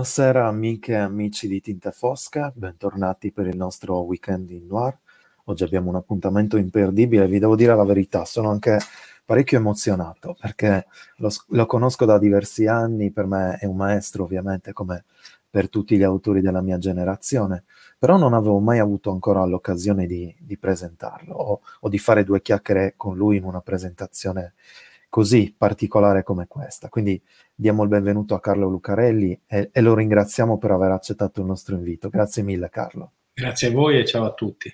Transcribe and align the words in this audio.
Buonasera 0.00 0.46
amiche 0.46 0.92
e 0.92 0.96
amici 0.96 1.46
di 1.46 1.60
Tinte 1.60 1.90
Fosca, 1.90 2.50
bentornati 2.56 3.32
per 3.32 3.46
il 3.46 3.56
nostro 3.58 3.98
weekend 3.98 4.48
in 4.48 4.66
noir. 4.66 4.96
Oggi 5.44 5.62
abbiamo 5.62 5.90
un 5.90 5.96
appuntamento 5.96 6.56
imperdibile, 6.56 7.26
vi 7.26 7.38
devo 7.38 7.54
dire 7.54 7.76
la 7.76 7.84
verità, 7.84 8.24
sono 8.24 8.48
anche 8.48 8.78
parecchio 9.26 9.58
emozionato 9.58 10.38
perché 10.40 10.86
lo, 11.16 11.28
lo 11.48 11.66
conosco 11.66 12.06
da 12.06 12.18
diversi 12.18 12.66
anni, 12.66 13.10
per 13.10 13.26
me 13.26 13.58
è 13.60 13.66
un 13.66 13.76
maestro 13.76 14.22
ovviamente 14.24 14.72
come 14.72 15.04
per 15.50 15.68
tutti 15.68 15.98
gli 15.98 16.02
autori 16.02 16.40
della 16.40 16.62
mia 16.62 16.78
generazione, 16.78 17.64
però 17.98 18.16
non 18.16 18.32
avevo 18.32 18.58
mai 18.58 18.78
avuto 18.78 19.10
ancora 19.10 19.44
l'occasione 19.44 20.06
di, 20.06 20.34
di 20.38 20.56
presentarlo 20.56 21.34
o, 21.34 21.60
o, 21.80 21.88
di 21.90 21.98
fare 21.98 22.24
due 22.24 22.40
chiacchiere 22.40 22.94
con 22.96 23.18
lui 23.18 23.36
in 23.36 23.44
una 23.44 23.60
presentazione 23.60 24.54
così 25.10 25.52
particolare 25.54 26.22
come 26.22 26.46
questa. 26.46 26.88
Quindi 26.88 27.20
diamo 27.54 27.82
il 27.82 27.90
benvenuto 27.90 28.34
a 28.34 28.40
Carlo 28.40 28.68
Lucarelli 28.68 29.38
e, 29.46 29.68
e 29.72 29.80
lo 29.82 29.94
ringraziamo 29.94 30.56
per 30.56 30.70
aver 30.70 30.92
accettato 30.92 31.40
il 31.40 31.46
nostro 31.46 31.74
invito. 31.74 32.08
Grazie 32.08 32.42
mille 32.42 32.70
Carlo. 32.70 33.12
Grazie 33.34 33.68
a 33.68 33.72
voi 33.72 33.98
e 33.98 34.06
ciao 34.06 34.24
a 34.24 34.32
tutti. 34.32 34.72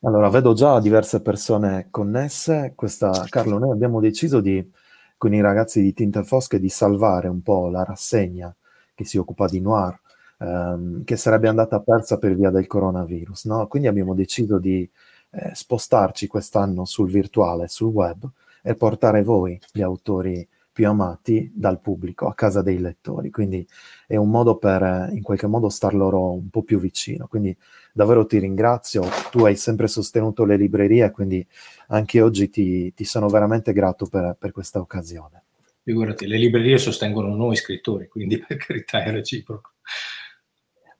Allora, 0.00 0.28
vedo 0.28 0.52
già 0.52 0.80
diverse 0.80 1.22
persone 1.22 1.86
connesse. 1.90 2.72
Questa, 2.74 3.24
Carlo, 3.30 3.58
noi 3.58 3.70
abbiamo 3.70 4.00
deciso 4.00 4.40
di, 4.40 4.70
con 5.16 5.32
i 5.32 5.40
ragazzi 5.40 5.80
di 5.80 5.94
Tinte 5.94 6.24
Fosche 6.24 6.58
di 6.58 6.68
salvare 6.68 7.28
un 7.28 7.40
po' 7.40 7.70
la 7.70 7.84
rassegna 7.84 8.54
che 8.94 9.04
si 9.06 9.16
occupa 9.16 9.46
di 9.46 9.60
noir, 9.60 9.98
ehm, 10.40 11.04
che 11.04 11.16
sarebbe 11.16 11.48
andata 11.48 11.80
persa 11.80 12.18
per 12.18 12.34
via 12.34 12.50
del 12.50 12.66
coronavirus. 12.66 13.46
No? 13.46 13.66
Quindi 13.66 13.88
abbiamo 13.88 14.14
deciso 14.14 14.58
di 14.58 14.88
eh, 15.30 15.50
spostarci 15.54 16.26
quest'anno 16.26 16.84
sul 16.84 17.10
virtuale, 17.10 17.68
sul 17.68 17.88
web, 17.88 18.28
e 18.66 18.74
portare 18.76 19.22
voi, 19.22 19.60
gli 19.72 19.82
autori 19.82 20.48
più 20.72 20.88
amati, 20.88 21.52
dal 21.54 21.80
pubblico, 21.80 22.26
a 22.26 22.34
casa 22.34 22.62
dei 22.62 22.78
lettori. 22.78 23.30
Quindi 23.30 23.64
è 24.06 24.16
un 24.16 24.30
modo 24.30 24.56
per, 24.56 25.10
in 25.12 25.22
qualche 25.22 25.46
modo, 25.46 25.68
star 25.68 25.94
loro 25.94 26.32
un 26.32 26.48
po' 26.48 26.62
più 26.62 26.80
vicino. 26.80 27.26
Quindi 27.28 27.54
davvero 27.92 28.24
ti 28.26 28.38
ringrazio, 28.38 29.04
tu 29.30 29.44
hai 29.44 29.54
sempre 29.54 29.86
sostenuto 29.86 30.44
le 30.44 30.56
librerie, 30.56 31.10
quindi 31.10 31.46
anche 31.88 32.22
oggi 32.22 32.48
ti, 32.48 32.92
ti 32.94 33.04
sono 33.04 33.28
veramente 33.28 33.72
grato 33.74 34.06
per, 34.06 34.34
per 34.38 34.50
questa 34.50 34.80
occasione. 34.80 35.42
Figurati, 35.82 36.26
le 36.26 36.38
librerie 36.38 36.78
sostengono 36.78 37.36
noi 37.36 37.56
scrittori, 37.56 38.08
quindi 38.08 38.38
per 38.44 38.56
carità 38.56 39.04
è 39.04 39.10
reciproco. 39.10 39.72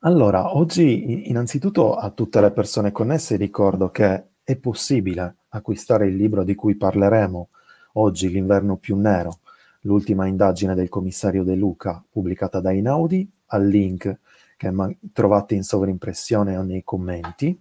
Allora, 0.00 0.54
oggi 0.54 1.30
innanzitutto 1.30 1.94
a 1.94 2.10
tutte 2.10 2.40
le 2.42 2.50
persone 2.50 2.92
connesse 2.92 3.36
ricordo 3.36 3.88
che 3.88 4.24
è 4.44 4.56
possibile 4.56 5.36
acquistare 5.48 6.06
il 6.06 6.14
libro 6.14 6.44
di 6.44 6.54
cui 6.54 6.76
parleremo 6.76 7.48
oggi, 7.94 8.30
L'inverno 8.30 8.76
più 8.76 8.96
nero, 8.96 9.40
l'ultima 9.82 10.26
indagine 10.26 10.74
del 10.74 10.88
commissario 10.88 11.44
De 11.44 11.54
Luca, 11.54 12.02
pubblicata 12.08 12.60
da 12.60 12.70
Inaudi, 12.72 13.28
al 13.46 13.66
link 13.66 14.18
che 14.56 14.70
ma- 14.70 14.90
trovate 15.12 15.54
in 15.54 15.62
sovrimpressione 15.62 16.56
o 16.56 16.62
nei 16.62 16.84
commenti. 16.84 17.58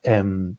E, 0.00 0.12
ehm, 0.12 0.54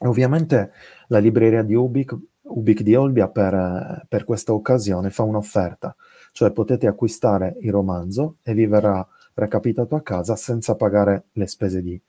ovviamente 0.00 0.72
la 1.08 1.18
libreria 1.18 1.62
di 1.62 1.74
Ubic 1.74 2.16
Ubic 2.48 2.82
di 2.82 2.94
Olbia 2.94 3.28
per, 3.28 4.06
per 4.08 4.24
questa 4.24 4.52
occasione 4.52 5.10
fa 5.10 5.22
un'offerta, 5.22 5.94
cioè 6.32 6.50
potete 6.50 6.86
acquistare 6.86 7.56
il 7.60 7.70
romanzo 7.70 8.36
e 8.42 8.54
vi 8.54 8.66
verrà 8.66 9.06
recapitato 9.34 9.94
a 9.94 10.02
casa 10.02 10.34
senza 10.36 10.74
pagare 10.74 11.26
le 11.32 11.46
spese 11.46 11.82
di, 11.82 12.00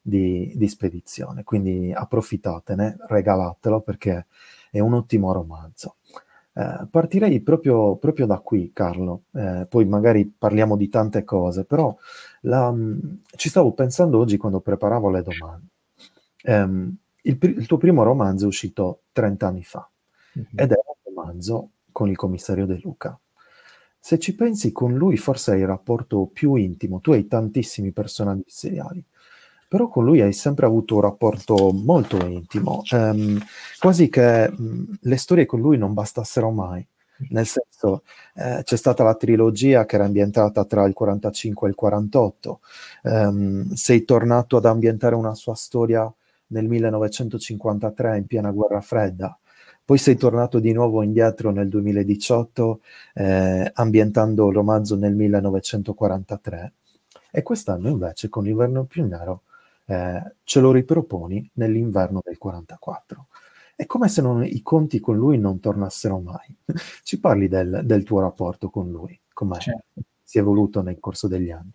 di, 0.00 0.52
di 0.54 0.68
spedizione. 0.68 1.44
Quindi 1.44 1.92
approfittatene, 1.92 2.96
regalatelo 3.08 3.80
perché 3.80 4.26
è 4.70 4.80
un 4.80 4.94
ottimo 4.94 5.32
romanzo. 5.32 5.96
Eh, 6.58 6.88
partirei 6.90 7.38
proprio, 7.40 7.94
proprio, 7.98 8.26
da 8.26 8.40
qui, 8.40 8.72
Carlo, 8.72 9.22
eh, 9.34 9.64
poi 9.68 9.84
magari 9.84 10.26
parliamo 10.26 10.76
di 10.76 10.88
tante 10.88 11.22
cose, 11.22 11.64
però 11.64 11.96
la, 12.40 12.74
ci 13.36 13.48
stavo 13.48 13.70
pensando 13.74 14.18
oggi 14.18 14.36
quando 14.36 14.58
preparavo 14.58 15.08
le 15.08 15.22
domande. 15.22 15.66
Um, 16.42 16.96
il, 17.22 17.38
il, 17.40 17.66
tuo 17.66 17.76
primo 17.76 18.02
romanzo 18.02 18.44
è 18.44 18.48
uscito 18.48 19.02
30 19.12 19.46
anni 19.46 19.62
fa 19.62 19.88
mm-hmm. 20.36 20.46
ed 20.56 20.72
è 20.72 20.74
un 20.74 21.14
romanzo 21.14 21.70
con 21.92 22.08
il 22.08 22.16
commissario 22.16 22.66
De 22.66 22.80
Luca. 22.82 23.16
Se 23.96 24.18
ci 24.18 24.34
pensi, 24.34 24.72
con 24.72 24.96
lui 24.96 25.16
forse 25.16 25.52
hai 25.52 25.60
il 25.60 25.66
rapporto 25.66 26.26
più 26.26 26.56
intimo, 26.56 26.98
tu 26.98 27.12
hai 27.12 27.28
tantissimi 27.28 27.92
personaggi 27.92 28.42
seriali, 28.48 29.04
però 29.68 29.88
con 29.88 30.04
lui 30.04 30.20
hai 30.22 30.32
sempre 30.32 30.66
avuto 30.66 30.94
un 30.96 31.02
rapporto 31.02 31.72
molto 31.72 32.16
intimo, 32.26 32.82
ehm, 32.90 33.38
quasi 33.78 34.08
che 34.08 34.50
mh, 34.50 34.98
le 35.02 35.16
storie 35.18 35.46
con 35.46 35.60
lui 35.60 35.76
non 35.76 35.92
bastassero 35.94 36.50
mai. 36.50 36.84
Nel 37.30 37.46
senso, 37.46 38.04
eh, 38.34 38.62
c'è 38.62 38.76
stata 38.76 39.02
la 39.02 39.14
trilogia 39.14 39.84
che 39.86 39.96
era 39.96 40.04
ambientata 40.04 40.64
tra 40.64 40.84
il 40.86 40.94
45 40.94 41.66
e 41.66 41.70
il 41.70 41.76
48, 41.76 42.60
ehm, 43.02 43.72
sei 43.72 44.04
tornato 44.04 44.56
ad 44.56 44.64
ambientare 44.66 45.14
una 45.16 45.34
sua 45.34 45.54
storia 45.54 46.10
nel 46.48 46.66
1953 46.66 48.16
in 48.18 48.26
piena 48.26 48.50
guerra 48.52 48.80
fredda. 48.80 49.36
Poi 49.84 49.98
sei 49.98 50.16
tornato 50.16 50.58
di 50.60 50.72
nuovo 50.72 51.02
indietro 51.02 51.50
nel 51.50 51.68
2018 51.68 52.80
eh, 53.14 53.70
ambientando 53.74 54.48
il 54.48 54.54
romanzo 54.54 54.96
nel 54.96 55.14
1943 55.14 56.72
e 57.30 57.42
quest'anno 57.42 57.88
invece 57.88 58.28
con 58.28 58.44
l'inverno 58.44 58.84
più 58.84 59.06
nero 59.06 59.42
eh, 59.88 60.34
ce 60.44 60.60
lo 60.60 60.70
riproponi 60.70 61.50
nell'inverno 61.54 62.20
del 62.22 62.36
44. 62.36 63.26
È 63.74 63.86
come 63.86 64.08
se 64.08 64.20
non, 64.20 64.44
i 64.44 64.60
conti 64.60 65.00
con 65.00 65.16
lui 65.16 65.38
non 65.38 65.60
tornassero 65.60 66.18
mai. 66.18 66.54
Ci 67.02 67.18
parli 67.18 67.48
del, 67.48 67.80
del 67.84 68.02
tuo 68.02 68.20
rapporto 68.20 68.68
con 68.68 68.90
lui, 68.90 69.18
come 69.32 69.58
certo. 69.58 70.02
si 70.22 70.36
è 70.36 70.40
evoluto 70.40 70.82
nel 70.82 70.98
corso 71.00 71.26
degli 71.26 71.50
anni. 71.50 71.72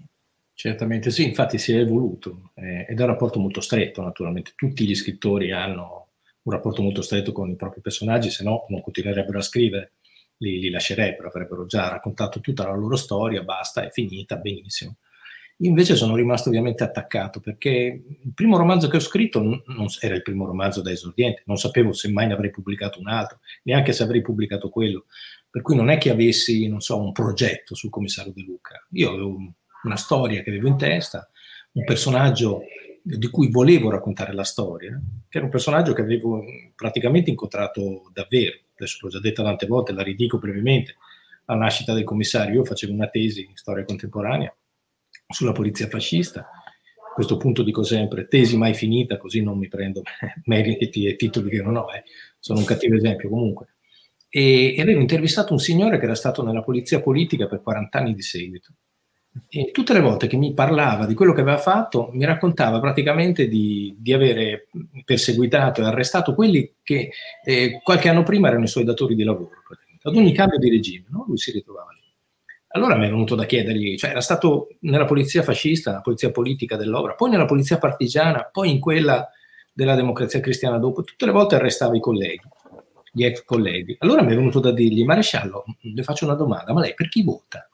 Certamente 0.53 1.09
sì, 1.09 1.25
infatti 1.25 1.57
si 1.57 1.73
è 1.73 1.79
evoluto 1.79 2.51
eh, 2.53 2.85
ed 2.87 2.99
è 2.99 3.01
un 3.01 3.07
rapporto 3.07 3.39
molto 3.39 3.61
stretto 3.61 4.03
naturalmente. 4.03 4.51
Tutti 4.55 4.85
gli 4.85 4.93
scrittori 4.93 5.51
hanno 5.51 6.09
un 6.43 6.53
rapporto 6.53 6.83
molto 6.83 7.01
stretto 7.01 7.31
con 7.31 7.49
i 7.49 7.55
propri 7.55 7.81
personaggi, 7.81 8.29
se 8.29 8.43
no 8.43 8.65
non 8.69 8.81
continuerebbero 8.81 9.39
a 9.39 9.41
scrivere, 9.41 9.93
li, 10.37 10.59
li 10.59 10.69
lascerebbero, 10.69 11.29
avrebbero 11.29 11.65
già 11.65 11.87
raccontato 11.87 12.41
tutta 12.41 12.67
la 12.67 12.75
loro 12.75 12.95
storia, 12.95 13.41
basta, 13.41 13.83
è 13.83 13.89
finita, 13.89 14.35
benissimo. 14.35 14.97
Io 15.57 15.69
invece 15.69 15.95
sono 15.95 16.15
rimasto 16.15 16.49
ovviamente 16.49 16.83
attaccato 16.83 17.39
perché 17.39 17.69
il 17.69 18.33
primo 18.33 18.57
romanzo 18.57 18.87
che 18.87 18.97
ho 18.97 19.01
scritto 19.01 19.39
non, 19.41 19.87
era 19.99 20.15
il 20.15 20.23
primo 20.23 20.45
romanzo 20.45 20.81
da 20.81 20.91
esordiente, 20.91 21.43
non 21.45 21.57
sapevo 21.57 21.93
se 21.93 22.09
mai 22.11 22.27
ne 22.27 22.33
avrei 22.33 22.49
pubblicato 22.49 22.99
un 22.99 23.07
altro, 23.07 23.39
neanche 23.63 23.93
se 23.93 24.03
avrei 24.03 24.21
pubblicato 24.21 24.69
quello. 24.69 25.05
Per 25.49 25.61
cui 25.61 25.75
non 25.75 25.89
è 25.89 25.99
che 25.99 26.09
avessi, 26.09 26.67
non 26.67 26.81
so, 26.81 26.99
un 26.99 27.11
progetto 27.11 27.75
sul 27.75 27.91
commissario 27.91 28.33
De 28.33 28.41
Luca. 28.41 28.83
Io 28.93 29.11
avevo 29.11 29.37
una 29.83 29.95
storia 29.95 30.41
che 30.41 30.49
avevo 30.49 30.67
in 30.67 30.77
testa, 30.77 31.29
un 31.73 31.83
personaggio 31.83 32.63
di 33.03 33.29
cui 33.29 33.51
volevo 33.51 33.91
raccontare 33.91 34.33
la 34.33 34.43
storia, 34.43 34.99
che 35.29 35.37
era 35.37 35.45
un 35.45 35.51
personaggio 35.51 35.93
che 35.93 36.01
avevo 36.01 36.43
praticamente 36.73 37.29
incontrato 37.29 38.09
davvero. 38.11 38.57
Adesso 38.75 38.97
l'ho 39.01 39.09
già 39.09 39.19
detto 39.19 39.43
tante 39.43 39.67
volte, 39.67 39.91
la 39.91 40.01
ridico 40.01 40.39
brevemente. 40.39 40.95
La 41.45 41.55
nascita 41.55 41.93
del 41.93 42.05
commissario, 42.05 42.55
io 42.55 42.65
facevo 42.65 42.93
una 42.93 43.09
tesi 43.09 43.45
in 43.47 43.55
storia 43.55 43.83
contemporanea 43.83 44.55
sulla 45.33 45.51
polizia 45.51 45.87
fascista. 45.87 46.41
A 46.41 47.13
questo 47.13 47.37
punto 47.37 47.63
dico 47.63 47.83
sempre, 47.83 48.27
tesi 48.27 48.57
mai 48.57 48.73
finita, 48.73 49.17
così 49.17 49.43
non 49.43 49.57
mi 49.57 49.67
prendo 49.67 50.01
meriti 50.45 51.05
e 51.05 51.15
titoli 51.15 51.49
che 51.49 51.61
non 51.61 51.75
ho, 51.75 51.91
eh. 51.93 52.03
sono 52.39 52.59
un 52.59 52.65
cattivo 52.65 52.95
esempio 52.95 53.29
comunque. 53.29 53.75
E, 54.29 54.75
e 54.75 54.81
avevo 54.81 54.99
intervistato 54.99 55.53
un 55.53 55.59
signore 55.59 55.99
che 55.99 56.05
era 56.05 56.15
stato 56.15 56.43
nella 56.43 56.63
polizia 56.63 57.01
politica 57.01 57.47
per 57.47 57.61
40 57.61 57.97
anni 57.97 58.13
di 58.15 58.21
seguito. 58.21 58.73
E 59.49 59.71
tutte 59.71 59.93
le 59.93 59.99
volte 59.99 60.27
che 60.27 60.37
mi 60.37 60.53
parlava 60.53 61.07
di 61.07 61.15
quello 61.15 61.33
che 61.33 61.41
aveva 61.41 61.57
fatto, 61.57 62.09
mi 62.13 62.23
raccontava 62.23 62.79
praticamente 62.79 63.47
di, 63.47 63.95
di 63.97 64.13
avere 64.13 64.67
perseguitato 65.03 65.81
e 65.81 65.85
arrestato 65.85 66.35
quelli 66.35 66.75
che 66.83 67.09
eh, 67.43 67.79
qualche 67.81 68.09
anno 68.09 68.21
prima 68.21 68.47
erano 68.47 68.65
i 68.65 68.67
suoi 68.67 68.83
datori 68.83 69.15
di 69.15 69.23
lavoro. 69.23 69.61
Ad 70.03 70.15
ogni 70.15 70.33
cambio 70.33 70.59
di 70.59 70.69
regime, 70.69 71.05
no? 71.09 71.25
lui 71.27 71.37
si 71.37 71.51
ritrovava 71.51 71.91
lì. 71.93 72.02
Allora 72.75 72.95
mi 72.95 73.05
è 73.05 73.09
venuto 73.09 73.35
da 73.35 73.45
chiedergli, 73.45 73.97
cioè 73.97 74.09
era 74.09 74.21
stato 74.21 74.69
nella 74.81 75.05
polizia 75.05 75.43
fascista, 75.43 75.91
nella 75.91 76.01
polizia 76.01 76.31
politica 76.31 76.75
dell'opera, 76.75 77.13
poi 77.13 77.29
nella 77.29 77.45
polizia 77.45 77.77
partigiana, 77.77 78.49
poi 78.51 78.71
in 78.71 78.79
quella 78.79 79.29
della 79.71 79.93
democrazia 79.93 80.39
cristiana 80.39 80.79
dopo, 80.79 81.03
tutte 81.03 81.25
le 81.25 81.31
volte 81.31 81.53
arrestava 81.53 81.95
i 81.95 81.99
colleghi, 81.99 82.41
gli 83.11 83.25
ex 83.25 83.43
colleghi. 83.43 83.95
Allora 83.99 84.23
mi 84.23 84.31
è 84.31 84.35
venuto 84.35 84.59
da 84.59 84.71
dirgli, 84.71 85.05
maresciallo, 85.05 85.65
le 85.81 86.03
faccio 86.03 86.25
una 86.25 86.33
domanda, 86.33 86.73
ma 86.73 86.81
lei 86.81 86.95
per 86.95 87.09
chi 87.09 87.23
vota? 87.23 87.69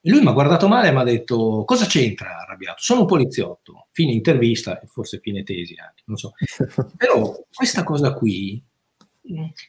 E 0.00 0.08
lui 0.08 0.20
mi 0.20 0.28
ha 0.28 0.32
guardato 0.32 0.68
male 0.68 0.88
e 0.88 0.92
mi 0.92 1.00
ha 1.00 1.04
detto, 1.04 1.64
cosa 1.66 1.86
c'entra 1.86 2.38
arrabbiato? 2.38 2.80
Sono 2.82 3.00
un 3.00 3.06
poliziotto, 3.06 3.88
fine 3.90 4.12
intervista 4.12 4.78
e 4.78 4.86
forse 4.86 5.18
fine 5.18 5.42
tesi 5.42 5.74
anche, 5.76 6.02
non 6.06 6.16
so. 6.16 6.34
Però 6.96 7.34
questa 7.52 7.82
cosa 7.82 8.14
qui 8.14 8.62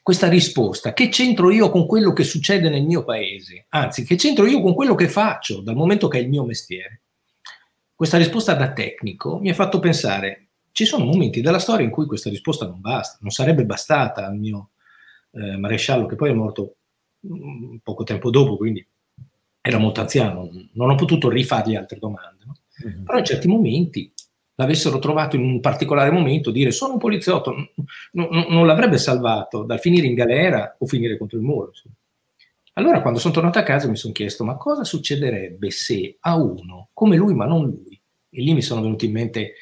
questa 0.02 0.28
risposta, 0.28 0.94
che 0.94 1.10
c'entro 1.10 1.52
io 1.52 1.70
con 1.70 1.86
quello 1.86 2.14
che 2.14 2.24
succede 2.24 2.70
nel 2.70 2.84
mio 2.84 3.04
paese? 3.04 3.66
Anzi, 3.70 4.04
che 4.04 4.16
c'entro 4.16 4.46
io 4.46 4.62
con 4.62 4.74
quello 4.74 4.96
che 4.96 5.08
faccio, 5.08 5.62
dal 5.62 5.76
momento 5.76 6.08
che 6.08 6.18
è 6.18 6.22
il 6.22 6.30
mio 6.30 6.46
mestiere? 6.46 7.02
Questa 7.94 8.18
risposta 8.18 8.54
da 8.54 8.72
tecnico 8.72 9.40
mi 9.40 9.50
ha 9.50 9.54
fatto 9.54 9.80
pensare, 9.80 10.48
ci 10.72 10.86
sono 10.86 11.06
momenti 11.06 11.42
della 11.42 11.60
storia 11.60 11.86
in 11.86 11.92
cui 11.92 12.06
questa 12.06 12.30
risposta 12.30 12.66
non 12.66 12.82
basta, 12.82 13.18
non 13.22 13.32
sarebbe 13.32 13.66
bastata 13.66 14.26
al 14.26 14.38
mio 14.38 14.70
eh, 15.32 15.58
maresciallo, 15.58 16.06
che 16.06 16.16
poi 16.16 16.32
è 16.32 16.34
morto 16.34 16.76
mm, 17.28 17.78
poco 17.84 18.04
tempo 18.04 18.30
dopo, 18.30 18.58
quindi 18.58 18.86
era 19.62 19.78
molto 19.78 20.02
anziano, 20.02 20.50
non 20.74 20.90
ho 20.90 20.96
potuto 20.96 21.30
rifargli 21.30 21.76
altre 21.76 22.00
domande, 22.00 22.44
no? 22.46 22.56
mm-hmm. 22.86 23.04
però 23.04 23.20
in 23.20 23.26
certi 23.26 23.48
momenti 23.48 24.12
l'avessero 24.56 25.00
trovato 25.00 25.36
in 25.36 25.44
un 25.44 25.60
particolare 25.60 26.12
momento, 26.12 26.52
dire 26.52 26.72
sono 26.72 26.94
un 26.94 27.00
poliziotto, 27.00 27.52
n- 27.56 27.70
n- 28.14 28.46
non 28.50 28.66
l'avrebbe 28.66 28.98
salvato 28.98 29.64
dal 29.64 29.80
finire 29.80 30.08
in 30.08 30.14
galera 30.14 30.76
o 30.78 30.86
finire 30.86 31.18
contro 31.18 31.38
il 31.38 31.44
muro. 31.44 31.72
Allora 32.74 33.02
quando 33.02 33.20
sono 33.20 33.34
tornato 33.34 33.60
a 33.60 33.64
casa 33.64 33.88
mi 33.88 33.98
sono 33.98 34.14
chiesto 34.14 34.44
ma 34.44 34.56
cosa 34.56 34.84
succederebbe 34.84 35.72
se 35.72 36.16
a 36.22 36.38
uno 36.38 36.90
come 36.94 37.18
lui 37.18 37.34
ma 37.34 37.46
non 37.46 37.66
lui, 37.66 38.00
e 38.30 38.42
lì 38.42 38.54
mi 38.54 38.62
sono 38.62 38.82
venuti 38.82 39.06
in 39.06 39.12
mente 39.12 39.54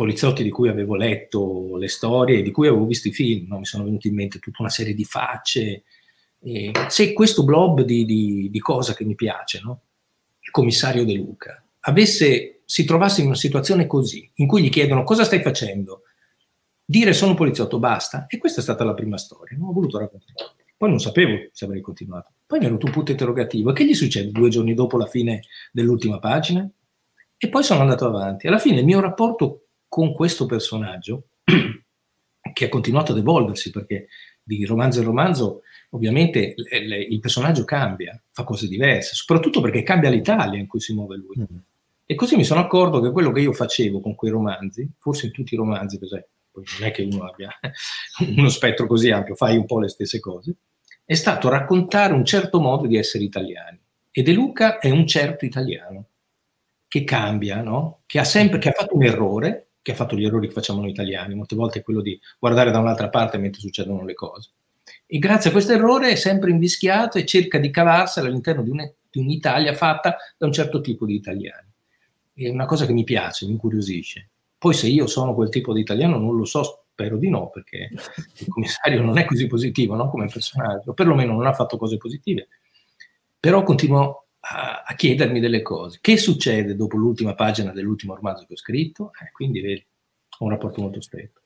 poliziotti 0.00 0.42
di 0.42 0.48
cui 0.48 0.70
avevo 0.70 0.94
letto 0.94 1.76
le 1.76 1.88
storie 1.88 2.40
di 2.40 2.50
cui 2.50 2.68
avevo 2.68 2.86
visto 2.86 3.08
i 3.08 3.12
film, 3.12 3.48
no? 3.48 3.58
mi 3.58 3.66
sono 3.66 3.84
venuti 3.84 4.08
in 4.08 4.14
mente 4.14 4.38
tutta 4.38 4.62
una 4.62 4.70
serie 4.70 4.94
di 4.94 5.04
facce. 5.04 5.82
E 6.42 6.72
se 6.88 7.12
questo 7.12 7.44
blob 7.44 7.82
di, 7.82 8.06
di, 8.06 8.48
di 8.50 8.58
cosa 8.60 8.94
che 8.94 9.04
mi 9.04 9.14
piace, 9.14 9.60
no? 9.62 9.82
il 10.40 10.50
commissario 10.50 11.04
De 11.04 11.12
Luca, 11.12 11.62
avesse, 11.80 12.59
si 12.70 12.84
trovasse 12.84 13.20
in 13.20 13.26
una 13.26 13.34
situazione 13.34 13.88
così, 13.88 14.30
in 14.34 14.46
cui 14.46 14.62
gli 14.62 14.68
chiedono 14.68 15.02
cosa 15.02 15.24
stai 15.24 15.42
facendo, 15.42 16.02
dire 16.84 17.12
sono 17.12 17.34
poliziotto, 17.34 17.80
basta, 17.80 18.26
e 18.28 18.38
questa 18.38 18.60
è 18.60 18.62
stata 18.62 18.84
la 18.84 18.94
prima 18.94 19.18
storia, 19.18 19.58
non 19.58 19.70
ho 19.70 19.72
voluto 19.72 19.98
raccontare. 19.98 20.54
Poi 20.76 20.88
non 20.88 21.00
sapevo 21.00 21.48
se 21.50 21.64
avrei 21.64 21.80
continuato. 21.80 22.30
Poi 22.46 22.60
mi 22.60 22.66
è 22.66 22.68
venuto 22.68 22.86
un 22.86 22.92
punto 22.92 23.10
interrogativo. 23.10 23.72
Che 23.72 23.84
gli 23.84 23.92
succede 23.92 24.30
due 24.30 24.50
giorni 24.50 24.74
dopo 24.74 24.96
la 24.98 25.06
fine 25.06 25.42
dell'ultima 25.72 26.20
pagina? 26.20 26.70
E 27.36 27.48
poi 27.48 27.64
sono 27.64 27.80
andato 27.80 28.06
avanti. 28.06 28.46
Alla 28.46 28.60
fine 28.60 28.78
il 28.78 28.84
mio 28.84 29.00
rapporto 29.00 29.66
con 29.88 30.12
questo 30.12 30.46
personaggio, 30.46 31.30
che 32.54 32.64
ha 32.64 32.68
continuato 32.68 33.10
ad 33.10 33.18
evolversi, 33.18 33.72
perché 33.72 34.06
di 34.40 34.64
romanzo 34.64 35.00
in 35.00 35.06
romanzo 35.06 35.62
ovviamente 35.90 36.54
il 36.56 37.18
personaggio 37.18 37.64
cambia, 37.64 38.22
fa 38.30 38.44
cose 38.44 38.68
diverse, 38.68 39.16
soprattutto 39.16 39.60
perché 39.60 39.82
cambia 39.82 40.08
l'Italia 40.08 40.60
in 40.60 40.68
cui 40.68 40.78
si 40.78 40.94
muove 40.94 41.16
lui. 41.16 41.36
Mm. 41.40 41.58
E 42.10 42.16
così 42.16 42.34
mi 42.34 42.42
sono 42.42 42.58
accorto 42.58 43.00
che 43.00 43.12
quello 43.12 43.30
che 43.30 43.38
io 43.38 43.52
facevo 43.52 44.00
con 44.00 44.16
quei 44.16 44.32
romanzi, 44.32 44.90
forse 44.98 45.26
in 45.26 45.32
tutti 45.32 45.54
i 45.54 45.56
romanzi, 45.56 45.96
perché 45.96 46.30
poi 46.50 46.64
non 46.80 46.88
è 46.88 46.90
che 46.90 47.02
uno 47.02 47.22
abbia 47.22 47.48
uno 48.36 48.48
spettro 48.48 48.88
così 48.88 49.12
ampio, 49.12 49.36
fai 49.36 49.56
un 49.56 49.64
po' 49.64 49.78
le 49.78 49.86
stesse 49.86 50.18
cose, 50.18 50.56
è 51.04 51.14
stato 51.14 51.48
raccontare 51.48 52.12
un 52.12 52.24
certo 52.24 52.58
modo 52.58 52.88
di 52.88 52.96
essere 52.96 53.22
italiani. 53.22 53.80
E 54.10 54.22
De 54.24 54.32
Luca 54.32 54.80
è 54.80 54.90
un 54.90 55.06
certo 55.06 55.44
italiano 55.44 56.06
che 56.88 57.04
cambia, 57.04 57.62
no? 57.62 58.00
che, 58.06 58.18
ha 58.18 58.24
sempre, 58.24 58.58
che 58.58 58.70
ha 58.70 58.74
fatto 58.76 58.96
un 58.96 59.04
errore, 59.04 59.68
che 59.80 59.92
ha 59.92 59.94
fatto 59.94 60.16
gli 60.16 60.24
errori 60.24 60.48
che 60.48 60.52
facciamo 60.52 60.80
noi 60.80 60.90
italiani, 60.90 61.36
molte 61.36 61.54
volte 61.54 61.78
è 61.78 61.82
quello 61.84 62.00
di 62.00 62.20
guardare 62.40 62.72
da 62.72 62.80
un'altra 62.80 63.08
parte 63.08 63.38
mentre 63.38 63.60
succedono 63.60 64.04
le 64.04 64.14
cose. 64.14 64.50
E 65.06 65.20
grazie 65.20 65.50
a 65.50 65.52
questo 65.52 65.74
errore 65.74 66.10
è 66.10 66.16
sempre 66.16 66.50
invischiato 66.50 67.18
e 67.18 67.24
cerca 67.24 67.58
di 67.58 67.70
cavarsela 67.70 68.26
all'interno 68.26 68.64
di, 68.64 68.70
un, 68.70 68.92
di 69.08 69.20
un'Italia 69.20 69.74
fatta 69.74 70.16
da 70.36 70.46
un 70.46 70.52
certo 70.52 70.80
tipo 70.80 71.06
di 71.06 71.14
italiani. 71.14 71.68
È 72.46 72.48
una 72.48 72.66
cosa 72.66 72.86
che 72.86 72.92
mi 72.92 73.04
piace, 73.04 73.46
mi 73.46 73.52
incuriosisce. 73.52 74.30
Poi 74.56 74.74
se 74.74 74.88
io 74.88 75.06
sono 75.06 75.34
quel 75.34 75.48
tipo 75.48 75.72
di 75.72 75.80
italiano 75.80 76.18
non 76.18 76.36
lo 76.36 76.44
so, 76.44 76.84
spero 76.90 77.16
di 77.16 77.28
no, 77.28 77.50
perché 77.50 77.90
il 77.90 78.48
commissario 78.48 79.02
non 79.02 79.18
è 79.18 79.24
così 79.24 79.46
positivo 79.46 79.94
no? 79.94 80.08
come 80.10 80.26
personaggio, 80.26 80.92
perlomeno 80.92 81.34
non 81.34 81.46
ha 81.46 81.52
fatto 81.52 81.76
cose 81.76 81.96
positive. 81.96 82.48
Però 83.38 83.62
continuo 83.62 84.26
a, 84.40 84.82
a, 84.86 84.94
chiedermi 84.94 85.40
delle 85.40 85.62
cose. 85.62 85.98
Che 86.00 86.16
succede 86.16 86.76
dopo 86.76 86.96
l'ultima 86.96 87.34
pagina 87.34 87.72
dell'ultimo 87.72 88.14
romanzo 88.14 88.44
che 88.46 88.54
ho 88.54 88.56
scritto? 88.56 89.12
Eh, 89.22 89.30
quindi 89.32 89.60
vedi, 89.60 89.86
ho 90.38 90.44
un 90.44 90.50
rapporto 90.50 90.80
molto 90.80 91.00
stretto. 91.00 91.40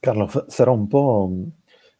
Carlo, 0.00 0.26
f- 0.26 0.46
sarò 0.48 0.72
un 0.72 0.86
po' 0.86 1.32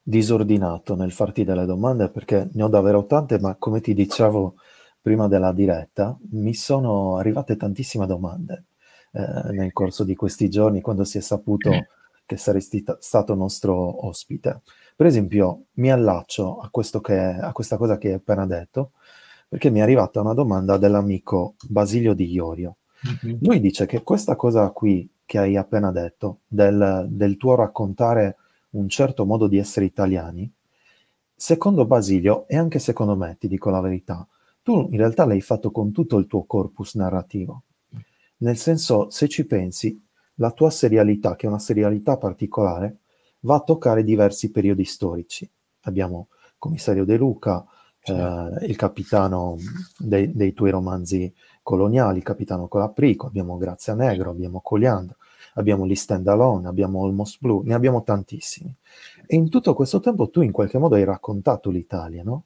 disordinato 0.02 0.94
nel 0.94 1.12
farti 1.12 1.44
delle 1.44 1.64
domande 1.64 2.10
perché 2.10 2.48
ne 2.52 2.62
ho 2.62 2.68
davvero 2.68 3.06
tante, 3.06 3.38
ma 3.38 3.54
come 3.56 3.80
ti 3.80 3.94
dicevo 3.94 4.56
prima 5.04 5.28
della 5.28 5.52
diretta, 5.52 6.16
mi 6.30 6.54
sono 6.54 7.18
arrivate 7.18 7.56
tantissime 7.56 8.06
domande 8.06 8.64
eh, 9.12 9.52
nel 9.52 9.74
corso 9.74 10.02
di 10.02 10.14
questi 10.14 10.48
giorni 10.48 10.80
quando 10.80 11.04
si 11.04 11.18
è 11.18 11.20
saputo 11.20 11.68
mm 11.68 11.78
che 12.26 12.36
saresti 12.36 12.82
t- 12.82 12.96
stato 13.00 13.34
nostro 13.34 14.06
ospite. 14.06 14.62
Per 14.96 15.06
esempio, 15.06 15.64
mi 15.74 15.90
allaccio 15.90 16.58
a, 16.58 16.70
che, 17.00 17.18
a 17.18 17.52
questa 17.52 17.76
cosa 17.76 17.98
che 17.98 18.08
hai 18.08 18.14
appena 18.14 18.46
detto, 18.46 18.92
perché 19.48 19.70
mi 19.70 19.80
è 19.80 19.82
arrivata 19.82 20.20
una 20.20 20.34
domanda 20.34 20.76
dell'amico 20.76 21.54
Basilio 21.68 22.14
Di 22.14 22.30
Iorio. 22.30 22.76
Mm-hmm. 23.06 23.38
Lui 23.42 23.60
dice 23.60 23.86
che 23.86 24.02
questa 24.02 24.36
cosa 24.36 24.70
qui 24.70 25.08
che 25.26 25.38
hai 25.38 25.56
appena 25.56 25.90
detto, 25.90 26.40
del, 26.46 27.06
del 27.08 27.36
tuo 27.36 27.54
raccontare 27.54 28.36
un 28.70 28.88
certo 28.88 29.24
modo 29.24 29.46
di 29.46 29.58
essere 29.58 29.86
italiani, 29.86 30.50
secondo 31.34 31.86
Basilio 31.86 32.46
e 32.48 32.56
anche 32.56 32.78
secondo 32.78 33.16
me, 33.16 33.36
ti 33.38 33.48
dico 33.48 33.70
la 33.70 33.80
verità, 33.80 34.26
tu 34.64 34.88
in 34.90 34.96
realtà 34.96 35.26
l'hai 35.26 35.42
fatto 35.42 35.70
con 35.70 35.92
tutto 35.92 36.16
il 36.16 36.26
tuo 36.26 36.44
corpus 36.44 36.94
narrativo. 36.94 37.64
Nel 38.38 38.56
senso, 38.56 39.10
se 39.10 39.28
ci 39.28 39.44
pensi, 39.44 40.02
la 40.36 40.50
tua 40.52 40.70
serialità, 40.70 41.36
che 41.36 41.46
è 41.46 41.50
una 41.50 41.58
serialità 41.58 42.16
particolare, 42.16 43.00
va 43.40 43.56
a 43.56 43.60
toccare 43.60 44.02
diversi 44.02 44.50
periodi 44.50 44.84
storici. 44.84 45.48
Abbiamo 45.82 46.28
commissario 46.56 47.04
De 47.04 47.18
Luca, 47.18 47.62
certo. 48.00 48.58
eh, 48.58 48.66
il 48.66 48.76
capitano 48.76 49.56
dei, 49.98 50.32
dei, 50.32 50.54
tuoi 50.54 50.70
romanzi 50.70 51.32
coloniali, 51.62 52.16
il 52.18 52.24
capitano 52.24 52.66
Colaprico, 52.66 53.26
abbiamo 53.26 53.58
Grazia 53.58 53.94
Negro, 53.94 54.30
abbiamo 54.30 54.62
Coliandro, 54.62 55.16
abbiamo 55.54 55.86
gli 55.86 55.94
stand 55.94 56.26
alone, 56.26 56.68
abbiamo 56.68 57.04
Almost 57.04 57.36
Blue, 57.38 57.62
ne 57.64 57.74
abbiamo 57.74 58.02
tantissimi. 58.02 58.74
E 59.26 59.36
in 59.36 59.50
tutto 59.50 59.74
questo 59.74 60.00
tempo 60.00 60.30
tu 60.30 60.40
in 60.40 60.52
qualche 60.52 60.78
modo 60.78 60.94
hai 60.94 61.04
raccontato 61.04 61.68
l'Italia, 61.68 62.22
no? 62.22 62.44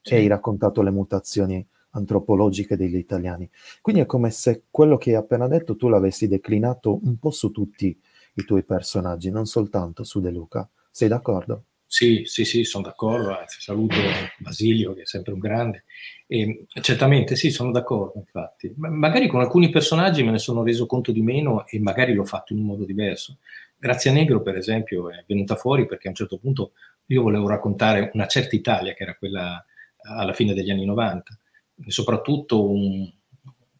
Sì. 0.00 0.14
E 0.14 0.16
hai 0.18 0.26
raccontato 0.26 0.82
le 0.82 0.90
mutazioni 0.90 1.66
antropologiche 1.90 2.76
degli 2.76 2.96
italiani. 2.96 3.48
Quindi 3.80 4.02
è 4.02 4.06
come 4.06 4.30
se 4.30 4.64
quello 4.70 4.96
che 4.96 5.10
hai 5.10 5.16
appena 5.16 5.48
detto 5.48 5.76
tu 5.76 5.88
l'avessi 5.88 6.28
declinato 6.28 7.00
un 7.02 7.18
po' 7.18 7.30
su 7.30 7.50
tutti 7.50 7.98
i 8.34 8.44
tuoi 8.44 8.62
personaggi, 8.62 9.30
non 9.30 9.46
soltanto 9.46 10.04
su 10.04 10.20
De 10.20 10.30
Luca. 10.30 10.68
Sei 10.90 11.08
d'accordo? 11.08 11.64
Sì, 11.90 12.24
sì, 12.26 12.44
sì, 12.44 12.64
sono 12.64 12.84
d'accordo, 12.84 13.34
anzi 13.36 13.62
saluto 13.62 13.96
Basilio 14.38 14.92
che 14.92 15.02
è 15.02 15.06
sempre 15.06 15.32
un 15.32 15.38
grande. 15.38 15.84
E, 16.26 16.66
certamente 16.82 17.34
sì, 17.34 17.50
sono 17.50 17.70
d'accordo, 17.70 18.18
infatti. 18.18 18.70
magari 18.76 19.26
con 19.26 19.40
alcuni 19.40 19.70
personaggi 19.70 20.22
me 20.22 20.30
ne 20.32 20.38
sono 20.38 20.62
reso 20.62 20.84
conto 20.84 21.12
di 21.12 21.22
meno 21.22 21.66
e 21.66 21.80
magari 21.80 22.12
l'ho 22.12 22.26
fatto 22.26 22.52
in 22.52 22.58
un 22.58 22.66
modo 22.66 22.84
diverso. 22.84 23.38
Grazia 23.78 24.12
Negro, 24.12 24.42
per 24.42 24.56
esempio, 24.56 25.08
è 25.10 25.24
venuta 25.26 25.54
fuori 25.54 25.86
perché 25.86 26.08
a 26.08 26.10
un 26.10 26.16
certo 26.16 26.36
punto 26.36 26.72
io 27.06 27.22
volevo 27.22 27.48
raccontare 27.48 28.10
una 28.12 28.26
certa 28.26 28.54
Italia, 28.54 28.92
che 28.92 29.04
era 29.04 29.16
quella 29.16 29.64
alla 30.08 30.32
fine 30.32 30.54
degli 30.54 30.70
anni 30.70 30.84
90 30.84 31.38
e 31.84 31.90
soprattutto 31.90 32.70
un, 32.70 33.10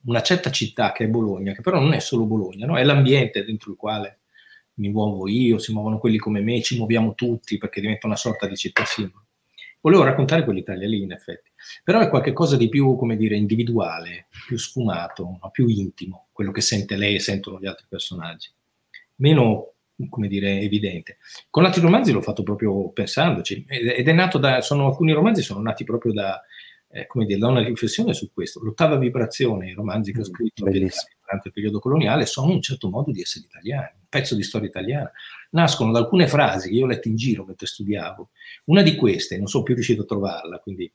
una 0.04 0.22
certa 0.22 0.50
città 0.50 0.92
che 0.92 1.04
è 1.04 1.08
Bologna, 1.08 1.52
che 1.52 1.60
però 1.60 1.80
non 1.80 1.92
è 1.92 2.00
solo 2.00 2.24
Bologna, 2.24 2.66
no? 2.66 2.78
è 2.78 2.84
l'ambiente 2.84 3.44
dentro 3.44 3.70
il 3.70 3.76
quale 3.76 4.20
mi 4.74 4.90
muovo 4.90 5.28
io, 5.28 5.58
si 5.58 5.72
muovono 5.72 5.98
quelli 5.98 6.18
come 6.18 6.40
me, 6.40 6.62
ci 6.62 6.76
muoviamo 6.76 7.14
tutti 7.14 7.58
perché 7.58 7.80
diventa 7.80 8.06
una 8.06 8.16
sorta 8.16 8.46
di 8.46 8.56
città 8.56 8.84
simbolo. 8.84 9.24
Volevo 9.80 10.02
raccontare 10.02 10.42
quell'Italia 10.42 10.88
lì, 10.88 11.02
in 11.02 11.12
effetti, 11.12 11.50
però 11.84 12.00
è 12.00 12.08
qualcosa 12.08 12.56
di 12.56 12.68
più, 12.68 12.96
come 12.96 13.16
dire, 13.16 13.36
individuale, 13.36 14.26
più 14.46 14.58
sfumato, 14.58 15.38
più 15.52 15.68
intimo, 15.68 16.28
quello 16.32 16.50
che 16.50 16.60
sente 16.60 16.96
lei 16.96 17.14
e 17.14 17.20
sentono 17.20 17.60
gli 17.60 17.66
altri 17.66 17.86
personaggi. 17.88 18.50
Meno, 19.16 19.74
come 20.08 20.28
dire, 20.28 20.60
evidente. 20.60 21.18
Con 21.50 21.64
altri 21.64 21.80
romanzi 21.80 22.12
l'ho 22.12 22.22
fatto 22.22 22.42
proprio 22.42 22.90
pensandoci, 22.90 23.64
ed 23.66 24.06
è 24.06 24.12
nato 24.12 24.38
da, 24.38 24.60
sono 24.60 24.86
alcuni 24.86 25.12
romanzi 25.12 25.42
sono 25.42 25.60
nati 25.60 25.84
proprio 25.84 26.12
da, 26.12 26.40
eh, 26.90 27.06
come 27.06 27.26
dire, 27.26 27.38
da 27.38 27.48
una 27.48 27.62
riflessione 27.62 28.14
su 28.14 28.32
questo. 28.32 28.62
L'ottava 28.62 28.96
vibrazione, 28.96 29.70
i 29.70 29.74
romanzi 29.74 30.12
che 30.12 30.20
ho 30.20 30.22
mm, 30.22 30.32
scritto 30.32 30.64
durante 30.64 31.48
il 31.48 31.52
periodo 31.52 31.80
coloniale, 31.80 32.26
sono 32.26 32.52
un 32.52 32.62
certo 32.62 32.88
modo 32.88 33.10
di 33.10 33.20
essere 33.20 33.46
italiani, 33.46 33.96
un 34.00 34.06
pezzo 34.08 34.34
di 34.34 34.42
storia 34.42 34.68
italiana. 34.68 35.10
Nascono 35.50 35.92
da 35.92 35.98
alcune 35.98 36.26
frasi 36.26 36.68
che 36.68 36.76
io 36.76 36.84
ho 36.84 36.88
letto 36.88 37.08
in 37.08 37.16
giro 37.16 37.44
mentre 37.44 37.66
studiavo. 37.66 38.30
Una 38.66 38.82
di 38.82 38.94
queste, 38.94 39.36
non 39.36 39.46
sono 39.48 39.64
più 39.64 39.74
riuscito 39.74 40.02
a 40.02 40.06
trovarla, 40.06 40.58
quindi 40.58 40.90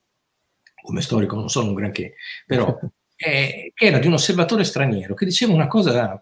come 0.81 1.01
storico 1.01 1.35
non 1.35 1.49
sono 1.49 1.69
un 1.69 1.75
granché, 1.75 2.15
però 2.45 2.77
eh, 3.15 3.71
era 3.75 3.99
di 3.99 4.07
un 4.07 4.13
osservatore 4.13 4.63
straniero 4.63 5.13
che 5.13 5.25
diceva 5.25 5.53
una 5.53 5.67
cosa 5.67 6.21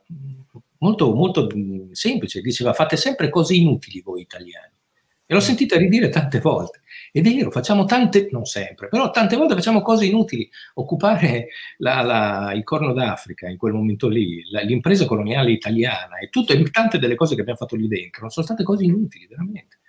molto, 0.81 1.13
molto 1.13 1.47
mm, 1.53 1.91
semplice, 1.91 2.41
diceva 2.41 2.73
fate 2.73 2.97
sempre 2.97 3.29
cose 3.29 3.55
inutili 3.55 4.01
voi 4.01 4.21
italiani. 4.21 4.73
E 5.25 5.33
l'ho 5.33 5.39
mm. 5.39 5.43
sentita 5.43 5.77
ridire 5.77 6.09
tante 6.09 6.39
volte. 6.39 6.81
È 7.11 7.21
vero, 7.21 7.51
facciamo 7.51 7.85
tante, 7.85 8.29
non 8.31 8.45
sempre, 8.45 8.87
però 8.87 9.11
tante 9.11 9.35
volte 9.35 9.55
facciamo 9.55 9.81
cose 9.81 10.05
inutili. 10.05 10.49
Occupare 10.75 11.47
la, 11.77 12.01
la, 12.01 12.53
il 12.53 12.63
Corno 12.63 12.93
d'Africa 12.93 13.47
in 13.47 13.57
quel 13.57 13.73
momento 13.73 14.07
lì, 14.07 14.49
la, 14.49 14.61
l'impresa 14.61 15.05
coloniale 15.05 15.51
italiana 15.51 16.17
e 16.17 16.29
tutte 16.29 16.61
tante 16.71 16.99
delle 16.99 17.15
cose 17.15 17.35
che 17.35 17.41
abbiamo 17.41 17.59
fatto 17.59 17.75
lì 17.75 17.87
dentro 17.87 18.29
sono 18.29 18.45
state 18.45 18.63
cose 18.63 18.83
inutili, 18.83 19.27
veramente. 19.27 19.79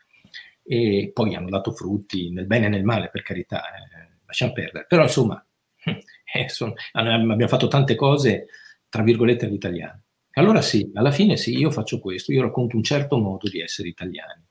E 0.65 1.11
poi 1.13 1.35
hanno 1.35 1.49
dato 1.49 1.73
frutti 1.73 2.31
nel 2.31 2.47
bene 2.47 2.67
e 2.67 2.69
nel 2.69 2.85
male, 2.85 3.09
per 3.11 3.23
carità, 3.23 3.63
eh, 3.63 4.19
lasciamo 4.27 4.53
perdere. 4.53 4.87
Però 4.89 5.03
insomma, 5.03 5.45
eh, 5.85 6.49
sono, 6.49 6.75
abbiamo 6.93 7.49
fatto 7.49 7.69
tante 7.69 7.95
cose, 7.97 8.47
tra 8.89 9.03
virgolette, 9.03 9.47
all'italiano. 9.47 10.02
Allora 10.35 10.63
sì, 10.63 10.91
alla 10.95 11.11
fine 11.11 11.37
sì, 11.37 11.57
io 11.59 11.71
faccio 11.71 12.01
questo, 12.01 12.33
io 12.33 12.43
racconto 12.43 12.77
un 12.77 12.83
certo 12.83 13.19
modo 13.19 13.49
di 13.49 13.61
essere 13.61 13.89
italiani 13.89 14.45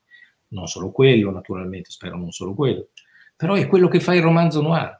non 0.52 0.68
solo 0.68 0.92
quello, 0.92 1.32
naturalmente, 1.32 1.92
spero 1.92 2.18
non 2.18 2.32
solo 2.32 2.54
quello, 2.54 2.90
però 3.36 3.56
è 3.56 3.68
quello 3.68 3.88
che 3.88 4.00
fa 4.00 4.14
il 4.14 4.22
romanzo 4.22 4.62
noir. 4.62 5.00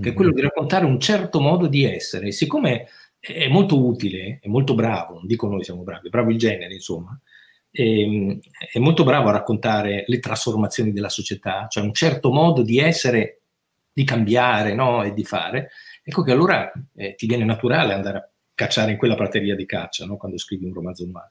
che 0.00 0.10
è 0.10 0.12
quello 0.12 0.32
di 0.32 0.40
raccontare 0.40 0.84
un 0.84 1.00
certo 1.00 1.40
modo 1.40 1.66
di 1.66 1.84
essere. 1.84 2.30
Siccome 2.30 2.86
è 3.18 3.48
molto 3.48 3.84
utile, 3.84 4.38
è 4.40 4.48
molto 4.48 4.74
bravo, 4.74 5.14
non 5.14 5.26
dico 5.26 5.48
noi 5.48 5.64
siamo 5.64 5.82
bravi, 5.82 6.06
è 6.06 6.10
bravo 6.10 6.30
il 6.30 6.38
genere, 6.38 6.74
insomma, 6.74 7.18
è, 7.70 7.82
ehm, 7.82 8.38
è 8.72 8.78
molto 8.78 9.04
bravo 9.04 9.28
a 9.28 9.32
raccontare 9.32 10.04
le 10.06 10.18
trasformazioni 10.20 10.92
della 10.92 11.08
società, 11.08 11.66
cioè 11.68 11.84
un 11.84 11.92
certo 11.92 12.32
modo 12.32 12.62
di 12.62 12.78
essere, 12.78 13.42
di 13.92 14.04
cambiare 14.04 14.74
no? 14.74 15.02
e 15.02 15.12
di 15.12 15.24
fare, 15.24 15.70
ecco 16.02 16.22
che 16.22 16.32
allora 16.32 16.70
eh, 16.94 17.14
ti 17.16 17.26
viene 17.26 17.44
naturale 17.44 17.92
andare 17.92 18.18
a 18.18 18.29
cacciare 18.60 18.92
in 18.92 18.98
quella 18.98 19.14
prateria 19.14 19.56
di 19.56 19.64
caccia 19.64 20.04
no? 20.04 20.18
quando 20.18 20.36
scrivi 20.36 20.66
un 20.66 20.74
romanzo 20.74 21.04
umano. 21.04 21.30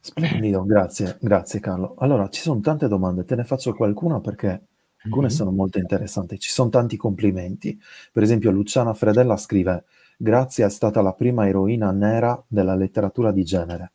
Splendido, 0.00 0.64
grazie, 0.64 1.18
grazie 1.20 1.60
Carlo. 1.60 1.96
Allora, 1.98 2.30
ci 2.30 2.40
sono 2.40 2.60
tante 2.60 2.88
domande, 2.88 3.26
te 3.26 3.36
ne 3.36 3.44
faccio 3.44 3.74
qualcuna 3.74 4.20
perché 4.20 4.68
alcune 5.02 5.26
mm-hmm. 5.26 5.36
sono 5.36 5.50
molto 5.50 5.78
interessanti. 5.78 6.38
Ci 6.38 6.48
sono 6.48 6.70
tanti 6.70 6.96
complimenti. 6.96 7.78
Per 8.10 8.22
esempio, 8.22 8.50
Luciana 8.50 8.94
Fredella 8.94 9.36
scrive: 9.36 9.84
Grazia 10.16 10.64
è 10.64 10.70
stata 10.70 11.02
la 11.02 11.12
prima 11.12 11.46
eroina 11.46 11.90
nera 11.90 12.42
della 12.46 12.74
letteratura 12.74 13.30
di 13.30 13.44
genere. 13.44 13.92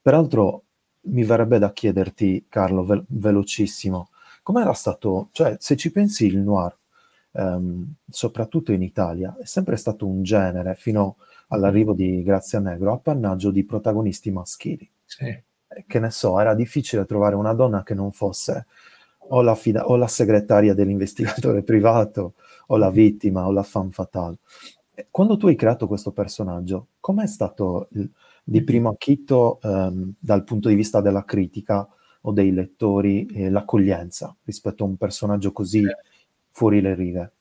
Peraltro, 0.00 0.64
mi 1.02 1.24
verrebbe 1.24 1.58
da 1.58 1.72
chiederti, 1.74 2.46
Carlo, 2.48 2.84
ve- 2.86 3.04
velocissimo, 3.08 4.08
com'era 4.42 4.72
stato, 4.72 5.28
cioè, 5.32 5.56
se 5.60 5.76
ci 5.76 5.92
pensi, 5.92 6.24
il 6.24 6.38
noir, 6.38 6.74
ehm, 7.32 7.94
soprattutto 8.08 8.72
in 8.72 8.82
Italia, 8.82 9.36
è 9.40 9.44
sempre 9.44 9.76
stato 9.76 10.06
un 10.06 10.22
genere 10.22 10.74
fino 10.74 11.16
all'arrivo 11.48 11.92
di 11.92 12.22
Grazia 12.22 12.60
Negro, 12.60 12.92
appannaggio 12.92 13.50
di 13.50 13.64
protagonisti 13.64 14.30
maschili. 14.30 14.90
Sì. 15.04 15.24
Eh, 15.24 15.84
che 15.86 15.98
ne 15.98 16.10
so, 16.10 16.38
era 16.40 16.54
difficile 16.54 17.04
trovare 17.04 17.34
una 17.34 17.52
donna 17.54 17.82
che 17.82 17.94
non 17.94 18.12
fosse 18.12 18.66
o 19.18 19.40
la, 19.42 19.54
fida- 19.54 19.86
o 19.86 19.96
la 19.96 20.08
segretaria 20.08 20.74
dell'investigatore 20.74 21.62
privato, 21.64 22.34
o 22.68 22.76
la 22.76 22.90
vittima, 22.90 23.46
o 23.46 23.52
la 23.52 23.62
femme 23.62 23.90
fatale. 23.90 24.38
Quando 25.10 25.36
tu 25.36 25.46
hai 25.46 25.56
creato 25.56 25.86
questo 25.86 26.12
personaggio, 26.12 26.88
com'è 27.00 27.26
stato 27.26 27.88
il, 27.92 28.10
di 28.44 28.62
primo 28.62 28.90
acchito 28.90 29.58
ehm, 29.62 30.14
dal 30.18 30.44
punto 30.44 30.68
di 30.68 30.74
vista 30.74 31.00
della 31.00 31.24
critica 31.24 31.88
o 32.22 32.32
dei 32.32 32.52
lettori 32.52 33.26
eh, 33.26 33.50
l'accoglienza 33.50 34.34
rispetto 34.44 34.84
a 34.84 34.86
un 34.86 34.96
personaggio 34.96 35.52
così 35.52 35.82
fuori 36.52 36.80
le 36.80 36.94
rive? 36.94 37.32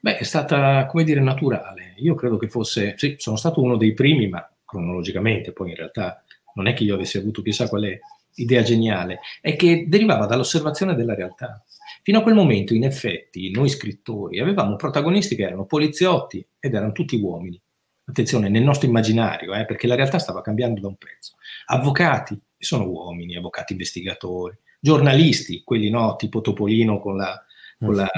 Beh, 0.00 0.18
è 0.18 0.24
stata, 0.24 0.86
come 0.86 1.04
dire, 1.04 1.20
naturale. 1.20 1.94
Io 1.98 2.14
credo 2.14 2.36
che 2.36 2.48
fosse, 2.48 2.94
sì, 2.96 3.16
sono 3.18 3.36
stato 3.36 3.60
uno 3.62 3.76
dei 3.76 3.94
primi, 3.94 4.28
ma 4.28 4.48
cronologicamente, 4.64 5.52
poi 5.52 5.70
in 5.70 5.76
realtà 5.76 6.22
non 6.54 6.66
è 6.66 6.74
che 6.74 6.84
io 6.84 6.94
avessi 6.94 7.18
avuto 7.18 7.42
chissà 7.42 7.68
quale 7.68 8.00
idea 8.34 8.62
geniale, 8.62 9.20
è 9.40 9.56
che 9.56 9.86
derivava 9.88 10.26
dall'osservazione 10.26 10.94
della 10.94 11.14
realtà. 11.14 11.62
Fino 12.02 12.18
a 12.18 12.22
quel 12.22 12.34
momento, 12.34 12.74
in 12.74 12.84
effetti, 12.84 13.50
noi 13.50 13.68
scrittori 13.68 14.40
avevamo 14.40 14.76
protagonisti 14.76 15.34
che 15.34 15.42
erano 15.42 15.66
poliziotti 15.66 16.44
ed 16.58 16.74
erano 16.74 16.92
tutti 16.92 17.16
uomini. 17.16 17.60
Attenzione, 18.04 18.48
nel 18.48 18.62
nostro 18.62 18.88
immaginario, 18.88 19.54
eh, 19.54 19.66
perché 19.66 19.86
la 19.86 19.94
realtà 19.94 20.18
stava 20.18 20.40
cambiando 20.40 20.80
da 20.80 20.88
un 20.88 20.96
pezzo. 20.96 21.34
Avvocati, 21.66 22.40
sono 22.56 22.88
uomini, 22.88 23.36
avvocati 23.36 23.72
investigatori. 23.72 24.56
Giornalisti, 24.80 25.62
quelli 25.64 25.90
no, 25.90 26.16
tipo 26.16 26.40
Topolino 26.40 27.00
con 27.00 27.16
la, 27.16 27.44
con 27.78 27.94
la 27.94 28.08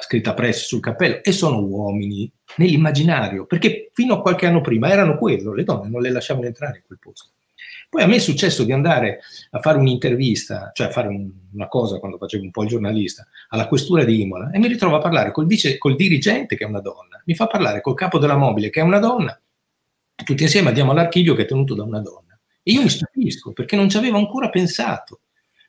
scritta 0.00 0.34
press 0.34 0.66
sul 0.66 0.80
cappello, 0.80 1.22
e 1.22 1.32
sono 1.32 1.60
uomini 1.60 2.30
nell'immaginario, 2.56 3.46
perché 3.46 3.90
fino 3.92 4.14
a 4.14 4.20
qualche 4.20 4.46
anno 4.46 4.60
prima 4.60 4.90
erano 4.90 5.18
quello, 5.18 5.52
le 5.52 5.64
donne 5.64 5.88
non 5.88 6.00
le 6.00 6.10
lasciavano 6.10 6.46
entrare 6.46 6.78
in 6.78 6.82
quel 6.86 6.98
posto. 6.98 7.30
Poi 7.90 8.02
a 8.02 8.06
me 8.06 8.16
è 8.16 8.20
successo 8.20 8.62
di 8.62 8.70
andare 8.70 9.20
a 9.50 9.58
fare 9.58 9.76
un'intervista, 9.76 10.70
cioè 10.72 10.86
a 10.86 10.90
fare 10.90 11.08
un, 11.08 11.28
una 11.52 11.66
cosa 11.66 11.98
quando 11.98 12.18
facevo 12.18 12.44
un 12.44 12.52
po' 12.52 12.62
il 12.62 12.68
giornalista, 12.68 13.26
alla 13.48 13.66
questura 13.66 14.04
di 14.04 14.20
Imola 14.20 14.50
e 14.52 14.58
mi 14.60 14.68
ritrovo 14.68 14.94
a 14.94 15.00
parlare 15.00 15.32
col, 15.32 15.46
vice, 15.46 15.76
col 15.76 15.96
dirigente 15.96 16.56
che 16.56 16.64
è 16.64 16.68
una 16.68 16.80
donna, 16.80 17.20
mi 17.24 17.34
fa 17.34 17.48
parlare 17.48 17.80
col 17.80 17.94
capo 17.94 18.18
della 18.18 18.36
mobile 18.36 18.70
che 18.70 18.78
è 18.78 18.84
una 18.84 19.00
donna, 19.00 19.36
tutti 20.24 20.42
insieme 20.42 20.68
andiamo 20.68 20.92
all'archivio 20.92 21.34
che 21.34 21.42
è 21.42 21.46
tenuto 21.46 21.74
da 21.74 21.82
una 21.82 22.00
donna. 22.00 22.38
E 22.62 22.72
io 22.72 22.82
mi 22.82 22.88
stupisco 22.88 23.52
perché 23.52 23.74
non 23.74 23.88
ci 23.88 23.96
avevo 23.96 24.18
ancora 24.18 24.50
pensato. 24.50 25.22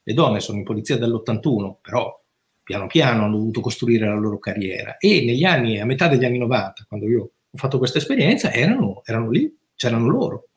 Le 0.03 0.13
donne 0.13 0.39
sono 0.39 0.57
in 0.57 0.63
polizia 0.63 0.97
dall'81, 0.97 1.75
però 1.81 2.21
piano 2.63 2.87
piano 2.87 3.25
hanno 3.25 3.37
dovuto 3.37 3.61
costruire 3.61 4.07
la 4.07 4.15
loro 4.15 4.39
carriera 4.39 4.97
e 4.97 5.23
negli 5.25 5.43
anni, 5.43 5.79
a 5.79 5.85
metà 5.85 6.07
degli 6.07 6.25
anni 6.25 6.37
90, 6.37 6.85
quando 6.87 7.07
io 7.07 7.21
ho 7.51 7.57
fatto 7.57 7.77
questa 7.77 7.97
esperienza, 7.97 8.51
erano, 8.51 9.01
erano 9.05 9.29
lì, 9.29 9.53
c'erano 9.75 10.07
loro. 10.07 10.47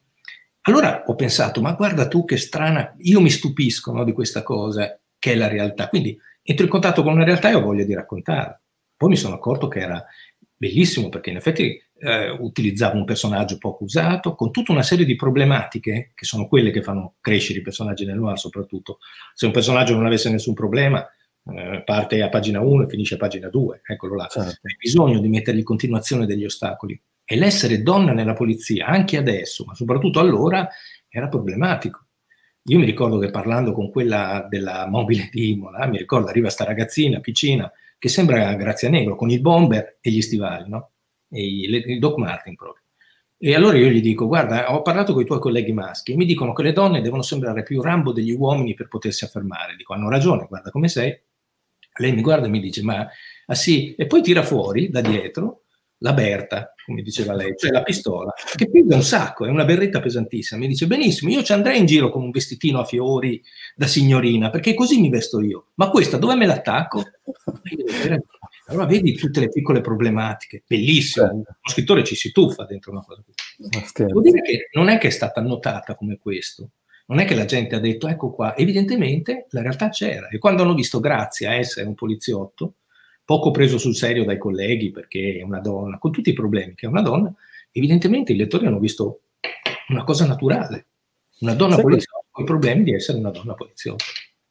Allora 0.62 1.02
ho 1.06 1.14
pensato, 1.14 1.60
ma 1.60 1.72
guarda 1.72 2.08
tu 2.08 2.24
che 2.24 2.36
strana, 2.36 2.94
io 2.98 3.20
mi 3.20 3.30
stupisco 3.30 3.92
no, 3.92 4.04
di 4.04 4.12
questa 4.12 4.42
cosa 4.42 4.98
che 5.18 5.32
è 5.32 5.34
la 5.34 5.48
realtà. 5.48 5.88
Quindi 5.88 6.18
entro 6.42 6.64
in 6.64 6.70
contatto 6.70 7.02
con 7.02 7.12
una 7.12 7.24
realtà 7.24 7.50
e 7.50 7.54
ho 7.54 7.60
voglia 7.60 7.84
di 7.84 7.94
raccontarla. 7.94 8.60
Poi 8.96 9.08
mi 9.08 9.16
sono 9.16 9.34
accorto 9.34 9.68
che 9.68 9.80
era 9.80 10.02
bellissimo 10.56 11.08
perché 11.08 11.30
in 11.30 11.36
effetti 11.36 11.78
eh, 11.98 12.30
utilizzavo 12.30 12.96
un 12.96 13.04
personaggio 13.04 13.58
poco 13.58 13.84
usato, 13.84 14.34
con 14.34 14.50
tutta 14.50 14.72
una 14.72 14.82
serie 14.82 15.04
di 15.04 15.16
problematiche 15.16 16.12
che 16.14 16.24
sono 16.24 16.46
quelle 16.46 16.70
che 16.70 16.82
fanno 16.82 17.16
crescere 17.20 17.58
i 17.58 17.62
personaggi 17.62 18.04
nel 18.04 18.18
noir 18.18 18.38
soprattutto. 18.38 18.98
Se 19.34 19.46
un 19.46 19.52
personaggio 19.52 19.94
non 19.94 20.06
avesse 20.06 20.30
nessun 20.30 20.54
problema, 20.54 21.06
eh, 21.52 21.82
parte 21.84 22.22
a 22.22 22.28
pagina 22.28 22.60
1 22.60 22.84
e 22.84 22.88
finisce 22.88 23.14
a 23.14 23.18
pagina 23.18 23.48
2, 23.48 23.82
eccolo 23.84 24.14
là. 24.14 24.26
Certo. 24.26 24.60
Hai 24.62 24.76
bisogno 24.78 25.20
di 25.20 25.28
mettergli 25.28 25.62
continuazione 25.62 26.26
degli 26.26 26.44
ostacoli. 26.44 27.00
E 27.24 27.36
l'essere 27.36 27.82
donna 27.82 28.12
nella 28.12 28.34
polizia, 28.34 28.86
anche 28.86 29.16
adesso, 29.16 29.64
ma 29.64 29.74
soprattutto 29.74 30.20
allora, 30.20 30.68
era 31.08 31.28
problematico. 31.28 32.06
Io 32.64 32.78
mi 32.78 32.86
ricordo 32.86 33.18
che 33.18 33.30
parlando 33.30 33.72
con 33.72 33.90
quella 33.90 34.46
della 34.48 34.86
mobile 34.88 35.28
di 35.30 35.50
Imola, 35.50 35.86
mi 35.86 35.98
ricordo 35.98 36.28
arriva 36.28 36.48
sta 36.48 36.64
ragazzina 36.64 37.20
piccina 37.20 37.70
che 37.98 38.08
sembra 38.08 38.54
Grazia 38.54 38.88
Negro 38.88 39.16
con 39.16 39.30
il 39.30 39.40
bomber 39.40 39.98
e 40.00 40.10
gli 40.10 40.20
stivali, 40.20 40.68
no? 40.68 40.90
E 41.30 41.42
il 41.42 41.98
Doc 41.98 42.18
Martin 42.18 42.54
proprio. 42.54 42.82
E 43.36 43.54
allora 43.54 43.76
io 43.76 43.88
gli 43.88 44.00
dico, 44.00 44.26
guarda, 44.26 44.72
ho 44.72 44.80
parlato 44.80 45.12
con 45.12 45.20
i 45.22 45.26
tuoi 45.26 45.38
colleghi 45.38 45.72
maschi 45.72 46.12
e 46.12 46.16
mi 46.16 46.24
dicono 46.24 46.54
che 46.54 46.62
le 46.62 46.72
donne 46.72 47.02
devono 47.02 47.22
sembrare 47.22 47.62
più 47.62 47.82
Rambo 47.82 48.12
degli 48.12 48.32
uomini 48.32 48.72
per 48.74 48.88
potersi 48.88 49.24
affermare. 49.24 49.76
Dico, 49.76 49.92
hanno 49.92 50.08
ragione, 50.08 50.46
guarda 50.48 50.70
come 50.70 50.88
sei. 50.88 51.18
Lei 51.98 52.12
mi 52.12 52.22
guarda 52.22 52.46
e 52.46 52.50
mi 52.50 52.60
dice, 52.60 52.82
ma 52.82 53.06
ah 53.46 53.54
sì, 53.54 53.94
e 53.94 54.06
poi 54.06 54.22
tira 54.22 54.42
fuori 54.42 54.90
da 54.90 55.00
dietro 55.00 55.64
la 55.98 56.12
Berta, 56.12 56.74
come 56.84 57.00
diceva 57.00 57.34
lei, 57.34 57.54
cioè 57.56 57.70
la 57.70 57.82
pistola, 57.82 58.32
che 58.54 58.68
pesa 58.68 58.94
un 58.94 59.02
sacco, 59.02 59.46
è 59.46 59.48
una 59.48 59.64
berretta 59.64 60.00
pesantissima. 60.00 60.60
Mi 60.60 60.66
dice, 60.66 60.86
benissimo, 60.86 61.30
io 61.30 61.42
ci 61.42 61.52
andrei 61.52 61.78
in 61.78 61.86
giro 61.86 62.10
con 62.10 62.22
un 62.22 62.30
vestitino 62.30 62.78
a 62.80 62.84
fiori 62.84 63.42
da 63.74 63.86
signorina, 63.86 64.50
perché 64.50 64.74
così 64.74 65.00
mi 65.00 65.08
vesto 65.08 65.40
io. 65.40 65.68
Ma 65.74 65.88
questa 65.88 66.18
dove 66.18 66.34
me 66.34 66.46
l'attacco? 66.46 67.02
Allora 68.66 68.86
vedi 68.86 69.12
tutte 69.12 69.40
le 69.40 69.50
piccole 69.50 69.82
problematiche, 69.82 70.62
bellissimo, 70.66 71.26
certo. 71.26 71.36
uno 71.36 71.54
scrittore 71.64 72.02
ci 72.02 72.14
si 72.14 72.32
tuffa 72.32 72.64
dentro 72.64 72.92
una 72.92 73.02
cosa 73.02 73.22
così. 73.22 73.92
Devo 74.06 74.22
dire 74.22 74.40
che 74.40 74.70
non 74.72 74.88
è 74.88 74.96
che 74.96 75.08
è 75.08 75.10
stata 75.10 75.42
notata 75.42 75.94
come 75.94 76.16
questo, 76.16 76.70
non 77.06 77.18
è 77.18 77.24
che 77.24 77.34
la 77.34 77.44
gente 77.44 77.74
ha 77.74 77.80
detto 77.80 78.08
ecco 78.08 78.30
qua, 78.30 78.56
evidentemente 78.56 79.46
la 79.50 79.62
realtà 79.62 79.88
c'era 79.90 80.28
e 80.28 80.38
quando 80.38 80.62
hanno 80.62 80.74
visto 80.74 81.00
Grazia 81.00 81.52
essere 81.54 81.86
un 81.86 81.94
poliziotto, 81.94 82.76
poco 83.24 83.50
preso 83.50 83.78
sul 83.78 83.94
serio 83.94 84.24
dai 84.24 84.38
colleghi 84.38 84.90
perché 84.90 85.38
è 85.38 85.42
una 85.42 85.60
donna, 85.60 85.98
con 85.98 86.12
tutti 86.12 86.30
i 86.30 86.34
problemi 86.34 86.74
che 86.74 86.86
è 86.86 86.88
una 86.88 87.02
donna, 87.02 87.32
evidentemente 87.72 88.32
i 88.32 88.36
lettori 88.36 88.66
hanno 88.66 88.78
visto 88.78 89.20
una 89.88 90.04
cosa 90.04 90.26
naturale, 90.26 90.86
una 91.40 91.54
donna 91.54 91.76
poliziotta 91.76 92.26
con 92.30 92.44
i 92.44 92.46
problemi 92.46 92.84
di 92.84 92.94
essere 92.94 93.18
una 93.18 93.30
donna 93.30 93.54
poliziotta. 93.54 94.04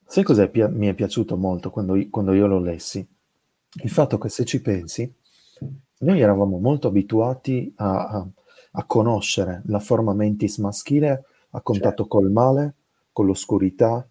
Sai 0.06 0.24
cosa 0.24 0.50
mi 0.54 0.88
è 0.88 0.94
piaciuto 0.94 1.36
molto 1.38 1.72
quando, 1.72 1.98
quando 2.10 2.34
io 2.34 2.46
lo 2.46 2.60
lessi? 2.60 3.06
Il 3.84 3.90
fatto 3.90 4.20
che 4.20 4.30
se 4.30 4.46
ci 4.46 4.62
pensi, 4.62 5.12
noi 6.00 6.22
eravamo 6.22 6.60
molto 6.60 6.88
abituati 6.88 7.74
a, 7.78 8.08
a, 8.08 8.28
a 8.74 8.86
conoscere 8.86 9.64
la 9.66 9.80
forma 9.80 10.14
mentis 10.14 10.58
maschile 10.58 11.26
a 11.56 11.62
contatto 11.62 12.04
certo. 12.04 12.08
col 12.08 12.32
male, 12.32 12.76
con 13.12 13.26
l'oscurità, 13.26 14.08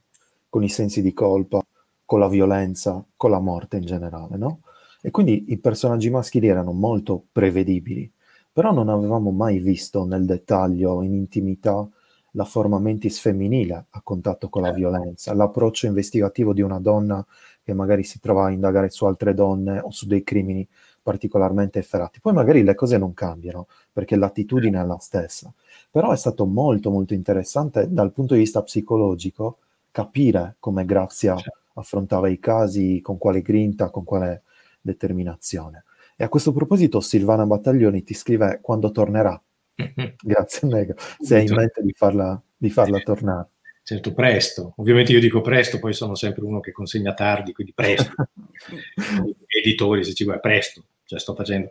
con 0.48 0.62
i 0.62 0.68
sensi 0.68 1.02
di 1.02 1.12
colpa, 1.12 1.62
con 2.04 2.18
la 2.18 2.28
violenza, 2.28 3.04
con 3.16 3.30
la 3.30 3.40
morte 3.40 3.76
in 3.76 3.84
generale, 3.84 4.36
no? 4.36 4.60
E 5.00 5.10
quindi 5.10 5.46
i 5.48 5.58
personaggi 5.58 6.10
maschili 6.10 6.46
erano 6.46 6.72
molto 6.72 7.24
prevedibili, 7.32 8.10
però 8.52 8.72
non 8.72 8.88
avevamo 8.88 9.30
mai 9.30 9.58
visto 9.58 10.04
nel 10.04 10.24
dettaglio, 10.24 11.02
in 11.02 11.14
intimità, 11.14 11.88
la 12.32 12.44
forma 12.44 12.78
mentis 12.78 13.18
femminile 13.18 13.86
a 13.90 14.00
contatto 14.02 14.48
con 14.48 14.62
la 14.62 14.72
violenza, 14.72 15.34
l'approccio 15.34 15.86
investigativo 15.86 16.52
di 16.52 16.62
una 16.62 16.78
donna 16.78 17.24
che 17.62 17.74
magari 17.74 18.04
si 18.04 18.20
trova 18.20 18.46
a 18.46 18.50
indagare 18.50 18.90
su 18.90 19.04
altre 19.04 19.34
donne 19.34 19.78
o 19.78 19.90
su 19.90 20.06
dei 20.06 20.22
crimini 20.22 20.66
particolarmente 21.02 21.78
efferati. 21.78 22.20
Poi 22.20 22.32
magari 22.32 22.62
le 22.62 22.74
cose 22.74 22.96
non 22.96 23.12
cambiano, 23.12 23.66
perché 23.92 24.16
l'attitudine 24.16 24.80
è 24.80 24.84
la 24.84 24.98
stessa. 24.98 25.52
Però 25.92 26.10
è 26.10 26.16
stato 26.16 26.46
molto 26.46 26.90
molto 26.90 27.14
interessante 27.14 27.86
dal 27.88 28.12
punto 28.12 28.34
di 28.34 28.40
vista 28.40 28.62
psicologico 28.62 29.58
capire 29.90 30.56
come 30.58 30.84
Grazia 30.84 31.36
certo 31.36 31.60
affrontava 31.74 32.28
i 32.28 32.38
casi, 32.38 33.00
con 33.00 33.18
quale 33.18 33.42
grinta, 33.42 33.90
con 33.90 34.04
quale 34.04 34.42
determinazione. 34.80 35.84
E 36.16 36.24
a 36.24 36.28
questo 36.28 36.52
proposito 36.52 37.00
Silvana 37.00 37.46
Battaglioni 37.46 38.02
ti 38.02 38.14
scrive 38.14 38.58
quando 38.60 38.90
tornerà. 38.90 39.40
Grazie 40.20 40.68
Nego, 40.68 40.94
se 41.18 41.36
hai 41.36 41.46
in 41.46 41.54
mente 41.54 41.82
di 41.82 41.92
farla, 41.92 42.40
di 42.56 42.70
farla 42.70 42.98
tornare. 43.00 43.48
certo 43.82 44.12
presto. 44.12 44.74
Ovviamente 44.76 45.12
io 45.12 45.20
dico 45.20 45.40
presto, 45.40 45.78
poi 45.78 45.92
sono 45.92 46.14
sempre 46.14 46.44
uno 46.44 46.60
che 46.60 46.72
consegna 46.72 47.14
tardi, 47.14 47.52
quindi 47.52 47.72
presto. 47.72 48.12
Editori, 49.46 50.04
se 50.04 50.14
ci 50.14 50.24
vuoi, 50.24 50.40
presto, 50.40 50.84
cioè 51.04 51.18
sto 51.18 51.34
facendo. 51.34 51.70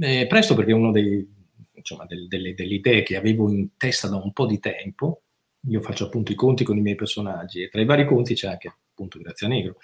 Eh, 0.00 0.26
presto 0.26 0.54
perché 0.54 0.72
è 0.72 0.74
una 1.90 2.06
delle, 2.06 2.26
delle, 2.28 2.54
delle 2.54 2.74
idee 2.74 3.02
che 3.02 3.16
avevo 3.16 3.50
in 3.50 3.76
testa 3.76 4.08
da 4.08 4.16
un 4.16 4.32
po' 4.32 4.46
di 4.46 4.58
tempo. 4.58 5.22
Io 5.68 5.80
faccio 5.80 6.06
appunto 6.06 6.32
i 6.32 6.34
conti 6.34 6.64
con 6.64 6.76
i 6.76 6.80
miei 6.80 6.96
personaggi 6.96 7.62
e 7.62 7.68
tra 7.68 7.80
i 7.80 7.84
vari 7.84 8.04
conti 8.04 8.34
c'è 8.34 8.48
anche 8.48 8.68
appunto 8.68 9.18
Grazia 9.18 9.48
Negro, 9.48 9.76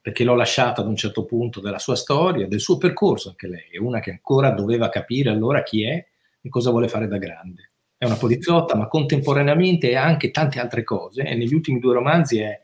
perché 0.00 0.24
l'ho 0.24 0.34
lasciata 0.34 0.82
ad 0.82 0.88
un 0.88 0.96
certo 0.96 1.24
punto 1.24 1.60
della 1.60 1.78
sua 1.78 1.96
storia, 1.96 2.46
del 2.46 2.60
suo 2.60 2.76
percorso 2.76 3.30
anche 3.30 3.48
lei, 3.48 3.70
è 3.70 3.78
una 3.78 4.00
che 4.00 4.10
ancora 4.10 4.50
doveva 4.50 4.88
capire 4.88 5.30
allora 5.30 5.62
chi 5.62 5.84
è 5.84 6.06
e 6.40 6.48
cosa 6.48 6.70
vuole 6.70 6.88
fare 6.88 7.08
da 7.08 7.18
grande 7.18 7.72
è 8.02 8.06
una 8.06 8.16
poliziotta, 8.16 8.74
ma 8.74 8.88
contemporaneamente 8.88 9.90
è 9.90 9.94
anche 9.94 10.32
tante 10.32 10.58
altre 10.58 10.82
cose. 10.82 11.22
E 11.22 11.36
negli 11.36 11.54
ultimi 11.54 11.78
due 11.78 11.94
romanzi 11.94 12.40
è 12.40 12.60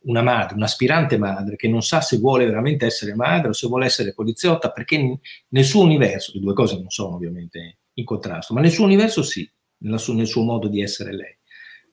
una 0.00 0.20
madre, 0.20 0.56
un'aspirante 0.56 1.16
madre, 1.16 1.54
che 1.54 1.68
non 1.68 1.80
sa 1.80 2.00
se 2.00 2.18
vuole 2.18 2.44
veramente 2.44 2.86
essere 2.86 3.14
madre 3.14 3.50
o 3.50 3.52
se 3.52 3.68
vuole 3.68 3.84
essere 3.84 4.12
poliziotta, 4.12 4.72
perché 4.72 5.20
nel 5.46 5.64
suo 5.64 5.84
universo, 5.84 6.32
le 6.34 6.40
due 6.40 6.54
cose 6.54 6.74
non 6.74 6.90
sono 6.90 7.14
ovviamente 7.14 7.78
in 8.00 8.04
contrasto, 8.04 8.54
ma 8.54 8.60
nel 8.60 8.70
suo 8.70 8.84
universo 8.84 9.22
sì, 9.22 9.48
nel 9.78 9.98
suo, 9.98 10.14
nel 10.14 10.26
suo 10.26 10.42
modo 10.42 10.68
di 10.68 10.82
essere 10.82 11.14
lei. 11.14 11.36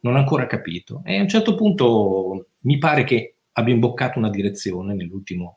Non 0.01 0.15
ha 0.15 0.19
ancora 0.19 0.47
capito. 0.47 1.01
E 1.05 1.17
a 1.17 1.21
un 1.21 1.27
certo 1.27 1.55
punto 1.55 2.49
mi 2.59 2.77
pare 2.77 3.03
che 3.03 3.35
abbia 3.53 3.73
imboccato 3.73 4.19
una 4.19 4.29
direzione 4.29 4.93
nell'ultima 4.93 5.55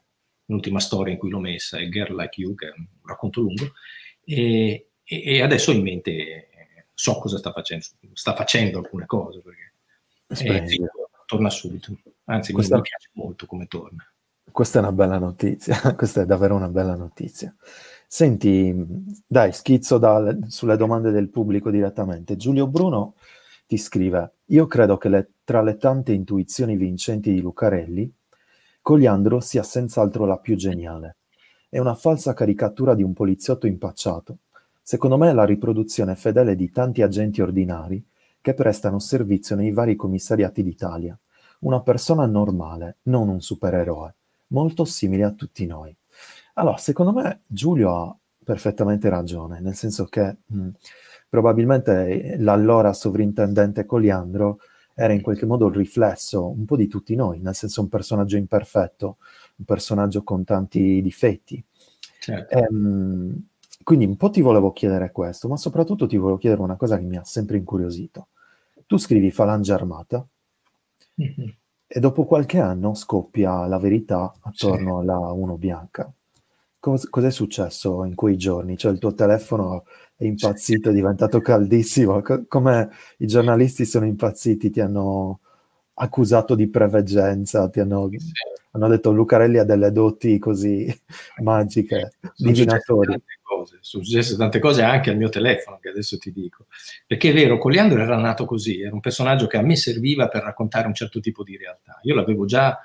storia 0.79 1.13
in 1.13 1.19
cui 1.19 1.31
l'ho 1.31 1.41
messa, 1.41 1.79
è 1.79 1.89
Girl 1.89 2.15
Like 2.15 2.41
You, 2.41 2.55
che 2.55 2.69
è 2.69 2.73
un 2.77 2.87
racconto 3.05 3.41
lungo, 3.41 3.73
e, 4.25 4.91
e 5.05 5.43
adesso 5.43 5.71
ho 5.71 5.75
in 5.75 5.83
mente 5.83 6.49
so 7.01 7.19
cosa 7.19 7.39
sta 7.39 7.51
facendo, 7.51 7.87
sta 8.13 8.35
facendo 8.35 8.79
alcune 8.79 9.07
cose, 9.07 9.41
perché 9.41 9.73
eh, 10.27 10.69
sì, 10.69 10.83
torna 11.25 11.49
subito. 11.49 11.99
Anzi, 12.25 12.53
questa, 12.53 12.77
mi 12.77 12.83
piace 12.83 13.09
molto 13.13 13.47
come 13.47 13.67
torna. 13.67 14.07
Questa 14.51 14.79
è 14.79 14.83
una 14.83 14.93
bella 14.93 15.17
notizia, 15.17 15.81
questa 15.97 16.21
è 16.21 16.27
davvero 16.27 16.57
una 16.57 16.69
bella 16.69 16.95
notizia. 16.95 17.55
Senti, 18.13 18.75
dai, 19.25 19.53
schizzo 19.53 19.99
da, 19.99 20.37
sulle 20.49 20.77
domande 20.77 21.13
del 21.13 21.29
pubblico 21.29 21.71
direttamente. 21.71 22.37
Giulio 22.37 22.67
Bruno 22.67 23.15
ti 23.67 23.79
scrive, 23.79 24.33
io 24.47 24.67
credo 24.67 24.97
che 24.97 25.09
le, 25.09 25.31
tra 25.45 25.63
le 25.63 25.77
tante 25.77 26.13
intuizioni 26.13 26.77
vincenti 26.77 27.33
di 27.33 27.41
Lucarelli, 27.41 28.13
Cogliandro 28.83 29.39
sia 29.39 29.63
senz'altro 29.63 30.25
la 30.25 30.39
più 30.39 30.57
geniale. 30.57 31.19
È 31.69 31.79
una 31.79 31.95
falsa 31.95 32.35
caricatura 32.35 32.95
di 32.95 33.05
un 33.05 33.13
poliziotto 33.13 33.69
impacciato, 33.69 34.39
Secondo 34.91 35.17
me 35.17 35.31
è 35.31 35.33
la 35.33 35.45
riproduzione 35.45 36.17
fedele 36.17 36.57
di 36.57 36.73
tanti 36.73 37.03
agenti 37.03 37.41
ordinari 37.41 38.05
che 38.41 38.55
prestano 38.55 38.99
servizio 38.99 39.55
nei 39.55 39.71
vari 39.71 39.95
commissariati 39.95 40.65
d'Italia. 40.65 41.17
Una 41.61 41.81
persona 41.81 42.27
normale, 42.27 42.97
non 43.03 43.29
un 43.29 43.41
supereroe, 43.41 44.15
molto 44.49 44.85
simile 44.85 45.23
a 45.23 45.31
tutti 45.31 45.65
noi. 45.65 45.97
Allora, 46.61 46.77
secondo 46.77 47.13
me 47.13 47.41
Giulio 47.47 47.91
ha 47.91 48.17
perfettamente 48.45 49.09
ragione, 49.09 49.61
nel 49.61 49.75
senso 49.75 50.05
che 50.05 50.37
mh, 50.45 50.69
probabilmente 51.27 52.37
l'allora 52.39 52.93
sovrintendente 52.93 53.87
Coliandro 53.87 54.59
era 54.95 55.15
in 55.15 55.23
qualche 55.23 55.47
modo 55.47 55.69
il 55.69 55.75
riflesso 55.75 56.51
un 56.51 56.67
po' 56.67 56.77
di 56.77 56.87
tutti 56.87 57.15
noi, 57.15 57.41
nel 57.41 57.55
senso 57.55 57.81
un 57.81 57.89
personaggio 57.89 58.37
imperfetto, 58.37 59.17
un 59.57 59.65
personaggio 59.65 60.23
con 60.23 60.45
tanti 60.45 61.01
difetti. 61.01 61.65
Certo. 62.19 62.55
E, 62.55 62.71
mh, 62.71 63.47
quindi 63.83 64.05
un 64.05 64.17
po' 64.19 64.29
ti 64.29 64.43
volevo 64.43 64.73
chiedere 64.73 65.13
questo, 65.13 65.49
ma 65.49 65.57
soprattutto 65.57 66.07
ti 66.07 66.19
volevo 66.19 66.37
chiedere 66.37 66.61
una 66.61 66.77
cosa 66.77 66.99
che 66.99 67.05
mi 67.05 67.17
ha 67.17 67.25
sempre 67.25 67.57
incuriosito. 67.57 68.29
Tu 68.85 68.99
scrivi 68.99 69.31
Falange 69.31 69.73
Armata 69.73 70.27
mm-hmm. 71.23 71.49
e 71.87 72.01
dopo 72.01 72.27
qualche 72.27 72.59
anno 72.59 72.93
scoppia 72.93 73.67
la 73.67 73.79
verità 73.79 74.31
attorno 74.43 75.01
sì. 75.01 75.09
alla 75.09 75.33
1 75.33 75.57
bianca. 75.57 76.13
Cos- 76.81 77.09
cos'è 77.09 77.31
successo 77.31 78.05
in 78.05 78.15
quei 78.15 78.37
giorni? 78.37 78.77
Cioè 78.77 78.93
il 78.93 78.99
tuo 78.99 79.15
telefono 79.15 79.85
è 80.17 80.25
impazzito, 80.25 80.91
è 80.91 80.93
diventato 80.93 81.41
caldissimo. 81.41 82.21
Co- 82.23 82.45
come 82.49 82.91
i 83.19 83.27
giornalisti 83.27 83.85
sono 83.85 84.07
impazziti, 84.07 84.71
ti 84.71 84.81
hanno 84.81 85.41
accusato 85.95 86.55
di 86.55 86.69
preveggenza, 86.69 87.69
ti 87.69 87.81
hanno, 87.81 88.09
sì. 88.11 88.33
hanno 88.73 88.89
detto 88.89 89.13
Lucarelli 89.13 89.59
ha 89.59 89.65
delle 89.65 89.93
doti 89.93 90.39
così 90.39 90.93
magiche, 91.43 92.15
divinatori 92.37 93.23
cose, 93.51 93.79
sono 93.81 94.05
successe 94.05 94.37
tante 94.37 94.59
cose 94.59 94.83
anche 94.83 95.11
al 95.11 95.17
mio 95.17 95.29
telefono, 95.29 95.79
che 95.79 95.89
adesso 95.89 96.17
ti 96.19 96.33
dico. 96.33 96.67
Perché 97.07 97.31
è 97.31 97.33
vero, 97.33 97.59
Coliandro 97.59 98.01
era 98.01 98.17
nato 98.17 98.45
così, 98.45 98.81
era 98.81 98.95
un 98.95 99.01
personaggio 99.01 99.47
che 99.47 99.57
a 99.57 99.63
me 99.63 99.77
serviva 99.77 100.29
per 100.29 100.43
raccontare 100.43 100.87
un 100.87 100.95
certo 100.95 101.21
tipo 101.21 101.43
di 101.43 101.57
realtà. 101.57 101.99
Io 102.03 102.15
l'avevo 102.15 102.45
già 102.45 102.79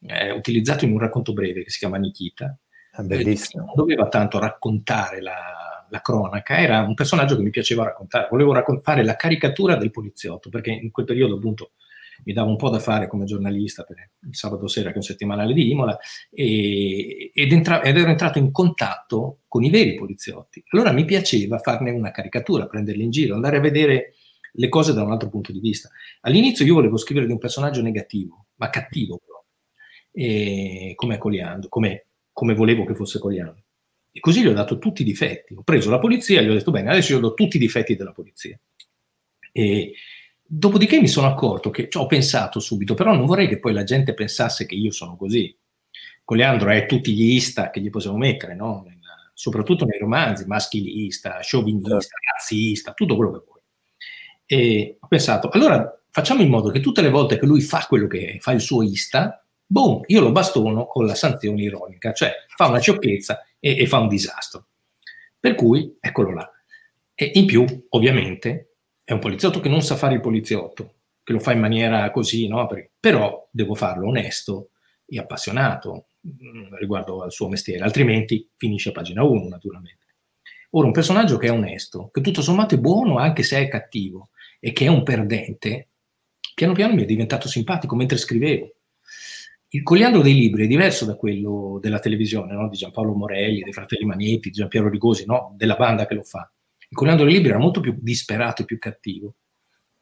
eh, 0.00 0.30
utilizzato 0.30 0.84
in 0.84 0.92
un 0.92 0.98
racconto 0.98 1.32
breve 1.32 1.64
che 1.64 1.70
si 1.70 1.78
chiama 1.78 1.98
Nikita. 1.98 2.56
Bellissimo. 3.02 3.64
Non 3.64 3.74
doveva 3.74 4.08
tanto 4.08 4.38
raccontare 4.38 5.20
la, 5.20 5.86
la, 5.88 6.00
cronaca, 6.00 6.58
era 6.58 6.80
un 6.82 6.94
personaggio 6.94 7.36
che 7.36 7.42
mi 7.42 7.50
piaceva 7.50 7.84
raccontare. 7.84 8.28
Volevo 8.30 8.52
raccont- 8.52 8.82
fare 8.82 9.04
la 9.04 9.16
caricatura 9.16 9.76
del 9.76 9.90
poliziotto, 9.90 10.48
perché 10.48 10.70
in 10.70 10.90
quel 10.90 11.06
periodo 11.06 11.36
appunto 11.36 11.72
mi 12.24 12.32
dava 12.32 12.48
un 12.48 12.56
po' 12.56 12.70
da 12.70 12.78
fare 12.78 13.08
come 13.08 13.24
giornalista 13.24 13.82
per 13.82 14.10
il 14.20 14.36
sabato 14.36 14.68
sera 14.68 14.88
che 14.88 14.94
è 14.94 14.98
un 14.98 15.02
settimanale 15.02 15.52
di 15.52 15.70
Imola 15.70 15.98
e, 16.30 17.30
ed, 17.34 17.52
entra, 17.52 17.82
ed, 17.82 17.96
ero 17.96 18.10
entrato 18.10 18.38
in 18.38 18.52
contatto 18.52 19.40
con 19.48 19.64
i 19.64 19.70
veri 19.70 19.94
poliziotti. 19.94 20.62
Allora 20.70 20.92
mi 20.92 21.04
piaceva 21.04 21.58
farne 21.58 21.90
una 21.90 22.12
caricatura, 22.12 22.66
prenderli 22.66 23.02
in 23.02 23.10
giro, 23.10 23.34
andare 23.34 23.56
a 23.56 23.60
vedere 23.60 24.14
le 24.52 24.68
cose 24.68 24.92
da 24.92 25.02
un 25.02 25.10
altro 25.10 25.28
punto 25.28 25.52
di 25.52 25.60
vista. 25.60 25.90
All'inizio 26.20 26.64
io 26.64 26.74
volevo 26.74 26.96
scrivere 26.96 27.26
di 27.26 27.32
un 27.32 27.38
personaggio 27.38 27.82
negativo, 27.82 28.46
ma 28.56 28.70
cattivo 28.70 29.18
però, 29.18 29.44
e, 30.12 30.92
come 30.94 31.18
Coliando, 31.18 31.68
come, 31.68 32.06
come 32.34 32.52
volevo 32.54 32.84
che 32.84 32.94
fosse 32.94 33.18
Coliando. 33.18 33.62
E 34.12 34.20
così 34.20 34.42
gli 34.42 34.48
ho 34.48 34.52
dato 34.52 34.78
tutti 34.78 35.00
i 35.00 35.04
difetti. 35.06 35.54
Ho 35.54 35.62
preso 35.62 35.88
la 35.88 35.98
polizia 35.98 36.40
e 36.40 36.44
gli 36.44 36.50
ho 36.50 36.54
detto, 36.54 36.70
bene, 36.70 36.90
adesso 36.90 37.14
io 37.14 37.20
do 37.20 37.32
tutti 37.32 37.56
i 37.56 37.60
difetti 37.60 37.96
della 37.96 38.12
polizia. 38.12 38.60
E, 39.50 39.94
Dopodiché 40.46 41.00
mi 41.00 41.08
sono 41.08 41.26
accorto 41.26 41.70
che 41.70 41.88
cioè, 41.88 42.02
ho 42.02 42.06
pensato 42.06 42.60
subito, 42.60 42.92
però 42.94 43.14
non 43.14 43.24
vorrei 43.24 43.48
che 43.48 43.58
poi 43.58 43.72
la 43.72 43.82
gente 43.82 44.12
pensasse 44.12 44.66
che 44.66 44.74
io 44.74 44.90
sono 44.90 45.16
così. 45.16 45.56
Con 46.22 46.36
Leandro 46.36 46.70
è 46.70 46.86
tutti 46.86 47.12
gli 47.14 47.34
ista 47.34 47.70
che 47.70 47.80
gli 47.80 47.90
possiamo 47.90 48.18
mettere, 48.18 48.54
no? 48.54 48.86
soprattutto 49.32 49.84
nei 49.84 49.98
romanzi, 49.98 50.46
maschilista, 50.46 51.40
sciovinista, 51.40 51.98
certo. 51.98 52.16
razzista, 52.32 52.92
tutto 52.92 53.16
quello 53.16 53.32
che 53.32 53.44
vuoi. 53.44 53.60
E 54.46 54.96
ho 55.00 55.06
pensato, 55.08 55.48
allora 55.48 56.00
facciamo 56.10 56.42
in 56.42 56.50
modo 56.50 56.70
che 56.70 56.80
tutte 56.80 57.02
le 57.02 57.10
volte 57.10 57.38
che 57.38 57.46
lui 57.46 57.60
fa 57.60 57.84
quello 57.88 58.06
che 58.06 58.38
fa 58.40 58.52
il 58.52 58.60
suo 58.60 58.82
ista, 58.82 59.43
boom, 59.66 60.02
io 60.06 60.20
lo 60.20 60.32
bastono 60.32 60.86
con 60.86 61.06
la 61.06 61.14
sanzione 61.14 61.62
ironica, 61.62 62.12
cioè 62.12 62.32
fa 62.56 62.68
una 62.68 62.80
sciocchezza 62.80 63.44
e, 63.58 63.78
e 63.78 63.86
fa 63.86 63.98
un 63.98 64.08
disastro. 64.08 64.66
Per 65.38 65.54
cui, 65.54 65.96
eccolo 66.00 66.32
là. 66.32 66.50
E 67.14 67.30
in 67.34 67.46
più, 67.46 67.64
ovviamente, 67.90 68.76
è 69.04 69.12
un 69.12 69.18
poliziotto 69.18 69.60
che 69.60 69.68
non 69.68 69.82
sa 69.82 69.96
fare 69.96 70.14
il 70.14 70.20
poliziotto, 70.20 70.94
che 71.22 71.32
lo 71.32 71.38
fa 71.38 71.52
in 71.52 71.60
maniera 71.60 72.10
così, 72.10 72.48
no? 72.48 72.68
però 72.98 73.48
devo 73.50 73.74
farlo 73.74 74.08
onesto 74.08 74.70
e 75.06 75.18
appassionato 75.18 76.08
mm, 76.26 76.74
riguardo 76.76 77.22
al 77.22 77.32
suo 77.32 77.48
mestiere, 77.48 77.84
altrimenti 77.84 78.48
finisce 78.56 78.88
a 78.88 78.92
pagina 78.92 79.22
1 79.22 79.48
naturalmente. 79.48 80.02
Ora, 80.70 80.86
un 80.86 80.92
personaggio 80.92 81.36
che 81.36 81.46
è 81.46 81.52
onesto, 81.52 82.08
che 82.10 82.20
tutto 82.20 82.42
sommato 82.42 82.74
è 82.74 82.78
buono 82.78 83.18
anche 83.18 83.42
se 83.42 83.58
è 83.58 83.68
cattivo 83.68 84.30
e 84.58 84.72
che 84.72 84.86
è 84.86 84.88
un 84.88 85.02
perdente, 85.02 85.90
piano 86.54 86.72
piano 86.72 86.94
mi 86.94 87.02
è 87.02 87.06
diventato 87.06 87.48
simpatico 87.48 87.94
mentre 87.94 88.16
scrivevo. 88.16 88.74
Il 89.74 89.82
coliandro 89.82 90.22
dei 90.22 90.34
libri 90.34 90.64
è 90.64 90.66
diverso 90.68 91.04
da 91.04 91.16
quello 91.16 91.80
della 91.82 91.98
televisione, 91.98 92.54
no? 92.54 92.68
di 92.68 92.76
Giampaolo 92.76 93.12
Morelli, 93.12 93.60
dei 93.60 93.72
fratelli 93.72 94.04
Magnetti, 94.04 94.50
di 94.50 94.54
Giampiero 94.54 94.88
Rigosi, 94.88 95.26
no? 95.26 95.52
della 95.56 95.74
banda 95.74 96.06
che 96.06 96.14
lo 96.14 96.22
fa. 96.22 96.48
Il 96.88 96.96
Coliandro 96.96 97.24
del 97.26 97.34
Libro 97.34 97.50
era 97.50 97.58
molto 97.58 97.80
più 97.80 97.96
disperato 97.98 98.62
e 98.62 98.66
più 98.66 98.78
cattivo. 98.78 99.34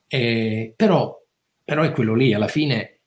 Eh, 0.06 0.74
però, 0.76 1.18
però, 1.64 1.84
è 1.84 1.90
quello 1.92 2.14
lì, 2.14 2.34
alla 2.34 2.48
fine 2.48 3.00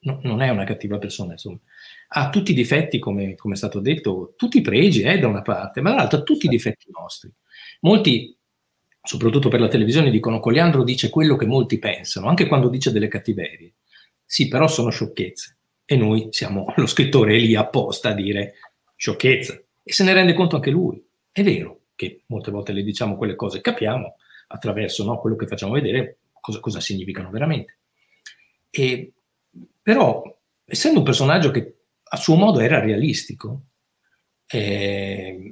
no, 0.00 0.18
non 0.24 0.42
è 0.42 0.48
una 0.48 0.64
cattiva 0.64 0.98
persona, 0.98 1.32
insomma. 1.32 1.60
Ha 2.08 2.28
tutti 2.28 2.50
i 2.50 2.54
difetti, 2.54 2.98
come, 2.98 3.36
come 3.36 3.54
è 3.54 3.56
stato 3.56 3.78
detto, 3.78 4.34
tutti 4.36 4.58
i 4.58 4.62
pregi, 4.62 5.02
eh, 5.02 5.20
da 5.20 5.28
una 5.28 5.42
parte, 5.42 5.80
ma 5.80 5.90
dall'altra 5.90 6.22
tutti 6.22 6.46
i 6.46 6.48
difetti 6.48 6.88
nostri. 6.90 7.32
Molti, 7.82 8.36
soprattutto 9.00 9.48
per 9.48 9.60
la 9.60 9.68
televisione, 9.68 10.10
dicono 10.10 10.40
Coliandro 10.40 10.82
dice 10.82 11.08
quello 11.08 11.36
che 11.36 11.46
molti 11.46 11.78
pensano, 11.78 12.26
anche 12.26 12.48
quando 12.48 12.68
dice 12.68 12.90
delle 12.90 13.06
cattiverie. 13.06 13.74
Sì, 14.24 14.48
però 14.48 14.66
sono 14.66 14.90
sciocchezze. 14.90 15.58
E 15.84 15.96
noi 15.96 16.28
siamo, 16.30 16.72
lo 16.76 16.86
scrittore 16.86 17.38
lì 17.38 17.54
apposta 17.54 18.10
a 18.10 18.14
dire 18.14 18.54
sciocchezze. 18.96 19.66
E 19.82 19.92
se 19.92 20.04
ne 20.04 20.12
rende 20.12 20.34
conto 20.34 20.56
anche 20.56 20.70
lui. 20.70 21.02
È 21.30 21.42
vero, 21.42 21.80
che 21.94 22.22
molte 22.26 22.50
volte 22.50 22.72
le 22.72 22.82
diciamo 22.82 23.16
quelle 23.16 23.34
cose, 23.34 23.60
capiamo 23.60 24.16
attraverso 24.48 25.04
no, 25.04 25.18
quello 25.18 25.36
che 25.36 25.46
facciamo 25.46 25.72
vedere 25.72 26.18
cosa, 26.40 26.60
cosa 26.60 26.80
significano 26.80 27.30
veramente. 27.30 27.78
E, 28.70 29.12
però, 29.82 30.22
essendo 30.64 30.98
un 30.98 31.04
personaggio 31.04 31.50
che 31.50 31.76
a 32.02 32.16
suo 32.16 32.36
modo 32.36 32.60
era 32.60 32.80
realistico, 32.80 33.62
eh, 34.46 35.50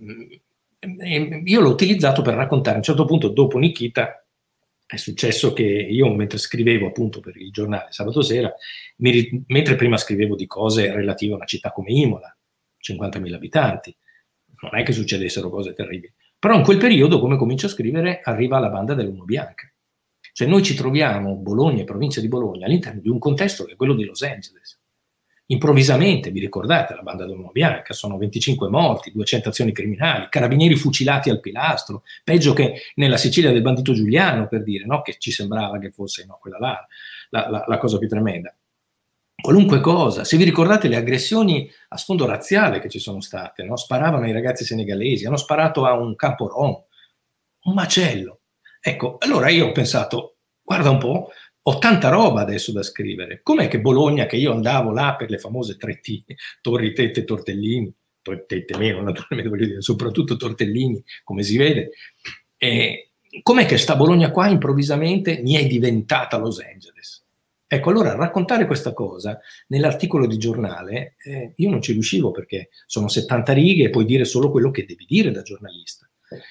io 1.44 1.60
l'ho 1.60 1.70
utilizzato 1.70 2.22
per 2.22 2.34
raccontare 2.34 2.76
a 2.76 2.78
un 2.78 2.84
certo 2.84 3.04
punto, 3.04 3.28
dopo 3.28 3.58
Nikita, 3.58 4.21
è 4.92 4.98
successo 4.98 5.54
che 5.54 5.62
io 5.62 6.12
mentre 6.12 6.36
scrivevo 6.36 6.88
appunto 6.88 7.20
per 7.20 7.34
il 7.38 7.50
giornale 7.50 7.86
sabato 7.92 8.20
sera, 8.20 8.52
mi, 8.96 9.42
mentre 9.46 9.74
prima 9.74 9.96
scrivevo 9.96 10.36
di 10.36 10.46
cose 10.46 10.92
relative 10.92 11.32
a 11.32 11.36
una 11.36 11.46
città 11.46 11.72
come 11.72 11.92
Imola, 11.92 12.36
50.000 12.78 13.32
abitanti, 13.32 13.96
non 14.60 14.78
è 14.78 14.82
che 14.82 14.92
succedessero 14.92 15.48
cose 15.48 15.72
terribili, 15.72 16.12
però 16.38 16.56
in 16.56 16.62
quel 16.62 16.76
periodo 16.76 17.20
come 17.20 17.38
comincio 17.38 17.66
a 17.66 17.70
scrivere 17.70 18.20
arriva 18.22 18.58
la 18.58 18.68
banda 18.68 18.92
dell'Uno 18.92 19.24
Bianca. 19.24 19.72
Cioè 20.34 20.46
noi 20.46 20.62
ci 20.62 20.74
troviamo, 20.74 21.36
Bologna 21.36 21.80
e 21.80 21.84
provincia 21.84 22.20
di 22.20 22.28
Bologna, 22.28 22.66
all'interno 22.66 23.00
di 23.00 23.08
un 23.08 23.18
contesto 23.18 23.64
che 23.64 23.72
è 23.72 23.76
quello 23.76 23.94
di 23.94 24.04
Los 24.04 24.20
Angeles 24.20 24.81
improvvisamente, 25.52 26.30
vi 26.30 26.40
ricordate 26.40 26.94
la 26.94 27.02
banda 27.02 27.24
dell'uomo 27.24 27.50
bianca, 27.52 27.92
sono 27.92 28.16
25 28.16 28.68
morti, 28.68 29.12
200 29.12 29.50
azioni 29.50 29.72
criminali, 29.72 30.26
carabinieri 30.28 30.76
fucilati 30.76 31.30
al 31.30 31.40
pilastro, 31.40 32.02
peggio 32.24 32.54
che 32.54 32.80
nella 32.96 33.18
Sicilia 33.18 33.52
del 33.52 33.62
bandito 33.62 33.92
Giuliano, 33.92 34.48
per 34.48 34.62
dire, 34.62 34.84
no? 34.86 35.02
che 35.02 35.16
ci 35.18 35.30
sembrava 35.30 35.78
che 35.78 35.90
fosse 35.90 36.24
no, 36.26 36.38
quella 36.40 36.58
là, 36.58 36.86
la, 37.30 37.48
la, 37.50 37.64
la, 37.66 37.78
cosa 37.78 37.98
più 37.98 38.08
tremenda. 38.08 38.54
Qualunque 39.42 39.80
cosa, 39.80 40.24
se 40.24 40.36
vi 40.36 40.44
ricordate 40.44 40.88
le 40.88 40.96
aggressioni 40.96 41.70
a 41.88 41.96
sfondo 41.96 42.26
razziale 42.26 42.80
che 42.80 42.88
ci 42.88 42.98
sono 42.98 43.20
state, 43.20 43.62
no? 43.64 43.76
sparavano 43.76 44.24
ai 44.24 44.32
ragazzi 44.32 44.64
senegalesi, 44.64 45.26
hanno 45.26 45.36
sparato 45.36 45.84
a 45.84 45.92
un 45.92 46.16
campo 46.16 46.48
rom, 46.48 46.82
un 47.64 47.74
macello. 47.74 48.40
Ecco, 48.80 49.16
allora 49.18 49.48
io 49.50 49.66
ho 49.66 49.72
pensato, 49.72 50.36
guarda 50.62 50.90
un 50.90 50.98
po', 50.98 51.30
ho 51.64 51.78
tanta 51.78 52.08
roba 52.08 52.40
adesso 52.40 52.72
da 52.72 52.82
scrivere. 52.82 53.40
Com'è 53.42 53.68
che 53.68 53.80
Bologna, 53.80 54.26
che 54.26 54.36
io 54.36 54.52
andavo 54.52 54.92
là 54.92 55.14
per 55.16 55.30
le 55.30 55.38
famose 55.38 55.76
tre 55.76 56.00
T, 56.00 56.24
Torri, 56.60 56.92
Tette, 56.92 57.24
Tortellini, 57.24 57.92
Tette 58.20 58.76
meno 58.78 59.02
naturalmente, 59.02 59.48
voglio 59.50 59.66
dire, 59.66 59.82
soprattutto 59.82 60.36
Tortellini, 60.36 61.02
come 61.24 61.42
si 61.42 61.56
vede, 61.56 61.90
e 62.56 63.10
com'è 63.42 63.66
che 63.66 63.78
sta 63.78 63.96
Bologna 63.96 64.30
qua 64.30 64.48
improvvisamente 64.48 65.40
mi 65.42 65.54
è 65.54 65.66
diventata 65.66 66.36
Los 66.36 66.60
Angeles? 66.60 67.20
Ecco, 67.66 67.88
allora 67.88 68.14
raccontare 68.14 68.66
questa 68.66 68.92
cosa 68.92 69.40
nell'articolo 69.68 70.26
di 70.26 70.36
giornale, 70.36 71.14
eh, 71.24 71.54
io 71.56 71.70
non 71.70 71.80
ci 71.80 71.92
riuscivo 71.92 72.30
perché 72.30 72.68
sono 72.84 73.08
70 73.08 73.52
righe 73.54 73.84
e 73.84 73.90
puoi 73.90 74.04
dire 74.04 74.26
solo 74.26 74.50
quello 74.50 74.70
che 74.70 74.84
devi 74.84 75.06
dire 75.06 75.30
da 75.30 75.40
giornalista. 75.40 76.06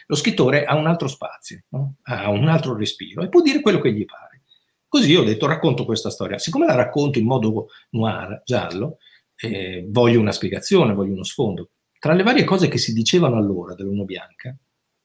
Lo 0.08 0.15
scrittore 0.15 0.63
ha 0.63 0.76
un 0.76 0.88
altro 0.88 1.08
spazio, 1.08 1.62
no? 1.69 1.97
ha 2.04 2.30
un 2.32 2.47
altro 2.47 2.76
respiro 2.76 3.21
e 3.21 3.30
può 3.30 3.41
dire 3.41 3.62
quello 3.62 3.80
che 3.80 3.93
gli 3.93 4.06
pare. 4.06 4.31
Così 4.91 5.15
ho 5.15 5.23
detto, 5.23 5.47
racconto 5.47 5.86
questa 5.86 6.10
storia. 6.10 6.38
Siccome 6.38 6.65
la 6.65 6.75
racconto 6.75 7.17
in 7.17 7.25
modo 7.25 7.67
noir, 7.91 8.41
giallo, 8.43 8.97
eh, 9.38 9.86
voglio 9.88 10.19
una 10.19 10.34
spiegazione, 10.34 10.93
voglio 10.93 11.13
uno 11.13 11.23
sfondo. 11.23 11.69
Tra 11.97 12.12
le 12.12 12.23
varie 12.23 12.43
cose 12.43 12.67
che 12.67 12.77
si 12.77 12.91
dicevano 12.91 13.38
allora 13.38 13.73
dell'Uno 13.73 14.04
Bianca, 14.04 14.54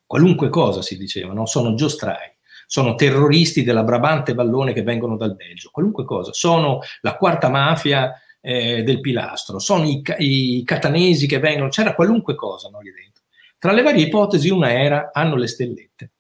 qualunque 0.05 0.49
cosa 0.49 0.83
si 0.83 0.99
dicevano, 0.99 1.47
sono 1.47 1.75
giostrai, 1.75 2.37
sono 2.67 2.97
terroristi 2.97 3.63
della 3.63 3.85
Brabante 3.85 4.35
Vallone 4.35 4.73
che 4.73 4.83
vengono 4.83 5.17
dal 5.17 5.37
Belgio, 5.37 5.71
qualunque 5.71 6.05
cosa, 6.05 6.33
sono 6.33 6.81
la 7.03 7.15
quarta 7.15 7.49
mafia 7.49 8.13
eh, 8.41 8.83
del 8.83 9.01
pilastro, 9.01 9.61
sono 9.61 9.87
i, 9.87 10.03
i, 10.19 10.65
catanesi 10.65 11.29
che 11.29 11.39
vengono, 11.39 11.69
c'era 11.69 11.95
qualunque 11.95 12.35
cosa 12.35 12.69
no, 12.71 12.81
lì 12.81 12.91
dentro. 12.91 13.23
Tra 13.57 13.71
le 13.71 13.83
varie 13.83 14.07
ipotesi 14.07 14.51
una 14.51 14.73
era 14.73 15.11
hanno 15.13 15.37
le 15.37 15.47
stellette, 15.47 16.11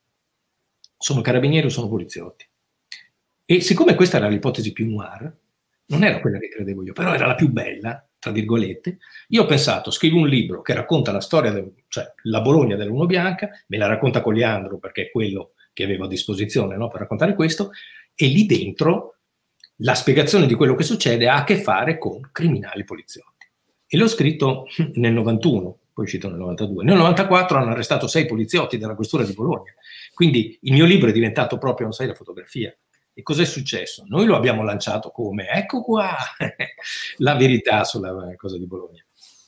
sono 0.97 1.21
carabinieri 1.21 1.67
o 1.67 1.71
sono 1.71 1.89
poliziotti. 1.89 2.47
E 3.47 3.61
siccome 3.61 3.95
questa 3.95 4.17
era 4.17 4.29
l'ipotesi 4.29 4.73
più 4.73 4.91
noir, 4.91 5.33
non 5.87 6.03
era 6.03 6.21
quella 6.21 6.39
che 6.39 6.49
credevo 6.49 6.83
io, 6.83 6.93
però 6.93 7.15
era 7.15 7.27
la 7.27 7.37
più 7.37 7.49
bella, 7.49 8.05
tra 8.19 8.33
virgolette, 8.33 8.99
io 9.29 9.45
ho 9.45 9.47
pensato, 9.47 9.93
scrivo 9.93 10.19
un 10.19 10.27
libro 10.27 10.63
che 10.63 10.75
racconta 10.75 11.13
la 11.13 11.21
storia, 11.21 11.53
del, 11.53 11.73
cioè 11.87 12.13
la 12.25 12.41
Bologna 12.41 12.75
dell'Uno 12.75 13.07
Bianca, 13.07 13.49
me 13.69 13.77
la 13.77 13.87
racconta 13.87 14.21
Coliandro 14.21 14.79
perché 14.79 15.03
è 15.03 15.11
quello 15.11 15.53
che 15.73 15.85
avevo 15.85 16.07
a 16.07 16.09
disposizione 16.09 16.77
no, 16.77 16.89
per 16.89 17.01
raccontare 17.01 17.35
questo, 17.35 17.71
e 18.17 18.27
lì 18.27 18.47
dentro 18.47 19.19
la 19.81 19.95
spiegazione 19.95 20.47
di 20.47 20.55
quello 20.55 20.75
che 20.75 20.83
succede 20.83 21.29
ha 21.29 21.37
a 21.37 21.45
che 21.45 21.59
fare 21.59 21.99
con 21.99 22.31
criminali 22.33 22.83
poliziotti. 22.83 23.47
E 23.87 23.97
l'ho 23.97 24.09
scritto 24.09 24.67
nel 24.95 25.13
91, 25.13 25.61
poi 25.93 26.05
è 26.05 26.09
uscito 26.09 26.29
nel 26.29 26.39
92. 26.39 26.83
Nel 26.83 26.97
94 26.97 27.59
hanno 27.59 27.71
arrestato 27.71 28.09
sei 28.09 28.27
poliziotti 28.27 28.79
della 28.79 28.95
questura 28.95 29.23
di 29.23 29.35
Bologna. 29.35 29.73
Quindi 30.15 30.59
il 30.63 30.73
mio 30.73 30.85
libro 30.85 31.11
è 31.11 31.13
diventato 31.13 31.59
proprio, 31.59 31.87
non 31.87 31.95
sai, 31.95 32.09
la 32.09 32.15
fotografia. 32.15 32.77
E 33.19 33.23
cos'è 33.23 33.47
successo? 33.47 34.05
Noi 34.09 34.27
lo 34.27 34.37
abbiamo 34.37 34.63
lanciato 34.63 35.11
come, 35.11 35.49
ecco 35.49 35.81
qua, 35.81 36.15
la 37.17 37.35
verità 37.35 37.83
sulla 37.85 38.15
cosa 38.37 38.59
di 38.59 38.67
Bologna. 38.67 39.03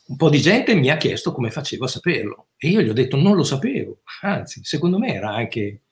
Un 0.06 0.16
po' 0.16 0.30
di 0.30 0.40
gente 0.40 0.74
mi 0.74 0.88
ha 0.88 0.96
chiesto 0.96 1.32
come 1.32 1.50
facevo 1.50 1.84
a 1.84 1.88
saperlo 1.88 2.46
e 2.56 2.68
io 2.68 2.80
gli 2.80 2.88
ho 2.88 2.94
detto 2.94 3.18
non 3.18 3.36
lo 3.36 3.44
sapevo, 3.44 4.00
anzi, 4.22 4.64
secondo 4.64 4.98
me 4.98 5.12
era 5.12 5.34
anche 5.34 5.82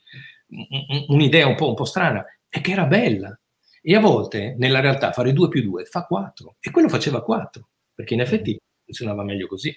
un'idea 1.09 1.47
un 1.47 1.55
po', 1.55 1.69
un 1.69 1.75
po' 1.75 1.85
strana, 1.85 2.25
è 2.49 2.63
che 2.63 2.73
era 2.73 2.87
bella. 2.87 3.39
E 3.83 3.95
a 3.95 4.01
volte 4.01 4.55
nella 4.57 4.81
realtà 4.81 5.13
fare 5.13 5.35
2 5.35 5.49
più 5.49 5.61
2 5.61 5.85
fa 5.85 6.07
4 6.07 6.57
e 6.59 6.71
quello 6.71 6.89
faceva 6.89 7.23
4, 7.23 7.69
perché 7.95 8.15
in 8.15 8.23
effetti 8.23 8.59
funzionava 8.87 9.23
meglio 9.23 9.49
così. 9.49 9.69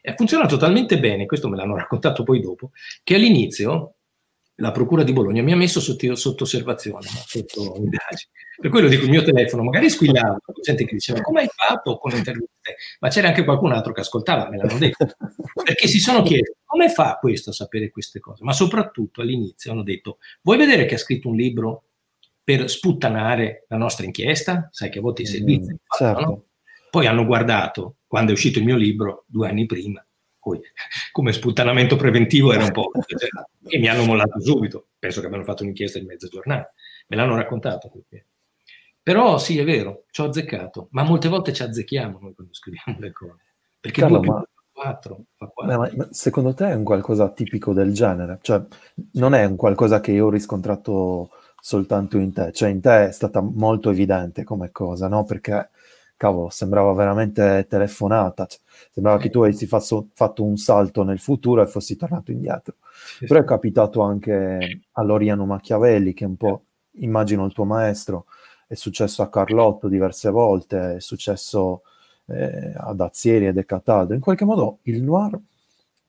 E 0.00 0.10
ha 0.10 0.14
funzionato 0.14 0.56
talmente 0.56 0.98
bene, 0.98 1.26
questo 1.26 1.50
me 1.50 1.58
l'hanno 1.58 1.76
raccontato 1.76 2.22
poi 2.22 2.40
dopo, 2.40 2.70
che 3.02 3.16
all'inizio 3.16 3.93
la 4.56 4.70
Procura 4.70 5.02
di 5.02 5.12
Bologna 5.12 5.42
mi 5.42 5.52
ha 5.52 5.56
messo 5.56 5.80
sotto, 5.80 6.14
sotto 6.14 6.44
osservazione, 6.44 7.06
sotto 7.26 7.74
indagine. 7.76 8.30
Per 8.60 8.70
quello 8.70 8.86
dico 8.86 9.04
il 9.04 9.10
mio 9.10 9.22
telefono, 9.22 9.64
magari 9.64 9.90
squillava, 9.90 10.38
gente 10.62 10.84
che 10.84 10.94
diceva 10.94 11.20
come 11.20 11.40
hai 11.40 11.48
fatto 11.52 11.98
con 11.98 12.12
le 12.12 12.18
interviste, 12.18 12.76
ma 13.00 13.08
c'era 13.08 13.28
anche 13.28 13.44
qualcun 13.44 13.72
altro 13.72 13.92
che 13.92 14.00
ascoltava, 14.00 14.48
me 14.48 14.58
l'hanno 14.58 14.78
detto, 14.78 15.06
perché 15.64 15.88
si 15.88 15.98
sono 15.98 16.22
chiesti 16.22 16.54
come 16.64 16.88
fa 16.88 17.18
questo 17.20 17.50
a 17.50 17.52
sapere 17.52 17.90
queste 17.90 18.20
cose, 18.20 18.44
ma 18.44 18.52
soprattutto 18.52 19.22
all'inizio 19.22 19.72
hanno 19.72 19.82
detto 19.82 20.18
vuoi 20.42 20.56
vedere 20.56 20.86
che 20.86 20.94
ha 20.94 20.98
scritto 20.98 21.28
un 21.28 21.36
libro 21.36 21.84
per 22.42 22.70
sputtanare 22.70 23.64
la 23.68 23.76
nostra 23.76 24.04
inchiesta? 24.04 24.68
Sai 24.70 24.90
che 24.90 24.98
a 24.98 25.02
volte 25.02 25.22
i 25.22 25.26
servizi 25.26 25.72
mm, 25.72 25.76
fanno, 25.86 26.14
certo. 26.14 26.30
no? 26.30 26.44
Poi 26.90 27.06
hanno 27.06 27.24
guardato, 27.24 27.96
quando 28.06 28.30
è 28.30 28.34
uscito 28.34 28.60
il 28.60 28.64
mio 28.64 28.76
libro, 28.76 29.24
due 29.26 29.48
anni 29.48 29.66
prima, 29.66 30.04
poi 30.44 30.60
come 31.10 31.32
sputtanamento 31.32 31.96
preventivo 31.96 32.52
era 32.52 32.64
un 32.64 32.72
po' 32.72 32.90
e 33.66 33.78
mi 33.78 33.88
hanno 33.88 34.04
mollato 34.04 34.40
subito. 34.40 34.88
Penso 34.98 35.20
che 35.20 35.26
abbiano 35.26 35.44
fatto 35.44 35.62
un'inchiesta 35.62 35.98
di 35.98 36.06
mezza 36.06 36.28
giornata. 36.28 36.72
Me 37.08 37.16
l'hanno 37.16 37.36
raccontato. 37.36 37.90
Però 39.02 39.38
sì, 39.38 39.58
è 39.58 39.64
vero, 39.64 40.04
ci 40.10 40.22
ho 40.22 40.26
azzeccato, 40.26 40.88
ma 40.92 41.02
molte 41.02 41.28
volte 41.28 41.52
ci 41.52 41.62
azzecchiamo 41.62 42.18
noi 42.20 42.34
quando 42.34 42.54
scriviamo 42.54 42.98
le 43.00 43.12
cose. 43.12 43.42
Perché 43.80 44.00
Carlo, 44.00 44.22
ma... 44.22 44.42
4 44.72 45.24
fa 45.36 45.46
4. 45.46 45.78
Ma, 45.78 45.90
ma 45.94 46.08
secondo 46.10 46.52
te 46.52 46.70
è 46.70 46.74
un 46.74 46.84
qualcosa 46.84 47.30
tipico 47.30 47.72
del 47.72 47.92
genere? 47.92 48.38
Cioè, 48.42 48.62
non 49.12 49.34
è 49.34 49.44
un 49.44 49.56
qualcosa 49.56 50.00
che 50.00 50.12
io 50.12 50.26
ho 50.26 50.30
riscontrato 50.30 51.30
soltanto 51.60 52.18
in 52.18 52.32
te, 52.32 52.50
cioè 52.52 52.70
in 52.70 52.80
te 52.80 53.08
è 53.08 53.12
stata 53.12 53.40
molto 53.40 53.90
evidente 53.90 54.42
come 54.42 54.70
cosa, 54.72 55.06
no? 55.06 55.24
Perché 55.24 55.70
cavolo, 56.16 56.48
sembrava 56.50 56.92
veramente 56.92 57.66
telefonata, 57.68 58.46
cioè, 58.46 58.60
sembrava 58.90 59.18
che 59.18 59.30
tu 59.30 59.42
avessi 59.42 59.66
fatto, 59.66 60.08
fatto, 60.14 60.44
un 60.44 60.56
salto 60.56 61.02
nel 61.02 61.18
futuro 61.18 61.62
e 61.62 61.66
fossi 61.66 61.96
tornato 61.96 62.32
indietro. 62.32 62.76
Sì, 63.04 63.26
Però 63.26 63.40
è 63.40 63.44
capitato 63.44 64.00
anche 64.00 64.80
a 64.92 65.02
Loriano 65.02 65.44
Machiavelli, 65.44 66.14
che 66.14 66.24
è 66.24 66.28
un 66.28 66.36
po', 66.36 66.64
immagino, 66.98 67.44
il 67.44 67.52
tuo 67.52 67.64
maestro, 67.64 68.26
è 68.66 68.74
successo 68.74 69.22
a 69.22 69.28
Carlotto 69.28 69.88
diverse 69.88 70.30
volte, 70.30 70.96
è 70.96 71.00
successo 71.00 71.82
eh, 72.26 72.72
ad 72.76 73.00
Azieri 73.00 73.46
e 73.46 73.52
De 73.52 73.64
Cataldo. 73.64 74.14
In 74.14 74.20
qualche 74.20 74.44
modo 74.44 74.78
il 74.82 75.02
noir 75.02 75.38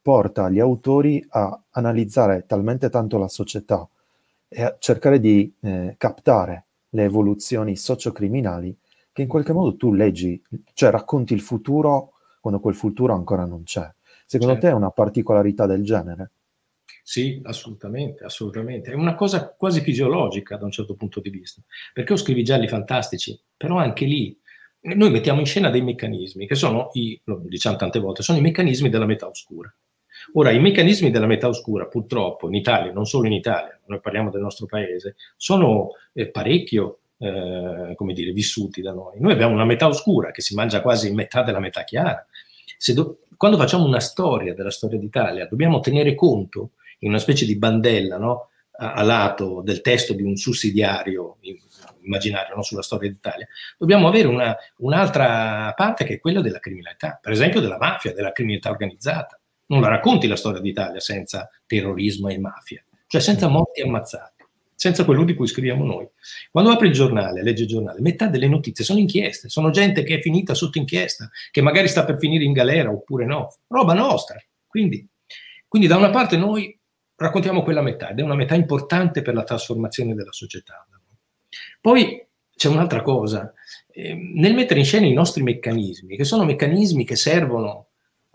porta 0.02 0.50
gli 0.50 0.60
autori 0.60 1.24
a 1.30 1.60
analizzare 1.72 2.46
talmente 2.46 2.90
tanto 2.90 3.18
la 3.18 3.28
società 3.28 3.88
e 4.48 4.64
a 4.64 4.76
cercare 4.80 5.20
di 5.20 5.54
eh, 5.62 5.96
captare 5.98 6.66
le 6.90 7.04
evoluzioni 7.04 7.76
sociocriminali 7.76 8.78
che 9.12 9.22
in 9.22 9.28
qualche 9.28 9.54
modo 9.54 9.76
tu 9.76 9.94
leggi, 9.94 10.42
cioè 10.74 10.92
racconti 10.92 11.34
il 11.34 11.42
futuro 11.42 12.14
quando 12.40 12.60
quel 12.60 12.76
futuro 12.76 13.14
ancora 13.14 13.46
non 13.46 13.64
c'è. 13.64 13.90
Secondo 14.26 14.54
certo. 14.54 14.68
te 14.68 14.74
è 14.74 14.76
una 14.76 14.92
particolarità 14.92 15.66
del 15.66 15.84
genere? 15.84 16.32
Sì, 17.04 17.40
assolutamente, 17.44 18.24
assolutamente. 18.24 18.92
È 18.92 18.96
una 18.96 19.16
cosa 19.16 19.54
quasi 19.58 19.82
fisiologica 19.82 20.58
da 20.58 20.66
un 20.66 20.72
certo 20.72 20.96
punto 20.96 21.20
di 21.20 21.30
vista, 21.30 21.62
perché 21.94 22.14
io 22.14 22.18
scrivi 22.18 22.44
gialli 22.44 22.68
fantastici, 22.68 23.40
però 23.56 23.78
anche 23.78 24.06
lì 24.06 24.38
noi 24.82 25.10
mettiamo 25.10 25.40
in 25.40 25.46
scena 25.46 25.70
dei 25.70 25.82
meccanismi 25.82 26.48
che 26.48 26.56
sono, 26.56 26.90
i, 26.94 27.20
lo 27.26 27.42
diciamo 27.46 27.76
tante 27.76 28.00
volte, 28.00 28.22
sono 28.24 28.38
i 28.38 28.42
meccanismi 28.42 28.90
della 28.90 29.06
metà 29.06 29.28
oscura. 29.28 29.74
Ora, 30.34 30.52
i 30.52 30.60
meccanismi 30.60 31.12
della 31.12 31.28
metà 31.28 31.48
oscura, 31.48 31.86
purtroppo, 31.88 32.48
in 32.48 32.56
Italia, 32.56 32.92
non 32.92 33.06
solo 33.06 33.28
in 33.28 33.34
Italia, 33.34 33.80
noi 33.86 34.00
parliamo 34.00 34.30
del 34.30 34.42
nostro 34.42 34.66
paese, 34.66 35.16
sono 35.36 35.90
eh, 36.14 36.30
parecchio 36.30 37.00
eh, 37.18 37.94
come 37.96 38.14
dire, 38.14 38.32
vissuti 38.32 38.82
da 38.82 38.94
noi. 38.94 39.20
Noi 39.20 39.34
abbiamo 39.34 39.54
una 39.54 39.66
metà 39.66 39.88
oscura 39.88 40.32
che 40.32 40.42
si 40.42 40.56
mangia 40.56 40.82
quasi 40.82 41.14
metà 41.14 41.44
della 41.44 41.60
metà 41.60 41.84
chiara. 41.84 42.26
Do- 42.94 43.20
quando 43.38 43.58
facciamo 43.58 43.86
una 43.86 44.00
storia 44.00 44.54
della 44.54 44.72
storia 44.72 45.00
d'Italia, 45.00 45.48
dobbiamo 45.48 45.80
tenere 45.80 46.16
conto, 46.16 46.72
in 47.00 47.10
una 47.10 47.20
specie 47.20 47.46
di 47.46 47.58
bandella, 47.58 48.18
no? 48.18 48.50
a-, 48.78 48.94
a, 48.94 49.04
lato 49.04 49.62
del 49.62 49.82
testo 49.82 50.14
di 50.14 50.24
un 50.24 50.36
sussidiario 50.36 51.38
immaginario 52.02 52.56
no? 52.56 52.62
sulla 52.62 52.82
storia 52.82 53.10
d'Italia, 53.10 53.48
dobbiamo 53.78 54.08
avere 54.08 54.28
una, 54.28 54.56
un'altra 54.78 55.74
parte 55.76 56.06
che 56.06 56.16
è 56.16 56.20
quella 56.20 56.42
della 56.42 56.60
criminalità, 56.60 57.20
per 57.22 57.32
esempio 57.32 57.60
della 57.60 57.78
mafia, 57.78 58.14
della 58.14 58.32
criminalità 58.32 58.70
organizzata. 58.70 59.40
Non 59.68 59.82
la 59.82 59.88
racconti 59.88 60.28
la 60.28 60.36
storia 60.36 60.62
d'Italia 60.62 61.00
senza 61.00 61.50
terrorismo 61.66 62.28
e 62.28 62.38
mafia, 62.38 62.84
cioè 63.08 63.20
senza 63.20 63.48
morti 63.48 63.82
ammazzati. 63.82 64.35
Senza 64.76 65.06
quello 65.06 65.24
di 65.24 65.34
cui 65.34 65.48
scriviamo 65.48 65.86
noi. 65.86 66.08
Quando 66.52 66.72
apri 66.72 66.88
il 66.88 66.94
giornale, 66.94 67.42
leggi 67.42 67.64
il 67.64 67.68
giornale, 67.68 68.02
metà 68.02 68.28
delle 68.28 68.48
notizie 68.48 68.84
sono 68.84 69.00
inchieste, 69.00 69.50
sono 69.50 69.72
gente 69.72 70.04
che 70.04 70.16
è 70.18 70.22
finita 70.22 70.54
sotto 70.54 70.78
inchiesta, 70.78 71.30
che 71.50 71.62
magari 71.62 71.88
sta 71.88 72.04
per 72.04 72.18
finire 72.18 72.44
in 72.44 72.54
galera 72.54 72.92
oppure 72.92 73.26
no, 73.26 73.56
roba 73.68 73.94
nostra. 73.94 74.38
Quindi, 74.68 75.08
quindi 75.68 75.88
da 75.88 75.96
una 75.96 76.10
parte 76.10 76.38
noi 76.38 76.78
raccontiamo 77.16 77.64
quella 77.64 77.82
metà 77.82 78.10
ed 78.10 78.20
è 78.20 78.22
una 78.22 78.36
metà 78.36 78.56
importante 78.56 79.22
per 79.22 79.34
la 79.34 79.44
trasformazione 79.44 80.14
della 80.14 80.34
società. 80.34 80.86
Poi 81.80 82.26
c'è 82.54 82.68
un'altra 82.68 83.02
cosa, 83.02 83.54
eh, 83.92 84.14
nel 84.14 84.54
mettere 84.54 84.80
in 84.80 84.86
scena 84.86 85.06
i 85.06 85.14
nostri 85.14 85.44
meccanismi, 85.44 86.18
che 86.18 86.24
sono 86.24 86.44
meccanismi 86.44 87.06
che 87.06 87.16
servono 87.16 87.88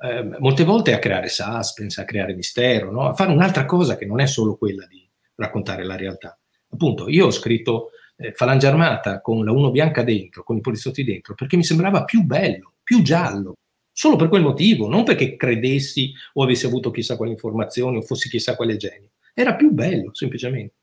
eh, 0.03 0.23
molte 0.39 0.65
volte 0.65 0.95
a 0.95 0.99
creare 0.99 1.29
suspense, 1.29 2.01
a 2.01 2.05
creare 2.05 2.35
mistero, 2.35 2.91
no? 2.91 3.09
a 3.09 3.15
fare 3.15 3.33
un'altra 3.33 3.67
cosa 3.67 3.97
che 3.97 4.07
non 4.07 4.21
è 4.21 4.27
solo 4.27 4.57
quella 4.57 4.87
di 4.87 5.10
raccontare 5.41 5.85
la 5.85 5.97
realtà. 5.97 6.39
Appunto, 6.71 7.09
io 7.09 7.27
ho 7.27 7.31
scritto 7.31 7.91
eh, 8.17 8.33
Falange 8.33 8.67
Armata 8.67 9.21
con 9.21 9.45
la 9.45 9.53
1 9.53 9.71
bianca 9.71 10.03
dentro, 10.03 10.43
con 10.43 10.57
i 10.57 10.61
poliziotti 10.61 11.03
dentro, 11.03 11.35
perché 11.35 11.57
mi 11.57 11.65
sembrava 11.65 12.05
più 12.05 12.23
bello, 12.23 12.75
più 12.83 13.03
giallo, 13.03 13.55
solo 13.93 14.17
per 14.17 14.29
quel 14.29 14.43
motivo, 14.43 14.89
non 14.89 15.05
perché 15.05 15.37
credessi 15.37 16.13
o 16.35 16.43
avessi 16.43 16.67
avuto 16.67 16.91
chissà 16.91 17.17
quale 17.17 17.33
informazione 17.33 17.99
o 17.99 18.03
fossi 18.03 18.29
chissà 18.29 18.55
quale 18.55 18.77
genio. 18.77 19.11
Era 19.35 19.57
più 19.57 19.73
bello, 19.73 20.15
semplicemente. 20.15 20.75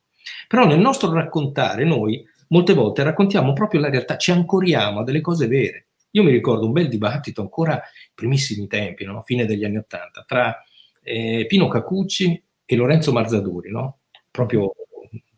Però 0.47 0.65
nel 0.65 0.79
nostro 0.79 1.11
raccontare 1.13 1.85
noi 1.85 2.23
molte 2.49 2.73
volte 2.73 3.03
raccontiamo 3.03 3.53
proprio 3.53 3.81
la 3.81 3.89
realtà, 3.89 4.17
ci 4.17 4.31
ancoriamo 4.31 4.99
a 4.99 5.03
delle 5.03 5.21
cose 5.21 5.47
vere. 5.47 5.87
Io 6.11 6.23
mi 6.23 6.31
ricordo 6.31 6.65
un 6.65 6.71
bel 6.71 6.87
dibattito 6.87 7.41
ancora 7.41 7.73
ai 7.73 8.11
primissimi 8.13 8.67
tempi, 8.67 9.05
no? 9.05 9.21
fine 9.23 9.45
degli 9.45 9.63
anni 9.63 9.77
Ottanta, 9.77 10.23
tra 10.25 10.57
eh, 11.03 11.45
Pino 11.47 11.67
Cacucci 11.67 12.43
e 12.65 12.75
Lorenzo 12.75 13.11
Marzaduri, 13.11 13.69
no? 13.69 13.99
Proprio 14.37 14.71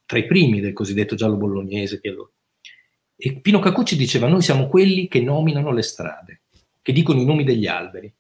tra 0.06 0.18
i 0.18 0.26
primi 0.26 0.60
del 0.60 0.74
cosiddetto 0.74 1.16
giallo 1.16 1.38
bolognese. 1.38 2.02
E 3.16 3.40
Pino 3.40 3.60
Cacucci 3.60 3.96
diceva: 3.96 4.28
Noi 4.28 4.42
siamo 4.42 4.68
quelli 4.68 5.08
che 5.08 5.22
nominano 5.22 5.72
le 5.72 5.84
strade, 5.84 6.42
che 6.82 6.92
dicono 6.92 7.22
i 7.22 7.26
nomi 7.26 7.46
degli 7.46 7.66
alberi 7.66 8.14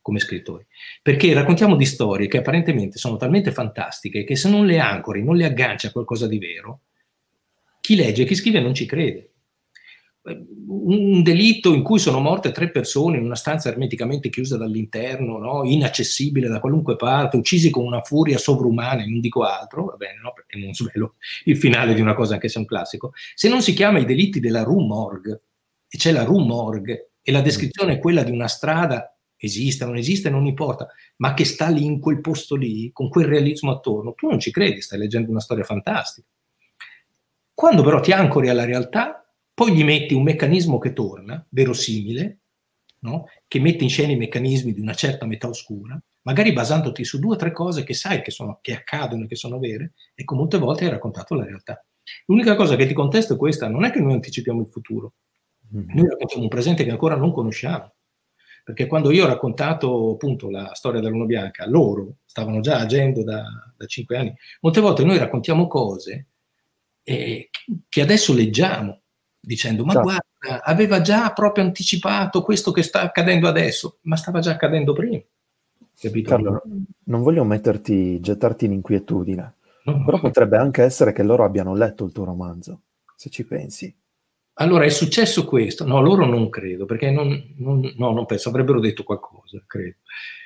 come 0.00 0.18
scrittori, 0.18 0.66
perché 1.00 1.32
raccontiamo 1.32 1.76
di 1.76 1.86
storie 1.86 2.26
che 2.26 2.38
apparentemente 2.38 2.98
sono 2.98 3.16
talmente 3.16 3.52
fantastiche 3.52 4.24
che 4.24 4.36
se 4.36 4.50
non 4.50 4.66
le 4.66 4.78
ancori, 4.78 5.22
non 5.22 5.36
le 5.36 5.46
agganci 5.46 5.86
a 5.86 5.92
qualcosa 5.92 6.26
di 6.26 6.38
vero, 6.38 6.80
chi 7.80 7.94
legge 7.94 8.22
e 8.22 8.26
chi 8.26 8.34
scrive 8.34 8.60
non 8.60 8.74
ci 8.74 8.86
crede 8.86 9.33
un 10.26 11.22
delitto 11.22 11.74
in 11.74 11.82
cui 11.82 11.98
sono 11.98 12.18
morte 12.18 12.50
tre 12.50 12.70
persone 12.70 13.18
in 13.18 13.24
una 13.24 13.34
stanza 13.34 13.68
ermeticamente 13.68 14.30
chiusa 14.30 14.56
dall'interno, 14.56 15.38
no? 15.38 15.64
inaccessibile 15.64 16.48
da 16.48 16.60
qualunque 16.60 16.96
parte, 16.96 17.36
uccisi 17.36 17.68
con 17.68 17.84
una 17.84 18.00
furia 18.00 18.38
sovrumana, 18.38 19.04
non 19.04 19.20
dico 19.20 19.42
altro, 19.42 19.84
va 19.84 19.96
bene, 19.96 20.20
no? 20.22 20.32
perché 20.32 20.58
non 20.58 20.72
svelo 20.72 21.16
il 21.44 21.58
finale 21.58 21.92
di 21.92 22.00
una 22.00 22.14
cosa 22.14 22.34
anche 22.34 22.48
se 22.48 22.56
è 22.56 22.60
un 22.60 22.66
classico, 22.66 23.12
se 23.34 23.48
non 23.48 23.60
si 23.60 23.74
chiama 23.74 23.98
i 23.98 24.06
delitti 24.06 24.40
della 24.40 24.62
Rue 24.62 24.86
Morgue, 24.86 25.42
e 25.88 25.98
c'è 25.98 26.10
la 26.10 26.24
Rue 26.24 26.42
Morgue, 26.42 27.10
e 27.20 27.30
la 27.30 27.42
descrizione 27.42 27.94
è 27.94 27.98
quella 27.98 28.22
di 28.22 28.30
una 28.30 28.48
strada, 28.48 29.14
esiste, 29.36 29.84
non 29.84 29.96
esiste, 29.96 30.30
non 30.30 30.46
importa, 30.46 30.88
ma 31.16 31.34
che 31.34 31.44
sta 31.44 31.68
lì 31.68 31.84
in 31.84 32.00
quel 32.00 32.22
posto 32.22 32.54
lì, 32.54 32.90
con 32.92 33.10
quel 33.10 33.26
realismo 33.26 33.72
attorno, 33.72 34.14
tu 34.14 34.28
non 34.28 34.40
ci 34.40 34.50
credi, 34.50 34.80
stai 34.80 34.98
leggendo 34.98 35.30
una 35.30 35.40
storia 35.40 35.64
fantastica. 35.64 36.26
Quando 37.52 37.82
però 37.82 38.00
ti 38.00 38.10
ancori 38.10 38.48
alla 38.48 38.64
realtà, 38.64 39.23
poi 39.54 39.72
gli 39.72 39.84
metti 39.84 40.14
un 40.14 40.24
meccanismo 40.24 40.78
che 40.78 40.92
torna, 40.92 41.44
verosimile, 41.50 42.40
no? 43.00 43.26
che 43.46 43.60
mette 43.60 43.84
in 43.84 43.90
scena 43.90 44.12
i 44.12 44.16
meccanismi 44.16 44.72
di 44.72 44.80
una 44.80 44.94
certa 44.94 45.26
metà 45.26 45.48
oscura, 45.48 46.00
magari 46.22 46.52
basandoti 46.52 47.04
su 47.04 47.20
due 47.20 47.34
o 47.34 47.38
tre 47.38 47.52
cose 47.52 47.84
che 47.84 47.94
sai 47.94 48.20
che, 48.20 48.32
sono, 48.32 48.58
che 48.60 48.74
accadono 48.74 49.24
e 49.24 49.26
che 49.28 49.36
sono 49.36 49.58
vere, 49.58 49.92
e 50.14 50.24
con 50.24 50.38
molte 50.38 50.58
volte 50.58 50.84
hai 50.84 50.90
raccontato 50.90 51.34
la 51.34 51.44
realtà. 51.44 51.84
L'unica 52.26 52.56
cosa 52.56 52.76
che 52.76 52.86
ti 52.86 52.94
contesto 52.94 53.34
è 53.34 53.36
questa, 53.36 53.68
non 53.68 53.84
è 53.84 53.90
che 53.90 54.00
noi 54.00 54.14
anticipiamo 54.14 54.60
il 54.60 54.68
futuro, 54.68 55.14
mm-hmm. 55.74 55.94
noi 55.94 56.08
raccontiamo 56.08 56.42
un 56.42 56.48
presente 56.48 56.84
che 56.84 56.90
ancora 56.90 57.16
non 57.16 57.32
conosciamo. 57.32 57.92
Perché 58.64 58.86
quando 58.86 59.10
io 59.12 59.24
ho 59.24 59.28
raccontato 59.28 60.12
appunto 60.12 60.48
la 60.48 60.74
storia 60.74 60.98
della 60.98 61.12
Luna 61.12 61.26
Bianca, 61.26 61.68
loro 61.68 62.16
stavano 62.24 62.60
già 62.60 62.78
agendo 62.78 63.22
da, 63.22 63.44
da 63.76 63.86
cinque 63.86 64.16
anni, 64.16 64.34
molte 64.62 64.80
volte 64.80 65.04
noi 65.04 65.18
raccontiamo 65.18 65.66
cose 65.66 66.28
eh, 67.02 67.50
che 67.88 68.00
adesso 68.00 68.32
leggiamo, 68.32 69.02
dicendo 69.44 69.84
ma 69.84 69.92
certo. 69.92 70.08
guarda, 70.08 70.64
aveva 70.64 71.00
già 71.00 71.32
proprio 71.32 71.64
anticipato 71.64 72.42
questo 72.42 72.72
che 72.72 72.82
sta 72.82 73.02
accadendo 73.02 73.48
adesso, 73.48 73.98
ma 74.02 74.16
stava 74.16 74.40
già 74.40 74.52
accadendo 74.52 74.92
prima. 74.92 75.20
Capito? 75.98 76.28
Carlo, 76.30 76.62
non 77.04 77.22
voglio 77.22 77.44
metterti, 77.44 78.20
gettarti 78.20 78.64
in 78.64 78.72
inquietudine, 78.72 79.54
no. 79.84 80.04
però 80.04 80.20
potrebbe 80.20 80.56
anche 80.56 80.82
essere 80.82 81.12
che 81.12 81.22
loro 81.22 81.44
abbiano 81.44 81.74
letto 81.74 82.04
il 82.04 82.12
tuo 82.12 82.24
romanzo, 82.24 82.80
se 83.16 83.30
ci 83.30 83.44
pensi. 83.44 83.94
Allora 84.54 84.84
è 84.84 84.88
successo 84.88 85.44
questo? 85.44 85.84
No, 85.84 86.00
loro 86.00 86.26
non 86.26 86.48
credo, 86.48 86.84
perché 86.84 87.10
non, 87.10 87.54
non, 87.56 87.92
no, 87.96 88.12
non 88.12 88.24
penso, 88.24 88.50
avrebbero 88.50 88.78
detto 88.78 89.02
qualcosa, 89.02 89.62
credo. 89.66 89.96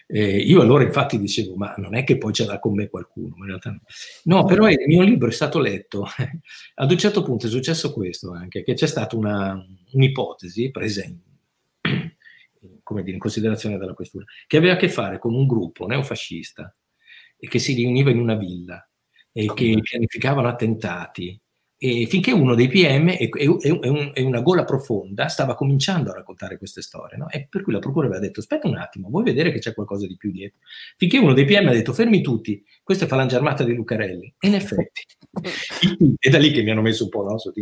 Eh, 0.07 0.39
io 0.39 0.63
allora 0.63 0.85
infatti 0.85 1.19
dicevo, 1.19 1.55
ma 1.57 1.75
non 1.77 1.95
è 1.95 2.03
che 2.05 2.17
poi 2.17 2.33
ce 2.33 2.47
l'ha 2.47 2.59
con 2.59 2.75
me 2.75 2.89
qualcuno, 2.89 3.35
in 3.37 3.45
realtà 3.45 3.71
no. 3.71 3.81
no 4.25 4.45
però 4.47 4.67
il 4.71 4.79
mio 4.87 5.03
libro 5.03 5.29
è 5.29 5.33
stato 5.33 5.59
letto, 5.59 6.07
ad 6.77 6.91
un 6.91 6.97
certo 6.97 7.23
punto 7.23 7.47
è 7.47 7.51
successo 7.51 7.93
questo 7.93 8.33
anche, 8.33 8.63
che 8.63 8.73
c'è 8.73 8.87
stata 8.87 9.15
una, 9.17 9.63
un'ipotesi 9.93 10.71
presa 10.71 11.05
in, 11.05 11.19
come 12.83 13.03
dire, 13.03 13.13
in 13.13 13.21
considerazione 13.21 13.77
dalla 13.77 13.93
questura, 13.93 14.25
che 14.47 14.57
aveva 14.57 14.73
a 14.73 14.77
che 14.77 14.89
fare 14.89 15.19
con 15.19 15.35
un 15.35 15.47
gruppo 15.47 15.87
neofascista 15.87 16.75
e 17.37 17.47
che 17.47 17.59
si 17.59 17.75
riuniva 17.75 18.09
in 18.09 18.21
una 18.21 18.35
villa 18.37 18.83
e 19.31 19.53
che 19.53 19.79
pianificavano 19.83 20.49
attentati 20.49 21.39
e 21.81 22.07
finché 22.07 22.33
uno 22.33 22.57
dei 22.57 22.67
PM 22.67 23.09
è, 23.11 23.29
è, 23.29 23.47
un, 23.47 24.11
è, 24.13 24.21
una 24.21 24.41
gola 24.41 24.65
profonda 24.65 25.29
stava 25.29 25.55
cominciando 25.55 26.11
a 26.11 26.15
raccontare 26.15 26.59
queste 26.59 26.83
storie, 26.83 27.17
no? 27.17 27.29
e 27.29 27.47
per 27.49 27.63
cui 27.63 27.73
la 27.73 27.79
procura 27.79 28.07
aveva 28.07 28.21
detto 28.21 28.41
aspetta 28.41 28.67
un 28.67 28.77
attimo, 28.77 29.09
vuoi 29.09 29.23
vedere 29.23 29.53
che 29.53 29.61
c'è 29.61 29.75
qualcosa 29.75 30.07
di 30.07 30.17
più 30.17 30.33
dietro? 30.33 30.59
Finché 30.97 31.19
uno 31.19 31.35
dei 31.35 31.45
PM 31.45 31.69
ha 31.69 31.73
detto 31.73 31.93
fermi 31.93 32.21
tutti, 32.21 32.65
questa 32.83 33.05
è 33.05 33.09
Falange 33.09 33.37
Armata 33.37 33.63
di 33.63 33.75
Lucarelli, 33.75 34.35
e 34.41 34.49
in 34.49 34.55
effetti, 34.55 35.03
è 36.19 36.29
da 36.29 36.39
lì 36.39 36.51
che 36.51 36.63
mi 36.63 36.71
hanno 36.73 36.83
messo 36.83 37.05
un 37.05 37.11
po' 37.11 37.23
no, 37.23 37.39
sotto 37.39 37.61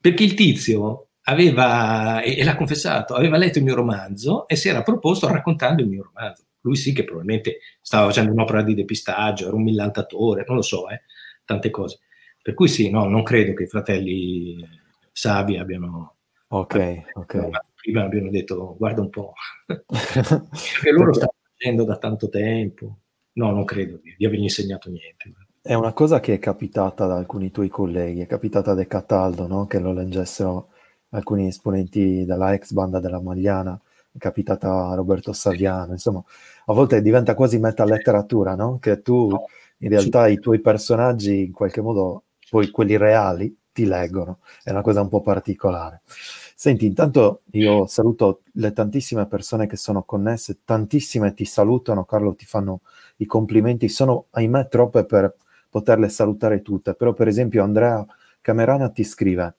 perché 0.00 0.24
il 0.24 0.34
tizio 0.34 1.10
aveva, 1.22 2.22
e, 2.22 2.38
e 2.38 2.42
l'ha 2.42 2.56
confessato, 2.56 3.14
aveva 3.14 3.36
letto 3.36 3.58
il 3.58 3.64
mio 3.64 3.76
romanzo 3.76 4.48
e 4.48 4.56
si 4.56 4.68
era 4.68 4.82
proposto 4.82 5.28
raccontando 5.28 5.80
il 5.80 5.88
mio 5.88 6.02
romanzo. 6.02 6.46
Lui 6.62 6.74
sì 6.74 6.92
che 6.92 7.04
probabilmente 7.04 7.58
stava 7.80 8.06
facendo 8.06 8.32
un'opera 8.32 8.62
di 8.62 8.74
depistaggio, 8.74 9.46
era 9.46 9.54
un 9.54 9.62
millantatore, 9.62 10.44
non 10.46 10.56
lo 10.56 10.62
so, 10.62 10.88
eh, 10.88 11.02
tante 11.44 11.70
cose. 11.70 12.00
Per 12.42 12.54
cui 12.54 12.68
sì, 12.68 12.90
no, 12.90 13.06
non 13.06 13.22
credo 13.22 13.54
che 13.54 13.62
i 13.62 13.68
fratelli 13.68 14.66
Savi 15.12 15.58
abbiano... 15.58 16.16
Ok, 16.48 17.02
ok. 17.14 17.48
Prima 17.80 18.02
abbiano 18.02 18.30
detto, 18.30 18.76
guarda 18.76 19.00
un 19.00 19.10
po', 19.10 19.32
perché 19.66 20.90
loro 20.90 21.12
stanno 21.12 21.34
facendo 21.56 21.84
da 21.84 21.96
tanto 21.96 22.28
tempo. 22.28 22.98
No, 23.34 23.50
non 23.50 23.64
credo 23.64 23.98
di, 24.02 24.14
di 24.18 24.26
avergli 24.26 24.42
insegnato 24.42 24.90
niente. 24.90 25.32
È 25.60 25.74
una 25.74 25.92
cosa 25.92 26.20
che 26.20 26.34
è 26.34 26.38
capitata 26.38 27.06
da 27.06 27.16
alcuni 27.16 27.50
tuoi 27.50 27.68
colleghi, 27.68 28.20
è 28.20 28.26
capitata 28.26 28.74
De 28.74 28.86
Cataldo, 28.86 29.46
no? 29.46 29.66
che 29.66 29.78
lo 29.78 29.92
leggessero 29.92 30.70
alcuni 31.10 31.46
esponenti 31.46 32.24
della 32.24 32.52
ex 32.52 32.72
banda 32.72 32.98
della 32.98 33.20
Magliana, 33.20 33.80
è 34.10 34.18
capitata 34.18 34.88
a 34.88 34.94
Roberto 34.94 35.32
Saviano, 35.32 35.92
insomma, 35.92 36.22
a 36.66 36.72
volte 36.72 37.00
diventa 37.00 37.34
quasi 37.34 37.58
metaletteratura, 37.58 38.56
no? 38.56 38.78
che 38.78 39.02
tu 39.02 39.30
in 39.78 39.88
realtà 39.88 40.26
i 40.26 40.38
tuoi 40.38 40.60
personaggi 40.60 41.44
in 41.44 41.52
qualche 41.52 41.80
modo 41.80 42.24
poi 42.52 42.70
quelli 42.70 42.98
reali 42.98 43.56
ti 43.72 43.86
leggono, 43.86 44.40
è 44.62 44.72
una 44.72 44.82
cosa 44.82 45.00
un 45.00 45.08
po' 45.08 45.22
particolare. 45.22 46.02
Senti, 46.04 46.84
intanto 46.84 47.44
io 47.52 47.86
saluto 47.86 48.42
le 48.52 48.74
tantissime 48.74 49.26
persone 49.26 49.66
che 49.66 49.78
sono 49.78 50.02
connesse, 50.02 50.58
tantissime 50.62 51.32
ti 51.32 51.46
salutano, 51.46 52.04
Carlo 52.04 52.34
ti 52.34 52.44
fanno 52.44 52.82
i 53.16 53.24
complimenti, 53.24 53.88
sono 53.88 54.26
ahimè 54.32 54.68
troppe 54.68 55.06
per 55.06 55.34
poterle 55.70 56.10
salutare 56.10 56.60
tutte, 56.60 56.92
però 56.92 57.14
per 57.14 57.26
esempio 57.26 57.62
Andrea 57.62 58.04
Camerana 58.42 58.90
ti 58.90 59.02
scrive, 59.02 59.54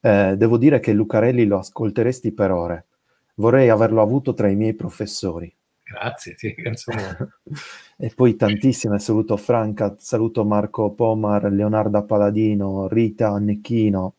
eh, 0.00 0.34
devo 0.38 0.56
dire 0.56 0.80
che 0.80 0.94
Lucarelli 0.94 1.44
lo 1.44 1.58
ascolteresti 1.58 2.32
per 2.32 2.52
ore, 2.52 2.86
vorrei 3.34 3.68
averlo 3.68 4.00
avuto 4.00 4.32
tra 4.32 4.48
i 4.48 4.56
miei 4.56 4.72
professori. 4.72 5.54
Grazie, 5.82 6.36
sì, 6.38 6.54
e 7.96 8.12
poi 8.14 8.36
tantissime, 8.36 8.98
saluto 8.98 9.36
Franca, 9.36 9.94
saluto 9.98 10.44
Marco 10.44 10.92
Pomar, 10.92 11.44
Leonardo 11.52 12.04
Paladino, 12.04 12.88
Rita 12.88 13.28
Annecchino, 13.28 14.14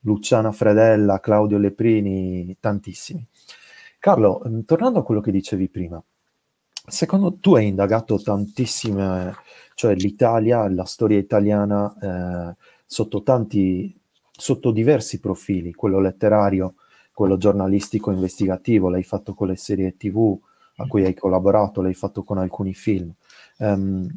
Luciana 0.00 0.52
Fredella, 0.52 1.20
Claudio 1.20 1.58
Leprini, 1.58 2.56
tantissimi. 2.60 3.26
Carlo, 3.98 4.42
mm, 4.46 4.60
tornando 4.62 4.98
a 4.98 5.04
quello 5.04 5.20
che 5.20 5.30
dicevi 5.30 5.68
prima, 5.68 6.02
secondo 6.86 7.34
tu 7.38 7.54
hai 7.54 7.68
indagato 7.68 8.20
tantissime, 8.20 9.34
cioè 9.74 9.94
l'Italia, 9.94 10.68
la 10.68 10.84
storia 10.84 11.18
italiana, 11.18 11.94
eh, 12.00 12.56
sotto 12.84 13.22
tanti, 13.22 13.96
sotto 14.30 14.70
diversi 14.70 15.20
profili, 15.20 15.72
quello 15.72 16.00
letterario, 16.00 16.74
quello 17.12 17.36
giornalistico 17.36 18.10
investigativo, 18.10 18.88
l'hai 18.90 19.02
fatto 19.02 19.34
con 19.34 19.48
le 19.48 19.56
serie 19.56 19.96
tv, 19.96 20.38
a 20.76 20.86
cui 20.86 21.04
hai 21.04 21.14
collaborato, 21.14 21.82
l'hai 21.82 21.94
fatto 21.94 22.22
con 22.22 22.38
alcuni 22.38 22.74
film. 22.74 23.12
Um, 23.58 24.08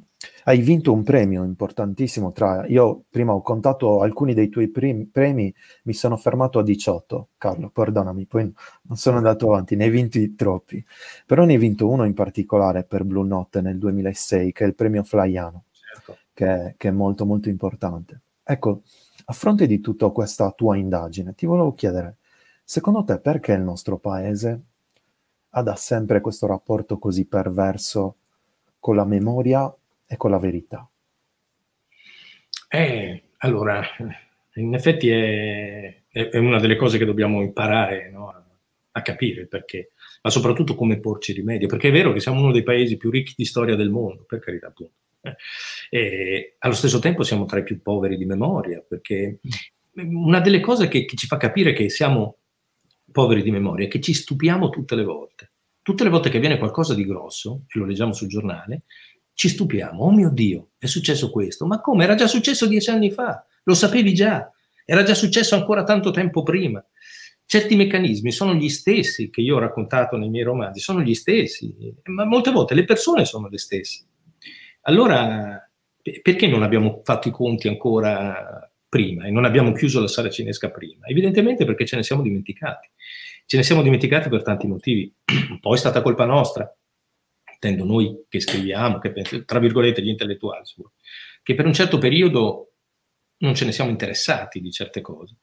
hai 0.46 0.60
vinto 0.62 0.94
un 0.94 1.04
premio 1.04 1.44
importantissimo. 1.44 2.32
Tra, 2.32 2.66
io 2.68 3.04
prima 3.10 3.34
ho 3.34 3.42
contato 3.42 4.02
alcuni 4.02 4.34
dei 4.34 4.50
tuoi 4.50 4.70
primi, 4.70 5.06
premi, 5.06 5.54
mi 5.84 5.94
sono 5.94 6.18
fermato 6.18 6.60
a 6.60 6.64
18, 6.64 7.30
Carlo, 7.38 7.70
perdonami, 7.70 8.26
poi 8.26 8.52
non 8.84 8.98
sono 8.98 9.18
andato 9.18 9.48
avanti, 9.48 9.76
ne 9.76 9.86
hai 9.86 9.90
vinti 9.90 10.36
troppi. 10.36 10.84
Però 11.26 11.44
ne 11.46 11.54
hai 11.54 11.60
vinto 11.60 11.88
uno 11.88 12.06
in 12.06 12.14
particolare 12.14 12.84
per 12.84 13.04
Blue 13.04 13.26
Note 13.26 13.62
nel 13.62 13.78
2006, 13.78 14.52
che 14.52 14.64
è 14.64 14.68
il 14.68 14.76
premio 14.76 15.04
Flaiano, 15.04 15.66
certo. 15.72 16.18
che, 16.34 16.76
che 16.78 16.88
è 16.88 16.92
molto 16.92 17.26
molto 17.26 17.50
importante. 17.50 18.22
Ecco, 18.44 18.84
a 19.26 19.34
fronte 19.34 19.66
di 19.66 19.80
tutta 19.80 20.10
questa 20.10 20.52
tua 20.52 20.78
indagine, 20.78 21.34
ti 21.34 21.46
volevo 21.48 21.74
chiedere, 21.74 22.18
secondo 22.64 23.04
te 23.04 23.20
perché 23.20 23.54
il 23.54 23.62
nostro 23.62 23.98
paese 23.98 24.62
ha 25.58 25.62
da 25.62 25.76
sempre 25.76 26.20
questo 26.20 26.48
rapporto 26.48 26.98
così 27.00 27.26
perverso 27.26 28.18
con 28.78 28.96
la 28.96 29.06
memoria 29.06 29.74
e 30.06 30.18
con 30.18 30.30
la 30.30 30.38
verità? 30.38 30.88
Eh, 32.68 33.24
allora, 33.38 33.82
in 34.56 34.74
effetti 34.74 35.10
è, 35.10 36.02
è, 36.10 36.38
una 36.38 36.60
delle 36.60 36.76
cose 36.76 36.98
che 36.98 37.06
dobbiamo 37.06 37.42
imparare 37.42 38.12
no? 38.12 38.34
a, 38.92 39.02
capire 39.02 39.46
perché, 39.46 39.92
ma 40.24 40.30
soprattutto 40.30 40.76
come 40.76 41.00
porci 41.00 41.32
rimedio, 41.32 41.68
perché 41.68 41.88
è 41.88 41.92
vero 41.92 42.12
che 42.12 42.20
siamo 42.20 42.42
uno 42.42 42.52
dei 42.52 42.64
paesi 42.64 42.98
più 42.98 43.10
ricchi 43.10 43.34
di 43.38 43.46
storia 43.46 43.76
del 43.76 43.90
mondo, 43.90 44.26
per 44.28 44.40
carità 44.40 44.68
appunto. 44.68 44.94
Eh. 45.22 45.36
E 45.90 46.56
allo 46.60 46.74
stesso 46.74 47.00
tempo 47.00 47.24
siamo 47.24 47.46
tra 47.46 47.60
i 47.60 47.64
più 47.64 47.82
poveri 47.82 48.18
di 48.18 48.26
memoria, 48.26 48.84
perché 48.86 49.40
una 49.94 50.42
delle 50.42 50.60
cose 50.60 50.90
che, 50.90 51.06
che 51.06 51.16
ci 51.16 51.28
fa 51.28 51.38
capire 51.38 51.72
che 51.72 51.90
siamo 51.90 52.40
poveri 53.16 53.44
di 53.44 53.52
memoria 53.52 53.88
che 53.88 54.02
ci 54.02 54.14
stupiamo 54.14 54.70
tutte 54.70 54.94
le 54.94 55.06
volte. 55.06 55.52
Tutte 55.82 56.04
le 56.04 56.10
volte 56.10 56.30
che 56.30 56.40
viene 56.40 56.58
qualcosa 56.58 56.94
di 56.94 57.06
grosso, 57.06 57.62
e 57.70 57.80
lo 57.80 57.86
leggiamo 57.86 58.12
sul 58.12 58.28
giornale, 58.28 58.82
ci 59.34 59.48
stupiamo, 59.48 60.04
oh 60.04 60.12
mio 60.12 60.30
Dio, 60.30 60.72
è 60.78 60.86
successo 60.86 61.30
questo, 61.30 61.66
ma 61.66 61.80
come? 61.80 62.04
Era 62.04 62.16
già 62.16 62.28
successo 62.28 62.68
dieci 62.68 62.90
anni 62.90 63.12
fa, 63.12 63.46
lo 63.64 63.74
sapevi 63.74 64.14
già, 64.14 64.52
era 64.84 65.04
già 65.04 65.14
successo 65.14 65.56
ancora 65.56 65.86
tanto 65.86 66.12
tempo 66.12 66.44
prima. 66.44 66.86
Certi 67.46 67.78
meccanismi 67.78 68.34
sono 68.34 68.54
gli 68.54 68.68
stessi 68.68 69.30
che 69.30 69.40
io 69.40 69.56
ho 69.56 69.60
raccontato 69.60 70.18
nei 70.18 70.30
miei 70.30 70.44
romanzi, 70.44 70.82
sono 70.82 71.00
gli 71.00 71.14
stessi, 71.14 71.74
ma 72.08 72.26
molte 72.26 72.52
volte 72.52 72.74
le 72.74 72.84
persone 72.84 73.24
sono 73.24 73.48
le 73.48 73.60
stesse. 73.60 74.06
Allora, 74.82 75.66
perché 76.22 76.48
non 76.48 76.64
abbiamo 76.64 77.00
fatto 77.06 77.30
i 77.30 77.32
conti 77.32 77.70
ancora 77.70 78.55
prima 78.88 79.26
e 79.26 79.32
non 79.32 79.46
abbiamo 79.46 79.72
chiuso 79.72 80.00
la 80.00 80.08
sala 80.08 80.30
cinesca 80.30 80.70
prima? 80.70 81.08
Evidentemente 81.08 81.66
perché 81.66 81.86
ce 81.86 81.96
ne 81.96 82.04
siamo 82.04 82.22
dimenticati. 82.22 82.90
Ce 83.46 83.58
ne 83.58 83.64
siamo 83.64 83.82
dimenticati 83.82 84.30
per 84.30 84.44
tanti 84.44 84.68
motivi. 84.68 85.14
Un 85.50 85.60
po' 85.60 85.74
è 85.74 85.78
stata 85.78 86.02
colpa 86.02 86.26
nostra, 86.26 86.72
intendo 87.54 87.86
noi 87.86 88.26
che 88.28 88.40
scriviamo, 88.40 89.00
che, 89.00 89.44
tra 89.46 89.60
virgolette 89.60 90.02
gli 90.02 90.10
intellettuali, 90.10 90.64
che 91.42 91.54
per 91.56 91.66
un 91.66 91.74
certo 91.74 91.98
periodo 91.98 92.74
non 93.38 93.54
ce 93.54 93.66
ne 93.66 93.72
siamo 93.72 93.90
interessati 93.90 94.62
di 94.62 94.72
certe 94.72 95.02
cose. 95.02 95.38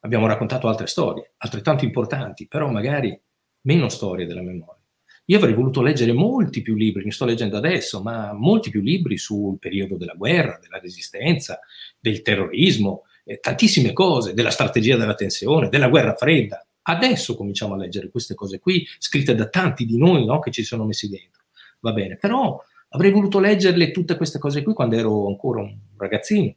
Abbiamo 0.00 0.26
raccontato 0.26 0.68
altre 0.68 0.86
storie, 0.86 1.34
altrettanto 1.38 1.84
importanti, 1.84 2.46
però 2.46 2.68
magari 2.68 3.18
meno 3.62 3.88
storie 3.88 4.26
della 4.26 4.42
memoria. 4.42 4.83
Io 5.26 5.38
avrei 5.38 5.54
voluto 5.54 5.80
leggere 5.80 6.12
molti 6.12 6.60
più 6.60 6.74
libri, 6.74 7.04
ne 7.04 7.12
sto 7.12 7.24
leggendo 7.24 7.56
adesso, 7.56 8.02
ma 8.02 8.32
molti 8.32 8.70
più 8.70 8.80
libri 8.80 9.16
sul 9.16 9.58
periodo 9.58 9.96
della 9.96 10.14
guerra, 10.14 10.58
della 10.60 10.78
resistenza, 10.78 11.60
del 11.98 12.22
terrorismo, 12.22 13.04
eh, 13.24 13.38
tantissime 13.38 13.92
cose, 13.92 14.34
della 14.34 14.50
strategia 14.50 14.96
della 14.96 15.14
tensione, 15.14 15.68
della 15.68 15.88
guerra 15.88 16.14
fredda. 16.14 16.66
Adesso 16.82 17.36
cominciamo 17.36 17.74
a 17.74 17.78
leggere 17.78 18.10
queste 18.10 18.34
cose 18.34 18.58
qui, 18.58 18.86
scritte 18.98 19.34
da 19.34 19.48
tanti 19.48 19.86
di 19.86 19.96
noi 19.96 20.26
no, 20.26 20.40
che 20.40 20.50
ci 20.50 20.62
sono 20.62 20.84
messi 20.84 21.08
dentro 21.08 21.44
va 21.84 21.92
bene, 21.92 22.16
però 22.16 22.58
avrei 22.88 23.10
voluto 23.10 23.38
leggerle 23.38 23.90
tutte 23.90 24.16
queste 24.16 24.38
cose 24.38 24.62
qui 24.62 24.72
quando 24.72 24.96
ero 24.96 25.26
ancora 25.26 25.60
un 25.60 25.76
ragazzino, 25.96 26.54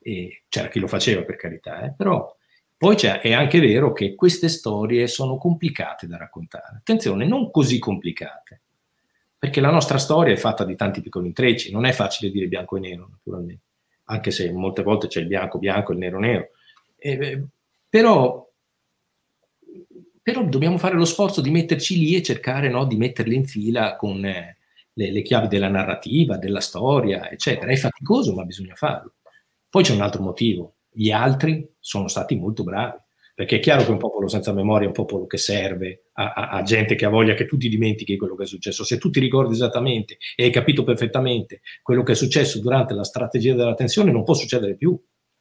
e 0.00 0.42
c'era 0.48 0.68
chi 0.68 0.80
lo 0.80 0.88
faceva 0.88 1.22
per 1.22 1.36
carità, 1.36 1.82
eh? 1.82 1.94
però 1.96 2.36
poi 2.78 2.94
è 2.96 3.32
anche 3.32 3.58
vero 3.58 3.92
che 3.92 4.14
queste 4.14 4.48
storie 4.48 5.08
sono 5.08 5.36
complicate 5.36 6.06
da 6.06 6.16
raccontare, 6.16 6.76
attenzione, 6.76 7.26
non 7.26 7.50
così 7.50 7.80
complicate, 7.80 8.62
perché 9.36 9.60
la 9.60 9.70
nostra 9.70 9.98
storia 9.98 10.32
è 10.32 10.36
fatta 10.36 10.64
di 10.64 10.76
tanti 10.76 11.02
piccoli 11.02 11.26
intrecci, 11.26 11.72
non 11.72 11.84
è 11.84 11.92
facile 11.92 12.30
dire 12.30 12.46
bianco 12.46 12.76
e 12.76 12.80
nero, 12.80 13.08
naturalmente, 13.10 13.64
anche 14.04 14.30
se 14.30 14.52
molte 14.52 14.84
volte 14.84 15.08
c'è 15.08 15.20
il 15.20 15.26
bianco 15.26 15.58
bianco 15.58 15.90
e 15.90 15.94
il 15.94 16.00
nero 16.00 16.18
nero, 16.20 16.50
eh, 16.96 17.42
però 17.88 18.48
però 20.28 20.44
dobbiamo 20.44 20.76
fare 20.76 20.94
lo 20.94 21.06
sforzo 21.06 21.40
di 21.40 21.50
metterci 21.50 21.98
lì 21.98 22.14
e 22.14 22.22
cercare 22.22 22.68
no, 22.68 22.84
di 22.84 22.96
metterle 22.96 23.34
in 23.34 23.46
fila 23.46 23.96
con 23.96 24.22
eh, 24.26 24.58
le, 24.92 25.10
le, 25.10 25.22
chiavi 25.22 25.48
della 25.48 25.68
narrativa, 25.68 26.36
della 26.36 26.60
storia, 26.60 27.30
eccetera. 27.30 27.72
È 27.72 27.76
faticoso, 27.76 28.34
ma 28.34 28.44
bisogna 28.44 28.74
farlo. 28.74 29.14
Poi 29.70 29.82
c'è 29.82 29.94
un 29.94 30.02
altro 30.02 30.22
motivo. 30.22 30.74
Gli 30.98 31.12
altri 31.12 31.64
sono 31.78 32.08
stati 32.08 32.34
molto 32.34 32.64
bravi, 32.64 32.98
perché 33.32 33.58
è 33.58 33.60
chiaro 33.60 33.84
che 33.84 33.92
un 33.92 33.98
popolo 33.98 34.26
senza 34.26 34.52
memoria 34.52 34.86
è 34.86 34.88
un 34.88 34.94
popolo 34.94 35.28
che 35.28 35.36
serve 35.36 36.06
a, 36.14 36.32
a, 36.32 36.48
a 36.48 36.62
gente 36.62 36.96
che 36.96 37.04
ha 37.04 37.08
voglia 37.08 37.34
che 37.34 37.46
tu 37.46 37.56
ti 37.56 37.68
dimentichi 37.68 38.16
quello 38.16 38.34
che 38.34 38.42
è 38.42 38.46
successo. 38.46 38.82
Se 38.82 38.98
tu 38.98 39.08
ti 39.08 39.20
ricordi 39.20 39.52
esattamente 39.52 40.18
e 40.34 40.42
hai 40.42 40.50
capito 40.50 40.82
perfettamente 40.82 41.60
quello 41.84 42.02
che 42.02 42.12
è 42.12 42.14
successo 42.16 42.58
durante 42.58 42.94
la 42.94 43.04
strategia 43.04 43.54
della 43.54 43.74
tensione, 43.74 44.10
non 44.10 44.24
può 44.24 44.34
succedere 44.34 44.74
più. 44.74 45.00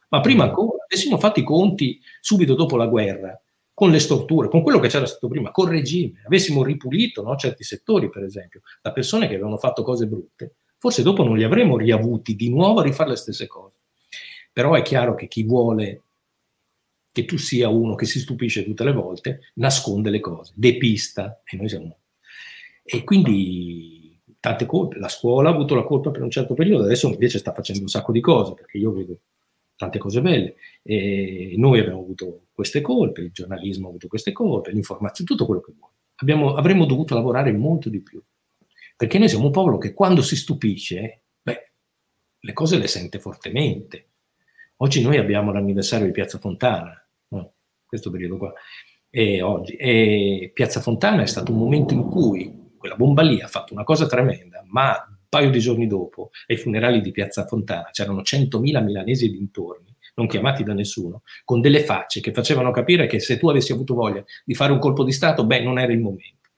Ma 0.10 0.20
prima 0.22 0.43
ancora, 0.43 0.86
avessimo 0.88 1.17
fatto 1.17 1.39
i 1.39 1.43
conti 1.43 2.00
subito 2.22 2.54
dopo 2.54 2.78
la 2.78 2.86
guerra, 2.86 3.41
con 3.74 3.89
le 3.89 3.98
storture, 3.98 4.50
con 4.50 4.62
quello 4.62 4.78
che 4.78 4.89
c'era 4.89 5.08
stato 5.08 5.28
prima, 5.28 5.50
col 5.50 5.70
regime, 5.70 6.22
avessimo 6.24 6.63
ripulito 6.63 7.24
no, 7.24 7.36
certi 7.36 7.63
settori, 7.63 8.12
per 8.12 8.22
esempio, 8.22 8.62
da 8.80 8.91
persone 8.91 9.28
che 9.28 9.34
avevano 9.34 9.58
fatto 9.58 9.82
cose 9.82 10.06
brutte, 10.06 10.58
forse 10.78 11.02
dopo 11.02 11.24
non 11.24 11.36
li 11.36 11.43
avremmo 11.43 11.78
riavuti 11.78 12.36
di 12.36 12.52
nuovo 12.52 12.82
a 12.82 12.84
rifare 12.84 13.10
le 13.10 13.15
stesse 13.15 13.48
cose. 13.48 13.78
Però 14.58 14.74
è 14.74 14.82
chiaro 14.82 15.13
che 15.13 15.28
chi 15.28 15.43
vuole 15.43 16.02
che 17.12 17.26
tu 17.26 17.38
sia 17.38 17.70
uno 17.70 17.93
che 17.93 18.08
si 18.08 18.20
stupisce 18.20 18.63
tutte 18.63 18.84
le 18.84 18.91
volte, 18.91 19.52
nasconde 19.58 20.10
le 20.10 20.20
cose, 20.20 20.52
depista, 20.56 21.43
e 21.46 21.58
noi 21.58 21.70
siamo... 21.70 22.00
E 22.84 23.04
quindi 23.04 24.20
tante 24.39 24.65
colpe, 24.65 24.98
la 24.98 25.10
scuola 25.10 25.50
ha 25.50 25.54
avuto 25.54 25.76
la 25.76 25.84
colpa 25.84 26.10
per 26.10 26.24
un 26.24 26.32
certo 26.32 26.56
periodo, 26.56 26.86
adesso 26.86 27.08
invece 27.08 27.38
sta 27.38 27.54
facendo 27.54 27.84
un 27.84 27.88
sacco 27.88 28.12
di 28.12 28.20
cose, 28.20 28.56
perché 28.56 28.80
io 28.80 28.91
vedo 28.91 29.20
tante 29.76 30.00
cose 30.00 30.22
belle. 30.22 30.56
E 30.82 31.54
noi 31.56 31.80
abbiamo 31.80 32.00
avuto 32.00 32.48
queste 32.52 32.82
colpe, 32.82 33.22
il 33.22 33.32
giornalismo 33.32 33.86
ha 33.86 33.89
avuto 33.89 34.08
queste 34.08 34.32
colpe, 34.32 34.72
l'informazione, 34.72 35.30
tutto 35.30 35.46
quello 35.46 35.62
che 35.62 35.74
vuole. 35.78 35.93
Abbiamo, 36.15 36.56
avremmo 36.56 36.88
dovuto 36.88 37.13
lavorare 37.13 37.52
molto 37.52 37.89
di 37.89 38.02
più, 38.02 38.20
perché 38.96 39.20
noi 39.20 39.30
siamo 39.30 39.46
un 39.46 39.52
popolo 39.52 39.78
che 39.78 39.93
quando 39.93 40.24
si 40.24 40.36
stupisce, 40.36 41.26
beh, 41.43 41.72
le 42.39 42.54
cose 42.54 42.80
le 42.80 42.88
sente 42.88 43.20
fortemente. 43.20 44.08
Oggi 44.78 45.02
noi 45.02 45.18
abbiamo 45.18 45.52
l'anniversario 45.52 46.06
di 46.06 46.12
Piazza 46.12 46.38
Fontana, 46.38 46.94
no? 47.30 47.54
questo 47.86 48.12
periodo 48.12 48.38
qua, 48.38 48.54
e 49.10 49.42
oggi. 49.42 49.76
E 49.76 50.52
Piazza 50.54 50.82
Fontana 50.82 51.24
è 51.24 51.26
stato 51.26 51.52
un 51.52 51.58
momento 51.58 51.94
in 51.94 52.08
cui 52.10 52.76
quella 52.78 52.96
bomba 52.96 53.24
lì 53.24 53.41
ha 53.41 53.47
fatto 53.47 53.74
una 53.74 53.84
cosa 53.84 54.06
tremenda, 54.06 54.64
ma 54.68 54.95
paio 55.28 55.49
di 55.49 55.60
giorni 55.60 55.88
dopo, 55.88 56.30
ai 56.47 56.58
funerali 56.58 57.01
di 57.01 57.12
Piazza 57.12 57.45
Fontana, 57.45 57.89
c'erano 57.91 58.22
100.000 58.22 58.84
milanesi 58.84 59.26
e 59.26 59.30
dintorni, 59.30 59.95
non 60.16 60.28
chiamati 60.28 60.64
da 60.64 60.74
nessuno, 60.74 61.24
con 61.43 61.60
delle 61.60 61.84
facce 61.84 62.22
che 62.22 62.32
facevano 62.32 62.72
capire 62.72 63.08
che 63.08 63.20
se 63.20 63.38
tu 63.38 63.49
avessi 63.49 63.72
avuto 63.72 63.93
voglia 63.93 64.24
di 64.45 64.54
fare 64.54 64.72
un 64.72 64.80
colpo 64.80 65.04
di 65.04 65.12
Stato, 65.12 65.45
beh, 65.45 65.64
non 65.64 65.80
era 65.80 65.91
il 65.91 65.99
momento. 65.99 66.49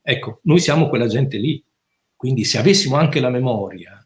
Ecco, 0.00 0.40
noi 0.44 0.58
siamo 0.60 0.88
quella 0.88 1.06
gente 1.06 1.36
lì. 1.38 1.62
Quindi 2.16 2.44
se 2.44 2.58
avessimo 2.58 2.96
anche 2.96 3.20
la 3.20 3.30
memoria 3.30 3.97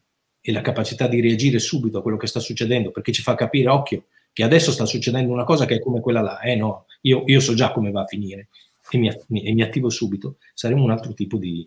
e 0.45 0.51
la 0.51 0.59
capacità 0.59 1.07
di 1.07 1.21
reagire 1.21 1.57
subito 1.57 1.99
a 1.99 2.01
quello 2.01 2.17
che 2.17 2.27
sta 2.27 2.41
succedendo, 2.41 2.91
perché 2.91 3.13
ci 3.13 3.21
fa 3.21 3.33
capire, 3.33 3.69
occhio, 3.69 4.07
che 4.33 4.43
adesso 4.43 4.73
sta 4.73 4.85
succedendo 4.85 5.31
una 5.31 5.45
cosa 5.45 5.63
che 5.63 5.75
è 5.75 5.79
come 5.79 6.01
quella 6.01 6.19
là, 6.19 6.41
eh 6.41 6.57
no, 6.57 6.85
io, 7.01 7.23
io 7.27 7.39
so 7.39 7.53
già 7.53 7.71
come 7.71 7.91
va 7.91 8.01
a 8.01 8.07
finire 8.07 8.49
e 8.91 8.97
mi, 8.97 9.07
e 9.07 9.53
mi 9.53 9.61
attivo 9.61 9.89
subito, 9.89 10.35
saremo 10.53 10.83
un 10.83 10.91
altro 10.91 11.13
tipo 11.13 11.37
di, 11.37 11.65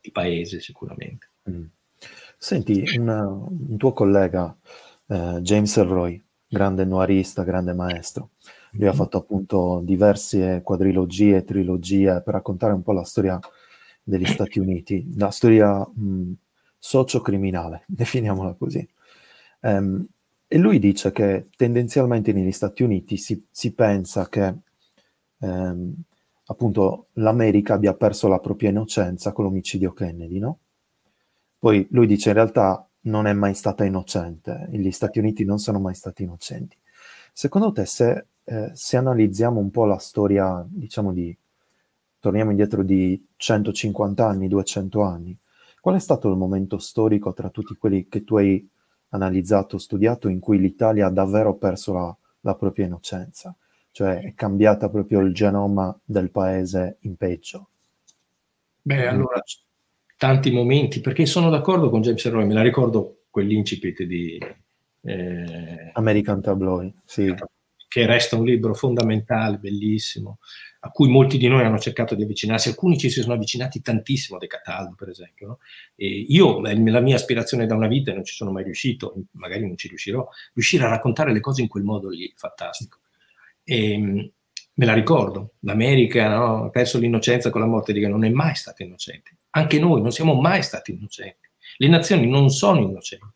di 0.00 0.10
paese 0.12 0.60
sicuramente. 0.60 1.26
Mm. 1.50 1.64
Senti, 2.38 2.84
un, 2.98 3.08
un, 3.08 3.76
tuo 3.76 3.92
collega, 3.92 4.56
eh, 5.08 5.38
James 5.40 5.76
Elroy, 5.76 6.22
grande 6.46 6.84
noirista, 6.84 7.42
grande 7.42 7.74
maestro, 7.74 8.30
lui 8.72 8.82
mm-hmm. 8.82 8.92
ha 8.92 8.94
fatto 8.94 9.18
appunto 9.18 9.80
diverse 9.82 10.60
quadrilogie, 10.62 11.42
trilogie 11.42 12.22
per 12.24 12.34
raccontare 12.34 12.74
un 12.74 12.82
po' 12.82 12.92
la 12.92 13.04
storia 13.04 13.40
degli 14.04 14.26
Stati 14.26 14.60
Uniti, 14.60 15.04
la 15.16 15.30
storia 15.30 15.78
mh, 15.80 16.32
socio-criminale, 16.78 17.84
definiamola 17.88 18.54
così. 18.54 18.86
Um, 19.60 20.06
e 20.46 20.56
lui 20.56 20.78
dice 20.78 21.12
che 21.12 21.48
tendenzialmente 21.56 22.32
negli 22.32 22.52
Stati 22.52 22.82
Uniti 22.82 23.16
si, 23.18 23.46
si 23.50 23.74
pensa 23.74 24.28
che 24.28 24.54
um, 25.38 25.94
appunto 26.46 27.08
l'America 27.14 27.74
abbia 27.74 27.94
perso 27.94 28.28
la 28.28 28.38
propria 28.38 28.70
innocenza 28.70 29.32
con 29.32 29.44
l'omicidio 29.44 29.92
Kennedy, 29.92 30.38
no? 30.38 30.58
Poi 31.58 31.86
lui 31.90 32.06
dice 32.06 32.28
in 32.30 32.36
realtà 32.36 32.88
non 33.02 33.26
è 33.26 33.32
mai 33.32 33.54
stata 33.54 33.84
innocente, 33.84 34.68
gli 34.70 34.90
Stati 34.90 35.18
Uniti 35.18 35.44
non 35.44 35.58
sono 35.58 35.80
mai 35.80 35.94
stati 35.94 36.22
innocenti. 36.22 36.76
Secondo 37.32 37.72
te 37.72 37.84
se, 37.84 38.26
eh, 38.44 38.70
se 38.74 38.96
analizziamo 38.96 39.60
un 39.60 39.70
po' 39.70 39.84
la 39.84 39.98
storia, 39.98 40.64
diciamo 40.66 41.12
di, 41.12 41.36
torniamo 42.18 42.50
indietro 42.50 42.82
di 42.82 43.22
150 43.36 44.26
anni, 44.26 44.48
200 44.48 45.02
anni, 45.02 45.36
Qual 45.80 45.94
è 45.94 46.00
stato 46.00 46.28
il 46.28 46.36
momento 46.36 46.78
storico 46.78 47.32
tra 47.32 47.50
tutti 47.50 47.74
quelli 47.74 48.08
che 48.08 48.24
tu 48.24 48.36
hai 48.36 48.68
analizzato, 49.10 49.78
studiato, 49.78 50.28
in 50.28 50.40
cui 50.40 50.58
l'Italia 50.58 51.06
ha 51.06 51.10
davvero 51.10 51.54
perso 51.54 51.92
la, 51.92 52.16
la 52.40 52.54
propria 52.54 52.86
innocenza? 52.86 53.54
Cioè 53.90 54.20
è 54.20 54.34
cambiata 54.34 54.88
proprio 54.88 55.20
il 55.20 55.32
genoma 55.32 55.96
del 56.04 56.30
paese 56.30 56.98
in 57.00 57.16
peggio? 57.16 57.68
Beh, 58.82 59.06
allora, 59.06 59.42
tanti 60.16 60.50
momenti, 60.50 61.00
perché 61.00 61.26
sono 61.26 61.50
d'accordo 61.50 61.90
con 61.90 62.02
James 62.02 62.28
Roy, 62.28 62.46
me 62.46 62.54
la 62.54 62.62
ricordo 62.62 63.22
quell'incipit 63.30 64.02
di... 64.02 64.38
Eh, 65.00 65.90
American 65.92 66.40
Tabloid, 66.40 66.92
sì. 67.04 67.34
Che 67.88 68.06
resta 68.06 68.36
un 68.36 68.44
libro 68.44 68.74
fondamentale, 68.74 69.56
bellissimo, 69.58 70.38
a 70.80 70.90
cui 70.90 71.08
molti 71.08 71.38
di 71.38 71.48
noi 71.48 71.64
hanno 71.64 71.78
cercato 71.78 72.14
di 72.14 72.22
avvicinarsi, 72.22 72.68
alcuni 72.68 72.98
ci 72.98 73.10
si 73.10 73.20
sono 73.20 73.34
avvicinati 73.34 73.80
tantissimo, 73.80 74.38
De 74.38 74.46
Cataldo 74.46 74.94
per 74.96 75.08
esempio. 75.08 75.46
No? 75.46 75.58
io, 75.96 76.60
la 76.60 77.00
mia 77.00 77.16
aspirazione 77.16 77.66
da 77.66 77.74
una 77.74 77.88
vita, 77.88 78.12
non 78.12 78.24
ci 78.24 78.34
sono 78.34 78.52
mai 78.52 78.64
riuscito, 78.64 79.14
magari 79.32 79.66
non 79.66 79.76
ci 79.76 79.88
riuscirò, 79.88 80.26
riuscire 80.54 80.84
a 80.84 80.88
raccontare 80.88 81.32
le 81.32 81.40
cose 81.40 81.62
in 81.62 81.68
quel 81.68 81.82
modo 81.82 82.08
lì, 82.08 82.32
fantastico. 82.36 83.00
E, 83.64 83.92
ehm, 83.92 84.30
me 84.74 84.84
la 84.86 84.94
ricordo, 84.94 85.54
l'America 85.60 86.28
no? 86.28 86.64
ha 86.64 86.70
perso 86.70 86.98
l'innocenza 86.98 87.50
con 87.50 87.60
la 87.60 87.66
morte 87.66 87.92
di 87.92 88.00
che 88.00 88.08
non 88.08 88.24
è 88.24 88.28
mai 88.28 88.54
stata 88.54 88.84
innocente. 88.84 89.36
Anche 89.50 89.80
noi 89.80 90.00
non 90.00 90.12
siamo 90.12 90.40
mai 90.40 90.62
stati 90.62 90.92
innocenti. 90.92 91.48
Le 91.78 91.88
nazioni 91.88 92.28
non 92.28 92.50
sono 92.50 92.80
innocenti. 92.80 93.26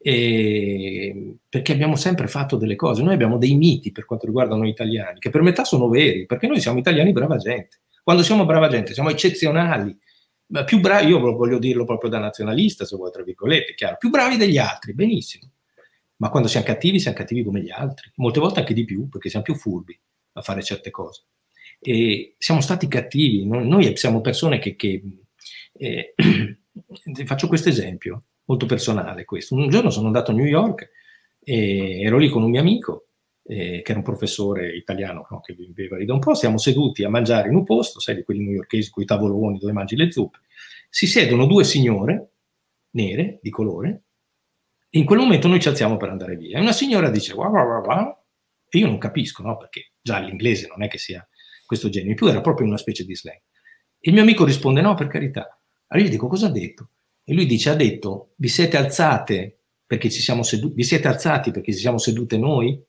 E 0.00 1.36
perché 1.48 1.72
abbiamo 1.72 1.96
sempre 1.96 2.28
fatto 2.28 2.56
delle 2.56 2.76
cose. 2.76 3.02
Noi 3.02 3.14
abbiamo 3.14 3.38
dei 3.38 3.54
miti 3.54 3.90
per 3.92 4.04
quanto 4.04 4.26
riguarda 4.26 4.54
noi 4.54 4.68
italiani, 4.68 5.18
che 5.18 5.30
per 5.30 5.42
metà 5.42 5.64
sono 5.64 5.88
veri, 5.88 6.26
perché 6.26 6.46
noi 6.46 6.60
siamo 6.60 6.78
italiani 6.78 7.12
brava 7.12 7.36
gente. 7.36 7.80
Quando 8.02 8.22
siamo 8.22 8.44
brava 8.44 8.68
gente, 8.68 8.94
siamo 8.94 9.10
eccezionali. 9.10 9.96
Ma 10.46 10.64
più 10.64 10.80
bravi, 10.80 11.08
io 11.08 11.18
voglio 11.18 11.58
dirlo 11.58 11.84
proprio 11.84 12.08
da 12.08 12.18
nazionalista, 12.18 12.84
se 12.86 12.96
vuoi, 12.96 13.10
tra 13.10 13.22
virgolette, 13.22 13.74
chiaro, 13.74 13.96
più 13.98 14.08
bravi 14.08 14.36
degli 14.36 14.56
altri, 14.56 14.94
benissimo. 14.94 15.50
Ma 16.16 16.30
quando 16.30 16.48
siamo 16.48 16.64
cattivi, 16.64 17.00
siamo 17.00 17.16
cattivi 17.16 17.42
come 17.42 17.60
gli 17.60 17.70
altri. 17.70 18.10
Molte 18.16 18.40
volte 18.40 18.60
anche 18.60 18.74
di 18.74 18.84
più, 18.84 19.08
perché 19.08 19.28
siamo 19.28 19.44
più 19.44 19.54
furbi 19.54 19.98
a 20.32 20.42
fare 20.42 20.62
certe 20.62 20.90
cose. 20.90 21.24
E 21.80 22.34
siamo 22.38 22.60
stati 22.60 22.88
cattivi, 22.88 23.46
noi 23.46 23.96
siamo 23.96 24.20
persone 24.20 24.58
che, 24.58 24.74
che 24.74 25.02
eh, 25.74 26.14
faccio 27.24 27.46
questo 27.46 27.68
esempio, 27.68 28.24
molto 28.48 28.66
personale 28.66 29.24
questo. 29.24 29.54
Un 29.54 29.68
giorno 29.68 29.90
sono 29.90 30.06
andato 30.06 30.30
a 30.30 30.34
New 30.34 30.46
York 30.46 30.90
e 31.38 32.00
ero 32.00 32.18
lì 32.18 32.28
con 32.28 32.42
un 32.42 32.50
mio 32.50 32.60
amico, 32.60 33.06
eh, 33.44 33.82
che 33.82 33.90
era 33.90 33.98
un 33.98 34.04
professore 34.04 34.74
italiano 34.74 35.26
no, 35.30 35.40
che 35.40 35.54
viveva 35.54 35.96
lì 35.96 36.04
da 36.04 36.14
un 36.14 36.20
po', 36.20 36.34
siamo 36.34 36.58
seduti 36.58 37.04
a 37.04 37.08
mangiare 37.08 37.48
in 37.48 37.54
un 37.54 37.64
posto, 37.64 38.00
sai, 38.00 38.16
di 38.16 38.24
quelli 38.24 38.44
newyorkesi 38.44 38.90
con 38.90 39.02
i 39.02 39.06
tavoloni 39.06 39.58
dove 39.58 39.72
mangi 39.72 39.96
le 39.96 40.10
zuppe, 40.10 40.40
si 40.90 41.06
siedono 41.06 41.46
due 41.46 41.64
signore 41.64 42.32
nere, 42.90 43.38
di 43.42 43.50
colore, 43.50 44.02
e 44.90 44.98
in 44.98 45.04
quel 45.04 45.18
momento 45.18 45.48
noi 45.48 45.60
ci 45.60 45.68
alziamo 45.68 45.96
per 45.98 46.08
andare 46.08 46.36
via. 46.36 46.58
E 46.58 46.60
una 46.60 46.72
signora 46.72 47.10
dice, 47.10 47.34
wow, 47.34 47.50
wow, 47.50 47.84
wow, 47.84 48.16
e 48.70 48.78
io 48.78 48.86
non 48.86 48.98
capisco, 48.98 49.42
no? 49.42 49.56
Perché 49.56 49.92
già 50.00 50.18
l'inglese 50.18 50.66
non 50.68 50.82
è 50.82 50.88
che 50.88 50.98
sia 50.98 51.26
questo 51.66 51.90
genere, 51.90 52.10
in 52.10 52.16
più 52.16 52.26
era 52.26 52.40
proprio 52.40 52.66
una 52.66 52.78
specie 52.78 53.04
di 53.04 53.14
slang. 53.14 53.40
Il 54.00 54.14
mio 54.14 54.22
amico 54.22 54.44
risponde, 54.44 54.80
no, 54.80 54.94
per 54.94 55.06
carità. 55.06 55.60
Allora 55.88 56.06
io 56.06 56.10
gli 56.10 56.16
dico, 56.16 56.28
cosa 56.28 56.46
ha 56.46 56.50
detto? 56.50 56.90
E 57.30 57.34
lui 57.34 57.44
dice, 57.44 57.68
ha 57.68 57.74
detto, 57.74 58.30
vi 58.36 58.48
siete 58.48 58.78
alzate 58.78 59.58
perché 59.84 60.08
ci 60.08 60.22
siamo 60.22 60.42
seduti, 60.42 60.76
vi 60.76 60.82
siete 60.82 61.08
alzati 61.08 61.50
perché 61.50 61.74
ci 61.74 61.78
siamo 61.78 61.98
sedute 61.98 62.38
noi? 62.38 62.82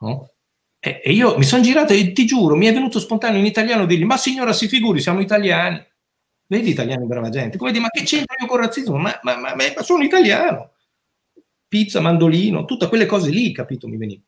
No? 0.00 0.32
E, 0.78 1.00
e 1.02 1.12
io 1.12 1.38
mi 1.38 1.44
sono 1.44 1.62
girato 1.62 1.94
e 1.94 2.12
ti 2.12 2.26
giuro, 2.26 2.56
mi 2.56 2.66
è 2.66 2.74
venuto 2.74 3.00
spontaneo 3.00 3.38
in 3.38 3.46
italiano 3.46 3.86
dirgli, 3.86 4.04
ma 4.04 4.18
signora 4.18 4.52
si 4.52 4.68
figuri, 4.68 5.00
siamo 5.00 5.20
italiani. 5.20 5.82
Vedi 6.46 6.72
italiani 6.72 7.06
brava 7.06 7.30
gente. 7.30 7.56
Come 7.56 7.70
dire, 7.70 7.82
ma 7.82 7.88
che 7.88 8.02
c'entra 8.02 8.36
io 8.38 8.46
con 8.46 8.58
il 8.58 8.66
razzismo? 8.66 8.98
Ma, 8.98 9.18
ma, 9.22 9.38
ma, 9.38 9.54
ma 9.54 9.82
sono 9.82 10.04
italiano. 10.04 10.72
Pizza, 11.66 12.00
mandolino, 12.00 12.66
tutte 12.66 12.86
quelle 12.88 13.06
cose 13.06 13.30
lì, 13.30 13.50
capito, 13.50 13.88
mi 13.88 13.96
veniva. 13.96 14.20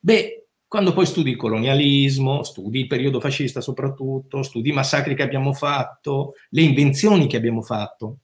Beh, 0.00 0.48
quando 0.66 0.92
poi 0.92 1.06
studi 1.06 1.30
il 1.30 1.36
colonialismo, 1.36 2.42
studi 2.42 2.80
il 2.80 2.86
periodo 2.88 3.20
fascista 3.20 3.62
soprattutto, 3.62 4.42
studi 4.42 4.68
i 4.68 4.74
massacri 4.74 5.14
che 5.14 5.22
abbiamo 5.22 5.54
fatto, 5.54 6.34
le 6.50 6.60
invenzioni 6.60 7.26
che 7.26 7.38
abbiamo 7.38 7.62
fatto, 7.62 8.18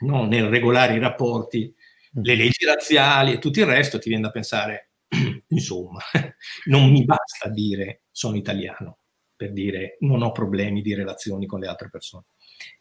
no? 0.00 0.26
nel 0.26 0.48
regolare 0.48 0.94
i 0.94 0.98
rapporti, 0.98 1.72
mm. 2.18 2.22
le 2.22 2.34
leggi 2.34 2.64
razziali 2.64 3.32
e 3.32 3.38
tutto 3.38 3.60
il 3.60 3.66
resto, 3.66 3.98
ti 3.98 4.08
viene 4.08 4.24
da 4.24 4.30
pensare, 4.30 4.90
insomma, 5.48 6.00
non 6.66 6.90
mi 6.90 7.04
basta 7.04 7.48
dire 7.48 8.02
sono 8.10 8.36
italiano 8.36 8.98
per 9.36 9.52
dire 9.52 9.96
non 10.00 10.22
ho 10.22 10.32
problemi 10.32 10.82
di 10.82 10.94
relazioni 10.94 11.46
con 11.46 11.60
le 11.60 11.68
altre 11.68 11.88
persone. 11.90 12.24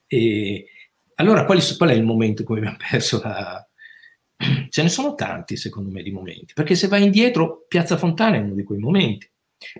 E 0.07 0.65
allora 1.15 1.45
qual 1.45 1.59
è 1.59 1.93
il 1.93 2.03
momento 2.03 2.41
in 2.41 2.47
cui 2.47 2.57
abbiamo 2.57 2.77
perso 2.89 3.21
la, 3.21 3.67
Ce 4.69 4.83
ne 4.83 4.89
sono 4.89 5.15
tanti, 5.15 5.57
secondo 5.57 5.91
me, 5.91 6.03
di 6.03 6.11
momenti, 6.11 6.53
perché 6.53 6.75
se 6.75 6.87
vai 6.87 7.03
indietro, 7.03 7.65
Piazza 7.67 7.97
Fontana 7.97 8.37
è 8.37 8.39
uno 8.39 8.53
di 8.53 8.63
quei 8.63 8.79
momenti, 8.79 9.29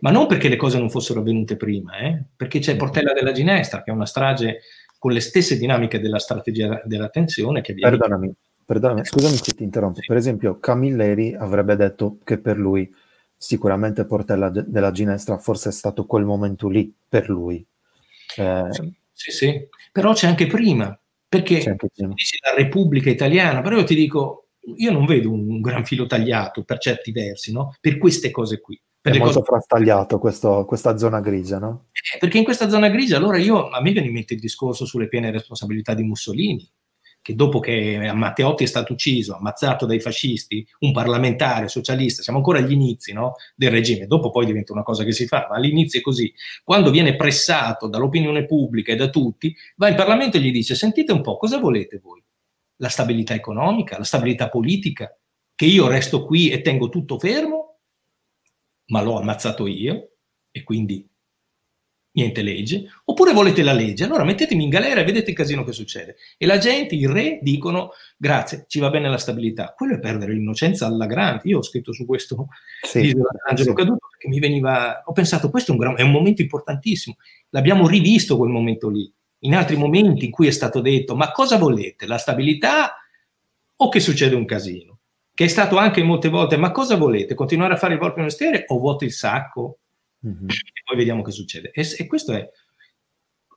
ma 0.01 0.09
non 0.09 0.27
perché 0.27 0.49
le 0.49 0.55
cose 0.55 0.79
non 0.79 0.89
fossero 0.89 1.19
avvenute 1.19 1.55
prima, 1.55 1.97
eh? 1.97 2.25
perché 2.35 2.59
c'è 2.59 2.75
Portella 2.75 3.13
della 3.13 3.31
Ginestra, 3.31 3.83
che 3.83 3.91
è 3.91 3.93
una 3.93 4.07
strage 4.07 4.61
con 4.97 5.11
le 5.11 5.19
stesse 5.19 5.57
dinamiche 5.57 5.99
della 5.99 6.19
strategia 6.19 6.81
della 6.85 7.09
tensione 7.09 7.61
che 7.61 7.73
viene... 7.73 7.97
Perdonami, 7.97 8.33
perdonami, 8.65 9.05
scusami 9.05 9.35
se 9.35 9.53
ti 9.53 9.63
interrompo. 9.63 9.99
Per 10.05 10.17
esempio, 10.17 10.59
Camilleri 10.59 11.35
avrebbe 11.35 11.75
detto 11.75 12.17
che 12.23 12.37
per 12.37 12.57
lui 12.57 12.91
sicuramente 13.39 14.05
Portella 14.05 14.49
della 14.49 14.91
Ginestra 14.91 15.37
forse 15.37 15.69
è 15.69 15.71
stato 15.71 16.05
quel 16.05 16.25
momento 16.25 16.67
lì 16.67 16.91
per 17.07 17.29
lui. 17.29 17.65
Eh... 18.35 18.69
Sì, 19.13 19.31
sì, 19.31 19.67
però 19.91 20.13
c'è 20.13 20.27
anche 20.27 20.45
prima, 20.45 20.97
perché 21.27 21.57
c'è 21.57 21.71
anche 21.71 21.89
prima. 21.91 22.13
dici 22.13 22.37
la 22.43 22.55
Repubblica 22.55 23.09
Italiana, 23.09 23.61
però 23.61 23.77
io 23.77 23.83
ti 23.83 23.95
dico, 23.95 24.49
io 24.75 24.91
non 24.91 25.05
vedo 25.05 25.31
un 25.31 25.59
gran 25.59 25.85
filo 25.85 26.05
tagliato 26.05 26.63
per 26.63 26.77
certi 26.77 27.11
versi, 27.11 27.51
no? 27.51 27.75
Per 27.81 27.97
queste 27.97 28.29
cose 28.29 28.61
qui. 28.61 28.79
È 29.01 29.09
molto 29.09 29.39
cose... 29.39 29.43
frastagliato 29.43 30.19
questo, 30.19 30.65
questa 30.65 30.97
zona 30.97 31.19
grigia, 31.19 31.59
no? 31.59 31.87
Eh, 31.91 32.17
perché 32.17 32.37
in 32.37 32.43
questa 32.43 32.69
zona 32.69 32.89
grigia, 32.89 33.17
allora 33.17 33.37
io, 33.37 33.69
a 33.69 33.81
me 33.81 33.91
viene 33.91 34.07
in 34.07 34.13
mente 34.13 34.33
il 34.33 34.39
discorso 34.39 34.85
sulle 34.85 35.07
piene 35.07 35.31
responsabilità 35.31 35.93
di 35.93 36.03
Mussolini, 36.03 36.69
che 37.21 37.35
dopo 37.35 37.59
che 37.59 38.11
Matteotti 38.13 38.63
è 38.63 38.67
stato 38.67 38.93
ucciso, 38.93 39.35
ammazzato 39.35 39.85
dai 39.85 39.99
fascisti, 39.99 40.65
un 40.79 40.91
parlamentare 40.91 41.67
socialista, 41.67 42.21
siamo 42.21 42.39
ancora 42.39 42.59
agli 42.59 42.71
inizi 42.71 43.13
no, 43.13 43.33
del 43.55 43.71
regime, 43.71 44.07
dopo 44.07 44.29
poi 44.29 44.45
diventa 44.45 44.73
una 44.73 44.83
cosa 44.83 45.03
che 45.03 45.11
si 45.11 45.27
fa, 45.27 45.47
ma 45.49 45.55
all'inizio 45.55 45.99
è 45.99 46.01
così. 46.03 46.33
Quando 46.63 46.91
viene 46.91 47.15
pressato 47.15 47.87
dall'opinione 47.87 48.45
pubblica 48.45 48.91
e 48.91 48.95
da 48.95 49.09
tutti, 49.09 49.55
va 49.75 49.89
in 49.89 49.95
Parlamento 49.95 50.37
e 50.37 50.41
gli 50.41 50.51
dice, 50.51 50.75
sentite 50.75 51.11
un 51.11 51.21
po', 51.21 51.37
cosa 51.37 51.57
volete 51.57 51.99
voi? 52.01 52.21
la 52.77 52.89
stabilità 52.89 53.33
economica, 53.33 53.97
la 53.97 54.03
stabilità 54.03 54.49
politica, 54.49 55.15
che 55.55 55.65
io 55.65 55.87
resto 55.87 56.25
qui 56.25 56.49
e 56.49 56.61
tengo 56.61 56.89
tutto 56.89 57.17
fermo, 57.17 57.66
ma 58.87 59.01
l'ho 59.01 59.19
ammazzato 59.19 59.67
io 59.67 60.11
e 60.51 60.63
quindi 60.63 61.07
niente 62.17 62.41
legge, 62.41 62.89
oppure 63.05 63.31
volete 63.31 63.61
la 63.61 63.73
legge, 63.73 64.03
allora 64.03 64.23
mettetemi 64.23 64.63
in 64.63 64.69
galera 64.69 65.01
e 65.01 65.03
vedete 65.03 65.29
il 65.29 65.35
casino 65.35 65.63
che 65.63 65.71
succede. 65.71 66.15
E 66.37 66.47
la 66.47 66.57
gente, 66.57 66.95
i 66.95 67.05
re, 67.05 67.37
dicono 67.43 67.91
grazie, 68.17 68.65
ci 68.67 68.79
va 68.79 68.89
bene 68.89 69.07
la 69.07 69.19
stabilità. 69.19 69.73
Quello 69.77 69.93
è 69.93 69.99
perdere 69.99 70.33
l'innocenza 70.33 70.87
alla 70.87 71.05
grande. 71.05 71.41
Io 71.43 71.59
ho 71.59 71.63
scritto 71.63 71.93
su 71.93 72.07
questo 72.07 72.47
sì, 72.81 73.01
di 73.01 73.13
Angelo 73.47 73.69
sì. 73.69 73.75
Caduto 73.75 74.07
perché 74.09 74.27
mi 74.29 74.39
veniva, 74.39 75.03
ho 75.05 75.11
pensato 75.11 75.51
questo 75.51 75.71
è 75.71 75.75
un, 75.75 75.79
gran, 75.79 75.97
è 75.97 76.01
un 76.01 76.11
momento 76.11 76.41
importantissimo, 76.41 77.17
l'abbiamo 77.49 77.87
rivisto 77.87 78.35
quel 78.35 78.49
momento 78.49 78.89
lì 78.89 79.11
in 79.41 79.53
altri 79.53 79.75
momenti 79.75 80.25
in 80.25 80.31
cui 80.31 80.47
è 80.47 80.51
stato 80.51 80.81
detto 80.81 81.15
ma 81.15 81.31
cosa 81.31 81.57
volete, 81.57 82.07
la 82.07 82.17
stabilità 82.17 82.95
o 83.75 83.89
che 83.89 83.99
succede 83.99 84.33
un 84.33 84.45
casino? 84.45 84.96
Che 85.37 85.43
è 85.43 85.47
stato 85.47 85.77
anche 85.77 86.01
molte 86.01 86.29
volte 86.29 86.57
ma 86.57 86.71
cosa 86.71 86.95
volete, 86.95 87.35
continuare 87.35 87.75
a 87.75 87.77
fare 87.77 87.93
il 87.93 87.99
vostro 87.99 88.23
mestiere 88.23 88.63
o 88.69 88.79
vuoto 88.79 89.03
il 89.03 89.11
sacco? 89.11 89.81
Mm-hmm. 90.25 90.49
E 90.49 90.81
poi 90.83 90.97
vediamo 90.97 91.21
che 91.21 91.29
succede. 91.29 91.69
E, 91.69 91.87
e 91.95 92.07
questo 92.07 92.33
è, 92.33 92.49